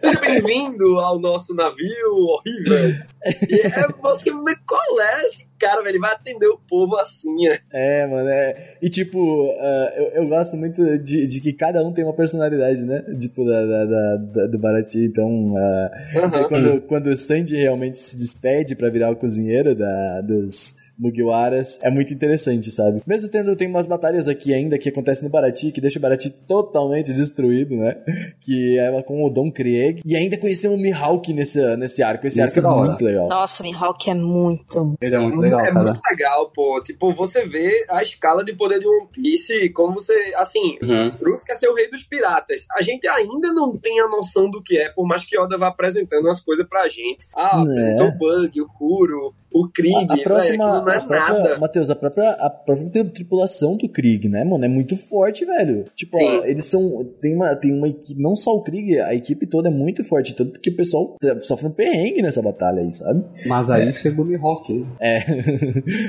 Seja 0.00 0.20
bem-vindo 0.20 0.98
ao 0.98 1.18
nosso 1.20 1.54
navio 1.54 2.12
horrível. 2.12 3.04
E 3.50 3.60
é 3.60 3.88
basicamente 4.00 4.60
colé, 4.66 5.14
assim, 5.26 5.45
cara, 5.58 5.82
velho, 5.82 5.92
ele 5.92 5.98
vai 5.98 6.12
atender 6.12 6.46
o 6.46 6.58
povo 6.58 6.96
assim, 6.96 7.34
né? 7.48 7.58
É, 7.72 8.06
mano, 8.06 8.28
é. 8.28 8.76
E 8.80 8.88
tipo, 8.88 9.18
uh, 9.18 9.88
eu, 9.96 10.22
eu 10.22 10.28
gosto 10.28 10.56
muito 10.56 10.98
de, 10.98 11.26
de 11.26 11.40
que 11.40 11.52
cada 11.52 11.82
um 11.82 11.92
tem 11.92 12.04
uma 12.04 12.14
personalidade, 12.14 12.82
né? 12.82 13.02
Tipo, 13.18 13.44
da, 13.44 13.64
da, 13.64 14.16
da, 14.16 14.46
do 14.46 14.58
Barati. 14.58 15.04
Então, 15.04 15.26
uh, 15.26 15.56
uhum. 15.56 16.48
quando, 16.48 16.80
quando 16.82 17.06
o 17.08 17.16
Sandy 17.16 17.56
realmente 17.56 17.96
se 17.96 18.16
despede 18.16 18.74
pra 18.74 18.90
virar 18.90 19.10
o 19.10 19.16
cozinheiro 19.16 19.74
da, 19.74 20.20
dos 20.20 20.85
Mugiwaras. 20.98 21.78
É 21.82 21.90
muito 21.90 22.12
interessante, 22.12 22.70
sabe? 22.70 23.00
Mesmo 23.06 23.28
tendo, 23.28 23.54
tem 23.56 23.68
umas 23.68 23.86
batalhas 23.86 24.28
aqui 24.28 24.52
ainda 24.52 24.78
que 24.78 24.88
acontecem 24.88 25.24
no 25.24 25.30
Barati, 25.30 25.72
que 25.72 25.80
deixa 25.80 25.98
o 25.98 26.02
Barati 26.02 26.30
totalmente 26.30 27.12
destruído, 27.12 27.76
né? 27.76 27.96
Que 28.40 28.78
é 28.78 29.02
com 29.02 29.24
o 29.24 29.30
Don 29.30 29.50
Krieg. 29.50 30.02
E 30.04 30.16
ainda 30.16 30.38
conhecemos 30.38 30.78
o 30.78 30.80
Mihawk 30.80 31.32
nesse, 31.32 31.76
nesse 31.76 32.02
arco. 32.02 32.26
Esse 32.26 32.42
Isso 32.42 32.58
arco 32.58 32.68
é, 32.68 32.72
é 32.72 32.88
muito 32.88 33.04
legal. 33.04 33.28
Nossa, 33.28 33.62
o 33.62 33.66
Mihawk 33.66 34.10
é 34.10 34.14
muito. 34.14 34.96
Ele 35.00 35.14
é 35.14 35.18
muito 35.18 35.40
legal, 35.40 35.60
É 35.60 35.72
cara. 35.72 35.84
muito 35.84 36.00
legal, 36.08 36.50
pô. 36.50 36.82
Tipo, 36.82 37.12
você 37.12 37.46
vê 37.46 37.84
a 37.90 38.02
escala 38.02 38.44
de 38.44 38.52
poder 38.54 38.78
de 38.78 38.86
One 38.86 39.08
Piece, 39.12 39.70
como 39.70 39.94
você. 39.94 40.14
Assim, 40.36 40.78
uhum. 40.82 41.10
Ruff 41.24 41.44
quer 41.44 41.56
ser 41.56 41.68
o 41.68 41.74
rei 41.74 41.90
dos 41.90 42.02
piratas. 42.02 42.64
A 42.76 42.82
gente 42.82 43.06
ainda 43.08 43.52
não 43.52 43.76
tem 43.76 44.00
a 44.00 44.08
noção 44.08 44.50
do 44.50 44.62
que 44.62 44.78
é, 44.78 44.90
por 44.90 45.06
mais 45.06 45.24
que 45.24 45.38
Oda 45.38 45.58
vá 45.58 45.68
apresentando 45.68 46.28
as 46.28 46.40
coisas 46.40 46.66
pra 46.66 46.88
gente. 46.88 47.26
Ah, 47.34 47.58
é. 47.58 47.62
apresentou 47.62 48.08
o 48.08 48.18
Bug, 48.18 48.60
o 48.60 48.68
Kuro, 48.68 49.34
o 49.52 49.68
Krieg, 49.68 50.06
a, 50.10 50.14
a 50.14 50.18
próxima, 50.18 50.66
não 50.82 50.90
é 50.90 51.00
própria, 51.00 51.18
nada. 51.18 51.58
Matheus, 51.58 51.90
a 51.90 51.96
própria, 51.96 52.30
a 52.30 52.50
própria 52.50 53.04
tripulação 53.04 53.76
do 53.76 53.88
Krieg, 53.88 54.28
né, 54.28 54.44
mano? 54.44 54.64
É 54.64 54.68
muito 54.68 54.96
forte, 54.96 55.44
velho. 55.44 55.84
Tipo, 55.94 56.18
ó, 56.18 56.44
eles 56.44 56.66
são. 56.66 57.04
Tem 57.20 57.34
uma, 57.34 57.56
tem 57.56 57.72
uma 57.72 57.88
equipe. 57.88 58.20
Não 58.20 58.36
só 58.36 58.54
o 58.54 58.62
Krieg, 58.62 58.98
a 59.00 59.14
equipe 59.14 59.46
toda 59.46 59.68
é 59.68 59.70
muito 59.70 60.04
forte. 60.04 60.34
Tanto 60.34 60.60
que 60.60 60.70
o 60.70 60.76
pessoal 60.76 61.16
sofre 61.40 61.68
um 61.68 61.70
perrengue 61.70 62.22
nessa 62.22 62.42
batalha 62.42 62.82
aí, 62.82 62.92
sabe? 62.92 63.24
Mas 63.46 63.70
aí 63.70 63.88
é. 63.88 63.92
chega 63.92 64.20
o 64.20 64.24
Mihawk. 64.24 64.86
É. 65.00 65.20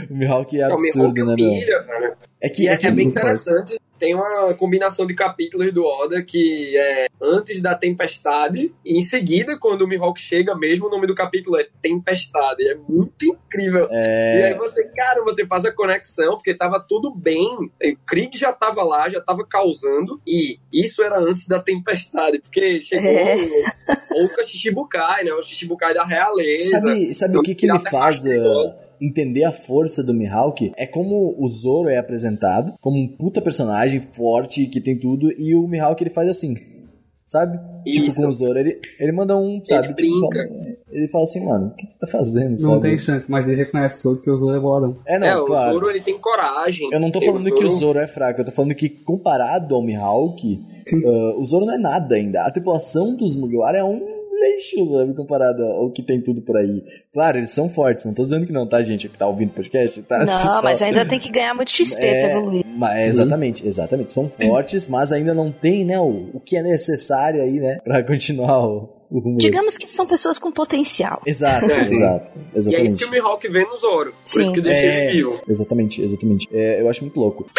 o 0.10 0.16
Mihawk 0.16 0.60
é 0.60 0.64
absurdo, 0.64 1.22
o 1.22 1.26
né, 1.26 1.36
meu? 1.36 2.16
É 2.42 2.50
que 2.50 2.68
é, 2.68 2.74
é, 2.74 2.88
é 2.88 2.92
bem 2.92 3.08
interessante 3.08 3.78
tem 3.98 4.16
uma 4.16 4.54
combinação 4.54 5.06
de 5.06 5.14
capítulos 5.14 5.72
do 5.72 5.86
Oda 5.86 6.22
que 6.22 6.78
é 6.78 7.08
antes 7.22 7.62
da 7.62 7.76
tempestade 7.76 8.74
e 8.86 8.98
em 8.98 9.02
seguida, 9.02 9.58
quando 9.58 9.82
o 9.82 9.88
Mihawk 9.88 10.20
chega 10.20 10.56
mesmo, 10.56 10.88
o 10.88 10.90
nome 10.90 11.08
do 11.08 11.16
capítulo 11.16 11.58
é 11.58 11.68
Tempestade. 11.82 12.68
É 12.68 12.76
muito 12.76 13.26
incrível. 13.26 13.88
É... 13.92 14.40
E 14.40 14.44
aí 14.46 14.54
você, 14.56 14.84
cara, 14.86 15.24
você 15.24 15.46
faz 15.46 15.66
a 15.66 15.72
conexão, 15.72 16.36
porque 16.36 16.54
tava 16.54 16.80
tudo 16.80 17.14
bem. 17.14 17.46
O 17.48 17.98
Krieg 18.06 18.38
já 18.38 18.52
tava 18.52 18.84
lá, 18.84 19.10
já 19.10 19.22
tava 19.22 19.46
causando, 19.46 20.22
e 20.26 20.60
isso 20.72 21.04
era 21.04 21.20
antes 21.20 21.48
da 21.48 21.60
tempestade, 21.60 22.40
porque 22.40 22.82
chegou 22.82 23.10
é. 23.10 23.36
o, 24.12 24.26
o 24.26 24.44
Shichibukai, 24.44 25.24
né? 25.24 25.32
O 25.34 25.44
Shichibukai 25.44 25.94
da 25.94 26.04
realeza. 26.04 26.80
Sabe, 26.80 27.14
sabe 27.14 27.38
o 27.38 27.42
que, 27.42 27.56
que 27.56 27.72
me 27.72 27.80
faz 27.90 28.24
entender 29.02 29.44
a 29.44 29.52
força 29.52 30.04
do 30.04 30.14
Mihawk 30.14 30.72
é 30.76 30.86
como 30.86 31.36
o 31.38 31.48
Zoro 31.48 31.90
é 31.90 31.98
apresentado, 31.98 32.74
como 32.82 32.98
um 32.98 33.08
puta 33.08 33.42
personagem 33.42 34.00
forte 34.00 34.68
que 34.68 34.82
tem 34.82 34.98
tudo, 34.98 35.32
e 35.32 35.56
o 35.56 35.68
Mihawk 35.68 36.02
ele 36.04 36.10
faz 36.10 36.30
assim. 36.30 36.54
Sabe? 37.26 37.60
Isso. 37.86 38.04
Tipo, 38.04 38.22
com 38.22 38.28
o 38.30 38.32
Zoro, 38.32 38.58
ele, 38.58 38.80
ele 38.98 39.12
manda 39.12 39.36
um, 39.36 39.62
sabe? 39.62 39.88
Ele 39.88 39.94
tipo, 39.96 40.30
brinca. 40.30 40.48
Fala, 40.48 40.78
ele 40.90 41.08
fala 41.10 41.24
assim, 41.26 41.46
mano, 41.46 41.68
o 41.68 41.76
que 41.76 41.86
tu 41.86 41.98
tá 42.00 42.08
fazendo, 42.08 42.52
Não 42.52 42.76
sabe? 42.76 42.82
tem 42.82 42.98
chance, 42.98 43.30
mas 43.30 43.46
ele 43.50 43.58
reconhece 43.58 44.00
o 44.00 44.02
Zoro 44.02 44.22
que 44.22 44.30
o 44.30 44.34
Zoro 44.34 44.56
é 44.56 44.60
boladão. 44.62 44.98
É, 45.06 45.20
não, 45.20 45.28
é, 45.28 45.46
claro. 45.46 45.72
o 45.72 45.74
Zoro 45.74 45.90
ele 45.90 46.00
tem 46.00 46.18
coragem. 46.18 46.90
Eu 46.90 47.02
não 47.02 47.12
tô 47.12 47.20
falando 47.20 47.54
que 47.54 47.66
o 47.66 47.70
Zoro 47.70 48.00
é 48.00 48.08
fraco, 48.08 48.40
eu 48.40 48.46
tô 48.46 48.52
falando 48.52 48.74
que 48.74 48.88
comparado 48.88 49.76
ao 49.76 49.84
Mihawk, 49.84 50.66
uh, 51.04 51.42
o 51.42 51.46
Zoro 51.46 51.66
não 51.66 51.74
é 51.74 51.78
nada 51.78 52.16
ainda. 52.16 52.44
A 52.44 52.52
tripulação 52.52 53.14
dos 53.14 53.36
Mugiwara 53.36 53.78
é 53.78 53.84
um 53.84 54.17
lixo, 54.48 54.98
sabe, 54.98 55.14
comparado 55.14 55.64
ao 55.64 55.92
que 55.92 56.02
tem 56.02 56.22
tudo 56.22 56.42
por 56.42 56.58
aí. 56.58 56.84
Claro, 57.14 57.38
eles 57.38 57.50
são 57.50 57.70
fortes, 57.70 58.06
não 58.06 58.14
tô 58.14 58.24
dizendo 58.24 58.46
que 58.46 58.52
não, 58.52 58.68
tá, 58.68 58.82
gente? 58.82 59.10
Que 59.10 59.18
tá 59.18 59.28
ouvindo 59.28 59.50
o 59.50 59.54
podcast, 59.54 60.02
tá? 60.04 60.26
Não, 60.26 60.40
Só... 60.40 60.62
mas 60.62 60.82
ainda 60.82 61.06
tem 61.06 61.20
que 61.20 61.32
ganhar 61.32 61.54
muito 61.54 61.72
XP 61.72 62.06
é, 62.06 62.22
pra 62.22 62.32
evoluir. 62.32 62.66
Mas, 62.66 63.10
exatamente, 63.10 63.64
uhum. 63.64 63.68
exatamente. 63.68 64.12
São 64.12 64.30
fortes, 64.30 64.88
mas 64.88 65.12
ainda 65.12 65.34
não 65.34 65.52
tem, 65.52 65.86
né, 65.86 66.00
o, 66.00 66.30
o 66.34 66.40
que 66.40 66.58
é 66.58 66.62
necessário 66.62 67.42
aí, 67.42 67.60
né, 67.60 67.80
pra 67.84 68.04
continuar 68.04 68.68
o, 68.68 68.98
Digamos 69.38 69.78
que 69.78 69.88
são 69.88 70.06
pessoas 70.06 70.38
com 70.38 70.52
potencial. 70.52 71.22
Exato, 71.26 71.66
é, 71.72 71.80
exato. 71.80 72.40
Exatamente. 72.54 72.70
E 72.70 72.76
é 72.76 72.84
isso 72.84 72.98
que 72.98 73.06
o 73.06 73.12
Mihawk 73.12 73.48
vê 73.50 73.64
no 73.64 73.78
Zoro. 73.78 74.12
Por 74.12 74.18
Sim. 74.26 74.42
isso 74.42 74.54
que 74.54 74.62
deixa 74.62 74.86
é, 74.86 75.06
ele 75.06 75.18
vivo. 75.18 75.42
Exatamente, 75.48 76.02
exatamente. 76.02 76.50
É, 76.52 76.82
eu 76.82 76.90
acho 76.90 77.04
muito 77.04 77.18
louco. 77.18 77.50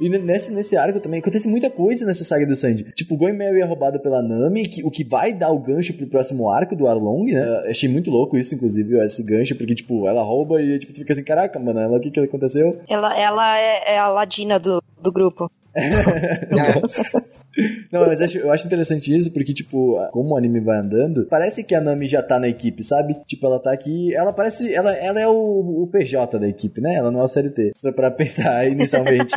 E 0.00 0.08
nesse, 0.08 0.52
nesse 0.52 0.76
arco 0.76 1.00
também 1.00 1.20
acontece 1.20 1.48
muita 1.48 1.70
coisa 1.70 2.04
nessa 2.04 2.24
saga 2.24 2.46
do 2.46 2.54
Sandy. 2.54 2.84
Tipo, 2.94 3.14
o 3.14 3.18
Going 3.18 3.36
Mary 3.36 3.60
é 3.60 3.64
roubado 3.64 4.00
pela 4.00 4.22
Nami, 4.22 4.68
que, 4.68 4.82
o 4.84 4.90
que 4.90 5.04
vai 5.04 5.32
dar 5.32 5.50
o 5.50 5.58
gancho 5.58 5.94
pro 5.94 6.06
próximo 6.06 6.50
arco 6.50 6.76
do 6.76 6.86
Arlong, 6.86 7.32
né? 7.32 7.42
Uh, 7.42 7.70
achei 7.70 7.88
muito 7.88 8.10
louco 8.10 8.36
isso, 8.36 8.54
inclusive, 8.54 8.98
esse 9.04 9.22
gancho, 9.22 9.56
porque, 9.56 9.74
tipo, 9.74 10.06
ela 10.06 10.22
rouba 10.22 10.60
e 10.60 10.78
tipo, 10.78 10.92
tu 10.92 11.00
fica 11.00 11.12
assim, 11.12 11.24
caraca, 11.24 11.58
mano, 11.58 11.80
ela, 11.80 11.96
o 11.96 12.00
que 12.00 12.10
que 12.10 12.20
aconteceu? 12.20 12.78
Ela, 12.88 13.18
ela 13.18 13.58
é, 13.58 13.94
é 13.94 13.98
a 13.98 14.08
ladina 14.08 14.58
do, 14.58 14.82
do 15.02 15.12
grupo. 15.12 15.50
Não, 17.90 18.06
mas 18.06 18.20
eu 18.20 18.24
acho, 18.24 18.38
eu 18.38 18.52
acho 18.52 18.66
interessante 18.66 19.14
isso, 19.14 19.32
porque, 19.32 19.52
tipo, 19.52 19.96
como 20.10 20.34
o 20.34 20.36
anime 20.36 20.60
vai 20.60 20.78
andando, 20.78 21.26
parece 21.26 21.64
que 21.64 21.74
a 21.74 21.80
Nami 21.80 22.06
já 22.06 22.22
tá 22.22 22.38
na 22.38 22.48
equipe, 22.48 22.82
sabe? 22.82 23.16
Tipo, 23.26 23.46
ela 23.46 23.58
tá 23.58 23.72
aqui. 23.72 24.14
Ela 24.14 24.32
parece. 24.32 24.72
Ela, 24.72 24.94
ela 24.96 25.20
é 25.20 25.28
o, 25.28 25.82
o 25.82 25.88
PJ 25.90 26.38
da 26.38 26.48
equipe, 26.48 26.80
né? 26.80 26.94
Ela 26.94 27.10
não 27.10 27.20
é 27.20 27.24
o 27.24 27.28
CLT. 27.28 27.72
Se 27.74 27.82
for 27.82 27.94
pra 27.94 28.10
pensar 28.10 28.66
inicialmente. 28.70 29.34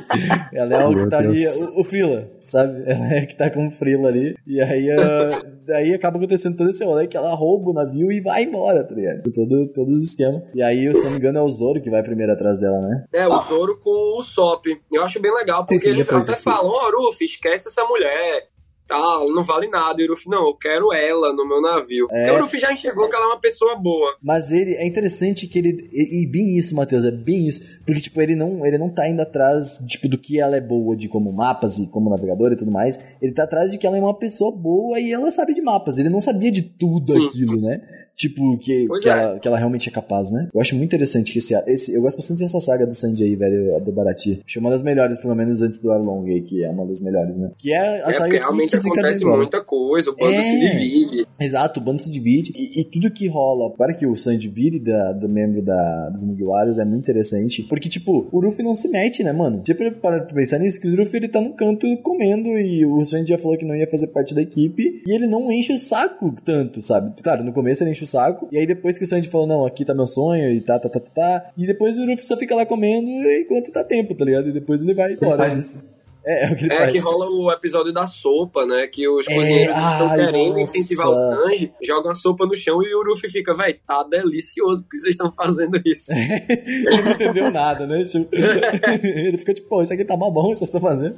ela 0.53 0.75
é 0.75 0.85
o 0.85 0.95
que 0.95 1.09
tá 1.09 1.19
ali, 1.19 1.43
o, 1.45 1.81
o 1.81 1.83
Frila, 1.83 2.29
sabe? 2.43 2.83
Ela 2.85 3.13
é 3.13 3.25
que 3.25 3.35
tá 3.35 3.49
com 3.49 3.67
o 3.67 3.71
Frila 3.71 4.09
ali. 4.09 4.35
E 4.45 4.61
aí, 4.61 4.89
uh, 4.91 5.47
daí 5.65 5.93
acaba 5.93 6.17
acontecendo 6.17 6.57
todo 6.57 6.69
esse 6.69 6.83
rolê 6.83 7.07
que 7.07 7.17
ela 7.17 7.33
rouba 7.33 7.69
o 7.69 7.73
navio 7.73 8.11
e 8.11 8.21
vai 8.21 8.43
embora, 8.43 8.83
tá 8.83 8.93
ligado? 8.93 9.31
Todo, 9.31 9.67
todo 9.73 9.91
os 9.91 10.03
esquemas. 10.03 10.43
E 10.53 10.61
aí, 10.61 10.93
se 10.95 11.03
não 11.03 11.11
me 11.11 11.17
engano, 11.17 11.39
é 11.39 11.41
o 11.41 11.49
Zoro 11.49 11.81
que 11.81 11.89
vai 11.89 12.03
primeiro 12.03 12.33
atrás 12.33 12.59
dela, 12.59 12.79
né? 12.81 13.05
É, 13.13 13.27
o 13.27 13.39
Zoro 13.41 13.79
com 13.79 14.19
o 14.19 14.23
Sop. 14.23 14.65
Eu 14.91 15.03
acho 15.03 15.19
bem 15.21 15.33
legal, 15.33 15.65
porque 15.65 15.79
sim, 15.79 15.85
sim, 15.85 15.89
ele 15.91 16.01
até 16.01 16.35
fala, 16.35 16.67
ô, 16.67 16.71
oh, 16.71 17.07
Ruff, 17.07 17.23
esquece 17.23 17.67
essa 17.67 17.83
mulher 17.85 18.08
é 18.09 18.47
tá, 18.89 19.23
não 19.33 19.43
vale 19.43 19.67
nada. 19.67 20.01
E 20.01 20.05
o 20.05 20.09
Ruffy, 20.09 20.29
não, 20.29 20.47
eu 20.47 20.55
quero 20.55 20.91
ela 20.91 21.31
no 21.33 21.47
meu 21.47 21.61
navio. 21.61 22.07
É. 22.11 22.23
Porque 22.23 22.39
o 22.39 22.41
Ruffy 22.41 22.59
já 22.59 22.73
enxergou 22.73 23.07
que 23.07 23.15
ela 23.15 23.25
é 23.25 23.27
uma 23.27 23.39
pessoa 23.39 23.75
boa. 23.75 24.17
Mas 24.21 24.51
ele, 24.51 24.73
é 24.75 24.87
interessante 24.87 25.47
que 25.47 25.59
ele, 25.59 25.89
e, 25.93 26.23
e 26.23 26.27
bem 26.27 26.57
isso, 26.57 26.75
Matheus, 26.75 27.05
é 27.05 27.11
bem 27.11 27.47
isso, 27.47 27.61
porque, 27.85 28.01
tipo, 28.01 28.19
ele 28.19 28.35
não, 28.35 28.65
ele 28.65 28.77
não 28.77 28.89
tá 28.89 29.07
indo 29.07 29.21
atrás, 29.21 29.77
tipo, 29.87 30.09
do 30.09 30.17
que 30.17 30.39
ela 30.39 30.57
é 30.57 30.61
boa 30.61 30.95
de 30.95 31.07
como 31.07 31.31
mapas 31.31 31.77
e 31.77 31.87
como 31.87 32.09
navegador 32.09 32.51
e 32.51 32.57
tudo 32.57 32.71
mais, 32.71 32.99
ele 33.21 33.33
tá 33.33 33.43
atrás 33.43 33.71
de 33.71 33.77
que 33.77 33.85
ela 33.85 33.97
é 33.97 34.01
uma 34.01 34.17
pessoa 34.17 34.51
boa 34.55 34.99
e 34.99 35.13
ela 35.13 35.29
sabe 35.31 35.53
de 35.53 35.61
mapas, 35.61 35.99
ele 35.99 36.09
não 36.09 36.19
sabia 36.19 36.51
de 36.51 36.63
tudo 36.63 37.13
Sim. 37.13 37.25
aquilo, 37.25 37.61
né? 37.61 37.81
Tipo, 38.19 38.57
que, 38.57 38.85
que, 39.01 39.09
é. 39.09 39.11
ela, 39.13 39.39
que 39.39 39.47
ela 39.47 39.57
realmente 39.57 39.87
é 39.87 39.91
capaz, 39.93 40.29
né? 40.29 40.49
Eu 40.53 40.59
acho 40.59 40.75
muito 40.75 40.89
interessante 40.89 41.31
que 41.31 41.39
esse, 41.39 41.55
esse. 41.67 41.93
Eu 41.93 42.01
gosto 42.01 42.17
bastante 42.17 42.39
dessa 42.39 42.59
saga 42.59 42.85
do 42.85 42.93
Sanji 42.93 43.23
aí, 43.23 43.33
velho, 43.33 43.79
do 43.79 43.93
Barati. 43.93 44.41
Acho 44.45 44.59
uma 44.59 44.69
das 44.69 44.81
melhores, 44.81 45.21
pelo 45.21 45.33
menos 45.33 45.61
antes 45.61 45.81
do 45.81 45.89
Arlong 45.89 46.29
aí, 46.29 46.41
que 46.41 46.61
é 46.61 46.69
uma 46.69 46.85
das 46.85 47.01
melhores, 47.01 47.37
né? 47.37 47.49
Que 47.57 47.71
é 47.71 48.03
a 48.03 48.09
é, 48.09 48.11
saga 48.11 48.29
que 48.31 48.37
realmente 48.37 48.71
que 48.71 48.78
acontece 48.87 49.25
muita 49.25 49.61
coisa, 49.61 50.11
o 50.11 50.15
bando 50.15 50.33
é... 50.33 50.41
se 50.41 50.59
divide. 50.59 51.27
Exato, 51.39 51.79
o 51.79 51.83
bando 51.83 52.01
se 52.01 52.11
divide. 52.11 52.51
E, 52.55 52.81
e 52.81 52.83
tudo 52.83 53.11
que 53.11 53.27
rola 53.27 53.71
para 53.75 53.93
que 53.93 54.05
o 54.05 54.15
Sanji 54.15 54.47
vire 54.47 54.79
da, 54.79 55.13
do 55.13 55.29
membro 55.29 55.61
da, 55.61 56.09
dos 56.09 56.23
Mugiwaras 56.23 56.79
é 56.79 56.85
muito 56.85 57.03
interessante. 57.03 57.63
Porque, 57.63 57.89
tipo, 57.89 58.27
o 58.31 58.39
Luffy 58.39 58.63
não 58.63 58.75
se 58.75 58.87
mete, 58.87 59.23
né, 59.23 59.31
mano? 59.31 59.61
Tipo, 59.61 59.91
para 59.93 60.21
pensar 60.21 60.59
nisso, 60.59 60.79
que 60.79 60.87
o 60.87 60.95
Luffy 60.95 61.17
ele 61.17 61.27
tá 61.27 61.41
no 61.41 61.53
canto 61.53 61.85
comendo 62.03 62.49
e 62.57 62.85
o 62.85 63.03
Sanji 63.03 63.29
já 63.29 63.37
falou 63.37 63.57
que 63.57 63.65
não 63.65 63.75
ia 63.75 63.89
fazer 63.89 64.07
parte 64.07 64.33
da 64.33 64.41
equipe. 64.41 65.01
E 65.05 65.15
ele 65.15 65.27
não 65.27 65.51
enche 65.51 65.73
o 65.73 65.77
saco 65.77 66.33
tanto, 66.43 66.81
sabe? 66.81 67.13
Claro, 67.21 67.43
no 67.43 67.53
começo 67.53 67.83
ele 67.83 67.91
enche 67.91 68.03
o 68.03 68.07
saco. 68.07 68.47
E 68.51 68.57
aí 68.57 68.65
depois 68.65 68.97
que 68.97 69.03
o 69.03 69.07
Sanji 69.07 69.27
falou, 69.29 69.47
não, 69.47 69.65
aqui 69.65 69.85
tá 69.85 69.93
meu 69.93 70.07
sonho 70.07 70.49
e 70.51 70.61
tá, 70.61 70.79
tá, 70.79 70.89
tá, 70.89 70.99
tá, 70.99 71.09
tá. 71.13 71.51
E 71.57 71.65
depois 71.65 71.97
o 71.97 72.05
Luffy 72.05 72.25
só 72.25 72.37
fica 72.37 72.55
lá 72.55 72.65
comendo 72.65 73.09
enquanto 73.09 73.71
tá 73.71 73.83
tempo, 73.83 74.15
tá 74.15 74.25
ligado? 74.25 74.49
E 74.49 74.53
depois 74.53 74.81
ele 74.81 74.93
vai 74.93 75.13
embora. 75.13 75.31
Ele 75.31 75.37
faz 75.37 75.55
isso. 75.55 75.98
É, 76.29 76.45
é, 76.45 76.51
o 76.51 76.55
que, 76.55 76.65
ele 76.65 76.73
é 76.73 76.77
faz. 76.77 76.91
que 76.91 76.99
rola 76.99 77.25
o 77.27 77.51
episódio 77.51 77.91
da 77.91 78.05
sopa, 78.05 78.63
né? 78.63 78.85
Que 78.85 79.09
os 79.09 79.27
é, 79.27 79.33
cozinheiros 79.33 79.75
estão 79.75 80.09
querendo 80.15 80.47
nossa. 80.49 80.59
incentivar 80.59 81.07
o 81.07 81.15
Sanji, 81.15 81.73
jogam 81.81 82.11
a 82.11 82.15
sopa 82.15 82.45
no 82.45 82.55
chão 82.55 82.83
e 82.83 82.93
o 82.93 83.01
Luffy 83.01 83.31
fica, 83.31 83.55
véi, 83.55 83.79
tá 83.83 84.03
delicioso 84.03 84.83
porque 84.83 84.99
vocês 84.99 85.15
estão 85.15 85.31
fazendo 85.31 85.81
isso. 85.83 86.13
ele 86.13 87.01
não 87.01 87.11
entendeu 87.11 87.51
nada, 87.51 87.87
né? 87.87 88.03
Tipo, 88.03 88.29
ele 89.03 89.39
fica 89.39 89.55
tipo, 89.55 89.67
pô, 89.67 89.81
isso 89.81 89.91
aqui 89.91 90.05
tá 90.05 90.15
mal 90.15 90.31
bom, 90.31 90.53
vocês 90.53 90.69
estão 90.69 90.79
fazendo. 90.79 91.17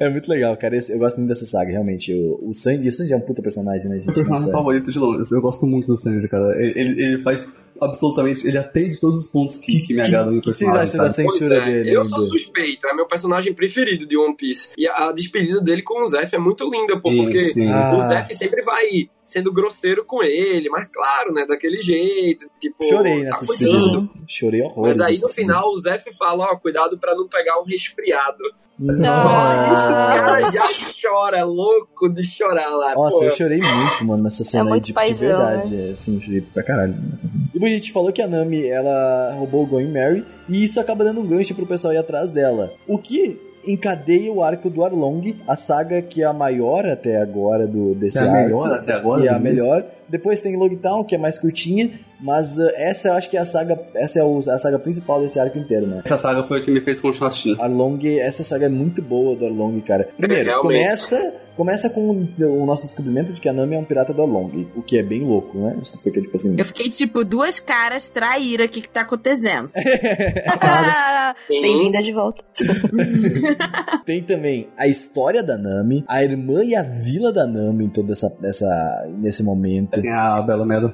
é 0.00 0.08
muito 0.10 0.28
legal, 0.28 0.56
cara. 0.56 0.76
Eu 0.76 0.98
gosto 0.98 1.18
muito 1.18 1.28
dessa 1.28 1.46
saga, 1.46 1.70
realmente. 1.70 2.12
O, 2.12 2.48
o 2.48 2.52
Sanji, 2.52 2.88
o 2.88 2.92
Sanji 2.92 3.12
é 3.12 3.16
um 3.16 3.20
puta 3.20 3.40
personagem, 3.40 3.88
né, 3.88 3.98
gente? 3.98 4.10
O 4.10 4.14
personagem 4.14 4.50
favorito 4.50 4.90
de 4.90 4.98
longe. 4.98 5.32
Eu 5.32 5.40
gosto 5.40 5.66
muito 5.66 5.86
do 5.86 5.96
Sanji, 5.96 6.26
cara. 6.28 6.60
Ele, 6.60 7.00
ele 7.00 7.18
faz 7.18 7.48
absolutamente. 7.82 8.46
Ele 8.46 8.58
atende 8.58 8.98
todos 8.98 9.20
os 9.20 9.28
pontos 9.28 9.56
que, 9.56 9.80
que 9.80 9.94
me 9.94 10.00
agradam 10.00 10.32
no 10.32 10.40
personagem. 10.40 10.78
O 10.78 10.82
que 10.82 10.88
vocês 10.90 10.96
acham 10.96 11.04
da 11.04 11.10
censura 11.10 11.56
é, 11.56 11.64
dele? 11.64 11.96
Eu 11.96 12.04
sou 12.04 12.20
suspeito, 12.22 12.86
é 12.86 12.94
meu 12.94 13.06
personagem 13.06 13.54
preferido 13.54 14.06
de 14.06 14.16
One 14.16 14.36
Piece. 14.36 14.70
E 14.76 14.86
a, 14.86 15.08
a 15.08 15.12
despedida 15.12 15.60
dele 15.60 15.82
com 15.82 16.00
o 16.00 16.04
Zef 16.04 16.34
é 16.34 16.38
muito 16.38 16.68
linda, 16.70 16.98
pô, 17.00 17.10
sim, 17.10 17.22
porque 17.22 17.46
sim. 17.46 17.68
Ah. 17.68 17.94
o 17.96 18.00
Zef 18.08 18.34
sempre 18.34 18.62
vai 18.62 19.08
sendo 19.30 19.52
grosseiro 19.52 20.04
com 20.04 20.22
ele, 20.22 20.68
mas 20.68 20.86
claro, 20.86 21.32
né, 21.32 21.46
daquele 21.46 21.80
jeito, 21.80 22.50
tipo... 22.58 22.84
Chorei 22.84 23.18
tá 23.18 23.24
nessa 23.24 23.52
cena. 23.52 24.08
Chorei 24.26 24.62
horrores. 24.62 24.96
Mas 24.96 25.06
aí 25.06 25.14
no 25.16 25.22
nessa 25.22 25.28
cena. 25.28 25.46
final 25.46 25.70
o 25.70 25.76
Zef 25.76 26.12
fala, 26.18 26.44
ó, 26.50 26.56
cuidado 26.56 26.98
pra 26.98 27.14
não 27.14 27.28
pegar 27.28 27.60
um 27.60 27.64
resfriado. 27.64 28.42
O 28.80 28.86
Nossa. 28.86 29.88
cara 29.88 30.50
já 30.50 30.62
chora, 31.00 31.44
louco 31.44 32.08
de 32.08 32.24
chorar 32.24 32.70
lá. 32.70 32.94
Nossa, 32.94 33.18
pô. 33.18 33.24
eu 33.24 33.30
chorei 33.36 33.58
muito, 33.58 34.04
mano, 34.06 34.22
nessa 34.22 34.42
cena 34.42 34.64
aí, 34.64 34.68
muito 34.70 34.84
de, 34.84 34.86
de 34.88 34.94
paizão, 34.94 35.28
verdade. 35.28 35.76
É, 35.76 35.92
assim, 35.92 36.14
eu 36.14 36.20
chorei 36.22 36.40
pra 36.40 36.62
caralho 36.62 36.94
nessa 37.10 37.28
cena. 37.28 37.44
E 37.54 37.58
bom, 37.58 37.66
a 37.66 37.70
gente 37.70 37.92
falou 37.92 38.10
que 38.10 38.22
a 38.22 38.26
Nami, 38.26 38.66
ela 38.66 39.34
roubou 39.38 39.64
o 39.64 39.66
Going 39.66 39.92
Mary, 39.92 40.24
e 40.48 40.64
isso 40.64 40.80
acaba 40.80 41.04
dando 41.04 41.20
um 41.20 41.26
gancho 41.26 41.54
pro 41.54 41.66
pessoal 41.66 41.92
ir 41.92 41.98
atrás 41.98 42.30
dela. 42.30 42.72
O 42.88 42.96
que 42.96 43.38
encadeia 43.66 44.32
o 44.32 44.42
arco 44.42 44.68
do 44.70 44.84
Arlong, 44.84 45.36
a 45.46 45.56
saga 45.56 46.00
que 46.02 46.22
é 46.22 46.26
a 46.26 46.32
maior 46.32 46.86
até 46.86 47.16
agora 47.20 47.66
do, 47.66 47.94
desse 47.94 48.18
É 48.18 48.22
a 48.22 48.24
arco. 48.32 48.42
melhor 48.44 48.72
até 48.72 48.92
agora. 48.92 49.24
E 49.24 49.28
é 49.28 49.30
a 49.30 49.38
mesmo? 49.38 49.62
melhor. 49.66 49.84
Depois 50.10 50.40
tem 50.42 50.56
Logtown, 50.56 51.04
que 51.04 51.14
é 51.14 51.18
mais 51.18 51.38
curtinha, 51.38 51.90
mas 52.20 52.58
uh, 52.58 52.68
essa 52.74 53.08
eu 53.08 53.12
acho 53.14 53.30
que 53.30 53.36
é 53.36 53.40
a 53.40 53.44
saga, 53.44 53.80
essa 53.94 54.18
é 54.18 54.24
o- 54.24 54.38
a 54.38 54.58
saga 54.58 54.78
principal 54.78 55.20
desse 55.20 55.38
arco 55.38 55.56
inteiro, 55.56 55.86
né? 55.86 56.02
Essa 56.04 56.18
saga 56.18 56.42
foi 56.42 56.58
a 56.58 56.62
que 56.62 56.70
me 56.70 56.80
fez 56.80 56.98
continuar 57.00 57.28
assistindo. 57.28 57.62
Arlong, 57.62 57.98
essa 58.18 58.42
saga 58.42 58.66
é 58.66 58.68
muito 58.68 59.00
boa 59.00 59.36
do 59.36 59.46
Arlong, 59.46 59.80
cara. 59.80 60.08
Primeiro, 60.16 60.44
realmente. 60.44 60.80
começa, 60.82 61.34
começa 61.56 61.88
com 61.90 62.26
o 62.38 62.66
nosso 62.66 62.82
descobrimento 62.82 63.32
de 63.32 63.40
que 63.40 63.48
a 63.48 63.52
Nami 63.52 63.76
é 63.76 63.78
um 63.78 63.84
pirata 63.84 64.12
do 64.12 64.20
Arlong, 64.22 64.66
o 64.74 64.82
que 64.82 64.98
é 64.98 65.02
bem 65.02 65.22
louco, 65.24 65.56
né? 65.58 65.78
Isso 65.80 65.98
fica 66.02 66.20
tipo 66.20 66.34
assim. 66.34 66.56
Eu 66.58 66.64
fiquei 66.64 66.90
tipo, 66.90 67.24
duas 67.24 67.60
caras 67.60 68.08
traíra, 68.08 68.64
o 68.64 68.68
que 68.68 68.80
que 68.82 68.88
tá 68.88 69.02
acontecendo? 69.02 69.70
Bem-vinda 71.48 72.02
de 72.02 72.12
volta. 72.12 72.42
Tem 74.04 74.22
também 74.22 74.68
a 74.76 74.86
história 74.88 75.42
da 75.42 75.56
Nami, 75.56 76.04
a 76.08 76.22
irmã 76.22 76.62
e 76.64 76.74
a 76.74 76.82
vila 76.82 77.32
da 77.32 77.46
Nami 77.46 77.84
em 77.84 77.88
todo 77.88 78.12
essa, 78.12 78.34
essa, 78.42 79.06
nesse 79.18 79.42
momento. 79.42 79.99
Tem 80.02 80.12
a 80.12 80.40
Bela 80.40 80.64
Meadow. 80.64 80.92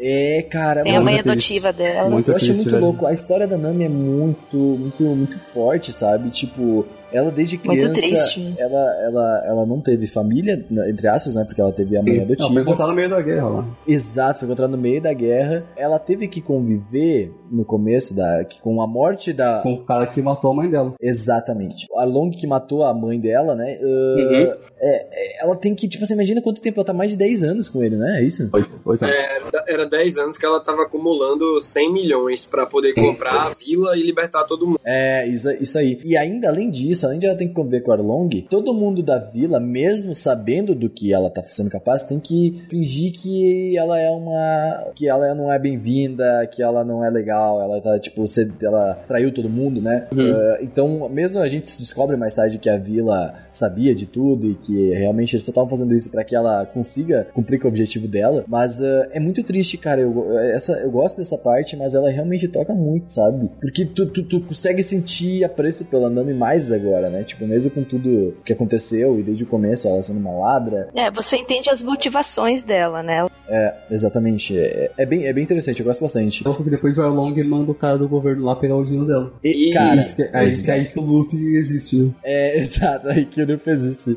É, 0.00 0.46
cara, 0.50 0.82
Tem 0.82 0.96
a 0.96 1.00
mãe 1.00 1.18
adotiva 1.20 1.72
dela. 1.72 2.08
Muito 2.10 2.30
eu 2.30 2.36
achei 2.36 2.54
muito 2.54 2.70
velho. 2.70 2.82
louco. 2.82 3.06
A 3.06 3.12
história 3.12 3.46
da 3.46 3.56
Nami 3.56 3.84
é 3.84 3.88
muito, 3.88 4.56
muito, 4.56 5.02
muito 5.02 5.38
forte, 5.38 5.92
sabe? 5.92 6.30
Tipo, 6.30 6.86
ela 7.14 7.30
desde 7.30 7.56
Muito 7.64 7.70
criança, 7.70 7.92
triste. 7.94 8.54
ela, 8.58 9.02
ela, 9.04 9.44
ela 9.46 9.66
não 9.66 9.80
teve 9.80 10.06
família, 10.06 10.64
né, 10.70 10.90
entre 10.90 11.06
aspas, 11.08 11.34
né? 11.34 11.44
Porque 11.44 11.60
ela 11.60 11.72
teve 11.72 11.96
a 11.96 12.02
mãe 12.02 12.14
Ela 12.16 12.24
adotiva. 12.24 12.52
foi 12.52 12.62
encontrada 12.62 12.90
no 12.90 12.96
meio 12.96 13.08
da 13.08 13.22
guerra 13.22 13.48
lá. 13.48 13.66
Exato, 13.86 14.40
foi 14.40 14.46
encontrada 14.48 14.76
no 14.76 14.82
meio 14.82 15.00
da 15.00 15.12
guerra. 15.12 15.64
Ela 15.76 15.98
teve 15.98 16.28
que 16.28 16.40
conviver 16.40 17.32
no 17.50 17.64
começo 17.64 18.14
da, 18.16 18.44
com 18.60 18.82
a 18.82 18.86
morte 18.86 19.32
da. 19.32 19.60
Com 19.62 19.74
o 19.74 19.84
cara 19.84 20.06
que 20.06 20.20
matou 20.20 20.50
a 20.50 20.54
mãe 20.54 20.68
dela. 20.68 20.94
Exatamente. 21.00 21.86
A 21.96 22.04
Long 22.04 22.30
que 22.30 22.46
matou 22.46 22.82
a 22.82 22.92
mãe 22.92 23.18
dela, 23.20 23.54
né? 23.54 23.78
uh, 23.80 23.84
Uhum. 24.18 24.52
é- 24.80 25.06
é- 25.40 25.42
ela 25.44 25.56
tem 25.56 25.74
que, 25.74 25.88
tipo, 25.88 26.04
você 26.04 26.14
imagina 26.14 26.42
quanto 26.42 26.60
tempo 26.60 26.78
ela 26.80 26.84
tá 26.86 26.92
mais 26.92 27.12
de 27.12 27.16
10 27.16 27.42
anos 27.42 27.68
com 27.68 27.82
ele, 27.82 27.96
né? 27.96 28.18
É 28.20 28.24
isso? 28.24 28.48
Oito. 28.52 28.80
Oito 28.84 29.04
anos. 29.04 29.18
É, 29.18 29.36
era- 29.36 29.64
era 29.68 29.86
10 29.88 30.16
anos 30.18 30.36
que 30.36 30.44
ela 30.44 30.60
tava 30.62 30.82
acumulando 30.82 31.60
100 31.60 31.92
milhões 31.92 32.44
pra 32.44 32.66
poder 32.66 32.92
comprar 32.94 33.46
a 33.46 33.50
vila 33.50 33.96
e 33.96 34.02
libertar 34.02 34.44
todo 34.44 34.66
mundo. 34.66 34.80
É, 34.84 35.26
isso, 35.28 35.48
isso 35.60 35.78
aí. 35.78 36.00
E 36.04 36.16
ainda, 36.16 36.48
além 36.48 36.70
disso, 36.70 37.03
além 37.06 37.18
de 37.18 37.26
ela 37.26 37.34
ter 37.36 37.46
que 37.46 37.54
conviver 37.54 37.80
com 37.80 37.92
a 37.92 37.94
Arlong, 37.94 38.28
todo 38.48 38.74
mundo 38.74 39.02
da 39.02 39.18
vila, 39.18 39.58
mesmo 39.60 40.14
sabendo 40.14 40.74
do 40.74 40.88
que 40.88 41.12
ela 41.12 41.30
tá 41.30 41.42
sendo 41.42 41.70
capaz, 41.70 42.02
tem 42.02 42.18
que 42.18 42.62
fingir 42.68 43.12
que 43.12 43.76
ela 43.76 43.98
é 44.00 44.10
uma. 44.10 44.92
que 44.94 45.08
ela 45.08 45.34
não 45.34 45.52
é 45.52 45.58
bem-vinda, 45.58 46.46
que 46.52 46.62
ela 46.62 46.84
não 46.84 47.04
é 47.04 47.10
legal, 47.10 47.60
ela 47.60 47.80
tá, 47.80 47.98
tipo, 47.98 48.26
cê- 48.26 48.50
ela 48.62 48.94
traiu 49.06 49.32
todo 49.32 49.48
mundo, 49.48 49.80
né? 49.80 50.06
Uh, 50.12 50.62
então, 50.62 51.08
mesmo 51.08 51.40
a 51.40 51.48
gente 51.48 51.68
se 51.68 51.80
descobre 51.80 52.16
mais 52.16 52.34
tarde 52.34 52.58
que 52.58 52.68
a 52.68 52.76
vila 52.78 53.34
sabia 53.52 53.94
de 53.94 54.06
tudo 54.06 54.50
e 54.50 54.54
que 54.54 54.90
realmente 54.94 55.34
eles 55.36 55.44
só 55.44 55.50
estavam 55.50 55.68
fazendo 55.68 55.94
isso 55.94 56.10
pra 56.10 56.24
que 56.24 56.34
ela 56.34 56.66
consiga 56.66 57.26
cumprir 57.34 57.58
com 57.60 57.66
o 57.66 57.70
objetivo 57.70 58.08
dela, 58.08 58.44
mas 58.48 58.80
uh, 58.80 59.06
é 59.12 59.20
muito 59.20 59.42
triste, 59.42 59.76
cara. 59.76 60.00
Eu, 60.00 60.38
essa, 60.38 60.72
eu 60.74 60.90
gosto 60.90 61.16
dessa 61.18 61.36
parte, 61.38 61.76
mas 61.76 61.94
ela 61.94 62.10
realmente 62.10 62.48
toca 62.48 62.74
muito, 62.74 63.06
sabe? 63.10 63.48
Porque 63.60 63.84
tu, 63.84 64.06
tu, 64.06 64.22
tu 64.22 64.40
consegue 64.40 64.82
sentir 64.82 65.44
apreço 65.44 65.84
pela 65.86 66.08
Nami 66.10 66.34
mais 66.34 66.70
agora, 66.84 67.08
né? 67.08 67.24
Tipo, 67.24 67.46
mesmo 67.46 67.70
com 67.70 67.82
tudo 67.82 68.34
que 68.44 68.52
aconteceu 68.52 69.18
e 69.18 69.22
desde 69.22 69.44
o 69.44 69.46
começo 69.46 69.88
ela 69.88 70.02
sendo 70.02 70.18
uma 70.20 70.32
ladra. 70.32 70.90
É, 70.94 71.10
você 71.10 71.36
entende 71.36 71.70
as 71.70 71.82
motivações 71.82 72.62
dela, 72.62 73.02
né? 73.02 73.26
É, 73.48 73.74
exatamente. 73.90 74.56
É, 74.56 74.90
é 74.96 75.06
bem, 75.06 75.26
é 75.26 75.32
bem 75.32 75.44
interessante, 75.44 75.80
eu 75.80 75.86
gosto 75.86 76.00
bastante. 76.00 76.42
Falou 76.42 76.62
que 76.62 76.70
depois 76.70 76.96
o 76.98 77.02
Arlong 77.02 77.34
manda 77.44 77.70
o 77.70 77.74
cara 77.74 77.98
do 77.98 78.08
governo 78.08 78.44
lá 78.44 78.56
pegar 78.56 78.76
o 78.76 78.84
dinheiro 78.84 79.06
dela. 79.06 79.32
E, 79.42 79.70
E- 79.70 79.72
cara, 79.72 79.96
Isso 79.96 80.16
que, 80.16 80.22
é, 80.22 80.30
aí, 80.34 80.62
que 80.62 80.70
é 80.70 80.74
aí 80.74 80.84
que 80.86 80.98
o 80.98 81.02
Luffy 81.02 81.56
existe, 81.56 82.14
é, 82.22 82.58
exato, 82.60 83.08
aí 83.08 83.24
que 83.24 83.40
eu 83.40 83.58
fez 83.58 83.84
isso. 83.84 84.16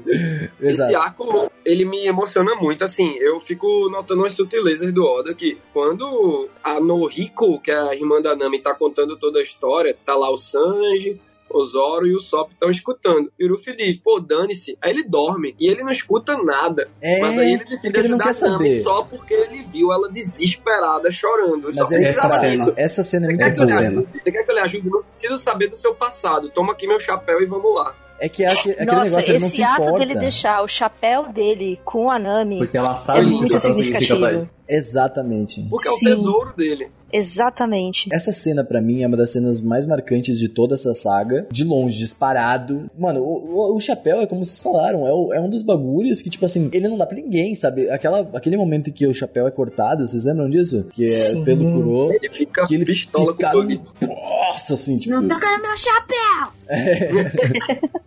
Exato. 0.60 0.90
Esse 0.92 0.96
arco, 0.96 1.52
ele 1.66 1.86
me 1.86 2.08
emociona 2.08 2.56
muito, 2.56 2.84
assim, 2.84 3.16
eu 3.20 3.40
fico 3.40 3.90
notando 3.90 4.22
umas 4.22 4.34
sutilezas 4.34 4.92
do 4.94 5.04
Oda, 5.06 5.34
que 5.34 5.58
quando 5.74 6.50
a 6.64 6.80
Noriko, 6.80 7.60
que 7.60 7.72
é 7.72 7.78
a 7.78 7.94
irmã 7.96 8.22
da 8.22 8.36
Nami, 8.36 8.62
tá 8.62 8.74
contando 8.74 9.18
toda 9.18 9.40
a 9.40 9.44
história, 9.44 9.96
tá 10.06 10.16
lá 10.16 10.32
o 10.32 10.38
Sanji, 10.38 11.20
o 11.50 11.64
Zoro 11.66 12.06
e 12.08 12.16
o 12.16 12.20
Sop 12.20 12.52
estão 12.52 12.70
escutando. 12.70 13.32
E 13.40 13.46
o 13.46 13.50
Luffy 13.50 13.76
diz, 13.76 13.98
pô, 13.98 14.20
dane-se. 14.20 14.78
Aí 14.82 14.92
ele 14.92 15.04
dorme, 15.04 15.56
e 15.60 15.68
ele 15.68 15.84
não 15.84 15.92
escuta 15.92 16.38
nada. 16.44 16.90
É, 17.02 17.20
Mas 17.22 17.38
aí 17.38 17.54
ele 17.54 17.64
decide 17.66 17.82
porque 17.88 18.00
ele 18.00 18.08
não 18.10 18.18
ajudar 18.18 18.26
quer 18.26 18.34
saber. 18.34 18.84
só 18.84 19.04
porque 19.04 19.34
ele 19.34 19.64
viu 19.64 19.92
ela 19.94 20.10
desesperada, 20.10 21.10
chorando. 21.12 21.72
Mas 21.74 21.92
é 21.92 21.98
precisava 21.98 22.34
essa 22.36 22.40
cena, 22.40 22.74
essa 22.76 23.04
cena 23.04 23.26
é 23.26 23.30
Você 23.30 23.36
muito 23.36 23.68
quer, 23.74 23.90
que? 23.92 24.20
Você 24.24 24.32
quer 24.32 24.44
que 24.44 24.52
eu 24.52 24.56
lhe 24.56 24.62
ajude? 24.62 24.90
Não 24.90 25.04
preciso 25.04 25.38
saber 25.38 25.70
do 25.70 25.76
seu 25.76 25.94
passado. 25.96 26.50
Toma 26.50 26.74
aqui 26.74 26.88
meu 26.88 27.00
chapéu 27.00 27.42
e 27.42 27.46
vamos 27.46 27.74
lá. 27.76 27.96
É 28.20 28.28
que 28.28 28.44
é 28.44 28.48
aque- 28.52 28.72
aquele 28.72 28.86
Nossa, 28.88 29.04
negócio, 29.04 29.32
ele 29.32 29.40
não 29.40 29.48
se 29.50 29.54
esse 29.58 29.64
ato 29.64 29.82
importa. 29.84 30.00
dele 30.00 30.16
deixar 30.16 30.64
o 30.64 30.68
chapéu 30.68 31.32
dele 31.32 31.80
com 31.86 32.10
a 32.10 32.18
Nami 32.18 32.58
Porque 32.58 32.76
ela 32.76 32.94
é 32.94 32.96
sabe 32.96 33.20
o 33.22 33.40
que 33.40 33.46
o 33.46 33.48
chapéu 33.48 33.60
significa 33.60 33.90
pra 33.92 34.00
ele. 34.00 34.08
significativo. 34.40 34.50
Exatamente. 34.68 35.68
Porque 35.70 35.88
é 35.88 35.92
o 35.92 35.98
Sim. 35.98 36.06
tesouro 36.06 36.54
dele. 36.56 36.90
Exatamente. 37.12 38.10
Essa 38.12 38.32
cena, 38.32 38.64
pra 38.64 38.82
mim, 38.82 39.02
é 39.04 39.08
uma 39.08 39.18
das 39.18 39.32
cenas 39.32 39.62
mais 39.62 39.86
marcantes 39.86 40.38
de 40.38 40.48
toda 40.50 40.76
essa 40.76 40.94
saga. 40.94 41.46
De 41.52 41.64
longe, 41.64 41.98
disparado. 41.98 42.90
Mano, 42.98 43.22
o, 43.22 43.72
o- 43.74 43.76
o 43.76 43.80
chapéu 43.80 44.22
é 44.22 44.26
como 44.28 44.44
vocês 44.44 44.62
falaram, 44.62 45.08
é, 45.08 45.14
o- 45.14 45.34
é 45.34 45.40
um 45.42 45.50
dos 45.50 45.62
bagulhos 45.62 46.22
que, 46.22 46.30
tipo 46.30 46.46
assim, 46.46 46.70
ele 46.74 46.88
não 46.88 46.98
dá 46.98 47.06
pra 47.06 47.18
ninguém, 47.18 47.56
sabe? 47.56 47.90
Aquela, 47.90 48.30
aquele 48.34 48.58
momento 48.58 48.90
em 48.90 48.94
que 48.94 49.06
o 49.08 49.14
chapéu 49.14 49.48
é 49.48 49.52
cortado, 49.52 50.06
vocês 50.08 50.26
lembram 50.26 50.50
disso? 50.50 50.86
Que 50.94 51.04
é 51.04 51.08
Sim. 51.08 51.44
pelo 51.44 51.72
curou. 51.72 52.12
Ele 52.12 52.30
fica 52.32 52.66
Que 52.68 52.76
ele 52.76 52.86
pistola 52.86 53.34
fica 53.36 53.52
com 53.52 53.58
o 53.58 53.62
Bug. 53.64 53.82
Nossa, 54.02 54.74
assim, 54.74 54.98
tipo. 54.98 55.14
Não 55.16 55.28
toca 55.28 55.46
no 55.58 55.62
meu 55.64 55.78
chapéu! 55.78 56.58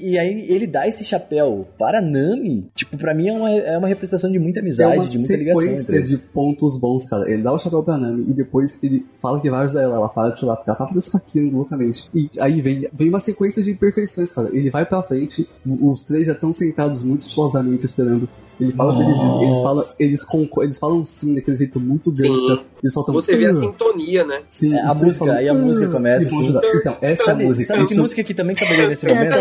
E 0.00 0.18
aí 0.18 0.46
ele 0.50 0.66
dá 0.66 0.88
esse 0.88 1.04
chapéu 1.04 1.66
para 1.78 2.00
Nami. 2.00 2.66
Tipo, 2.74 2.96
pra 2.96 3.12
mim 3.14 3.28
é 3.28 3.32
uma, 3.32 3.50
é 3.52 3.76
uma 3.78 3.86
representação 3.88 4.30
de 4.32 4.38
muita 4.38 4.60
É 4.60 4.62
amizade, 4.62 4.96
uma 4.96 5.04
de 5.06 5.18
muita 5.18 5.36
ligação 5.36 5.66
entre 5.66 6.02
de 6.02 6.16
pontos 6.18 6.78
bons, 6.78 7.06
cara. 7.06 7.30
Ele 7.30 7.42
dá 7.42 7.52
o 7.52 7.58
chapéu 7.58 7.82
pra 7.82 7.98
Nami 7.98 8.15
e 8.26 8.32
depois 8.34 8.78
ele 8.82 9.04
fala 9.20 9.40
que 9.40 9.50
vai 9.50 9.64
ajudar 9.64 9.82
ela. 9.82 9.96
Ela 9.96 10.08
para 10.08 10.30
de 10.30 10.40
chorar, 10.40 10.56
porque 10.56 10.70
ela 10.70 10.78
tá 10.78 10.86
fazendo 10.86 11.02
isso 11.02 11.16
aqui 11.16 11.40
loucamente. 11.50 12.08
E 12.14 12.30
aí 12.38 12.60
vem, 12.60 12.88
vem 12.92 13.08
uma 13.08 13.20
sequência 13.20 13.62
de 13.62 13.70
imperfeições, 13.72 14.30
cara. 14.32 14.48
Ele 14.52 14.70
vai 14.70 14.84
pra 14.86 15.02
frente, 15.02 15.48
os 15.66 16.02
três 16.02 16.26
já 16.26 16.32
estão 16.32 16.52
sentados 16.52 17.02
muito 17.02 17.20
estilosamente 17.20 17.84
esperando. 17.84 18.28
Ele 18.58 18.72
fala 18.72 18.94
pra 18.96 19.04
eles, 19.04 19.20
eles 19.42 19.58
falam, 19.60 19.84
eles, 19.98 20.24
concor- 20.24 20.64
eles 20.64 20.78
falam 20.78 21.04
sim 21.04 21.34
daquele 21.34 21.58
jeito 21.58 21.78
muito 21.78 22.10
gangster. 22.10 22.64
Eles 22.82 22.94
soltam 22.94 23.12
Você 23.14 23.36
vê 23.36 23.44
a 23.46 23.48
"Ah". 23.50 23.52
sintonia, 23.52 24.24
né? 24.24 24.40
Sim, 24.48 24.74
É, 24.74 24.80
a 24.80 24.86
música, 24.94 25.12
falam, 25.12 25.34
aí 25.36 25.48
a 25.48 25.52
música 25.54 25.86
"Ah", 25.88 25.90
começa 25.92 26.26
assim. 26.26 26.58
Então, 26.80 26.96
essa 27.02 27.24
Sabe, 27.24 27.44
música. 27.44 27.66
sabe 27.66 27.80
que 27.86 27.92
isso- 27.92 28.00
música 28.00 28.24
que 28.24 28.32
também 28.32 28.56
caberia 28.56 28.88
nesse 28.88 29.06
momento? 29.06 29.36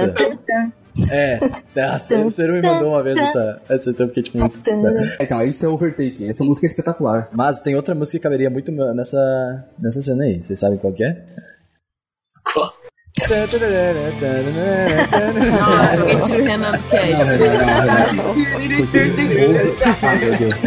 É, 1.12 1.40
nossa, 1.76 2.18
o 2.18 2.32
Ciro 2.32 2.54
me 2.54 2.62
mandou 2.62 2.90
uma 2.90 3.04
vez 3.04 3.18
essa, 3.18 3.62
essa 3.68 3.90
então 3.90 4.06
eu 4.06 4.08
fiquei 4.10 4.24
tipo 4.24 4.38
muito. 4.38 4.60
Então, 5.20 5.42
isso 5.42 5.66
é 5.66 5.70
overtaking. 5.70 6.30
Essa 6.30 6.44
música 6.44 6.66
é 6.66 6.70
espetacular. 6.70 7.30
Mas 7.34 7.60
tem 7.60 7.76
outra 7.76 7.94
música 7.94 8.18
que 8.18 8.24
caberia 8.24 8.50
muito 8.50 8.72
nessa, 8.72 9.68
nessa 9.78 10.02
cena 10.02 10.24
aí. 10.24 10.42
Vocês 10.42 10.60
sabem 10.60 10.78
qual 10.78 10.94
que 10.94 11.04
é? 11.04 11.26
Qual? 12.44 12.74
Nossa, 15.52 16.02
alguém 16.02 16.20
tira 16.20 16.42
o 16.42 16.46
Renan 16.46 16.72
do 16.74 16.84
cast. 16.84 17.16
Ai, 20.04 20.18
meu 20.20 20.38
Deus. 20.38 20.62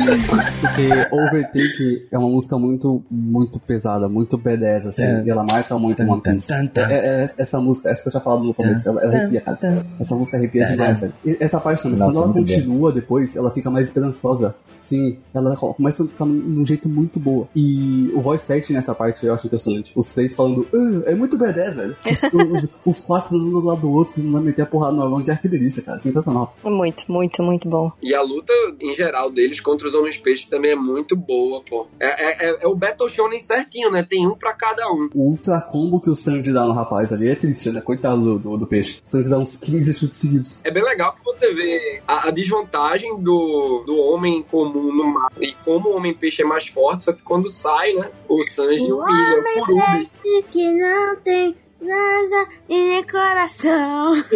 Porque 0.60 0.88
Overtake 1.12 2.08
é 2.10 2.18
uma 2.18 2.28
música 2.30 2.58
muito, 2.58 3.04
muito 3.10 3.60
pesada, 3.60 4.08
muito 4.08 4.38
badass, 4.38 4.86
assim. 4.86 5.02
É. 5.02 5.24
E 5.26 5.30
ela 5.30 5.44
marca 5.44 5.78
muito 5.78 6.02
One 6.02 6.22
Piece. 6.22 6.48
Tan. 6.48 6.88
É, 6.88 7.24
é, 7.24 7.28
essa 7.36 7.60
música, 7.60 7.90
essa 7.90 8.02
que 8.02 8.08
eu 8.08 8.12
já 8.12 8.20
falado 8.20 8.42
no 8.42 8.54
começo, 8.54 8.88
ela, 8.88 9.02
ela 9.02 9.14
arrepia, 9.14 9.40
cara. 9.42 9.86
Essa 10.00 10.16
música 10.16 10.38
arrepia 10.38 10.64
Tan, 10.64 10.72
demais, 10.72 10.98
tan. 10.98 11.06
velho. 11.06 11.14
E 11.26 11.44
essa 11.44 11.60
parte 11.60 11.84
não, 11.84 11.90
mas 11.90 12.00
Nossa, 12.00 12.18
quando 12.18 12.38
ela 12.38 12.46
continua 12.46 12.92
depois, 12.92 13.36
ela 13.36 13.50
fica 13.50 13.70
mais 13.70 13.86
esperançosa. 13.86 14.54
Sim, 14.80 15.18
ela 15.34 15.56
começa 15.56 16.04
a 16.04 16.06
ficar 16.06 16.24
num, 16.24 16.34
num 16.34 16.64
jeito 16.64 16.88
muito 16.88 17.18
boa. 17.18 17.48
E 17.54 18.10
o 18.14 18.20
voice 18.20 18.50
acting 18.52 18.72
nessa 18.74 18.94
parte 18.94 19.26
eu 19.26 19.34
acho 19.34 19.46
impressionante. 19.46 19.92
Os 19.94 20.06
três 20.06 20.32
falando, 20.32 20.66
ah, 20.72 21.02
é 21.10 21.14
muito 21.14 21.36
badass, 21.36 21.76
velho. 21.76 21.96
Os, 22.44 22.66
os, 22.84 23.00
quatro 23.00 23.36
um 23.36 23.50
do 23.50 23.60
lado 23.60 23.80
do 23.80 23.90
outro, 23.90 24.14
tentando 24.14 24.40
meter 24.40 24.62
a 24.62 24.66
porrada 24.66 24.92
no 24.92 25.02
Arlong, 25.02 25.24
que 25.24 25.48
delícia, 25.48 25.82
cara. 25.82 25.98
Sensacional. 25.98 26.56
Muito, 26.64 27.04
muito, 27.10 27.42
muito 27.42 27.68
bom. 27.68 27.92
E 28.02 28.14
a 28.14 28.22
luta, 28.22 28.52
em 28.80 28.92
geral, 28.92 29.30
deles 29.30 29.60
contra 29.60 29.88
os 29.88 29.94
homens 29.94 30.16
peixes 30.16 30.46
também 30.46 30.72
é 30.72 30.76
muito 30.76 31.16
boa, 31.16 31.62
pô. 31.68 31.86
É, 32.00 32.46
é, 32.48 32.64
é 32.64 32.66
o 32.66 32.74
Battle 32.74 33.08
Shonen 33.08 33.40
certinho, 33.40 33.90
né? 33.90 34.06
Tem 34.08 34.26
um 34.26 34.34
pra 34.34 34.52
cada 34.54 34.86
um. 34.92 35.08
O 35.14 35.30
ultra 35.30 35.60
combo 35.62 36.00
que 36.00 36.10
o 36.10 36.14
Sanji 36.14 36.52
dá 36.52 36.64
no 36.64 36.72
rapaz 36.72 37.12
ali 37.12 37.28
é 37.28 37.34
triste, 37.34 37.70
né? 37.70 37.80
Coitado 37.80 38.22
do, 38.22 38.38
do, 38.38 38.56
do 38.58 38.66
peixe. 38.66 39.00
O 39.04 39.08
Sanji 39.08 39.28
dá 39.28 39.38
uns 39.38 39.56
15 39.56 39.92
chutes 39.94 40.18
seguidos. 40.18 40.60
É 40.64 40.70
bem 40.70 40.82
legal 40.82 41.14
que 41.14 41.24
você 41.24 41.52
vê 41.52 42.02
a, 42.06 42.28
a 42.28 42.30
desvantagem 42.30 43.20
do, 43.20 43.84
do 43.86 43.96
homem 43.98 44.42
comum 44.42 44.94
no 44.94 45.06
mar 45.06 45.32
e 45.40 45.52
como 45.64 45.90
o 45.90 45.96
homem 45.96 46.14
peixe 46.14 46.42
é 46.42 46.44
mais 46.44 46.66
forte, 46.66 47.04
só 47.04 47.12
que 47.12 47.22
quando 47.22 47.48
sai, 47.48 47.92
né? 47.94 48.10
O 48.28 48.42
Sanji 48.42 48.90
O 48.92 49.00
humilha 49.00 49.36
o 49.36 49.38
homem 49.38 49.60
Kurubi. 49.60 49.82
peixe 49.92 50.42
que 50.50 50.72
não 50.72 51.16
tem 51.16 51.56
nada 51.80 52.48
em 52.68 53.02
coração. 53.04 54.12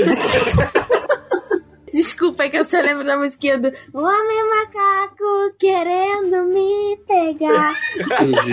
Desculpa, 1.93 2.44
é 2.44 2.48
que 2.48 2.56
eu 2.56 2.64
só 2.64 2.81
lembro 2.81 3.05
da 3.05 3.19
musiquinha 3.19 3.59
do 3.59 3.69
O 3.93 3.98
Homem 3.98 4.48
Macaco 4.48 5.55
querendo 5.59 6.44
me 6.47 6.98
pegar. 7.06 7.74
Entendi. 7.94 8.52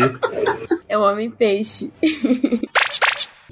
É 0.89 0.97
o 0.97 1.01
Homem 1.01 1.31
Peixe. 1.31 1.89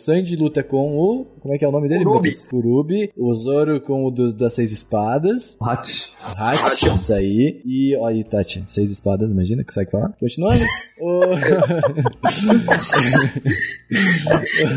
Sanji 0.07 0.37
luta 0.37 0.63
com 0.63 0.97
o. 0.97 1.25
Como 1.41 1.53
é 1.53 1.57
que 1.57 1.65
é 1.65 1.67
o 1.67 1.71
nome 1.71 1.89
dele? 1.89 2.05
Kurubi. 2.05 2.31
Kurubi. 2.49 3.11
O 3.17 3.33
Zoro 3.35 3.81
com 3.81 4.05
o 4.05 4.09
do- 4.09 4.33
das 4.33 4.53
seis 4.53 4.71
espadas. 4.71 5.57
Hatch. 5.61 6.11
O 6.23 6.41
Hachi, 6.41 6.95
isso 6.95 7.13
aí. 7.13 7.61
E 7.65 7.93
olha 7.97 8.15
aí, 8.15 8.23
Tati. 8.23 8.63
Seis 8.67 8.89
espadas, 8.89 9.31
imagina, 9.31 9.65
consegue 9.65 9.91
falar? 9.91 10.13
Continuando. 10.17 10.63
o... 11.01 11.21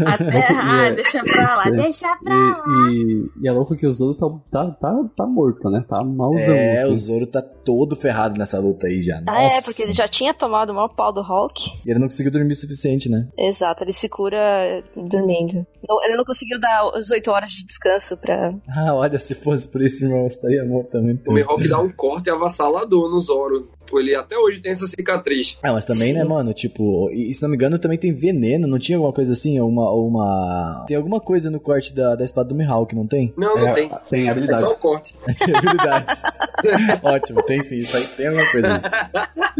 Até, 0.06 0.46
ah, 0.52 0.90
deixa 0.94 1.22
pra 1.22 1.56
lá, 1.56 1.70
deixa 1.70 2.16
pra 2.16 2.34
lá. 2.34 2.64
E, 2.90 2.92
e, 2.92 3.30
e 3.44 3.48
é 3.48 3.52
louco 3.52 3.76
que 3.76 3.86
o 3.86 3.94
Zoro 3.94 4.14
tá, 4.14 4.28
tá, 4.50 4.70
tá, 4.72 5.04
tá 5.16 5.26
morto, 5.26 5.70
né? 5.70 5.84
Tá 5.88 6.02
malzão. 6.02 6.54
é, 6.54 6.82
assim. 6.82 6.92
o 6.92 6.96
Zoro 6.96 7.26
tá 7.26 7.40
todo 7.64 7.96
ferrado 7.96 8.38
nessa 8.38 8.58
luta 8.58 8.86
aí 8.86 9.02
já. 9.02 9.22
Ah, 9.26 9.42
é, 9.42 9.60
porque 9.62 9.82
ele 9.82 9.92
já 9.92 10.08
tinha 10.08 10.32
tomado 10.34 10.70
o 10.70 10.74
maior 10.74 10.88
pau 10.88 11.12
do 11.12 11.22
Hulk. 11.22 11.70
E 11.86 11.90
ele 11.90 11.98
não 11.98 12.08
conseguiu 12.08 12.32
dormir 12.32 12.52
o 12.52 12.56
suficiente, 12.56 13.08
né? 13.08 13.28
Exato, 13.38 13.84
ele 13.84 13.92
se 13.92 14.08
cura 14.08 14.82
dormindo. 14.96 15.66
Não- 15.88 16.04
ele 16.04 16.16
não 16.16 16.24
conseguiu 16.24 16.58
dar 16.60 16.88
as 16.94 17.10
8 17.10 17.30
horas 17.30 17.50
de 17.50 17.64
descanso 17.66 18.20
pra. 18.20 18.54
Ah, 18.68 18.94
olha, 18.94 19.18
se 19.18 19.34
fosse 19.34 19.68
por 19.68 19.82
esse 19.82 20.04
irmão, 20.04 20.20
eu 20.20 20.26
estaria 20.26 20.64
morto 20.64 20.90
também. 20.90 21.20
O 21.26 21.32
Mihawk 21.32 21.68
dá 21.68 21.80
um 21.80 21.90
corte 21.90 22.30
avassalador 22.30 23.10
no 23.10 23.20
Zoro. 23.20 23.70
Pô, 23.90 23.98
Ele 23.98 24.14
até 24.14 24.38
hoje 24.38 24.60
tem 24.60 24.70
essa 24.70 24.86
cicatriz. 24.86 25.58
Ah, 25.62 25.72
mas 25.72 25.84
também, 25.84 26.12
né, 26.12 26.22
mano? 26.22 26.52
Tipo, 26.54 27.10
e, 27.10 27.32
se 27.34 27.42
não 27.42 27.48
me 27.50 27.56
engano, 27.56 27.78
também 27.78 27.98
tem 27.98 28.12
veneno, 28.12 28.68
não 28.68 28.78
tinha 28.78 28.96
alguma 28.96 29.12
coisa 29.12 29.32
assim? 29.32 29.58
Uma, 29.60 29.90
uma. 29.90 30.84
Tem 30.86 30.96
alguma 30.96 31.20
coisa 31.20 31.50
no 31.50 31.58
corte 31.58 31.92
da, 31.94 32.14
da 32.14 32.24
espada 32.24 32.48
do 32.48 32.54
Mihawk, 32.54 32.94
não 32.94 33.06
tem? 33.06 33.34
Não, 33.36 33.56
não 33.56 33.68
É, 33.68 33.72
tem. 33.72 33.90
Tem 34.08 34.28
É 34.28 34.30
habilidade. 34.30 34.62
só 34.62 34.72
o 34.72 34.76
corte. 34.76 35.14
Tem 35.38 35.54
habilidades. 35.56 36.22
Ótimo, 37.02 37.42
tem 37.42 37.62
sim, 37.62 37.76
isso 37.76 37.96
aí 37.96 38.06
tem 38.06 38.26
alguma 38.28 38.46
coisa. 38.50 38.80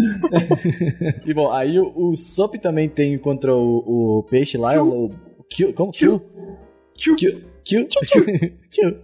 e 1.26 1.34
bom, 1.34 1.50
aí 1.50 1.78
o, 1.78 1.92
o 1.96 2.16
Sop 2.16 2.54
também 2.56 2.88
tem 2.88 3.16
contra 3.18 3.54
o, 3.54 4.18
o 4.18 4.22
peixe 4.24 4.56
lá, 4.56 4.80
o, 4.82 5.06
o 5.06 5.10
Q, 5.48 5.72
como? 5.72 5.92
Q? 5.92 6.20
Q? 7.16 7.44
Q? 7.64 7.86
Q? 7.86 8.00
Q? 8.70 9.00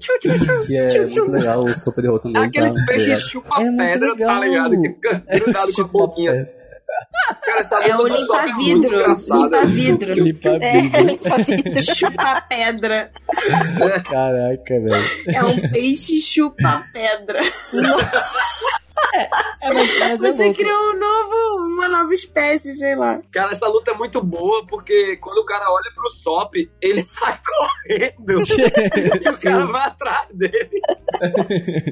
Que 0.66 0.76
é 0.76 1.06
muito 1.06 1.30
legal 1.30 1.64
o 1.64 1.74
Super 1.74 2.04
Hero 2.04 2.18
também. 2.18 2.42
Aqueles 2.42 2.72
tá? 2.72 2.84
peixes 2.86 3.20
chupa-pedra, 3.28 4.12
É 4.12 4.26
tá 4.26 4.40
ligado? 4.40 4.80
Que 4.82 4.88
fica 4.88 5.22
grudado 5.28 5.72
com 5.74 5.82
a 5.82 5.84
boquinha. 5.84 6.46
Cara, 7.42 7.84
É 7.88 7.96
o 7.96 8.02
luta 8.02 8.14
do 8.14 8.26
Sop 8.26 8.36
é 8.38 8.46
muito 8.52 8.88
limpa-vidro. 8.88 8.94
engraçada. 8.96 9.42
Limpa-vidro. 9.42 10.12
Limpa 10.14 10.48
É, 10.60 10.80
vidro. 10.80 11.04
limpa 11.04 11.36
vidro. 11.38 11.82
Chupa 11.96 12.40
pedra. 12.48 13.10
Caraca, 14.04 14.80
velho. 14.80 15.08
É 15.28 15.42
um 15.44 15.68
peixe 15.70 16.20
chupa 16.20 16.84
pedra. 16.92 17.40
É, 19.14 19.72
mas, 19.72 19.98
mas 19.98 20.22
é 20.22 20.32
Você 20.32 20.44
louco. 20.44 20.54
criou 20.58 20.78
um 20.90 20.98
novo, 20.98 21.66
uma 21.74 21.88
nova 21.88 22.12
espécie, 22.14 22.74
sei 22.74 22.94
lá. 22.96 23.20
Cara, 23.32 23.52
essa 23.52 23.66
luta 23.68 23.90
é 23.92 23.94
muito 23.94 24.22
boa 24.22 24.66
porque 24.66 25.16
quando 25.18 25.38
o 25.38 25.44
cara 25.44 25.64
olha 25.70 25.90
pro 25.94 26.08
Sop, 26.10 26.54
ele 26.80 27.02
sai 27.04 27.38
correndo 27.44 28.42
e 29.22 29.28
o 29.28 29.38
cara 29.38 29.66
vai 29.66 29.86
atrás 29.86 30.28
dele. 30.32 30.80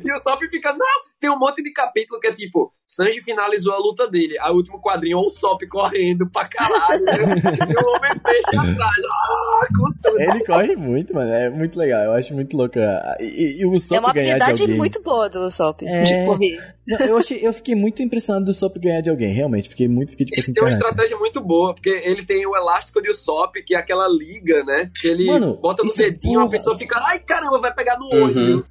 e 0.05 0.12
o 0.12 0.16
Sop 0.22 0.40
fica, 0.51 0.72
não, 0.72 0.86
tem 1.20 1.31
um 1.31 1.39
monte 1.39 1.62
de 1.62 1.72
capítulo 1.72 2.20
que 2.20 2.28
é 2.28 2.32
tipo, 2.35 2.72
Sanji 2.86 3.22
finalizou 3.22 3.72
a 3.74 3.78
luta 3.78 4.06
dele, 4.09 4.36
aí 4.40 4.51
o 4.52 4.56
último 4.56 4.81
quadrinho, 4.81 5.18
ou 5.18 5.26
o 5.26 5.31
Sop 5.31 5.60
correndo 5.68 6.28
pra 6.31 6.47
caralho, 6.47 7.02
e 7.05 7.85
o 7.85 7.97
Homem 7.97 8.18
Peixe 8.22 8.56
atrás, 8.56 9.05
ah, 9.10 9.66
com 9.76 9.93
tudo. 10.02 10.20
Ele 10.20 10.44
corre 10.44 10.76
muito, 10.76 11.12
mano. 11.14 11.32
É 11.32 11.51
muito 11.51 11.78
legal. 11.78 12.02
Eu 12.05 12.12
acho 12.12 12.35
muito 12.35 12.56
louco. 12.56 12.78
a- 12.78 13.16
E, 13.18 13.24
e- 13.24 13.60
e 13.62 13.66
o 13.66 13.81
Sop 13.81 13.97
É 13.97 14.01
uma 14.01 14.12
ganhar 14.12 14.36
de 14.39 14.43
habilidade 14.44 14.74
muito 14.78 15.02
boa 15.02 15.28
do 15.28 15.48
Sop, 15.51 15.82
É. 15.82 16.02
de 16.05 16.24
correr. 16.26 16.74
Não, 16.99 17.07
eu, 17.07 17.16
achei, 17.19 17.39
eu 17.47 17.53
fiquei 17.53 17.75
muito 17.75 18.03
impressionado 18.03 18.45
do 18.45 18.53
Sop 18.53 18.77
ganhar 18.79 19.01
de 19.01 19.11
alguém. 19.11 19.35
Realmente, 19.35 19.69
fiquei 19.69 19.89
muito, 19.89 20.11
fiquei 20.11 20.27
tipo 20.27 20.37
Ele 20.37 20.43
assim, 20.43 20.53
tem 20.53 20.62
uma 20.62 20.71
caraca. 20.71 20.89
estratégia 20.91 21.19
muito 21.19 21.41
boa, 21.41 21.75
porque 21.75 21.91
ele 21.91 22.25
tem 22.25 22.47
o 22.47 22.57
elástico 22.57 23.01
de 23.03 23.12
Sop, 23.12 23.55
que 23.65 23.75
é 23.75 23.79
aquela 23.79 24.07
liga, 24.09 24.62
né? 24.65 24.91
Que 25.01 25.09
ele 25.09 25.27
Mano, 25.27 25.57
bota 25.57 25.83
no 25.83 25.91
é 25.91 26.11
dedinho, 26.11 26.41
a 26.41 26.43
porra. 26.45 26.51
pessoa 26.59 26.79
fica, 26.79 26.99
ai 27.07 27.19
caramba, 27.21 27.59
vai 27.61 27.75
pegar 27.75 27.99
no 27.99 28.07
olho. 28.07 28.57
Uhum. 28.57 28.65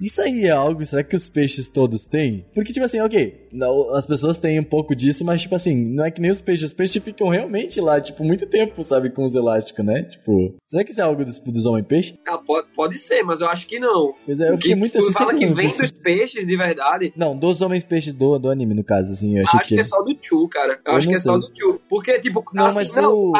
Isso 0.00 0.20
aí 0.20 0.46
é 0.46 0.50
algo, 0.50 0.84
será 0.84 1.04
que 1.04 1.14
os 1.14 1.28
peixes 1.28 1.68
todos 1.68 2.04
têm? 2.04 2.44
Porque, 2.54 2.72
tipo 2.72 2.84
assim, 2.84 2.98
ok, 3.00 3.46
não, 3.52 3.94
as 3.94 4.04
pessoas 4.04 4.36
têm 4.36 4.58
um 4.58 4.64
pouco 4.64 4.96
disso, 4.96 5.24
mas, 5.24 5.42
tipo 5.42 5.54
assim, 5.54 5.76
não 5.76 6.04
é 6.04 6.10
que 6.10 6.20
nem 6.20 6.30
os 6.30 6.40
peixes. 6.40 6.68
Os 6.68 6.72
peixes 6.72 7.00
ficam 7.02 7.28
realmente 7.28 7.80
lá, 7.80 8.00
tipo, 8.00 8.24
muito 8.24 8.46
tempo, 8.46 8.82
sabe, 8.82 9.10
com 9.10 9.24
os 9.24 9.34
elásticos, 9.36 9.84
né? 9.84 10.02
Tipo, 10.02 10.54
será 10.66 10.82
que 10.82 10.90
isso 10.90 11.00
é 11.00 11.04
algo 11.04 11.24
dos, 11.24 11.38
dos 11.38 11.66
homem-peixe? 11.66 12.18
Ah, 12.26 12.36
pode, 12.38 12.66
pode 12.74 12.98
ser, 12.98 13.22
mas 13.22 13.40
eu 13.40 13.48
acho 13.48 13.66
que 13.68 13.78
não. 13.78 14.12
Pois 14.26 14.40
é, 14.40 14.48
eu 14.48 14.56
fiquei 14.56 14.72
Que 14.72 14.78
muito 14.80 14.92
tu 14.98 15.04
assim. 15.04 15.12
fala 15.12 15.28
será 15.28 15.38
que 15.38 15.46
não- 15.46 15.54
vem 15.54 15.76
dos 15.76 15.90
peixes 15.92 16.46
de 16.46 16.56
verdade. 16.56 17.12
Não, 17.16 17.36
dos 17.38 17.60
homens-peixes 17.60 18.12
do, 18.12 18.38
do 18.40 18.50
anime, 18.50 18.74
no 18.74 18.82
caso, 18.82 19.12
assim, 19.12 19.36
eu 19.38 19.44
achei 19.46 19.60
acho 19.60 19.68
que 19.68 19.68
que 19.68 19.74
é 19.74 19.78
eles... 19.78 19.88
só 19.88 20.02
do 20.02 20.16
Chu, 20.20 20.48
cara. 20.48 20.72
Eu, 20.84 20.92
Eu 20.92 20.98
acho 20.98 21.08
que 21.08 21.14
é 21.14 21.20
só 21.20 21.38
do 21.38 21.46
Chu. 21.56 21.80
Porque, 21.88 22.18
tipo, 22.18 22.42
Não, 22.54 22.64
assim, 22.66 22.74
mas 22.74 22.92
não, 22.94 23.12
o, 23.14 23.30
o, 23.30 23.36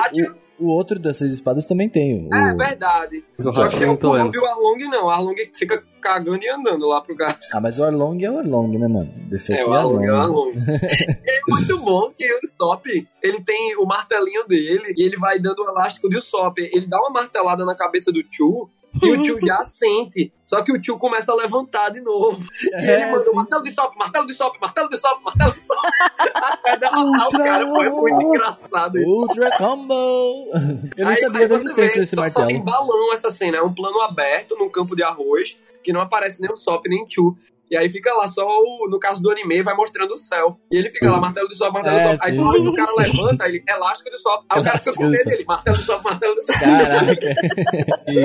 o 0.58 0.66
outro 0.68 0.98
das 0.98 1.16
seis 1.16 1.32
espadas 1.32 1.66
também 1.66 1.88
tem. 1.88 2.28
O... 2.28 2.34
É 2.34 2.54
verdade. 2.54 3.24
Mas 3.36 3.46
o 3.46 3.54
Só 3.54 3.68
que 3.68 3.84
o 3.84 3.92
um 3.92 4.30
e 4.32 4.38
o 4.38 4.46
Arlong 4.46 4.78
não. 4.90 5.06
O 5.06 5.10
Arlong 5.10 5.36
fica 5.54 5.82
cagando 6.00 6.42
e 6.42 6.48
andando 6.48 6.86
lá 6.86 7.00
pro 7.00 7.14
gato. 7.14 7.46
Ah, 7.52 7.60
mas 7.60 7.78
o 7.78 7.84
Arlong 7.84 8.22
é 8.24 8.30
o 8.30 8.38
Arlong, 8.38 8.78
né, 8.78 8.88
mano? 8.88 9.12
Defeito 9.28 9.60
É, 9.60 9.66
o 9.66 9.72
Arlong, 9.72 10.04
é 10.04 10.12
o 10.12 10.16
Arlong. 10.16 10.52
é 10.56 11.40
muito 11.48 11.78
bom 11.78 12.10
que 12.16 12.32
o 12.32 12.40
Sop, 12.56 12.86
ele 13.22 13.40
tem 13.42 13.76
o 13.76 13.84
martelinho 13.84 14.46
dele 14.46 14.94
e 14.96 15.04
ele 15.04 15.16
vai 15.16 15.38
dando 15.38 15.60
o 15.62 15.68
elástico 15.68 16.08
do 16.08 16.20
Sop. 16.20 16.58
Ele 16.58 16.86
dá 16.86 16.98
uma 17.00 17.10
martelada 17.10 17.64
na 17.64 17.76
cabeça 17.76 18.12
do 18.12 18.22
Chu 18.30 18.68
e 19.00 19.10
o 19.10 19.24
Chu 19.24 19.38
já 19.46 19.62
sente. 19.64 20.32
Só 20.44 20.62
que 20.62 20.72
o 20.72 20.82
Chu 20.82 20.98
começa 20.98 21.32
a 21.32 21.34
levantar 21.34 21.90
de 21.90 22.00
novo. 22.02 22.44
E 22.64 22.74
É, 22.74 22.94
ele 22.94 23.06
manda 23.12 23.24
sim. 23.24 23.34
martelo 23.36 23.62
de 23.62 23.70
Sop, 23.70 23.96
martelo 23.96 24.26
de 24.26 24.34
Sop, 24.34 24.56
martelo 24.60 24.88
de 24.90 24.96
Sop, 24.98 25.22
martelo 25.24 25.52
de 25.52 25.60
Sop. 25.60 25.78
Até 26.34 26.76
derrotar 26.76 27.26
o 27.26 27.38
cara. 27.38 27.66
Foi 27.66 27.88
muito 27.90 28.22
engraçado. 28.22 28.98
Ultra 28.98 29.56
Combo! 29.56 29.94
Eu 30.96 31.06
nem 31.06 31.14
Aí- 31.14 31.20
sabia 31.20 31.40
aí 31.42 31.48
da 31.48 31.54
existência 31.54 32.00
desse 32.00 32.16
só- 32.16 32.28
Só 32.28 32.46
tem 32.46 32.58
martelo. 32.62 32.86
balão 32.86 33.12
essa 33.14 33.30
cena, 33.30 33.58
é 33.58 33.62
um 33.62 33.72
plano 33.72 34.00
aberto 34.02 34.56
num 34.58 34.68
campo 34.68 34.94
de 34.96 35.02
arroz, 35.02 35.56
que 35.82 35.92
não 35.92 36.00
aparece 36.00 36.40
nem 36.40 36.50
o 36.52 36.56
Sop 36.56 36.86
nem 36.88 37.02
o 37.02 37.06
Chu. 37.08 37.36
E 37.72 37.76
aí 37.76 37.88
fica 37.88 38.12
lá 38.12 38.28
só 38.28 38.46
o, 38.46 38.86
no 38.90 38.98
caso 38.98 39.22
do 39.22 39.30
anime, 39.30 39.62
vai 39.62 39.74
mostrando 39.74 40.12
o 40.12 40.16
céu. 40.18 40.58
E 40.70 40.76
ele 40.76 40.90
fica 40.90 41.10
lá, 41.10 41.18
martelo 41.18 41.48
de 41.48 41.56
Sop, 41.56 41.72
martelo 41.72 41.96
É, 41.96 42.02
de 42.04 42.12
Sop. 42.18 42.22
Aí 42.26 42.32
sim, 42.36 42.68
o 42.68 42.74
cara 42.74 42.86
sim. 42.88 43.02
levanta, 43.22 43.48
ele, 43.48 43.62
elástico 43.66 44.10
de 44.10 44.18
Sop. 44.18 44.44
Aí 44.50 44.60
o 44.60 44.64
cara 44.64 44.78
fica 44.78 44.92
com 44.94 45.04
medo 45.08 45.24
dele, 45.24 45.44
martelo 45.48 45.76
de 45.78 45.82
Sop, 45.84 46.04
martelo 46.04 46.34
de 46.34 46.42
Sop. 46.42 46.60
Caraca! 46.60 47.16
E, 48.08 48.18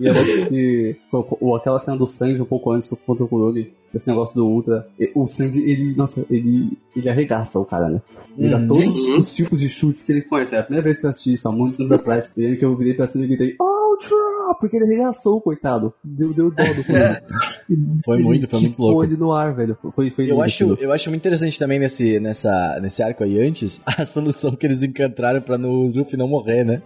e 0.00 0.06
eu 0.06 0.14
lembro 0.14 0.48
que 0.48 0.96
foi 1.10 1.24
o- 1.40 1.54
aquela 1.56 1.78
cena 1.78 1.96
do 1.96 2.06
Sanji 2.06 2.40
um 2.40 2.46
pouco 2.46 2.70
antes 2.72 2.90
contra 3.06 3.24
o 3.24 3.28
Kurogi, 3.28 3.72
esse 3.94 4.08
negócio 4.08 4.34
do 4.34 4.46
Ultra. 4.46 4.86
O 5.14 5.26
Sanji, 5.26 5.62
ele, 5.62 5.94
nossa, 5.94 6.24
ele, 6.30 6.78
ele 6.96 7.08
arregaça 7.08 7.58
o 7.58 7.64
cara, 7.66 7.88
né? 7.90 8.00
Ele 8.38 8.50
dá 8.50 8.58
Uhum. 8.58 8.66
todos 8.66 8.84
Uhum. 8.84 9.14
os 9.16 9.32
tipos 9.32 9.60
de 9.60 9.68
chutes 9.68 10.02
que 10.02 10.12
ele 10.12 10.22
conhece. 10.22 10.54
É 10.54 10.58
a 10.58 10.62
primeira 10.62 10.84
vez 10.84 10.98
que 11.00 11.06
eu 11.06 11.10
assisti 11.10 11.32
isso, 11.34 11.48
há 11.48 11.52
muitos 11.52 11.78
anos 11.80 11.92
atrás. 11.92 12.32
E 12.36 12.46
aí 12.46 12.56
que 12.56 12.64
eu 12.64 12.74
virei 12.76 12.94
pra 12.94 13.06
cima 13.06 13.24
e 13.24 13.28
gritei, 13.28 13.56
Ultra! 13.96 14.54
Porque 14.60 14.76
ele 14.76 14.84
arregaçou, 14.84 15.40
coitado. 15.40 15.92
Deu, 16.04 16.32
deu 16.32 16.50
dó 16.50 16.62
do. 16.64 16.84
E 17.68 17.74
Foi 18.04 18.22
muito, 18.22 18.48
foi 18.48 18.60
muito 18.60 18.80
louco. 18.80 19.02
ele 19.02 19.16
no 19.16 19.32
ar, 19.32 19.52
velho. 19.52 19.76
Foi, 19.92 20.08
foi 20.08 20.30
Eu 20.30 20.40
acho, 20.40 20.62
aquilo. 20.62 20.78
eu 20.80 20.92
acho 20.92 21.10
muito 21.10 21.22
interessante 21.22 21.58
também 21.58 21.80
nesse, 21.80 22.20
nessa, 22.20 22.78
nesse 22.80 23.02
arco 23.02 23.24
aí 23.24 23.44
antes, 23.44 23.80
a 23.84 24.04
solução 24.06 24.54
que 24.54 24.64
eles 24.64 24.84
encontraram 24.84 25.40
pra 25.40 25.58
no 25.58 25.88
Luffy 25.88 26.16
não 26.16 26.28
morrer, 26.28 26.62
né? 26.64 26.80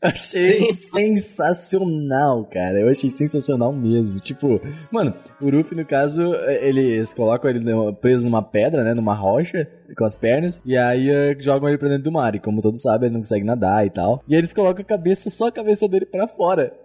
Achei 0.00 0.72
sensacional, 0.74 2.44
cara. 2.44 2.78
Eu 2.80 2.88
achei 2.88 3.10
sensacional 3.10 3.72
mesmo. 3.72 4.20
Tipo, 4.20 4.60
mano, 4.92 5.12
o 5.40 5.50
Luffy, 5.50 5.76
no 5.76 5.84
caso, 5.84 6.22
eles 6.60 7.12
colocam 7.12 7.50
ele 7.50 7.64
preso 8.00 8.24
numa 8.24 8.42
pedra, 8.42 8.84
né? 8.84 8.94
Numa 8.94 9.14
rocha. 9.14 9.66
com 9.96 10.04
as 10.04 10.14
pernas. 10.16 10.60
E 10.64 10.76
aí 10.76 11.10
uh, 11.10 11.36
jogam 11.40 11.68
ele 11.68 11.78
pra 11.78 11.88
dentro 11.88 12.04
do 12.04 12.12
mar. 12.12 12.34
E 12.34 12.40
como 12.40 12.62
todos 12.62 12.80
sabem, 12.82 13.06
ele 13.08 13.14
não 13.14 13.20
consegue 13.22 13.44
nadar 13.44 13.84
e 13.86 13.90
tal. 13.90 14.22
E 14.28 14.34
aí 14.34 14.40
eles 14.40 14.52
colocam 14.52 14.82
a 14.82 14.84
cabeça, 14.86 15.28
só 15.30 15.48
a 15.48 15.52
cabeça 15.52 15.86
dele 15.88 16.06
pra 16.06 16.28
fora. 16.28 16.41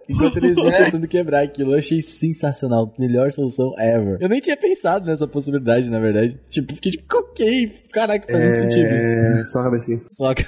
Enquanto 0.08 0.38
eles 0.38 0.54
vão 0.56 0.70
tentando 0.70 1.06
quebrar 1.06 1.42
aquilo. 1.44 1.74
Eu 1.74 1.78
achei 1.78 2.00
sensacional. 2.00 2.92
Melhor 2.98 3.30
solução 3.32 3.74
ever. 3.78 4.16
Eu 4.20 4.28
nem 4.28 4.40
tinha 4.40 4.56
pensado 4.56 5.04
nessa 5.06 5.26
possibilidade, 5.26 5.90
na 5.90 5.98
verdade. 6.00 6.38
Tipo, 6.48 6.74
fiquei 6.74 6.92
tipo, 6.92 7.16
ok. 7.16 7.72
Caraca, 7.92 8.26
faz 8.30 8.42
muito 8.42 8.58
sentido. 8.58 8.86
É, 8.86 9.42
só 9.46 9.60
a 9.60 9.64
cabecinha. 9.64 10.00
Só 10.12 10.34
que... 10.34 10.46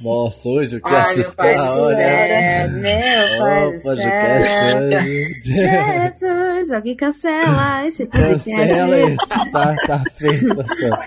Nossa, 0.00 0.48
hoje 0.48 0.76
eu 0.76 0.80
quero 0.82 0.96
Ai, 0.96 1.02
meu 1.16 1.34
pai 1.34 1.50
assustar. 1.50 1.54
do 1.76 1.82
Olha. 1.82 1.96
céu, 1.96 2.70
meu 2.70 3.38
pai 3.38 3.72
do 3.76 3.82
podcast 3.82 4.48
céu. 4.50 4.82
hoje. 4.82 5.34
Jesus, 5.44 6.70
alguém 6.72 6.96
cancela 6.96 7.86
esse 7.86 8.06
podcast. 8.06 8.50
Cancela 8.50 8.98
esse. 9.00 9.28
Tá, 9.52 9.76
tá 9.86 10.04
a 10.04 10.32
situação. 10.32 10.98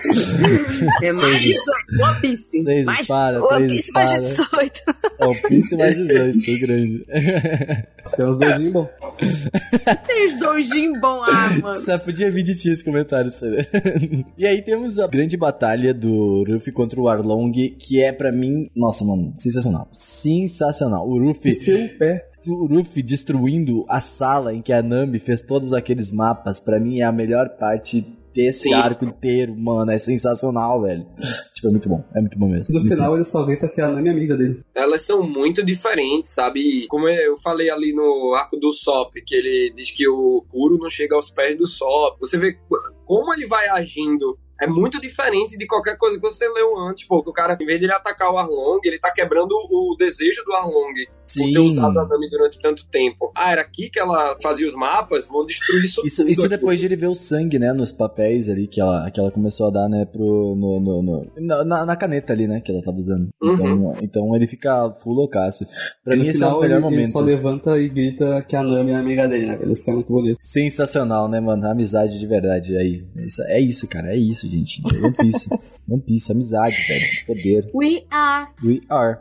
É 1.02 1.12
mais 1.12 1.42
18, 1.42 1.62
One 2.02 2.20
Piece. 2.20 2.62
Seis 2.64 2.86
Mais 2.86 3.00
espadas, 3.00 3.42
One 3.42 3.66
três 3.66 3.72
Piece 3.72 3.92
mais 3.92 4.08
espadas. 4.18 4.50
18. 4.52 4.82
One 5.20 5.42
Piece 5.48 5.76
mais 5.76 5.96
18, 5.96 6.44
foi 6.44 6.58
grande. 6.58 7.04
Tem 8.16 8.26
uns 8.26 8.36
dois 8.38 8.72
bom. 8.72 8.88
tem 10.06 10.26
os 10.26 10.38
doujin 10.38 11.00
bom, 11.00 11.22
ah, 11.22 11.58
mano. 11.60 11.80
Só 11.80 11.98
podia 11.98 12.30
vir 12.30 12.42
de 12.42 12.54
ti 12.54 12.70
esse 12.70 12.84
comentário, 12.84 13.30
sério. 13.30 13.66
e 14.38 14.46
aí 14.46 14.62
temos 14.62 14.98
a 14.98 15.06
grande 15.06 15.36
batalha 15.36 15.92
do 15.92 16.44
Ruffy 16.44 16.72
contra 16.72 17.00
o 17.00 17.08
Arlong, 17.08 17.52
que 17.78 18.00
é 18.00 18.12
pra 18.12 18.30
mim, 18.30 18.70
nossa, 18.74 19.04
mano, 19.04 19.32
sensacional. 19.36 19.88
Sensacional. 19.92 21.08
O 21.08 21.18
Ruffy, 21.18 21.48
E 21.48 21.52
seu 21.52 21.88
pé. 21.98 22.28
o 22.46 22.66
Ruffy 22.66 23.02
destruindo 23.02 23.84
a 23.88 24.00
sala 24.00 24.54
em 24.54 24.62
que 24.62 24.72
a 24.72 24.82
Nami 24.82 25.18
fez 25.18 25.42
todos 25.42 25.72
aqueles 25.72 26.12
mapas, 26.12 26.60
pra 26.60 26.78
mim 26.78 27.00
é 27.00 27.04
a 27.04 27.12
melhor 27.12 27.48
parte 27.58 28.06
desse 28.34 28.64
Sim. 28.64 28.74
arco 28.74 29.04
inteiro, 29.04 29.54
mano. 29.56 29.90
É 29.90 29.98
sensacional, 29.98 30.82
velho. 30.82 31.06
tipo, 31.54 31.68
é 31.68 31.70
muito 31.70 31.88
bom. 31.88 32.04
É 32.14 32.20
muito 32.20 32.38
bom 32.38 32.48
mesmo. 32.48 32.74
No 32.74 32.80
Muito 32.80 32.92
final 32.92 33.14
ele 33.14 33.24
só 33.24 33.44
grita 33.44 33.68
que 33.68 33.80
a 33.80 33.88
Nami 33.88 34.08
é 34.08 34.12
amiga 34.12 34.36
dele. 34.36 34.62
Elas 34.74 35.02
são 35.02 35.22
muito 35.22 35.64
diferentes, 35.64 36.32
sabe? 36.32 36.86
Como 36.88 37.08
eu 37.08 37.36
falei 37.36 37.70
ali 37.70 37.94
no 37.94 38.34
arco 38.34 38.56
do 38.56 38.72
Sop, 38.72 39.12
que 39.24 39.34
ele 39.34 39.72
diz 39.76 39.92
que 39.92 40.08
o 40.08 40.44
Kuro 40.50 40.76
não 40.78 40.90
chega 40.90 41.14
aos 41.14 41.30
pés 41.30 41.56
do 41.56 41.66
Sop. 41.66 42.18
Você 42.20 42.36
vê 42.36 42.58
como 43.04 43.32
ele 43.32 43.46
vai 43.46 43.68
agindo. 43.68 44.36
É 44.60 44.68
muito 44.68 45.00
diferente 45.00 45.58
de 45.58 45.66
qualquer 45.66 45.96
coisa 45.96 46.16
que 46.16 46.22
você 46.22 46.48
leu 46.48 46.78
antes, 46.78 47.06
pô. 47.06 47.22
Que 47.22 47.30
o 47.30 47.32
cara, 47.32 47.56
em 47.60 47.66
vez 47.66 47.78
de 47.78 47.86
ele 47.86 47.92
atacar 47.92 48.32
o 48.32 48.38
Arlong, 48.38 48.80
ele 48.84 48.98
tá 48.98 49.12
quebrando 49.12 49.52
o 49.52 49.96
desejo 49.98 50.44
do 50.44 50.52
Arlong 50.52 50.92
por 51.36 51.50
ter 51.52 51.58
usado 51.58 51.98
a 52.00 52.06
Nami 52.06 52.28
durante 52.30 52.58
tanto 52.60 52.86
tempo. 52.88 53.32
Ah, 53.34 53.52
era 53.52 53.60
aqui 53.62 53.88
que 53.90 53.98
ela 53.98 54.36
fazia 54.42 54.68
os 54.68 54.74
mapas? 54.74 55.26
Vou 55.26 55.44
destruir 55.46 55.84
isso 55.84 56.02
Isso, 56.04 56.22
tudo 56.22 56.30
isso 56.30 56.48
depois 56.48 56.78
de 56.80 56.86
ele 56.86 56.96
ver 56.96 57.06
o 57.08 57.14
sangue, 57.14 57.58
né, 57.58 57.72
nos 57.72 57.92
papéis 57.92 58.48
ali 58.48 58.66
que 58.66 58.80
ela, 58.80 59.10
que 59.10 59.18
ela 59.20 59.30
começou 59.30 59.68
a 59.68 59.70
dar, 59.70 59.88
né, 59.88 60.04
pro, 60.04 60.54
no, 60.56 60.80
no- 60.80 61.02
no- 61.02 61.64
na, 61.64 61.84
na- 61.86 61.96
caneta 61.96 62.32
ali, 62.32 62.46
né, 62.46 62.60
que 62.60 62.70
ela 62.70 62.82
tava 62.82 62.98
usando. 62.98 63.28
Uhum. 63.42 63.54
Então, 63.54 63.94
então 64.02 64.36
ele 64.36 64.46
fica 64.46 64.90
full 65.02 65.14
loucaço. 65.14 65.64
Pra 66.04 66.14
E 66.14 66.18
mim 66.18 66.24
no 66.24 66.30
esse 66.30 66.42
é 66.42 66.46
o 66.46 66.60
melhor 66.60 66.64
ele, 66.64 66.72
ele 66.74 66.80
momento. 66.96 67.10
só 67.12 67.20
levanta 67.20 67.78
e 67.78 67.88
grita 67.88 68.42
que 68.42 68.54
a 68.56 68.62
Nami 68.62 68.90
é 68.90 68.94
amiga 68.96 69.26
dele, 69.28 69.46
né? 69.46 69.58
Isso 69.66 69.84
que 69.84 69.90
é 69.90 69.94
muito 69.94 70.12
bonito. 70.12 70.36
Sensacional, 70.40 71.28
né, 71.28 71.40
mano? 71.40 71.66
Amizade 71.66 72.18
de 72.18 72.26
verdade 72.26 72.76
aí. 72.76 73.04
Isso- 73.26 73.42
é 73.44 73.60
isso, 73.60 73.86
cara. 73.88 74.12
É 74.12 74.16
isso, 74.16 74.48
gente. 74.48 74.82
One 75.02 75.12
Piece. 75.12 75.48
One 75.88 76.02
Piece, 76.02 76.32
amizade, 76.32 76.76
velho. 76.86 77.04
Poder. 77.26 77.70
We 77.74 78.04
are. 78.10 78.48
We 78.62 78.80
are. 78.88 79.18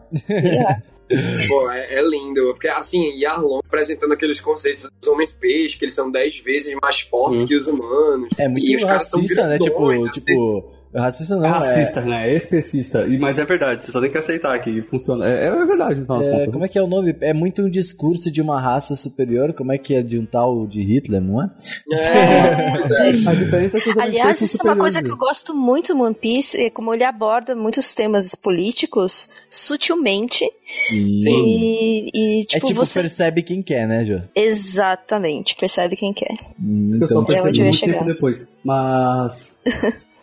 Pô, 1.48 1.72
é, 1.72 1.94
é 1.96 2.02
lindo. 2.02 2.54
Porque, 2.54 2.68
assim, 2.68 3.12
Yarlon 3.20 3.60
apresentando 3.66 4.14
aqueles 4.14 4.40
conceitos 4.40 4.88
dos 5.02 5.10
homens 5.10 5.32
peixes, 5.36 5.78
que 5.78 5.86
eles 5.86 5.94
são 5.94 6.10
dez 6.12 6.38
vezes 6.40 6.76
mais 6.82 7.02
fortes 7.02 7.42
Uhum. 7.42 7.48
que 7.48 7.56
os 7.56 7.68
humanos. 7.68 8.30
É 8.38 8.48
muito 8.48 8.66
E 8.68 8.76
os 8.76 8.84
caras 8.84 9.08
são 9.10 9.20
racista, 9.22 9.48
né? 9.48 9.58
Tipo, 9.60 9.88
grandões, 9.88 10.10
assim. 10.12 10.20
tipo. 10.22 10.72
Racista 10.96 11.36
não, 11.36 11.44
é 11.46 11.48
é. 11.48 11.52
racista, 11.52 12.02
né? 12.02 12.30
É 12.30 12.36
especista. 12.36 13.06
E, 13.06 13.18
mas 13.18 13.40
é 13.40 13.46
verdade, 13.46 13.84
você 13.84 13.92
só 13.92 14.00
tem 14.00 14.12
que 14.12 14.18
aceitar 14.18 14.58
que 14.60 14.82
funciona. 14.84 15.28
É, 15.28 15.48
é 15.48 15.66
verdade, 15.66 15.96
no 16.00 16.06
final 16.06 16.18
das 16.20 16.28
É, 16.28 16.32
contas. 16.32 16.54
como 16.54 16.66
é 16.66 16.68
que 16.68 16.78
é 16.78 16.82
o 16.82 16.88
nome? 16.88 17.16
É 17.22 17.34
muito 17.34 17.62
um 17.64 17.70
discurso 17.70 18.32
de 18.32 18.42
uma 18.42 18.60
raça 18.60 18.96
superior, 18.96 19.54
como 19.54 19.72
é 19.72 19.78
que 19.78 19.96
é 19.96 20.02
de 20.02 20.20
um 20.20 20.26
tal 20.26 20.68
de 20.68 20.82
Hitler, 20.84 21.22
não 21.22 21.42
é? 21.42 21.50
É, 21.92 21.98
é. 23.10 23.30
A 23.30 23.34
diferença 23.34 23.78
é 23.78 23.82
que 23.82 23.90
os 23.90 23.98
Aliás, 23.98 24.42
isso 24.42 24.58
é 24.62 24.64
uma 24.64 24.76
coisa 24.76 25.02
que 25.02 25.10
eu 25.12 25.18
gosto 25.18 25.56
muito 25.56 25.94
no 25.94 26.04
One 26.06 26.16
Piece, 26.16 26.60
é 26.62 26.70
como 26.70 26.94
ele 26.94 27.04
aborda 27.04 27.56
muitos 27.56 27.94
temas 27.96 28.36
políticos 28.36 29.30
sutilmente 29.50 30.46
Sim. 30.66 31.20
e, 31.24 32.10
e, 32.14 32.42
É 32.42 32.46
tipo, 32.46 32.68
tipo, 32.68 32.80
você... 32.86 33.00
percebe 33.02 33.42
quem 33.42 33.62
quer, 33.62 33.88
né, 33.88 34.06
Jô? 34.06 34.20
Exatamente, 34.36 35.56
percebe 35.56 35.96
quem 35.96 36.14
quer. 36.14 36.34
Hum, 36.62 36.92
que 36.92 37.04
eu 37.04 37.08
só 37.08 37.22
Então, 37.22 37.24
É 37.24 37.26
percebi 37.26 37.58
ia 37.58 37.64
muito 37.66 37.80
tempo 37.86 38.06
depois. 38.06 38.48
Mas. 38.64 39.62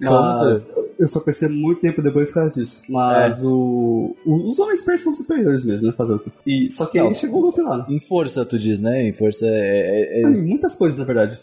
Mas 0.00 0.66
eu 0.98 1.08
só 1.08 1.20
percebo 1.20 1.54
muito 1.54 1.80
tempo 1.80 2.00
depois 2.00 2.28
por 2.28 2.34
causa 2.34 2.50
disso. 2.52 2.82
Mas 2.88 3.42
o, 3.44 4.14
o- 4.24 4.44
Os 4.48 4.58
homens 4.58 4.82
persas 4.82 5.04
são 5.04 5.14
superiores 5.14 5.64
mesmo, 5.64 5.88
né? 5.88 5.94
Fazer 5.94 6.14
o 6.14 6.18
quê? 6.18 6.30
E, 6.46 6.70
só 6.70 6.86
que 6.86 6.98
Não. 6.98 7.06
ele 7.06 7.14
chegou 7.14 7.42
no 7.42 7.52
final. 7.52 7.78
né? 7.78 7.84
em 7.88 8.00
força, 8.00 8.44
tu 8.44 8.58
diz, 8.58 8.80
né? 8.80 9.06
Em 9.06 9.12
força 9.12 9.44
é. 9.46 9.48
é- 9.50 10.20
é- 10.20 10.22
Em 10.22 10.46
muitas 10.46 10.74
coisas, 10.76 10.98
na 10.98 11.04
verdade. 11.04 11.40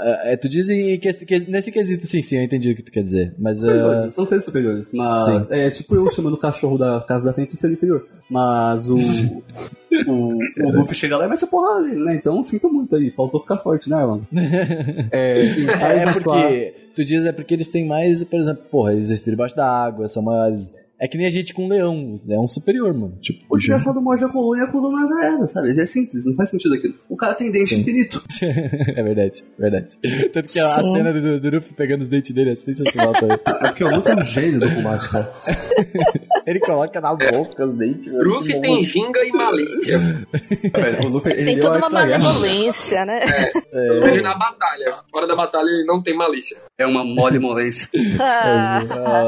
É- 0.00 0.32
é- 0.32 0.36
tu 0.36 0.48
diz 0.48 0.68
em 0.70 0.98
que, 0.98 1.12
que- 1.12 1.50
nesse 1.50 1.70
quesito, 1.70 2.06
sim, 2.06 2.22
sim, 2.22 2.36
eu 2.38 2.42
entendi 2.44 2.70
o 2.72 2.76
que 2.76 2.82
tu 2.82 2.90
quer 2.92 3.02
dizer. 3.02 3.34
Mas. 3.38 3.58
é, 3.62 3.66
Superiores, 3.66 4.14
São 4.14 4.24
seres 4.24 4.44
superiores. 4.44 4.92
Mas. 4.92 5.24
Sim. 5.24 5.46
É 5.50 5.70
tipo 5.70 5.94
eu 5.94 6.10
chamando 6.10 6.34
o 6.34 6.38
cachorro 6.38 6.78
da 6.78 7.02
casa 7.06 7.24
da 7.26 7.32
frente 7.32 7.50
de 7.50 7.56
ser 7.56 7.70
inferior. 7.72 8.06
Mas 8.30 8.88
o. 8.88 8.98
O, 10.08 10.28
o 10.66 10.72
Luffy 10.72 10.92
chega 10.92 11.16
lá 11.16 11.24
e 11.24 11.28
mete 11.28 11.44
a 11.44 11.46
porrada 11.46 11.82
nele, 11.86 12.02
né? 12.04 12.16
Então 12.16 12.42
sinto 12.42 12.68
muito 12.68 12.96
aí. 12.96 13.12
Faltou 13.12 13.40
ficar 13.40 13.58
forte, 13.58 13.88
né, 13.88 13.94
Arlong? 13.94 14.22
É, 15.12 15.46
É, 15.46 15.54
paz 15.78 15.98
é 16.00 16.04
na 16.04 16.14
sua- 16.14 16.22
porque. 16.42 16.74
Tu 16.96 17.04
diz 17.04 17.24
é 17.24 17.30
porque 17.32 17.54
eles 17.54 17.68
têm 17.68 17.86
mais, 17.86 18.22
por 18.24 18.38
exemplo, 18.40 18.62
porra, 18.70 18.92
eles 18.92 19.10
respiram 19.10 19.34
debaixo 19.36 19.54
da 19.54 19.66
água, 19.68 20.08
são 20.08 20.22
maiores. 20.22 20.72
É 21.00 21.08
que 21.08 21.18
nem 21.18 21.26
a 21.26 21.30
gente 21.30 21.52
com 21.52 21.64
um 21.64 21.68
leão. 21.68 22.20
É 22.28 22.46
superior, 22.46 22.94
mano. 22.94 23.18
Tipo, 23.20 23.44
O 23.50 23.56
desgraçado 23.56 24.00
morde 24.00 24.24
a 24.24 24.28
coluna 24.28 24.62
e 24.62 24.64
a 24.64 24.70
coluna 24.70 25.06
já 25.08 25.26
era, 25.26 25.46
sabe? 25.46 25.80
É 25.80 25.86
simples, 25.86 26.24
não 26.24 26.34
faz 26.34 26.50
sentido 26.50 26.74
aquilo. 26.74 26.94
O 27.08 27.16
cara 27.16 27.34
tem 27.34 27.50
dente 27.50 27.70
Sim. 27.70 27.80
infinito. 27.80 28.22
é 28.42 29.02
verdade, 29.02 29.44
verdade. 29.58 29.98
Tanto 30.32 30.52
que 30.52 30.60
a, 30.60 30.66
a 30.66 30.82
cena 30.82 31.12
do, 31.12 31.40
do 31.40 31.62
pegando 31.74 32.02
os 32.02 32.08
dentes 32.08 32.32
dele 32.34 32.52
é 32.52 32.54
sensacional 32.54 33.12
também. 33.12 33.38
É 33.64 33.68
porque 33.68 33.84
o 33.84 33.96
Luffy 33.96 34.12
é 34.12 34.16
um 34.16 34.22
gênio 34.22 34.60
do 34.60 34.74
combate, 34.74 35.08
cara. 35.08 35.32
Ele 36.46 36.60
coloca 36.60 37.00
na 37.00 37.14
boca 37.14 37.64
os 37.64 37.74
dentes. 37.76 38.12
Ruffy 38.12 38.60
tem 38.60 38.80
ginga 38.82 39.24
e 39.24 39.32
malícia. 39.32 39.98
Velho, 40.74 41.06
o 41.06 41.08
Luffy, 41.08 41.32
ele 41.32 41.44
Tem 41.44 41.60
toda 41.60 41.78
uma 41.78 41.88
malemolência, 41.88 43.06
né? 43.06 43.20
Pelo 43.70 44.00
menos 44.02 44.22
na 44.22 44.36
batalha. 44.36 44.96
Fora 45.10 45.26
da 45.26 45.34
batalha 45.34 45.66
ele 45.66 45.84
não 45.86 46.02
tem 46.02 46.14
malícia. 46.14 46.58
É 46.76 46.86
uma 46.86 47.02
mole 47.02 47.38
molência. 47.38 47.88
Ah, 48.20 48.78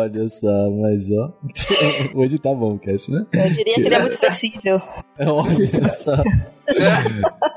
Olha 0.00 0.28
só, 0.28 0.70
mas 0.70 1.10
ó. 1.10 1.32
Hoje 2.14 2.38
tá 2.38 2.52
bom, 2.52 2.78
Cash, 2.78 3.08
né? 3.08 3.26
eu 3.32 3.50
diria 3.50 3.74
que 3.74 3.82
ele 3.82 3.94
é 3.94 4.00
muito 4.00 4.16
flexível. 4.16 4.80
Olha 5.18 5.88
só. 6.00 6.22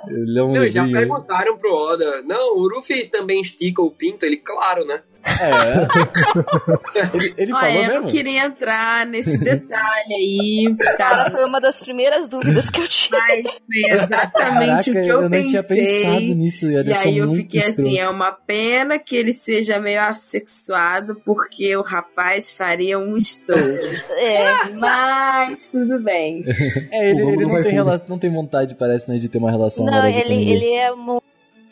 Ele 0.08 0.40
é 0.40 0.44
um 0.44 0.54
Não, 0.54 0.70
já 0.70 0.86
perguntaram 0.88 1.58
pro 1.58 1.74
Oda. 1.74 2.22
Não, 2.24 2.58
o 2.58 2.68
Ruffy 2.70 3.06
também 3.06 3.42
estica 3.42 3.82
o 3.82 3.92
pinto? 3.92 4.26
Ele, 4.26 4.38
claro, 4.38 4.86
né? 4.86 5.02
É. 5.24 7.10
Ele, 7.14 7.34
ele 7.38 7.54
Olha, 7.54 7.62
falou 7.62 7.76
eu 7.76 7.88
mesmo? 7.88 8.02
não 8.02 8.10
queria 8.10 8.46
entrar 8.46 9.06
nesse 9.06 9.38
detalhe 9.38 10.14
aí, 10.14 10.76
Cara, 10.98 11.26
tá? 11.26 11.32
foi 11.32 11.46
uma 11.46 11.60
das 11.60 11.82
primeiras 11.82 12.28
dúvidas 12.28 12.70
que 12.70 12.82
eu 12.82 12.88
tinha. 12.88 13.20
Mas 13.20 13.44
foi 13.44 13.92
exatamente 13.92 14.32
Caraca, 14.34 14.90
o 14.90 14.94
que 14.94 15.08
eu, 15.08 15.22
não 15.22 15.30
pensei. 15.30 15.50
tinha 15.50 15.64
pensado 15.64 16.36
nisso. 16.36 16.70
E 16.70 16.94
aí 16.94 17.18
eu 17.18 17.34
fiquei 17.34 17.62
assim, 17.62 17.98
é 17.98 18.10
uma 18.10 18.32
pena 18.32 19.00
que 19.00 19.16
ele 19.16 19.34
seja 19.34 19.80
meio 19.80 20.02
assexuado, 20.02 21.22
porque 21.26 21.76
o 21.76 21.82
rapaz 21.82 22.52
faria 22.52 22.98
um 23.00 23.16
estouro. 23.16 23.60
É, 24.20 24.70
Mas 24.74 25.72
tudo 25.72 26.00
bem. 26.00 26.44
É, 26.92 27.12
ele, 27.12 27.22
ele 27.22 27.46
não 27.46 27.54
não, 27.54 27.64
tem 27.64 28.04
não 28.08 28.20
tem 28.20 28.32
vontade, 28.32 28.76
parece, 28.76 29.10
né, 29.10 29.18
de 29.18 29.30
ter 29.30 29.38
uma 29.38 29.52
relação 29.52 29.86
não, 29.86 29.94
amorosa 29.94 30.22
com 30.22 30.32
ele, 30.32 30.52
ele 30.52 30.74
é 30.74 30.92
um. 30.94 31.20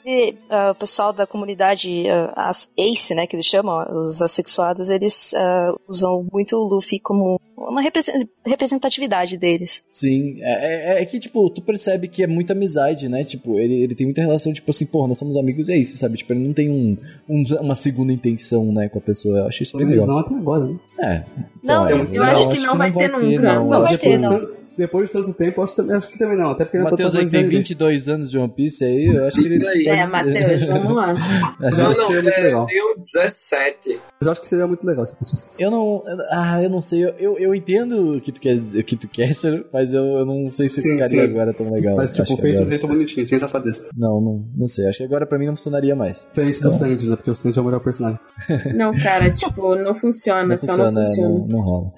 Ele, 0.08 0.38
ah, 0.50 0.72
o 0.72 0.76
pessoal 0.76 1.12
da 1.12 1.28
comunidade, 1.28 2.06
ah, 2.10 2.34
as 2.50 2.72
ACE, 2.78 3.14
né, 3.14 3.28
que 3.28 3.36
eles 3.36 3.46
chamam, 3.46 3.86
os 4.04 4.22
assexuados, 4.22 4.90
eles 4.90 5.34
ah, 5.36 5.74
usam 5.88 6.26
muito 6.32 6.56
o 6.56 6.64
Luffy 6.68 7.00
como 7.00 7.40
uma 7.58 7.82
represen- 7.82 8.28
representatividade 8.46 9.38
deles. 9.38 9.84
Sim, 9.90 10.38
é, 10.42 10.98
é- 11.00 11.02
é 11.02 11.06
que, 11.06 11.20
tipo, 11.20 11.50
tu 11.50 11.62
percebe 11.62 12.08
que 12.08 12.24
é 12.24 12.28
muita 12.28 12.54
amizade, 12.54 13.10
né? 13.10 13.24
Tipo, 13.24 13.60
ele, 13.60 13.74
ele 13.76 13.96
tem 13.96 14.06
muita 14.08 14.22
relação, 14.22 14.54
tipo 14.54 14.70
assim, 14.72 14.86
porra, 14.86 15.08
nós 15.10 15.18
somos 15.18 15.36
amigos, 15.36 15.68
e 15.70 15.74
é 15.74 15.78
isso, 15.78 15.98
sabe? 15.98 16.18
Tipo, 16.18 16.34
ele 16.34 16.46
não 16.46 16.54
tem 16.54 16.70
um, 16.70 16.98
um- 17.28 17.44
uma 17.62 17.76
segunda 17.76 18.14
intenção, 18.14 18.72
né, 18.72 18.88
com 18.90 19.00
a 19.00 19.02
pessoa. 19.02 19.40
Eu 19.40 19.48
acho 19.48 19.64
isso 19.64 19.78
bem 19.78 19.88
legal. 19.88 20.08
não 20.08 20.18
até 20.20 20.36
agora, 20.36 20.66
né? 20.68 20.78
É. 21.00 21.24
Não, 21.64 21.84
Pô, 21.84 21.90
eu- 21.90 22.14
eu 22.14 22.24
acho 22.24 22.50
que 22.50 22.60
não 22.60 22.78
vai 22.78 22.92
ter 22.92 23.08
nunca. 23.10 23.54
Não 23.56 23.70
vai 23.70 23.88
tipo, 23.90 24.02
ter, 24.04 24.20
não. 24.20 24.58
Depois 24.78 25.10
de 25.10 25.14
tanto 25.14 25.34
tempo, 25.34 25.62
acho, 25.62 25.92
acho 25.92 26.08
que 26.10 26.18
também 26.18 26.38
não. 26.38 26.52
Até 26.52 26.66
porque 26.66 26.80
Matheus 26.80 27.16
aí 27.16 27.30
tem 27.30 27.48
22 27.48 28.08
anos 28.08 28.30
de 28.30 28.38
One 28.38 28.50
Piece 28.50 28.86
aí, 28.86 29.08
eu 29.08 29.26
acho 29.26 29.42
que 29.42 29.46
ele. 29.46 29.88
É, 29.88 30.06
Matheus, 30.06 30.64
vamos 30.68 30.96
lá. 30.96 31.14
Acho 31.62 31.82
não, 31.82 31.90
não, 31.90 32.16
é, 32.16 32.22
legal. 32.22 32.66
tenho 32.66 32.96
17. 33.14 34.00
Mas 34.20 34.26
eu 34.26 34.32
acho 34.32 34.42
que 34.42 34.48
seria 34.48 34.68
muito 34.68 34.86
legal 34.86 35.06
se 35.06 35.14
acontecesse. 35.14 35.50
Eu 35.58 35.72
não. 35.72 36.04
Ah, 36.32 36.62
eu 36.62 36.70
não 36.70 36.82
sei. 36.82 37.04
Eu, 37.04 37.10
eu, 37.18 37.40
eu 37.40 37.56
entendo 37.56 38.18
o 38.18 38.22
que 38.22 38.32
tu 38.32 38.40
quer, 38.40 38.56
o 38.56 38.84
que 38.84 38.96
tu 38.96 39.08
quer, 39.08 39.32
mas 39.74 39.94
eu, 39.94 40.04
eu 40.04 40.26
não 40.26 40.52
sei 40.52 40.70
se 40.70 40.82
sim, 40.82 40.92
ficaria 40.92 41.24
sim. 41.24 41.30
agora 41.32 41.54
tão 41.54 41.72
legal. 41.72 41.96
Mas, 41.96 42.14
tipo, 42.14 42.38
fez 42.38 42.60
um 42.60 42.70
jeito 42.70 42.88
bonitinho, 42.88 43.26
sem 43.26 43.40
safadeza. 43.40 43.90
Não, 43.96 44.22
não, 44.22 44.46
não 44.56 44.68
sei. 44.68 44.88
Acho 44.88 45.00
que 45.00 45.04
agora 45.04 45.26
pra 45.26 45.40
mim 45.40 45.48
não 45.48 45.56
funcionaria 45.56 45.96
mais. 45.96 46.26
Diferente 46.30 46.62
do 46.62 46.72
Sandy, 46.72 47.10
né? 47.10 47.16
Porque 47.16 47.32
o 47.32 47.36
Sandy 47.36 47.58
é 47.58 47.62
o 47.62 47.66
melhor 47.66 47.80
personagem. 47.80 48.20
Não, 48.76 48.96
cara, 48.98 49.30
tipo, 49.32 49.76
não 49.76 49.96
funciona, 49.96 50.46
não 50.46 50.58
só 50.58 50.68
funciona, 50.68 50.92
não 50.92 51.04
funciona. 51.04 51.30
Não, 51.30 51.48
não 51.48 51.62
rola. 51.62 51.92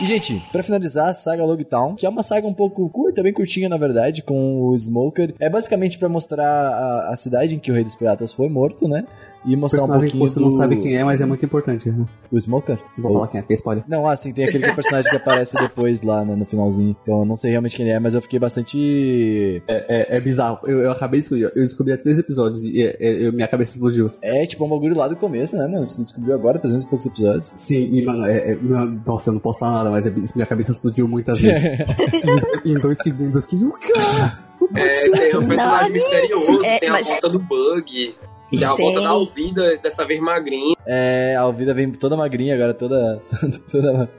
E, 0.00 0.06
gente, 0.06 0.40
pra 0.52 0.62
finalizar, 0.62 1.08
a 1.08 1.12
saga 1.12 1.44
Logtown, 1.44 1.96
que 1.96 2.06
é 2.06 2.08
uma 2.08 2.22
saga 2.22 2.46
um 2.46 2.54
pouco 2.54 2.88
curta, 2.88 3.20
bem 3.20 3.32
curtinha, 3.32 3.68
na 3.68 3.76
verdade, 3.76 4.22
com 4.22 4.62
o 4.62 4.78
Smoker. 4.78 5.34
É 5.40 5.50
basicamente 5.50 5.98
para 5.98 6.08
mostrar 6.08 6.46
a, 6.46 7.12
a, 7.12 7.16
cidade 7.16 7.56
em 7.56 7.58
que 7.58 7.72
o 7.72 7.74
Rei 7.74 7.82
dos 7.82 7.96
Piratas 7.96 8.32
foi 8.32 8.48
morto, 8.48 8.86
né? 8.86 9.04
E 9.44 9.56
mostrar 9.56 9.84
um 9.84 9.88
pouquinho. 9.88 10.12
Que 10.12 10.18
você 10.18 10.38
do... 10.38 10.42
não 10.42 10.50
sabe 10.50 10.76
quem 10.76 10.96
é, 10.96 11.04
mas 11.04 11.20
é 11.20 11.26
muito 11.26 11.44
importante. 11.44 11.90
Né? 11.90 12.06
O 12.30 12.38
Smoker? 12.38 12.78
Não 12.96 13.02
vou 13.02 13.12
Ou... 13.12 13.18
falar 13.18 13.28
quem 13.28 13.38
é, 13.38 13.42
porque 13.42 13.54
é 13.54 13.56
spoiler. 13.56 13.84
Não, 13.88 14.06
ah, 14.06 14.16
sim, 14.16 14.32
tem 14.32 14.44
aquele 14.44 14.72
personagem 14.72 15.10
que 15.10 15.16
aparece 15.16 15.56
depois 15.56 16.02
lá 16.02 16.24
no, 16.24 16.36
no, 16.36 16.44
finalzinho. 16.44 16.96
Então 17.02 17.20
eu 17.20 17.24
não 17.24 17.36
sei 17.36 17.50
realmente 17.50 17.76
quem 17.76 17.90
é, 17.90 17.98
mas 17.98 18.14
eu 18.14 18.22
fiquei 18.22 18.38
bastante. 18.38 19.62
É, 19.66 19.84
é, 19.88 20.16
é 20.16 20.20
bizarro. 20.20 20.58
Eu, 20.64 20.80
eu, 20.80 20.90
acabei 20.90 21.20
de 21.20 21.28
descobrir. 21.28 21.44
Eu 21.44 21.62
descobri 21.62 21.92
há 21.92 21.98
três 21.98 22.18
episódios 22.18 22.64
e 22.64 22.82
é, 22.82 22.96
é, 23.26 23.30
minha 23.30 23.48
cabeça 23.48 23.72
explodiu. 23.72 24.06
É, 24.22 24.46
tipo, 24.46 24.64
um 24.64 24.68
bagulho 24.68 24.96
lá 24.96 25.08
do 25.08 25.16
começo, 25.16 25.56
né, 25.56 25.66
mano? 25.66 25.86
Você 25.86 26.02
descobriu 26.02 26.34
agora, 26.34 26.58
300 26.58 26.84
e 26.84 26.88
poucos 26.88 27.06
episódios. 27.06 27.52
Sim, 27.54 27.88
e, 27.90 28.04
mano, 28.04 28.26
é, 28.26 28.52
é 28.52 28.58
nossa, 29.06 29.30
eu 29.30 29.34
não 29.34 29.40
posso 29.40 29.60
falar 29.60 29.78
nada, 29.78 29.90
mas 29.90 30.34
minha 30.34 30.46
cabeça 30.46 30.72
explodiu 30.72 31.06
muitas 31.08 31.40
vezes. 31.40 31.62
em 32.64 32.74
dois 32.74 32.98
segundos 32.98 33.36
eu 33.36 33.42
fiquei, 33.42 33.64
o 33.64 33.72
cara! 33.72 34.48
É, 34.74 34.92
tem 35.10 35.36
um 35.36 35.48
personagem 35.48 35.92
misterioso, 35.92 36.62
é, 36.62 36.78
tem 36.78 36.88
a 36.90 36.92
mas... 36.92 37.06
volta 37.06 37.28
do 37.30 37.38
bug. 37.38 38.14
E 38.50 38.64
a 38.64 38.74
volta 38.74 39.00
da 39.00 39.10
Alvida, 39.10 39.76
dessa 39.76 40.06
vez 40.06 40.20
magrinha. 40.20 40.74
É, 40.86 41.36
a 41.36 41.42
Alvida 41.42 41.74
vem 41.74 41.92
toda 41.92 42.16
magrinha 42.16 42.54
agora, 42.54 42.72
toda. 42.72 43.22
toda, 43.70 44.10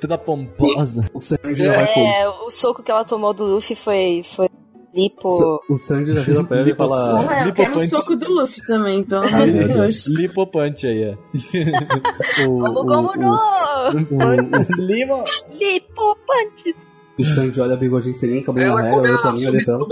toda 0.00 0.18
pomposa. 0.18 1.08
O 1.14 1.20
Sanji 1.20 1.66
É, 1.66 2.28
o 2.28 2.50
soco 2.50 2.82
que 2.82 2.90
ela 2.90 3.04
tomou 3.04 3.32
do 3.32 3.44
Luffy 3.44 3.76
foi. 3.76 4.22
foi... 4.24 4.48
Lipo. 4.92 5.28
O 5.68 5.76
Sanji 5.76 6.14
já 6.14 6.22
vira 6.22 6.42
pra 6.42 6.56
ela 6.56 6.70
e 6.70 6.74
fala. 6.74 7.20
Porra, 7.20 7.46
eu 7.46 7.52
quero 7.52 7.76
um 7.76 7.86
soco 7.86 8.16
do 8.16 8.32
Luffy 8.32 8.64
também, 8.64 9.02
pelo 9.02 9.28
amor 9.28 9.50
de 9.50 9.64
Deus. 9.64 10.06
Lipopante 10.06 10.86
aí, 10.86 11.12
ó. 11.12 12.44
como, 12.46 12.86
como 12.86 13.12
não? 13.14 13.90
Limo. 14.78 15.22
Lipopante. 15.50 16.74
O 17.18 17.24
Sanji 17.24 17.60
olha 17.60 17.74
a 17.74 17.76
bigodinho 17.76 18.18
feliz, 18.18 18.44
cabelo 18.44 18.72
amarelo, 18.72 19.00
olha 19.00 19.20
pra 19.20 19.32
mim, 19.32 19.46
olha 19.46 19.64
pra 19.64 19.74
ela. 19.74 19.86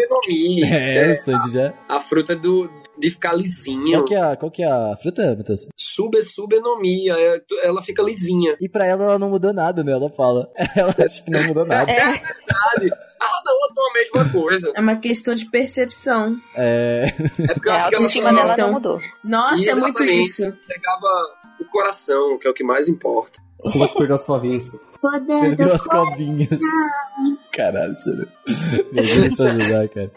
É, 0.67 1.13
o 1.13 1.17
Sanji 1.25 1.53
já. 1.53 1.75
A 1.89 1.99
fruta 1.99 2.37
do, 2.37 2.71
de 2.99 3.11
ficar 3.11 3.33
lisinha. 3.33 3.99
Qual 3.99 4.05
que 4.05 4.15
é 4.15 4.21
a, 4.21 4.37
qual 4.37 4.51
que 4.51 4.63
é 4.63 4.71
a 4.71 4.97
fruta, 4.97 5.35
Matheus? 5.37 5.69
Sube, 5.77 6.23
subenomia. 6.23 7.15
É, 7.15 7.43
ela 7.63 7.83
fica 7.83 8.03
lisinha. 8.03 8.57
E 8.61 8.69
pra 8.69 8.87
ela, 8.87 9.05
ela 9.05 9.19
não 9.19 9.31
mudou 9.31 9.53
nada, 9.53 9.83
né? 9.83 9.93
Ela 9.93 10.11
fala. 10.11 10.51
Ela 10.77 10.95
acha 10.99 11.23
que 11.23 11.31
não 11.31 11.45
mudou 11.45 11.65
nada. 11.65 11.91
É, 11.91 11.97
é 11.97 12.05
verdade. 12.05 12.91
Ela 13.21 13.43
não 13.45 13.61
notou 13.61 13.85
a 13.89 13.93
mesma 13.93 14.33
coisa. 14.33 14.73
É 14.75 14.81
uma 14.81 14.97
questão 14.97 15.35
de 15.35 15.47
percepção. 15.47 16.37
É. 16.55 17.15
É 17.39 17.55
porque 17.55 17.69
é, 17.69 17.73
a 17.73 17.85
autoestima 17.85 18.33
dela 18.33 18.53
então, 18.53 18.67
não 18.67 18.75
mudou. 18.75 19.01
Nossa, 19.23 19.71
é 19.71 19.75
muito 19.75 20.03
isso. 20.05 20.43
Pegava 20.67 21.09
o 21.61 21.65
coração, 21.67 22.39
que 22.39 22.47
é 22.47 22.51
o 22.51 22.55
que 22.55 22.65
mais 22.65 22.89
importa. 22.89 23.41
Como 23.59 23.85
é 23.85 23.89
que 23.89 23.97
perdeu 23.97 24.17
as 24.17 24.25
covinhas? 25.05 25.41
Perdeu 25.41 25.75
as 25.75 25.87
covinhas. 25.87 26.59
Caralho, 27.53 27.97
sério. 27.97 28.29
Meu 28.93 29.05
Deus, 29.05 29.37
te 29.37 29.43
ajudar, 29.43 29.89
cara. 29.89 30.11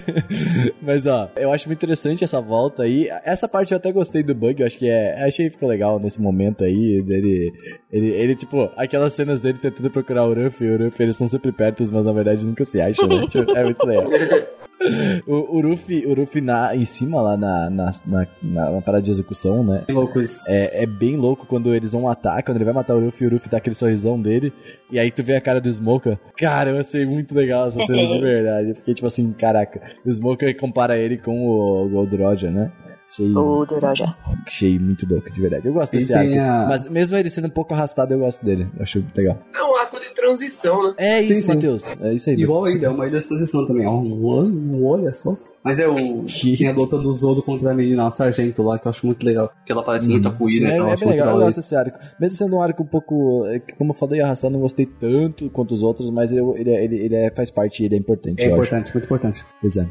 Mas, 0.80 1.06
ó, 1.06 1.30
eu 1.36 1.52
acho 1.52 1.68
muito 1.68 1.78
interessante 1.78 2.24
essa 2.24 2.40
volta 2.40 2.84
aí. 2.84 3.08
Essa 3.24 3.46
parte 3.46 3.72
eu 3.72 3.76
até 3.76 3.92
gostei 3.92 4.22
do 4.22 4.34
bug, 4.34 4.60
eu 4.60 4.66
acho 4.66 4.78
que 4.78 4.88
é. 4.88 5.22
Achei 5.24 5.46
que 5.46 5.52
ficou 5.52 5.68
legal 5.68 5.98
nesse 5.98 6.20
momento 6.20 6.64
aí. 6.64 7.02
Dele. 7.02 7.52
Ele, 7.92 8.08
ele, 8.08 8.36
tipo, 8.36 8.70
aquelas 8.76 9.12
cenas 9.12 9.40
dele 9.40 9.58
tentando 9.58 9.90
procurar 9.90 10.24
o 10.24 10.34
Ruff 10.34 10.64
e 10.64 10.70
o 10.70 10.84
Ruff, 10.84 11.02
eles 11.02 11.16
são 11.16 11.28
sempre 11.28 11.52
perto, 11.52 11.84
mas 11.92 12.04
na 12.04 12.12
verdade 12.12 12.46
nunca 12.46 12.64
se 12.64 12.80
acham, 12.80 13.06
né? 13.06 13.26
Tipo, 13.26 13.56
é 13.56 13.64
muito 13.64 13.84
legal. 13.86 14.08
o, 15.26 15.58
o 15.58 15.60
Ruffy, 15.62 16.06
o 16.06 16.14
Ruffy 16.14 16.40
na, 16.40 16.74
em 16.74 16.84
cima 16.84 17.20
lá 17.20 17.36
na, 17.36 17.70
na, 17.70 17.90
na, 18.06 18.26
na, 18.42 18.82
parada 18.82 19.02
de 19.02 19.10
execução, 19.10 19.62
né? 19.62 19.84
É 19.88 19.92
louco 19.92 20.20
isso. 20.20 20.44
É, 20.48 20.82
é 20.82 20.86
bem 20.86 21.16
louco 21.16 21.46
quando 21.46 21.74
eles 21.74 21.92
vão 21.92 22.02
matar, 22.02 22.42
quando 22.42 22.56
ele 22.56 22.64
vai 22.64 22.74
matar 22.74 22.94
o 22.94 23.04
Ruffy, 23.04 23.26
o 23.26 23.30
Ruffy 23.30 23.48
dá 23.48 23.58
aquele 23.58 23.74
sorrisão 24.04 24.20
dele, 24.20 24.52
e 24.90 24.98
aí 24.98 25.10
tu 25.10 25.22
vê 25.22 25.34
a 25.36 25.40
cara 25.40 25.60
do 25.60 25.72
Smoker. 25.72 26.18
Cara, 26.36 26.70
eu 26.70 26.78
achei 26.78 27.06
muito 27.06 27.34
legal 27.34 27.66
essa 27.66 27.84
cena 27.86 28.06
de 28.06 28.20
verdade. 28.20 28.68
Eu 28.70 28.74
fiquei 28.76 28.94
tipo 28.94 29.06
assim, 29.06 29.32
caraca. 29.32 29.80
O 30.04 30.12
Smoker 30.12 30.56
compara 30.56 30.98
ele 30.98 31.16
com 31.16 31.48
o 31.48 31.88
Gold 31.88 32.16
Roger, 32.16 32.50
né? 32.50 32.70
Achei, 33.10 33.30
o 33.30 33.64
Doroja. 33.64 34.16
Achei 34.44 34.76
muito 34.76 35.06
louco, 35.08 35.30
de 35.30 35.40
verdade. 35.40 35.68
Eu 35.68 35.72
gosto 35.72 35.92
desse 35.92 36.12
arco. 36.12 36.32
A... 36.32 36.68
Mas 36.68 36.88
mesmo 36.88 37.16
ele 37.16 37.30
sendo 37.30 37.46
um 37.46 37.50
pouco 37.50 37.72
arrastado, 37.72 38.12
eu 38.12 38.18
gosto 38.18 38.44
dele. 38.44 38.66
Eu 38.76 38.82
acho 38.82 39.04
legal. 39.14 39.38
É 39.54 39.62
um 39.62 39.76
arco 39.76 40.00
de 40.00 40.12
transição, 40.12 40.82
né? 40.82 40.94
É 40.96 41.20
isso, 41.20 41.48
Matheus. 41.48 41.84
É 42.00 42.12
isso 42.12 42.30
aí. 42.30 42.36
Igual 42.36 42.64
ainda, 42.64 42.86
é 42.86 42.88
uma 42.88 43.06
ilha 43.06 43.20
de 43.20 43.28
transição 43.28 43.64
também. 43.66 43.86
Um, 43.86 44.00
um 44.00 44.84
olho 44.84 45.14
só. 45.14 45.36
Mas 45.64 45.78
é 45.78 45.88
o. 45.88 45.94
Que... 46.34 46.56
Tem 46.56 46.68
a 46.68 46.72
luta 46.72 46.98
do 46.98 47.12
Zoro 47.14 47.42
contra 47.42 47.70
a 47.70 47.74
menina, 47.74 48.06
a 48.06 48.10
sargento 48.10 48.62
lá, 48.62 48.78
que 48.78 48.86
eu 48.86 48.90
acho 48.90 49.06
muito 49.06 49.24
legal. 49.24 49.48
Porque 49.48 49.72
ela 49.72 49.82
parece 49.82 50.08
muito 50.08 50.28
acuída 50.28 50.66
e 50.66 50.76
tal. 50.76 50.88
É, 50.88 50.92
é 50.92 50.96
bem 50.96 51.08
legal, 51.08 51.28
eu 51.28 51.46
gosto 51.46 51.56
desse 51.56 51.74
arco. 51.74 51.98
Mesmo 52.20 52.36
sendo 52.36 52.56
um 52.56 52.62
arco 52.62 52.82
um 52.82 52.86
pouco. 52.86 53.46
É, 53.46 53.58
como 53.78 53.92
eu 53.92 53.94
falei, 53.94 54.20
arrastado, 54.20 54.52
não 54.52 54.60
gostei 54.60 54.84
tanto 54.84 55.48
quanto 55.50 55.72
os 55.72 55.82
outros, 55.82 56.10
mas 56.10 56.32
eu, 56.32 56.54
ele, 56.56 56.70
ele, 56.70 56.96
ele 56.96 57.14
é, 57.14 57.30
faz 57.30 57.50
parte, 57.50 57.82
ele 57.84 57.94
é 57.94 57.98
importante. 57.98 58.44
É 58.44 58.50
importante, 58.50 58.84
acho. 58.84 58.94
muito 58.94 59.06
importante. 59.06 59.44
Pois 59.60 59.76
é. 59.76 59.88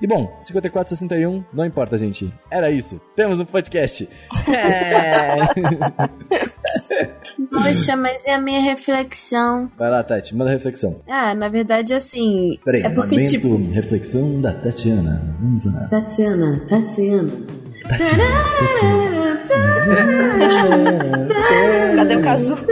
E 0.00 0.06
bom, 0.06 0.28
5461, 0.42 1.44
não 1.52 1.64
importa, 1.64 1.96
gente. 1.96 2.32
Era 2.50 2.70
isso. 2.70 3.00
Temos 3.14 3.38
um 3.38 3.44
podcast. 3.44 4.08
É. 4.48 5.36
Poxa, 7.52 7.94
mas 7.96 8.26
é 8.26 8.34
a 8.34 8.40
minha 8.40 8.60
reflexão. 8.60 9.70
Vai 9.78 9.90
lá, 9.90 10.02
Tati, 10.02 10.34
manda 10.34 10.50
reflexão. 10.50 11.00
Ah, 11.06 11.34
na 11.34 11.48
verdade, 11.48 11.94
assim. 11.94 12.58
Peraí, 12.64 12.82
é 12.82 12.88
porque, 12.88 13.16
momento, 13.16 13.30
tipo... 13.30 13.56
reflexão 13.72 14.40
da 14.40 14.52
Tatiana. 14.54 15.22
Vamos 15.38 15.64
lá. 15.66 15.86
Tatiana, 15.88 16.62
Tatiana. 16.66 17.30
Tatiana. 17.88 19.42
Cadê 21.96 22.16
o 22.16 22.22
Cazu? 22.22 22.56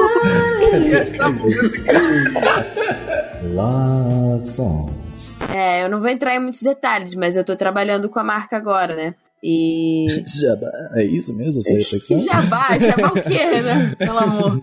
Love 3.43 4.47
Songs. 4.47 5.41
É, 5.55 5.85
eu 5.85 5.91
não 5.91 6.01
vou 6.01 6.09
entrar 6.09 6.35
em 6.35 6.41
muitos 6.41 6.63
detalhes, 6.63 7.15
mas 7.15 7.37
eu 7.37 7.45
tô 7.45 7.55
trabalhando 7.55 8.09
com 8.09 8.19
a 8.19 8.25
marca 8.25 8.57
agora, 8.57 8.97
né? 8.97 9.15
E. 9.43 10.07
Jabá, 10.41 10.71
é 10.95 11.05
isso 11.05 11.35
mesmo? 11.35 11.63
Sua 11.63 11.77
reflexão? 11.77 12.21
Jabá, 12.21 12.79
jabá 12.79 13.09
o 13.09 13.23
quê, 13.23 13.63
né? 13.63 13.95
Pelo 13.99 14.19
amor. 14.19 14.63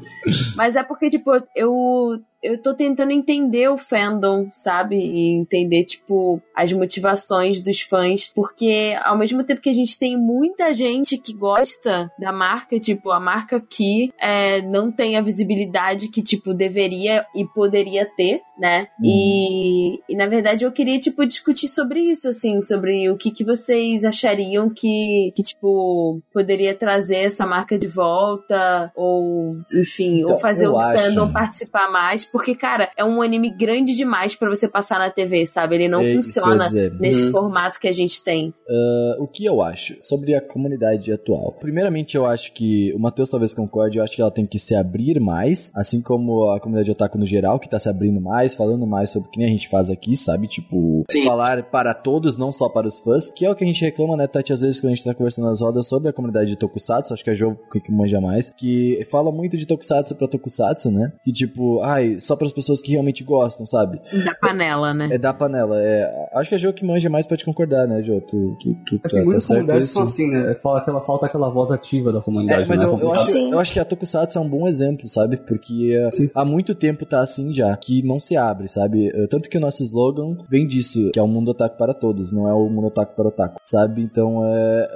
Mas 0.55 0.75
é 0.75 0.83
porque, 0.83 1.09
tipo, 1.09 1.31
eu 1.55 2.19
eu 2.41 2.57
tô 2.61 2.73
tentando 2.73 3.11
entender 3.11 3.67
o 3.67 3.77
fandom, 3.77 4.49
sabe? 4.51 4.95
E 4.95 5.37
entender, 5.39 5.83
tipo, 5.83 6.41
as 6.55 6.71
motivações 6.71 7.61
dos 7.61 7.81
fãs. 7.81 8.31
Porque 8.33 8.95
ao 9.03 9.17
mesmo 9.17 9.43
tempo 9.43 9.61
que 9.61 9.69
a 9.69 9.73
gente 9.73 9.97
tem 9.97 10.17
muita 10.17 10.73
gente 10.73 11.17
que 11.17 11.33
gosta 11.33 12.11
da 12.19 12.31
marca, 12.31 12.79
tipo, 12.79 13.11
a 13.11 13.19
marca 13.19 13.57
aqui 13.57 14.13
é, 14.19 14.61
não 14.61 14.91
tem 14.91 15.17
a 15.17 15.21
visibilidade 15.21 16.09
que, 16.09 16.21
tipo, 16.21 16.53
deveria 16.53 17.25
e 17.35 17.43
poderia 17.45 18.05
ter, 18.05 18.41
né? 18.59 18.87
Hum. 18.99 19.03
E, 19.05 19.99
e 20.09 20.15
na 20.15 20.27
verdade 20.27 20.65
eu 20.65 20.71
queria, 20.71 20.99
tipo, 20.99 21.25
discutir 21.25 21.67
sobre 21.67 21.99
isso, 22.01 22.29
assim, 22.29 22.61
sobre 22.61 23.09
o 23.09 23.17
que, 23.17 23.31
que 23.31 23.43
vocês 23.43 24.05
achariam 24.05 24.69
que, 24.69 25.31
que, 25.35 25.43
tipo, 25.43 26.21
poderia 26.33 26.75
trazer 26.75 27.17
essa 27.17 27.45
marca 27.45 27.77
de 27.77 27.87
volta, 27.87 28.91
ou, 28.95 29.55
enfim, 29.73 30.19
então, 30.19 30.31
ou 30.31 30.37
fazer 30.37 30.67
o 30.67 30.77
acho... 30.77 31.03
fandom 31.03 31.31
participar 31.31 31.91
mais 31.91 32.25
porque, 32.25 32.55
cara, 32.55 32.89
é 32.95 33.03
um 33.03 33.21
anime 33.21 33.49
grande 33.49 33.95
demais 33.95 34.35
para 34.35 34.49
você 34.49 34.67
passar 34.67 34.99
na 34.99 35.09
TV, 35.09 35.45
sabe? 35.45 35.75
Ele 35.75 35.87
não 35.87 36.01
é 36.01 36.13
funciona 36.13 36.69
nesse 36.99 37.23
uhum. 37.23 37.31
formato 37.31 37.79
que 37.79 37.87
a 37.87 37.91
gente 37.91 38.23
tem. 38.23 38.49
Uh, 38.69 39.23
o 39.23 39.27
que 39.27 39.45
eu 39.45 39.61
acho 39.61 39.97
sobre 40.01 40.35
a 40.35 40.41
comunidade 40.41 41.11
atual? 41.11 41.53
Primeiramente, 41.59 42.15
eu 42.15 42.25
acho 42.25 42.53
que 42.53 42.93
o 42.93 42.99
Matheus 42.99 43.29
talvez 43.29 43.53
concorde, 43.53 43.97
eu 43.97 44.03
acho 44.03 44.15
que 44.15 44.21
ela 44.21 44.31
tem 44.31 44.45
que 44.45 44.59
se 44.59 44.75
abrir 44.75 45.19
mais, 45.19 45.71
assim 45.75 46.01
como 46.01 46.51
a 46.51 46.59
comunidade 46.59 46.91
otaku 46.91 47.17
no 47.17 47.25
geral, 47.25 47.59
que 47.59 47.69
tá 47.69 47.79
se 47.79 47.89
abrindo 47.89 48.21
mais, 48.21 48.46
falando 48.55 48.85
mais 48.85 49.09
sobre 49.09 49.27
o 49.27 49.31
que 49.31 49.43
a 49.43 49.47
gente 49.47 49.69
faz 49.69 49.89
aqui, 49.89 50.15
sabe? 50.15 50.47
Tipo, 50.47 51.03
Sim. 51.09 51.25
falar 51.25 51.63
para 51.63 51.93
todos, 51.93 52.37
não 52.37 52.51
só 52.51 52.69
para 52.69 52.87
os 52.87 52.99
fãs, 52.99 53.31
que 53.31 53.45
é 53.45 53.51
o 53.51 53.55
que 53.55 53.63
a 53.63 53.67
gente 53.67 53.83
reclama, 53.83 54.15
né, 54.15 54.27
Tati, 54.27 54.53
às 54.53 54.61
vezes 54.61 54.79
quando 54.79 54.91
a 54.91 54.95
gente 54.95 55.03
tá 55.03 55.13
conversando 55.13 55.45
nas 55.45 55.61
rodas 55.61 55.87
sobre 55.87 56.09
a 56.09 56.13
comunidade 56.13 56.49
de 56.49 56.55
Tokusatsu, 56.55 57.13
acho 57.13 57.23
que 57.23 57.29
é 57.29 57.35
jogo 57.35 57.57
que 57.71 57.91
manja 57.91 58.19
mais, 58.19 58.49
que 58.49 59.05
fala 59.11 59.31
muito 59.31 59.57
de 59.57 59.65
Tokusatsu 59.65 60.15
pra 60.15 60.27
Tokusatsu, 60.27 60.91
né? 60.91 61.11
Que 61.23 61.31
tipo, 61.31 61.81
ai, 61.81 62.19
só 62.19 62.35
para 62.35 62.47
as 62.47 62.53
pessoas 62.53 62.81
que 62.81 62.91
realmente 62.91 63.23
gostam, 63.23 63.65
sabe? 63.65 63.99
Da 64.23 64.33
panela, 64.35 64.93
né? 64.93 65.09
É 65.11 65.17
da 65.17 65.33
panela. 65.33 65.75
É, 65.79 66.29
acho 66.33 66.49
que 66.49 66.55
a 66.55 66.57
Jo 66.57 66.73
que 66.73 66.85
manja 66.85 67.09
mais 67.09 67.25
pode 67.25 67.43
concordar, 67.43 67.87
né, 67.87 68.01
Jo? 68.01 68.21
Tu, 68.21 68.57
tu, 68.61 68.75
tu 68.85 69.01
assim, 69.03 69.17
tá, 69.17 69.25
muitas 69.25 69.47
tá 69.47 69.53
comunidades 69.53 69.89
são 69.89 70.03
assim, 70.03 70.29
né? 70.29 70.55
Fala 70.55 70.79
aquela, 70.79 71.01
falta 71.01 71.25
aquela 71.25 71.49
voz 71.49 71.71
ativa 71.71 72.11
da 72.11 72.21
comunidade. 72.21 72.63
É, 72.63 72.65
mas 72.67 72.79
né? 72.79 72.85
eu, 72.85 72.97
eu, 72.97 73.11
acho, 73.11 73.37
eu 73.37 73.59
acho 73.59 73.73
que 73.73 73.79
a 73.79 73.85
Tokusatsu 73.85 74.37
é 74.37 74.41
um 74.41 74.49
bom 74.49 74.67
exemplo, 74.67 75.07
sabe? 75.07 75.37
Porque 75.37 76.09
Sim. 76.11 76.29
há 76.33 76.45
muito 76.45 76.73
tempo 76.73 77.05
tá 77.05 77.19
assim 77.19 77.51
já, 77.51 77.75
que 77.75 78.01
não 78.03 78.19
se 78.19 78.36
abre, 78.37 78.67
sabe? 78.67 79.11
Tanto 79.29 79.49
que 79.49 79.57
o 79.57 79.61
nosso 79.61 79.83
slogan 79.83 80.37
vem 80.49 80.67
disso, 80.67 81.11
que 81.11 81.19
é 81.19 81.23
o 81.23 81.27
mundo 81.27 81.51
otaku 81.51 81.77
para 81.77 81.93
todos, 81.93 82.31
não 82.31 82.47
é 82.47 82.53
o 82.53 82.69
mundo 82.69 82.87
otaku 82.87 83.15
para 83.15 83.27
otaku, 83.27 83.59
sabe? 83.63 84.01
Então 84.01 84.45
é, 84.45 84.89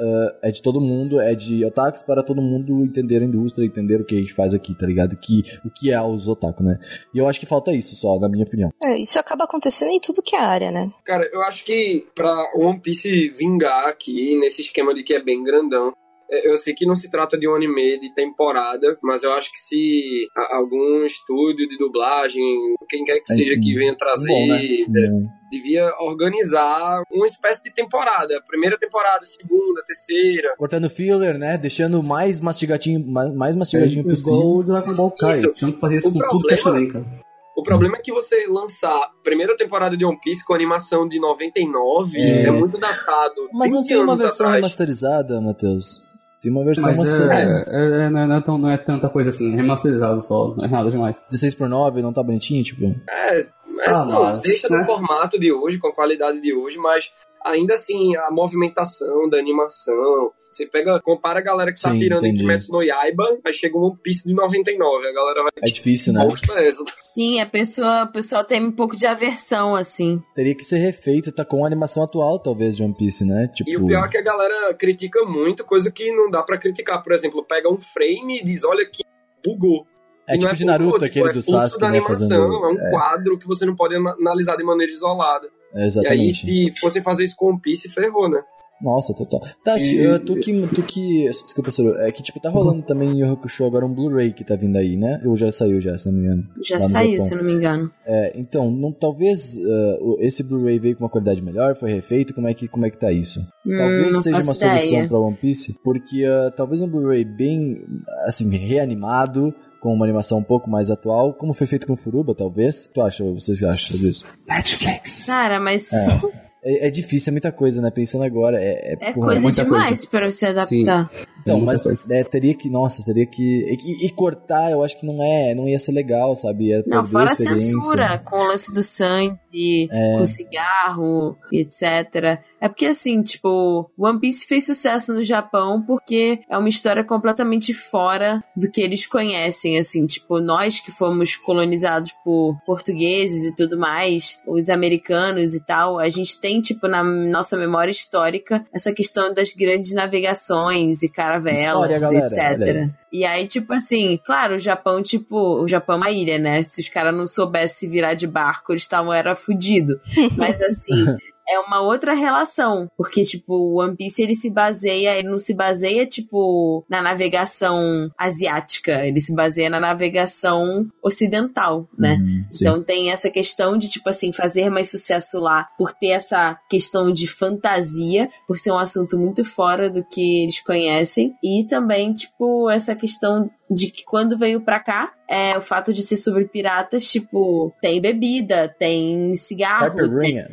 é, 0.44 0.50
é 0.50 0.52
de 0.52 0.62
todo 0.62 0.80
mundo, 0.80 1.20
é 1.20 1.34
de 1.36 1.64
otakus 1.66 2.04
para 2.04 2.24
todo 2.24 2.42
mundo 2.42 2.84
entender 2.84 3.22
a 3.22 3.26
indústria, 3.26 3.66
entender 3.66 4.02
o 4.02 4.06
que 4.06 4.16
a 4.16 4.20
gente 4.20 4.34
faz 4.34 4.54
aqui, 4.54 4.76
tá 4.76 4.86
ligado? 4.86 5.16
Que, 5.18 5.44
o 5.66 5.70
que 5.70 5.92
é 5.92 6.02
os 6.02 6.28
otaku, 6.28 6.64
né? 6.64 6.80
E 7.14 7.18
eu 7.18 7.28
acho 7.28 7.40
que 7.40 7.46
falta 7.46 7.72
isso 7.72 7.96
só, 7.96 8.20
na 8.20 8.30
minha 8.30 8.46
opinião. 8.46 8.70
É, 8.84 8.98
isso 8.98 9.20
acaba 9.20 9.46
acontecendo 9.46 9.92
em 9.92 10.00
tudo 10.00 10.22
que 10.22 10.36
é 10.36 10.40
área, 10.40 10.72
né? 10.72 10.90
Cara, 11.04 11.28
eu 11.32 11.42
acho 11.44 11.66
que 11.66 12.06
pra 12.16 12.36
One 12.56 12.80
Piece 12.80 13.30
vingar 13.30 13.88
aqui, 13.88 14.38
nesse 14.40 14.62
esquema 14.62 14.94
de 14.94 15.04
que 15.04 15.14
é 15.14 15.24
bem 15.24 15.44
grandão, 15.44 15.90
é, 15.90 16.01
eu 16.50 16.56
sei 16.58 16.74
que 16.74 16.86
não 16.86 16.96
se 16.96 17.10
trata 17.12 17.38
de 17.38 17.48
um 17.48 17.54
anime 17.56 18.00
de 18.00 18.14
temporada, 18.14 18.98
mas 19.04 19.22
eu 19.24 19.32
acho 19.34 19.52
que 19.52 19.60
se 19.60 20.28
algum 20.52 21.04
estúdio 21.06 21.68
de 21.68 21.78
dublagem, 21.78 22.42
quem 22.90 23.04
quer 23.04 23.20
que 23.20 23.34
É, 23.34 23.36
seja 23.36 23.60
que 23.62 23.74
venha 23.76 23.96
trazer, 23.96 24.28
Bom, 24.28 24.48
né? 24.48 24.64
é, 24.64 25.10
devia 25.52 25.90
organizar 26.00 27.02
uma 27.12 27.26
espécie 27.26 27.62
de 27.64 27.74
temporada. 27.74 28.42
Primeira 28.48 28.78
temporada, 28.78 29.26
segunda, 29.26 29.84
terceira. 29.86 30.56
Cortando 30.58 30.90
filler, 30.90 31.38
né? 31.38 31.58
Deixando 31.58 32.02
mais 32.02 32.40
mastigadinho, 32.40 33.06
mais, 33.06 33.34
mais 33.36 33.56
mastigadinho 33.56 34.00
É 34.00 34.02
igual 34.02 34.16
possível. 34.16 34.40
o 34.40 34.64
Dragon 34.64 34.94
Ball 34.94 35.12
Kai. 35.12 35.42
Tinha 35.54 35.72
que 35.74 35.80
fazer 35.80 35.98
isso 35.98 36.10
O 36.10 36.14
com 36.14 36.20
tudo 36.30 36.48
que 36.48 36.54
é 36.54 36.58
problema- 36.58 36.90
shonen, 36.90 37.06
cara. 37.06 37.22
O 37.58 37.64
problema 37.64 37.98
é 37.98 38.02
que 38.02 38.12
você 38.14 38.46
lançar 38.48 38.96
a 38.96 39.10
primeira 39.24 39.56
temporada 39.58 39.96
de 39.98 40.06
One 40.06 40.18
Piece 40.24 40.44
com 40.46 40.54
animação 40.54 41.08
de 41.08 41.20
99 41.20 42.18
É. 42.20 42.44
é, 42.48 42.52
muito 42.52 42.78
datado. 42.78 43.50
Mas 43.54 43.70
não 43.70 43.80
20 43.80 43.88
tem 43.90 43.98
uma 43.98 44.16
versão 44.16 44.46
atrás. 44.48 44.56
remasterizada, 44.56 45.42
Matheus? 45.42 46.10
Tem 46.42 46.52
uma 46.52 46.64
versão 46.66 46.86
Mas 46.86 46.98
remasterizada. 46.98 47.66
é, 47.68 47.76
é, 47.76 48.06
é, 48.06 48.10
não, 48.10 48.20
é, 48.22 48.28
não 48.28 48.36
é 48.36 48.42
tão- 48.42 48.58
não 48.58 48.70
é 48.72 48.78
tanta 48.78 49.10
coisa 49.10 49.30
assim, 49.30 49.54
é 49.54 49.56
remasterizado 49.56 50.22
só, 50.22 50.56
não 50.56 50.66
é 50.66 50.68
nada 50.68 50.90
demais. 50.90 51.20
16 51.30 51.54
por 51.56 51.70
9 51.70 52.02
não 52.02 52.12
tá 52.12 52.24
bonitinho, 52.24 52.64
tipo. 52.64 52.84
É, 53.10 53.48
mas 53.68 53.88
Ah, 53.88 54.06
não, 54.06 54.24
mas, 54.24 54.42
deixa 54.42 54.68
né? 54.70 54.80
no 54.80 54.86
formato 54.86 55.40
de 55.40 55.52
hoje, 55.54 55.78
com 55.78 55.88
a 55.88 55.94
qualidade 55.94 56.42
de 56.42 56.54
hoje, 56.54 56.78
mas 56.80 57.12
ainda 57.46 57.76
assim, 57.76 58.16
a 58.16 58.32
movimentação 58.32 59.30
da 59.30 59.38
animação. 59.38 60.32
Você 60.52 60.66
pega, 60.66 61.00
compara 61.00 61.40
a 61.40 61.42
galera 61.42 61.72
que 61.74 61.80
tá 61.82 61.92
Sim, 61.92 62.00
pirando 62.00 62.26
em 62.26 62.30
entendi. 62.30 62.44
Kimetsu 62.44 62.72
no 62.74 62.84
Yaiba, 62.84 63.40
aí 63.46 63.54
chega 63.54 63.78
um 63.78 63.84
One 63.86 63.98
Piece 64.04 64.28
de 64.28 64.34
99, 64.34 65.08
a 65.08 65.14
galera 65.14 65.44
vai. 65.44 65.52
É 65.58 65.72
difícil, 65.72 66.12
né? 66.12 66.26
É? 66.28 66.72
Sim, 67.14 67.40
a 67.40 67.46
pessoa, 67.46 68.04
o 68.04 68.12
pessoal 68.12 68.44
tem 68.44 68.62
um 68.62 68.72
pouco 68.72 68.96
de 68.96 69.06
aversão, 69.06 69.76
assim. 69.76 70.22
Teria 70.36 70.54
que 70.54 70.64
ser 70.64 70.78
refeito, 70.80 71.32
tá 71.32 71.46
com 71.46 71.64
a 71.64 71.68
animação 71.68 72.04
atual, 72.04 72.38
talvez, 72.40 72.76
de 72.76 72.84
One 72.84 72.94
Piece, 72.94 73.24
né? 73.26 73.48
Tipo. 73.54 73.70
E 73.70 73.78
o 73.78 73.86
pior 73.86 74.06
é 74.06 74.10
que 74.10 74.18
a 74.18 74.22
galera 74.22 74.74
critica 74.74 75.24
muito, 75.26 75.64
coisa 75.64 75.90
que 75.92 76.12
não 76.12 76.30
dá 76.30 76.44
pra 76.44 76.58
criticar. 76.58 77.02
Por 77.02 77.14
exemplo, 77.14 77.44
pega 77.46 77.72
um 77.72 77.80
frame 77.80 78.40
e 78.40 78.44
diz, 78.44 78.64
olha 78.64 78.86
que 78.86 79.04
bugou. 79.46 79.86
É 80.28 80.38
tipo 80.38 80.54
de 80.56 80.64
bugou, 80.66 80.68
Naruto, 80.68 80.94
tipo, 80.94 81.06
aquele 81.06 81.30
é 81.30 81.34
do 81.34 81.44
Sasuke, 81.44 81.80
da 81.82 81.90
né? 81.90 81.98
animação, 81.98 82.28
Fazendo. 82.30 82.66
É 82.66 82.68
um 82.68 82.90
quadro 82.92 83.40
que 83.40 83.48
você 83.48 83.66
não 83.66 83.76
pode 83.76 83.96
ana- 83.96 84.16
analisar 84.20 84.56
de 84.58 84.64
maneira 84.64 84.92
isolada. 84.92 85.48
É, 85.74 85.78
E 85.78 85.82
aí, 85.82 85.88
exatamente. 85.88 86.46
se 86.46 86.70
fossem 86.82 87.02
fazer 87.02 87.24
isso 87.24 87.36
com 87.38 87.48
One 87.52 87.60
Piece, 87.62 87.90
ferrou, 87.90 88.30
né? 88.30 88.42
Nossa, 88.84 89.14
total. 89.14 89.40
Tati, 89.64 89.96
E- 89.96 90.04
eu- 90.04 90.20
tu 90.20 90.36
que. 90.38 90.52
Tu 90.74 90.84
que 90.84 91.30
desculpa, 91.30 91.72
Soro, 91.72 91.96
é 92.00 92.12
que, 92.12 92.24
tipo, 92.24 92.40
tá 92.40 92.50
rolando 92.50 92.82
também 92.84 93.10
em 93.20 93.24
Hakusho 93.24 93.66
agora 93.66 93.86
um 93.86 93.94
Blu-ray 93.94 94.34
que 94.34 94.44
tá 94.44 94.56
vindo 94.56 94.76
aí, 94.78 94.96
né? 94.98 95.22
Ou 95.26 95.36
já 95.38 95.52
saiu 95.52 95.80
já, 95.80 95.98
se 95.98 96.08
não 96.10 96.14
me 96.18 96.24
engano. 96.26 96.44
Já 96.64 96.80
saiu, 96.80 97.12
Japão. 97.14 97.26
se 97.26 97.34
eu 97.34 97.38
não 97.38 97.46
me 97.46 97.54
engano. 97.54 97.92
É, 98.06 98.34
então, 98.40 98.72
não, 98.72 98.92
talvez 98.92 99.56
uh, 99.58 100.18
esse 100.20 100.44
Blu-ray 100.44 100.80
veio 100.80 100.96
com 100.98 101.04
uma 101.04 101.10
qualidade 101.10 101.42
melhor, 101.42 101.76
foi 101.76 101.92
refeito, 101.92 102.34
como 102.34 102.48
é 102.48 102.54
que, 102.54 102.68
como 102.68 102.86
é 102.86 102.90
que 102.90 102.98
tá 103.00 103.12
isso? 103.12 103.40
Hum, 103.66 103.78
Talvez 103.78 104.14
não 104.14 104.22
seja 104.22 104.36
uma 104.38 104.42
faço 104.44 104.60
solução 104.62 104.88
ideia. 104.88 105.08
pra 105.08 105.20
One 105.20 105.36
Piece, 105.38 105.76
porque 105.84 106.26
uh, 106.28 106.52
talvez 106.56 106.82
um 106.82 106.88
Blu-ray 106.88 107.24
bem, 107.24 107.84
assim, 108.26 108.50
reanimado, 108.56 109.54
com 109.80 109.94
uma 109.94 110.06
animação 110.06 110.38
um 110.40 110.44
pouco 110.44 110.70
mais 110.70 110.92
atual, 110.92 111.34
como 111.34 111.54
foi 111.54 111.66
feito 111.66 111.88
com 111.88 111.96
Furuba, 111.96 112.36
talvez. 112.36 112.88
Tu 112.94 113.02
acha, 113.02 113.24
vocês 113.24 113.64
acham 113.64 113.98
disso? 113.98 114.26
Netflix! 114.48 115.26
Cara, 115.26 115.60
mas 115.60 115.92
É, 115.92 116.20
é 116.64 116.90
difícil, 116.90 117.32
é 117.32 117.34
muita 117.34 117.52
coisa, 117.52 117.82
né? 117.82 117.90
Pensando 117.92 118.24
agora, 118.24 118.58
é, 118.62 118.94
é 118.94 119.14
porra, 119.14 119.28
coisa 119.28 119.42
muita 119.42 119.64
demais 119.64 119.88
coisa. 119.88 120.08
pra 120.08 120.32
você 120.32 120.46
adaptar. 120.48 121.10
Então, 121.42 121.58
muita 121.60 121.82
mas 121.86 122.10
é, 122.12 122.24
teria 122.24 122.54
que, 122.54 122.70
nossa, 122.70 123.04
teria 123.04 123.26
que 123.26 123.42
e, 123.44 124.06
e 124.06 124.10
cortar, 124.12 124.72
eu 124.72 124.84
acho 124.84 125.00
que 125.00 125.06
não 125.06 125.24
é, 125.24 125.56
não 125.56 125.68
ia 125.68 125.80
ser 125.80 125.92
legal, 125.92 126.36
sabe? 126.36 126.68
Ia 126.68 126.84
Não, 126.86 127.08
fora 127.08 127.30
a 127.30 127.34
experiência. 127.34 127.72
censura, 127.72 128.18
com 128.20 128.38
o 128.38 128.48
lance 128.48 128.72
do 128.72 128.84
sangue, 128.84 129.90
É. 129.92 130.18
com 130.18 130.26
cigarro, 130.26 131.36
e 131.52 131.62
etc. 131.62 132.40
É 132.60 132.68
porque, 132.68 132.86
assim, 132.86 133.24
tipo, 133.24 133.90
One 133.98 134.20
Piece 134.20 134.46
fez 134.46 134.66
sucesso 134.66 135.14
no 135.14 135.24
Japão 135.24 135.84
porque 135.86 136.42
é 136.50 136.58
uma 136.58 136.70
história 136.70 137.04
completamente 137.04 137.74
fora 137.74 138.44
do 138.56 138.70
que 138.70 138.82
eles 138.82 139.08
conhecem, 139.08 139.80
assim. 139.80 140.06
Tipo, 140.06 140.40
nós 140.40 140.80
que 140.80 140.92
fomos 140.92 141.36
colonizados 141.36 142.12
por 142.24 142.56
portugueses 142.66 143.46
e 143.46 143.56
tudo 143.56 143.80
mais, 143.80 144.40
os 144.48 144.70
americanos 144.70 145.56
e 145.56 145.66
tal, 145.66 145.98
a 145.98 146.08
gente 146.10 146.40
tem, 146.40 146.51
tipo, 146.60 146.88
na 146.88 147.04
nossa 147.04 147.56
memória 147.56 147.92
histórica, 147.92 148.66
essa 148.74 148.92
questão 148.92 149.32
das 149.34 149.54
grandes 149.54 149.94
navegações 149.94 151.04
e 151.04 151.10
caravelas, 151.10 151.62
História, 151.62 152.00
galera, 152.00 152.54
etc. 152.54 152.90
E 153.14 153.26
aí, 153.26 153.46
tipo 153.46 153.74
assim, 153.74 154.20
claro, 154.26 154.56
o 154.56 154.60
Japão, 154.60 155.04
tipo, 155.04 155.62
o 155.62 155.68
Japão 155.68 155.96
é 155.96 155.98
uma 155.98 156.12
ilha, 156.12 156.40
né? 156.40 156.64
Se 156.64 156.82
os 156.82 156.90
caras 156.90 157.16
não 157.16 157.28
soubessem 157.28 157.78
se 157.78 157.88
virar 157.88 158.14
de 158.14 158.26
barco, 158.26 158.72
eles 158.72 158.84
estavam, 158.84 159.14
era 159.14 159.36
fudido. 159.36 160.00
Mas 160.36 160.60
assim, 160.62 161.06
é 161.48 161.60
uma 161.60 161.82
outra 161.82 162.14
relação. 162.14 162.88
Porque, 162.98 163.24
tipo, 163.24 163.54
o 163.54 163.82
One 163.82 163.96
Piece 163.96 164.22
ele 164.22 164.36
se 164.36 164.50
baseia, 164.50 165.18
ele 165.18 165.30
não 165.30 165.40
se 165.40 165.54
baseia, 165.54 166.06
tipo, 166.06 166.86
na 166.90 167.02
navegação 167.02 168.10
asiática, 168.18 169.06
ele 169.06 169.20
se 169.20 169.34
baseia 169.34 169.70
na 169.70 169.80
navegação 169.80 170.88
ocidental, 171.04 171.88
né? 171.98 172.16
Uhum. 172.16 172.46
Então 172.54 172.84
tem 172.84 173.12
essa 173.12 173.30
questão 173.30 173.78
de, 173.78 173.90
tipo 173.90 174.10
assim, 174.10 174.32
fazer 174.32 174.70
mais 174.70 174.90
sucesso 174.90 175.40
lá 175.40 175.68
por 175.78 175.92
ter 175.94 176.10
essa 176.10 176.58
questão 176.70 177.12
de 177.12 177.28
fantasia, 177.28 178.28
por 178.48 178.58
ser 178.58 178.72
um 178.72 178.80
assunto 178.80 179.18
muito 179.18 179.44
fora 179.44 179.90
do 179.90 180.04
que 180.04 180.44
eles 180.44 180.62
conhecem. 180.64 181.34
E 181.44 181.66
também, 181.68 182.14
tipo, 182.14 182.70
essa 182.70 182.96
questão 182.96 183.50
de 183.74 183.90
que 183.90 184.04
quando 184.04 184.38
veio 184.38 184.62
pra 184.66 184.80
cá, 184.82 185.14
é 185.30 185.58
o 185.58 185.62
fato 185.62 185.94
de 185.94 186.02
ser 186.02 186.18
sobre 186.18 186.46
piratas, 186.46 187.10
tipo, 187.10 187.74
tem 187.82 188.02
bebida, 188.02 188.68
tem 188.78 189.34
cigarro, 189.36 189.96
tem, 189.96 190.10
Caipirinha. 190.10 190.50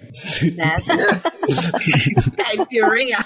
né? 0.56 0.76
Caipirinha. 2.36 3.18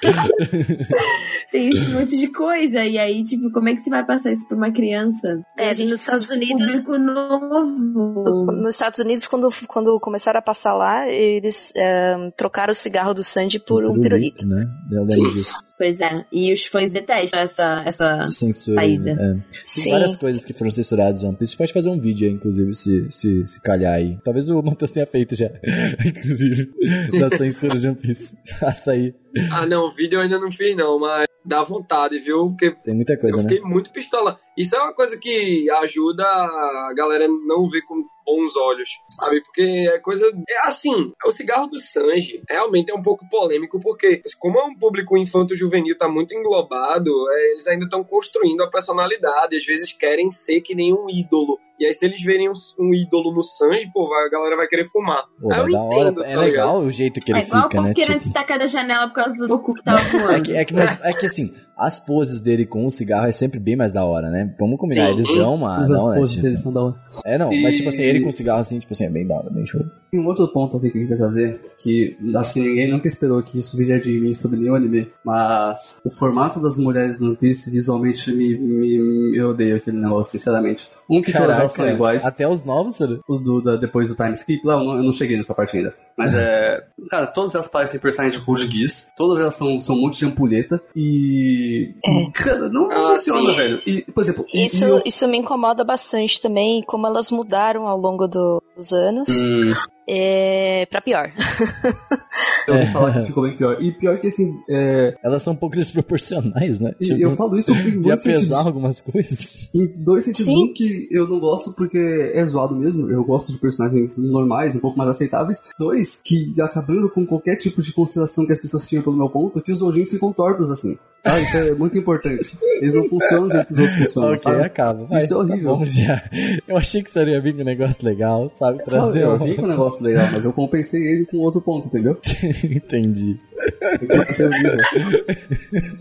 tem 1.51 1.69
esse 1.69 1.89
monte 1.89 2.16
de 2.19 2.28
coisa. 2.28 2.85
E 2.85 2.98
aí, 2.98 3.23
tipo, 3.23 3.51
como 3.51 3.69
é 3.69 3.74
que 3.74 3.81
você 3.82 3.90
vai 3.90 4.05
passar 4.05 4.32
isso 4.32 4.48
pra 4.48 4.56
uma 4.56 4.73
criança? 4.73 5.43
É, 5.59 5.69
a 5.69 5.73
gente 5.74 5.90
nos 5.90 6.01
Estados 6.01 6.31
Unidos 6.31 6.73
público 6.73 6.98
novo. 6.98 8.52
Nos 8.52 8.74
Estados 8.77 9.01
Unidos, 9.01 9.27
quando, 9.27 9.48
quando 9.66 10.01
começaram 10.01 10.39
a 10.39 10.43
passar 10.43 10.73
lá, 10.74 11.06
eles 11.09 11.73
eh, 11.77 12.16
trocaram 12.36 12.70
o 12.73 12.74
cigarro 12.74 13.12
do 13.12 13.23
Sandy 13.23 13.59
por 13.60 13.85
um 13.85 14.01
pirulito. 14.01 14.47
né? 14.47 14.64
Eu 14.90 15.05
lembro 15.05 15.32
disso. 15.35 15.56
Pois 15.82 16.00
é. 16.00 16.24
E 16.32 16.52
os 16.52 16.64
fãs 16.66 16.92
detestam 16.92 17.40
essa, 17.40 17.82
essa 17.84 18.24
Censura. 18.24 18.76
saída. 18.76 19.16
né? 19.16 19.42
É. 19.42 19.52
Tem 19.52 19.64
Sim. 19.64 19.90
várias 19.90 20.14
coisas 20.14 20.44
que 20.44 20.52
foram 20.52 20.70
censuradas 20.70 21.24
em 21.24 21.26
One 21.26 21.36
Piece. 21.36 21.50
A 21.50 21.52
gente 21.54 21.59
pode 21.59 21.72
fazer 21.72 21.90
um 21.90 21.98
vídeo 22.00 22.28
aí, 22.28 22.34
inclusive, 22.34 22.72
se, 22.72 23.10
se, 23.10 23.44
se 23.48 23.60
calhar 23.60 23.92
aí. 23.92 24.16
Talvez 24.24 24.48
o 24.48 24.62
Matheus 24.62 24.92
tenha 24.92 25.06
feito 25.06 25.34
já. 25.34 25.50
inclusive, 26.06 26.70
da 27.18 27.36
censura 27.36 27.76
de 27.76 27.88
One 27.88 27.96
Piece. 27.96 28.36
Açaí. 28.62 29.12
Ah, 29.50 29.66
não, 29.66 29.88
o 29.88 29.90
vídeo 29.90 30.18
eu 30.18 30.22
ainda 30.22 30.38
não 30.38 30.52
fiz, 30.52 30.76
não, 30.76 31.00
mas 31.00 31.26
dá 31.44 31.64
vontade, 31.64 32.20
viu? 32.20 32.50
Porque 32.50 32.70
Tem 32.84 32.94
muita 32.94 33.16
coisa, 33.16 33.38
eu 33.38 33.42
né? 33.42 33.48
fiquei 33.48 33.68
muito 33.68 33.90
pistola. 33.90 34.38
Isso 34.56 34.76
é 34.76 34.78
uma 34.78 34.94
coisa 34.94 35.18
que 35.18 35.68
ajuda 35.82 36.22
a 36.24 36.92
galera 36.96 37.26
não 37.26 37.68
ver 37.68 37.82
com 37.82 38.04
bons 38.24 38.57
olhos, 38.57 38.90
sabe? 39.11 39.43
Porque 39.43 39.62
é 39.62 39.99
coisa. 39.99 40.31
É 40.49 40.66
assim, 40.66 41.12
o 41.24 41.31
cigarro 41.31 41.66
do 41.66 41.78
Sanji 41.78 42.43
realmente 42.49 42.90
é 42.90 42.94
um 42.94 43.03
pouco 43.03 43.28
polêmico, 43.28 43.78
porque, 43.81 44.23
como 44.39 44.59
é 44.59 44.65
um 44.65 44.77
público 44.77 45.16
infanto-juvenil, 45.16 45.97
tá 45.97 46.09
muito 46.09 46.35
englobado, 46.35 47.11
é, 47.31 47.53
eles 47.53 47.66
ainda 47.66 47.85
estão 47.85 48.05
construindo 48.05 48.62
a 48.62 48.70
personalidade, 48.70 49.57
às 49.57 49.65
vezes 49.65 49.93
querem 49.93 50.31
ser 50.31 50.61
que 50.61 50.74
nem 50.74 50.93
um 50.93 51.07
ídolo. 51.09 51.59
E 51.82 51.86
aí, 51.86 51.92
se 51.94 52.04
eles 52.06 52.22
verem 52.22 52.48
um, 52.48 52.52
um 52.78 52.94
ídolo 52.94 53.34
no 53.34 53.42
Sanji, 53.42 53.90
pô, 53.92 54.09
vai- 54.09 54.24
a 54.26 54.30
galera 54.30 54.56
vai 54.56 54.68
querer 54.68 54.86
fumar. 54.86 55.24
Pô, 55.40 55.52
Ah, 55.52 55.59
eu 55.66 55.72
da 55.72 55.82
hora. 55.82 55.94
entendo, 56.10 56.24
É 56.24 56.34
tá 56.34 56.40
legal 56.40 56.78
o 56.78 56.92
jeito 56.92 57.18
que 57.20 57.32
ele 57.32 57.40
É 57.40 57.42
igual 57.42 57.62
fica, 57.64 57.74
o 57.74 57.76
povo 57.78 57.88
né? 57.88 57.94
querendo 57.94 58.14
Tipo, 58.18 58.26
se 58.28 58.32
tacar 58.32 58.59
da 58.59 58.66
janela 58.68 59.09
por 59.09 59.14
causa 59.14 59.36
do 59.36 59.48
Goku 59.48 59.74
que 59.74 59.82
tava 59.82 59.98
É 60.06 60.10
voando. 60.10 60.42
que, 60.44 60.52
é, 60.56 60.64
que, 60.64 60.72
mas- 60.74 60.98
é 61.02 61.12
que 61.12 61.26
assim, 61.26 61.52
as 61.76 61.98
poses 61.98 62.40
dele 62.40 62.64
com 62.64 62.86
o 62.86 62.90
cigarro 62.90 63.26
é 63.26 63.32
sempre 63.32 63.59
bem 63.59 63.74
mais 63.74 63.90
da 63.90 64.04
hora, 64.04 64.30
né? 64.30 64.54
Vamos 64.60 64.78
combinar, 64.78 65.06
Sim. 65.09 65.12
eles 65.14 65.26
dão 65.26 65.54
uma. 65.56 65.74
As 65.74 65.88
né, 65.88 65.96
poses 65.96 66.30
tipo- 66.32 66.42
deles 66.44 66.62
são 66.62 66.72
da 66.72 66.82
hora. 66.84 66.94
É, 67.24 67.36
não, 67.36 67.50
mas 67.62 67.76
tipo 67.76 67.88
assim, 67.88 68.02
ele 68.02 68.20
com 68.20 68.30
cigarro 68.30 68.60
assim, 68.60 68.78
tipo 68.78 68.92
assim, 68.92 69.06
é 69.06 69.10
bem 69.10 69.26
da 69.26 69.34
hora, 69.34 69.50
bem 69.50 69.66
show. 69.66 69.80
Tem 70.12 70.20
um 70.20 70.26
outro 70.26 70.46
ponto 70.52 70.76
aqui 70.76 70.90
que 70.90 70.98
eu 70.98 71.02
queria 71.02 71.16
trazer, 71.16 71.60
que 71.82 72.16
acho 72.36 72.52
que 72.52 72.60
ninguém 72.60 72.88
nunca 72.88 73.09
esperou 73.09 73.42
que 73.42 73.59
isso 73.59 73.76
viria 73.76 73.98
de 73.98 74.20
mim 74.20 74.34
sobre 74.34 74.60
nenhum 74.60 74.74
anime, 74.74 75.09
mas 75.24 75.98
o 76.04 76.10
formato 76.10 76.60
das 76.60 76.76
mulheres 76.78 77.20
no 77.20 77.28
One 77.28 77.36
Piece 77.36 77.70
visualmente 77.70 78.30
me, 78.32 78.56
me, 78.59 78.98
me 78.98 79.36
eu 79.38 79.48
odeio 79.48 79.76
aquele 79.76 79.98
negócio, 79.98 80.32
sinceramente. 80.38 80.88
Um 81.08 81.20
que 81.20 81.32
todas 81.32 81.58
elas 81.58 81.72
são 81.72 81.88
iguais, 81.88 82.24
Até 82.26 82.48
os 82.48 82.62
novos, 82.64 82.96
sabe? 82.96 83.20
os 83.28 83.40
do, 83.40 83.60
da, 83.60 83.76
depois 83.76 84.08
do 84.08 84.14
time 84.14 84.32
skip, 84.32 84.60
lá 84.66 84.74
eu 84.74 84.84
não, 84.84 84.96
eu 84.96 85.02
não 85.02 85.12
cheguei 85.12 85.36
nessa 85.36 85.54
parte 85.54 85.76
ainda. 85.76 85.94
Mas 86.16 86.32
é. 86.34 86.84
Cara, 87.10 87.26
todas 87.26 87.54
elas 87.54 87.68
parecem 87.68 87.98
personagens 88.00 88.42
de 88.42 88.78
Geass, 88.78 89.10
todas 89.16 89.40
elas 89.40 89.54
são, 89.54 89.80
são 89.80 89.96
um 89.96 90.00
monte 90.02 90.18
de 90.18 90.26
ampulheta 90.26 90.80
e. 90.94 91.94
Cara, 92.34 92.68
não, 92.68 92.88
não 92.88 93.06
Ah, 93.06 93.16
funciona, 93.16 93.50
sim. 93.50 93.56
velho. 93.56 93.82
E, 93.86 94.02
por 94.12 94.20
exemplo, 94.22 94.46
e- 94.52 94.66
Isso, 94.66 94.84
e 94.84 94.88
eu- 94.88 95.02
isso 95.04 95.26
me 95.28 95.38
incomoda 95.38 95.84
bastante 95.84 96.40
também, 96.40 96.82
como 96.82 97.06
elas 97.06 97.30
mudaram 97.30 97.86
ao 97.88 97.98
longo 97.98 98.26
do, 98.28 98.62
dos 98.77 98.93
anos. 98.93 99.28
Hum. 99.28 99.73
É, 100.09 100.86
pra 100.86 101.01
pior. 101.01 101.31
Eu 102.66 102.77
vou 102.77 102.86
falar 102.86 103.12
que 103.12 103.27
ficou 103.27 103.43
bem 103.44 103.57
pior. 103.57 103.77
E 103.81 103.93
pior 103.93 104.19
que 104.19 104.28
assim. 104.28 104.57
É... 104.69 105.16
Elas 105.23 105.43
são 105.43 105.53
um 105.53 105.57
pouco 105.57 105.77
desproporcionais, 105.77 106.78
né? 106.78 106.93
Tipo, 107.01 107.20
eu 107.20 107.36
falo 107.36 107.59
isso 107.59 107.73
em 107.73 108.01
dois 108.01 108.23
sentidos. 108.23 108.53
algumas 108.53 109.01
coisas. 109.01 109.69
Em 109.74 109.86
dois 109.86 110.24
sentidos. 110.24 110.53
Sim. 110.53 110.65
Um 110.65 110.73
que 110.73 111.09
eu 111.11 111.28
não 111.28 111.40
gosto 111.40 111.73
porque 111.73 111.99
é 112.35 112.44
zoado 112.44 112.77
mesmo. 112.77 113.11
Eu 113.11 113.24
gosto 113.24 113.53
de 113.53 113.59
personagens 113.59 114.16
normais, 114.19 114.77
um 114.77 114.81
pouco 114.81 114.97
mais 114.97 115.11
aceitáveis. 115.11 115.62
Dois, 115.78 116.20
que 116.24 116.53
acabando 116.61 117.11
com 117.11 117.27
qualquer 117.27 117.57
tipo 117.57 117.82
de 117.82 117.93
consideração 117.93 118.47
que 118.47 118.53
as 118.53 118.61
pessoas 118.61 118.89
tinham 118.89 119.03
pelo 119.03 119.16
meu 119.16 119.28
ponto, 119.28 119.61
que 119.61 119.73
os 119.73 119.82
ojinhos 119.82 120.11
ficam 120.11 120.32
tortos 120.32 120.70
assim. 120.70 120.97
Ah, 121.24 121.39
isso 121.39 121.57
é 121.57 121.74
muito 121.74 121.97
importante. 121.97 122.57
Eles 122.81 122.94
não 122.94 123.05
funcionam 123.05 123.47
do 123.47 123.55
jeito 123.55 123.66
que 123.69 123.73
os 123.74 123.78
outros 123.78 123.99
funcionam. 123.99 124.31
ok, 124.31 124.39
sabe? 124.43 124.62
acaba. 124.65 125.05
Vai, 125.05 125.23
isso 125.23 125.35
é 125.35 125.36
horrível. 125.36 125.70
Vamos 125.70 125.94
já. 125.94 126.23
Eu 126.66 126.77
achei 126.77 127.03
que 127.03 127.11
seria 127.11 127.40
vir 127.40 127.55
com 127.55 127.62
um 127.62 127.65
negócio 127.65 128.05
legal, 128.05 128.49
sabe? 128.62 128.84
Trazer 128.84 129.22
eu, 129.24 129.36
vim 129.39 129.56
com 129.56 129.62
um 129.62 129.68
negócio 129.68 130.05
legal, 130.05 130.28
mas 130.32 130.44
eu 130.44 130.52
compensei 130.52 131.02
ele 131.02 131.26
com 131.26 131.39
outro 131.39 131.60
ponto, 131.60 131.89
entendeu? 131.89 132.16
Entendi. 132.64 133.40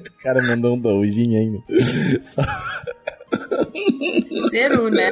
o 0.07 0.23
cara 0.23 0.41
mandou 0.43 0.75
um 0.75 0.79
doujinho 0.79 1.39
ainda. 1.39 1.59
Só... 2.21 2.43
Zeru, 4.51 4.89
né? 4.89 5.09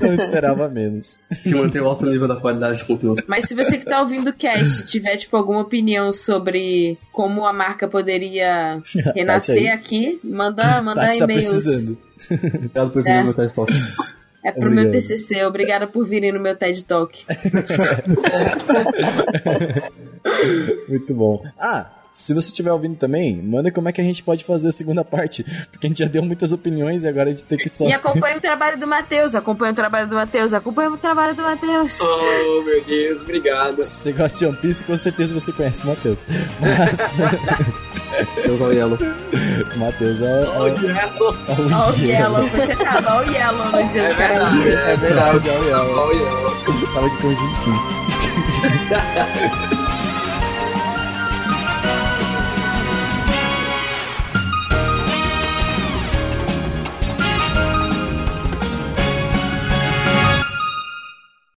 Eu 0.00 0.14
esperava 0.14 0.68
menos. 0.68 1.18
Que 1.42 1.54
manter 1.54 1.80
o 1.80 1.86
alto 1.86 2.06
nível 2.06 2.28
da 2.28 2.36
qualidade 2.36 2.78
de 2.78 2.84
conteúdo. 2.84 3.22
Mas 3.26 3.46
se 3.46 3.54
você 3.54 3.78
que 3.78 3.84
tá 3.84 4.00
ouvindo 4.00 4.28
o 4.28 4.32
cast 4.32 4.86
tiver, 4.86 5.16
tipo, 5.16 5.36
alguma 5.36 5.60
opinião 5.60 6.12
sobre 6.12 6.98
como 7.12 7.46
a 7.46 7.52
marca 7.52 7.88
poderia 7.88 8.80
renascer 9.14 9.72
aqui, 9.72 10.20
manda, 10.22 10.82
manda 10.82 11.14
e-mails. 11.14 11.86
Tá 11.86 12.36
Obrigado 12.54 12.90
por 12.90 13.02
vir 13.02 13.10
é. 13.10 13.18
no 13.18 13.24
meu 13.24 13.34
TED 13.34 13.54
Talk. 13.54 13.72
É 14.44 14.52
pro 14.52 14.68
Obrigado. 14.68 14.84
meu 14.84 14.92
TCC. 14.92 15.42
Obrigada 15.46 15.86
por 15.86 16.06
virem 16.06 16.30
no 16.30 16.38
meu 16.38 16.54
TED 16.54 16.84
Talk. 16.84 17.24
Muito 20.88 21.14
bom. 21.14 21.42
Ah, 21.58 21.90
se 22.14 22.32
você 22.32 22.46
estiver 22.46 22.70
ouvindo 22.70 22.94
também, 22.94 23.42
manda 23.42 23.72
como 23.72 23.88
é 23.88 23.92
que 23.92 24.00
a 24.00 24.04
gente 24.04 24.22
pode 24.22 24.44
fazer 24.44 24.68
a 24.68 24.70
segunda 24.72 25.04
parte. 25.04 25.42
Porque 25.72 25.88
a 25.88 25.90
gente 25.90 25.98
já 25.98 26.06
deu 26.06 26.22
muitas 26.22 26.52
opiniões 26.52 27.02
e 27.02 27.08
agora 27.08 27.30
a 27.30 27.32
gente 27.32 27.42
tem 27.42 27.58
que 27.58 27.68
só. 27.68 27.88
E 27.88 27.92
acompanha 27.92 28.36
o 28.36 28.40
trabalho 28.40 28.78
do 28.78 28.86
Matheus, 28.86 29.34
acompanha 29.34 29.72
o 29.72 29.74
trabalho 29.74 30.06
do 30.06 30.14
Matheus, 30.14 30.54
acompanha 30.54 30.90
o 30.90 30.96
trabalho 30.96 31.34
do 31.34 31.42
Matheus. 31.42 32.00
Oh, 32.00 32.62
meu 32.62 32.84
Deus, 32.84 33.20
obrigado. 33.20 33.84
Se 33.84 34.02
você 34.02 34.12
gosta 34.12 34.38
de 34.38 34.46
One 34.46 34.56
Piece, 34.58 34.84
com 34.84 34.96
certeza 34.96 35.34
você 35.34 35.52
conhece 35.52 35.82
o 35.82 35.88
Matheus. 35.88 36.24
Mas. 36.60 36.98
Deus 38.46 38.60
ao 38.60 38.72
Yellow. 38.72 38.98
Matheus 39.76 40.20
é. 40.22 40.44
Ao 40.44 40.68
Yellow. 40.68 41.36
Ao 41.74 41.96
Yellow. 41.98 42.46
Você 42.46 42.76
tava 42.76 43.10
ao 43.10 43.24
Yellow 43.24 43.72
no 43.72 43.88
dia 43.88 44.08
do 44.08 44.14
cara. 44.14 44.34
É 44.34 44.96
verdade, 44.96 45.50
ao 45.50 45.64
Yellow. 45.64 45.98
Ao 45.98 46.12
Yellow. 46.12 46.54
Tava 46.94 47.10
de 47.10 47.16
conjuntinho. 47.16 47.82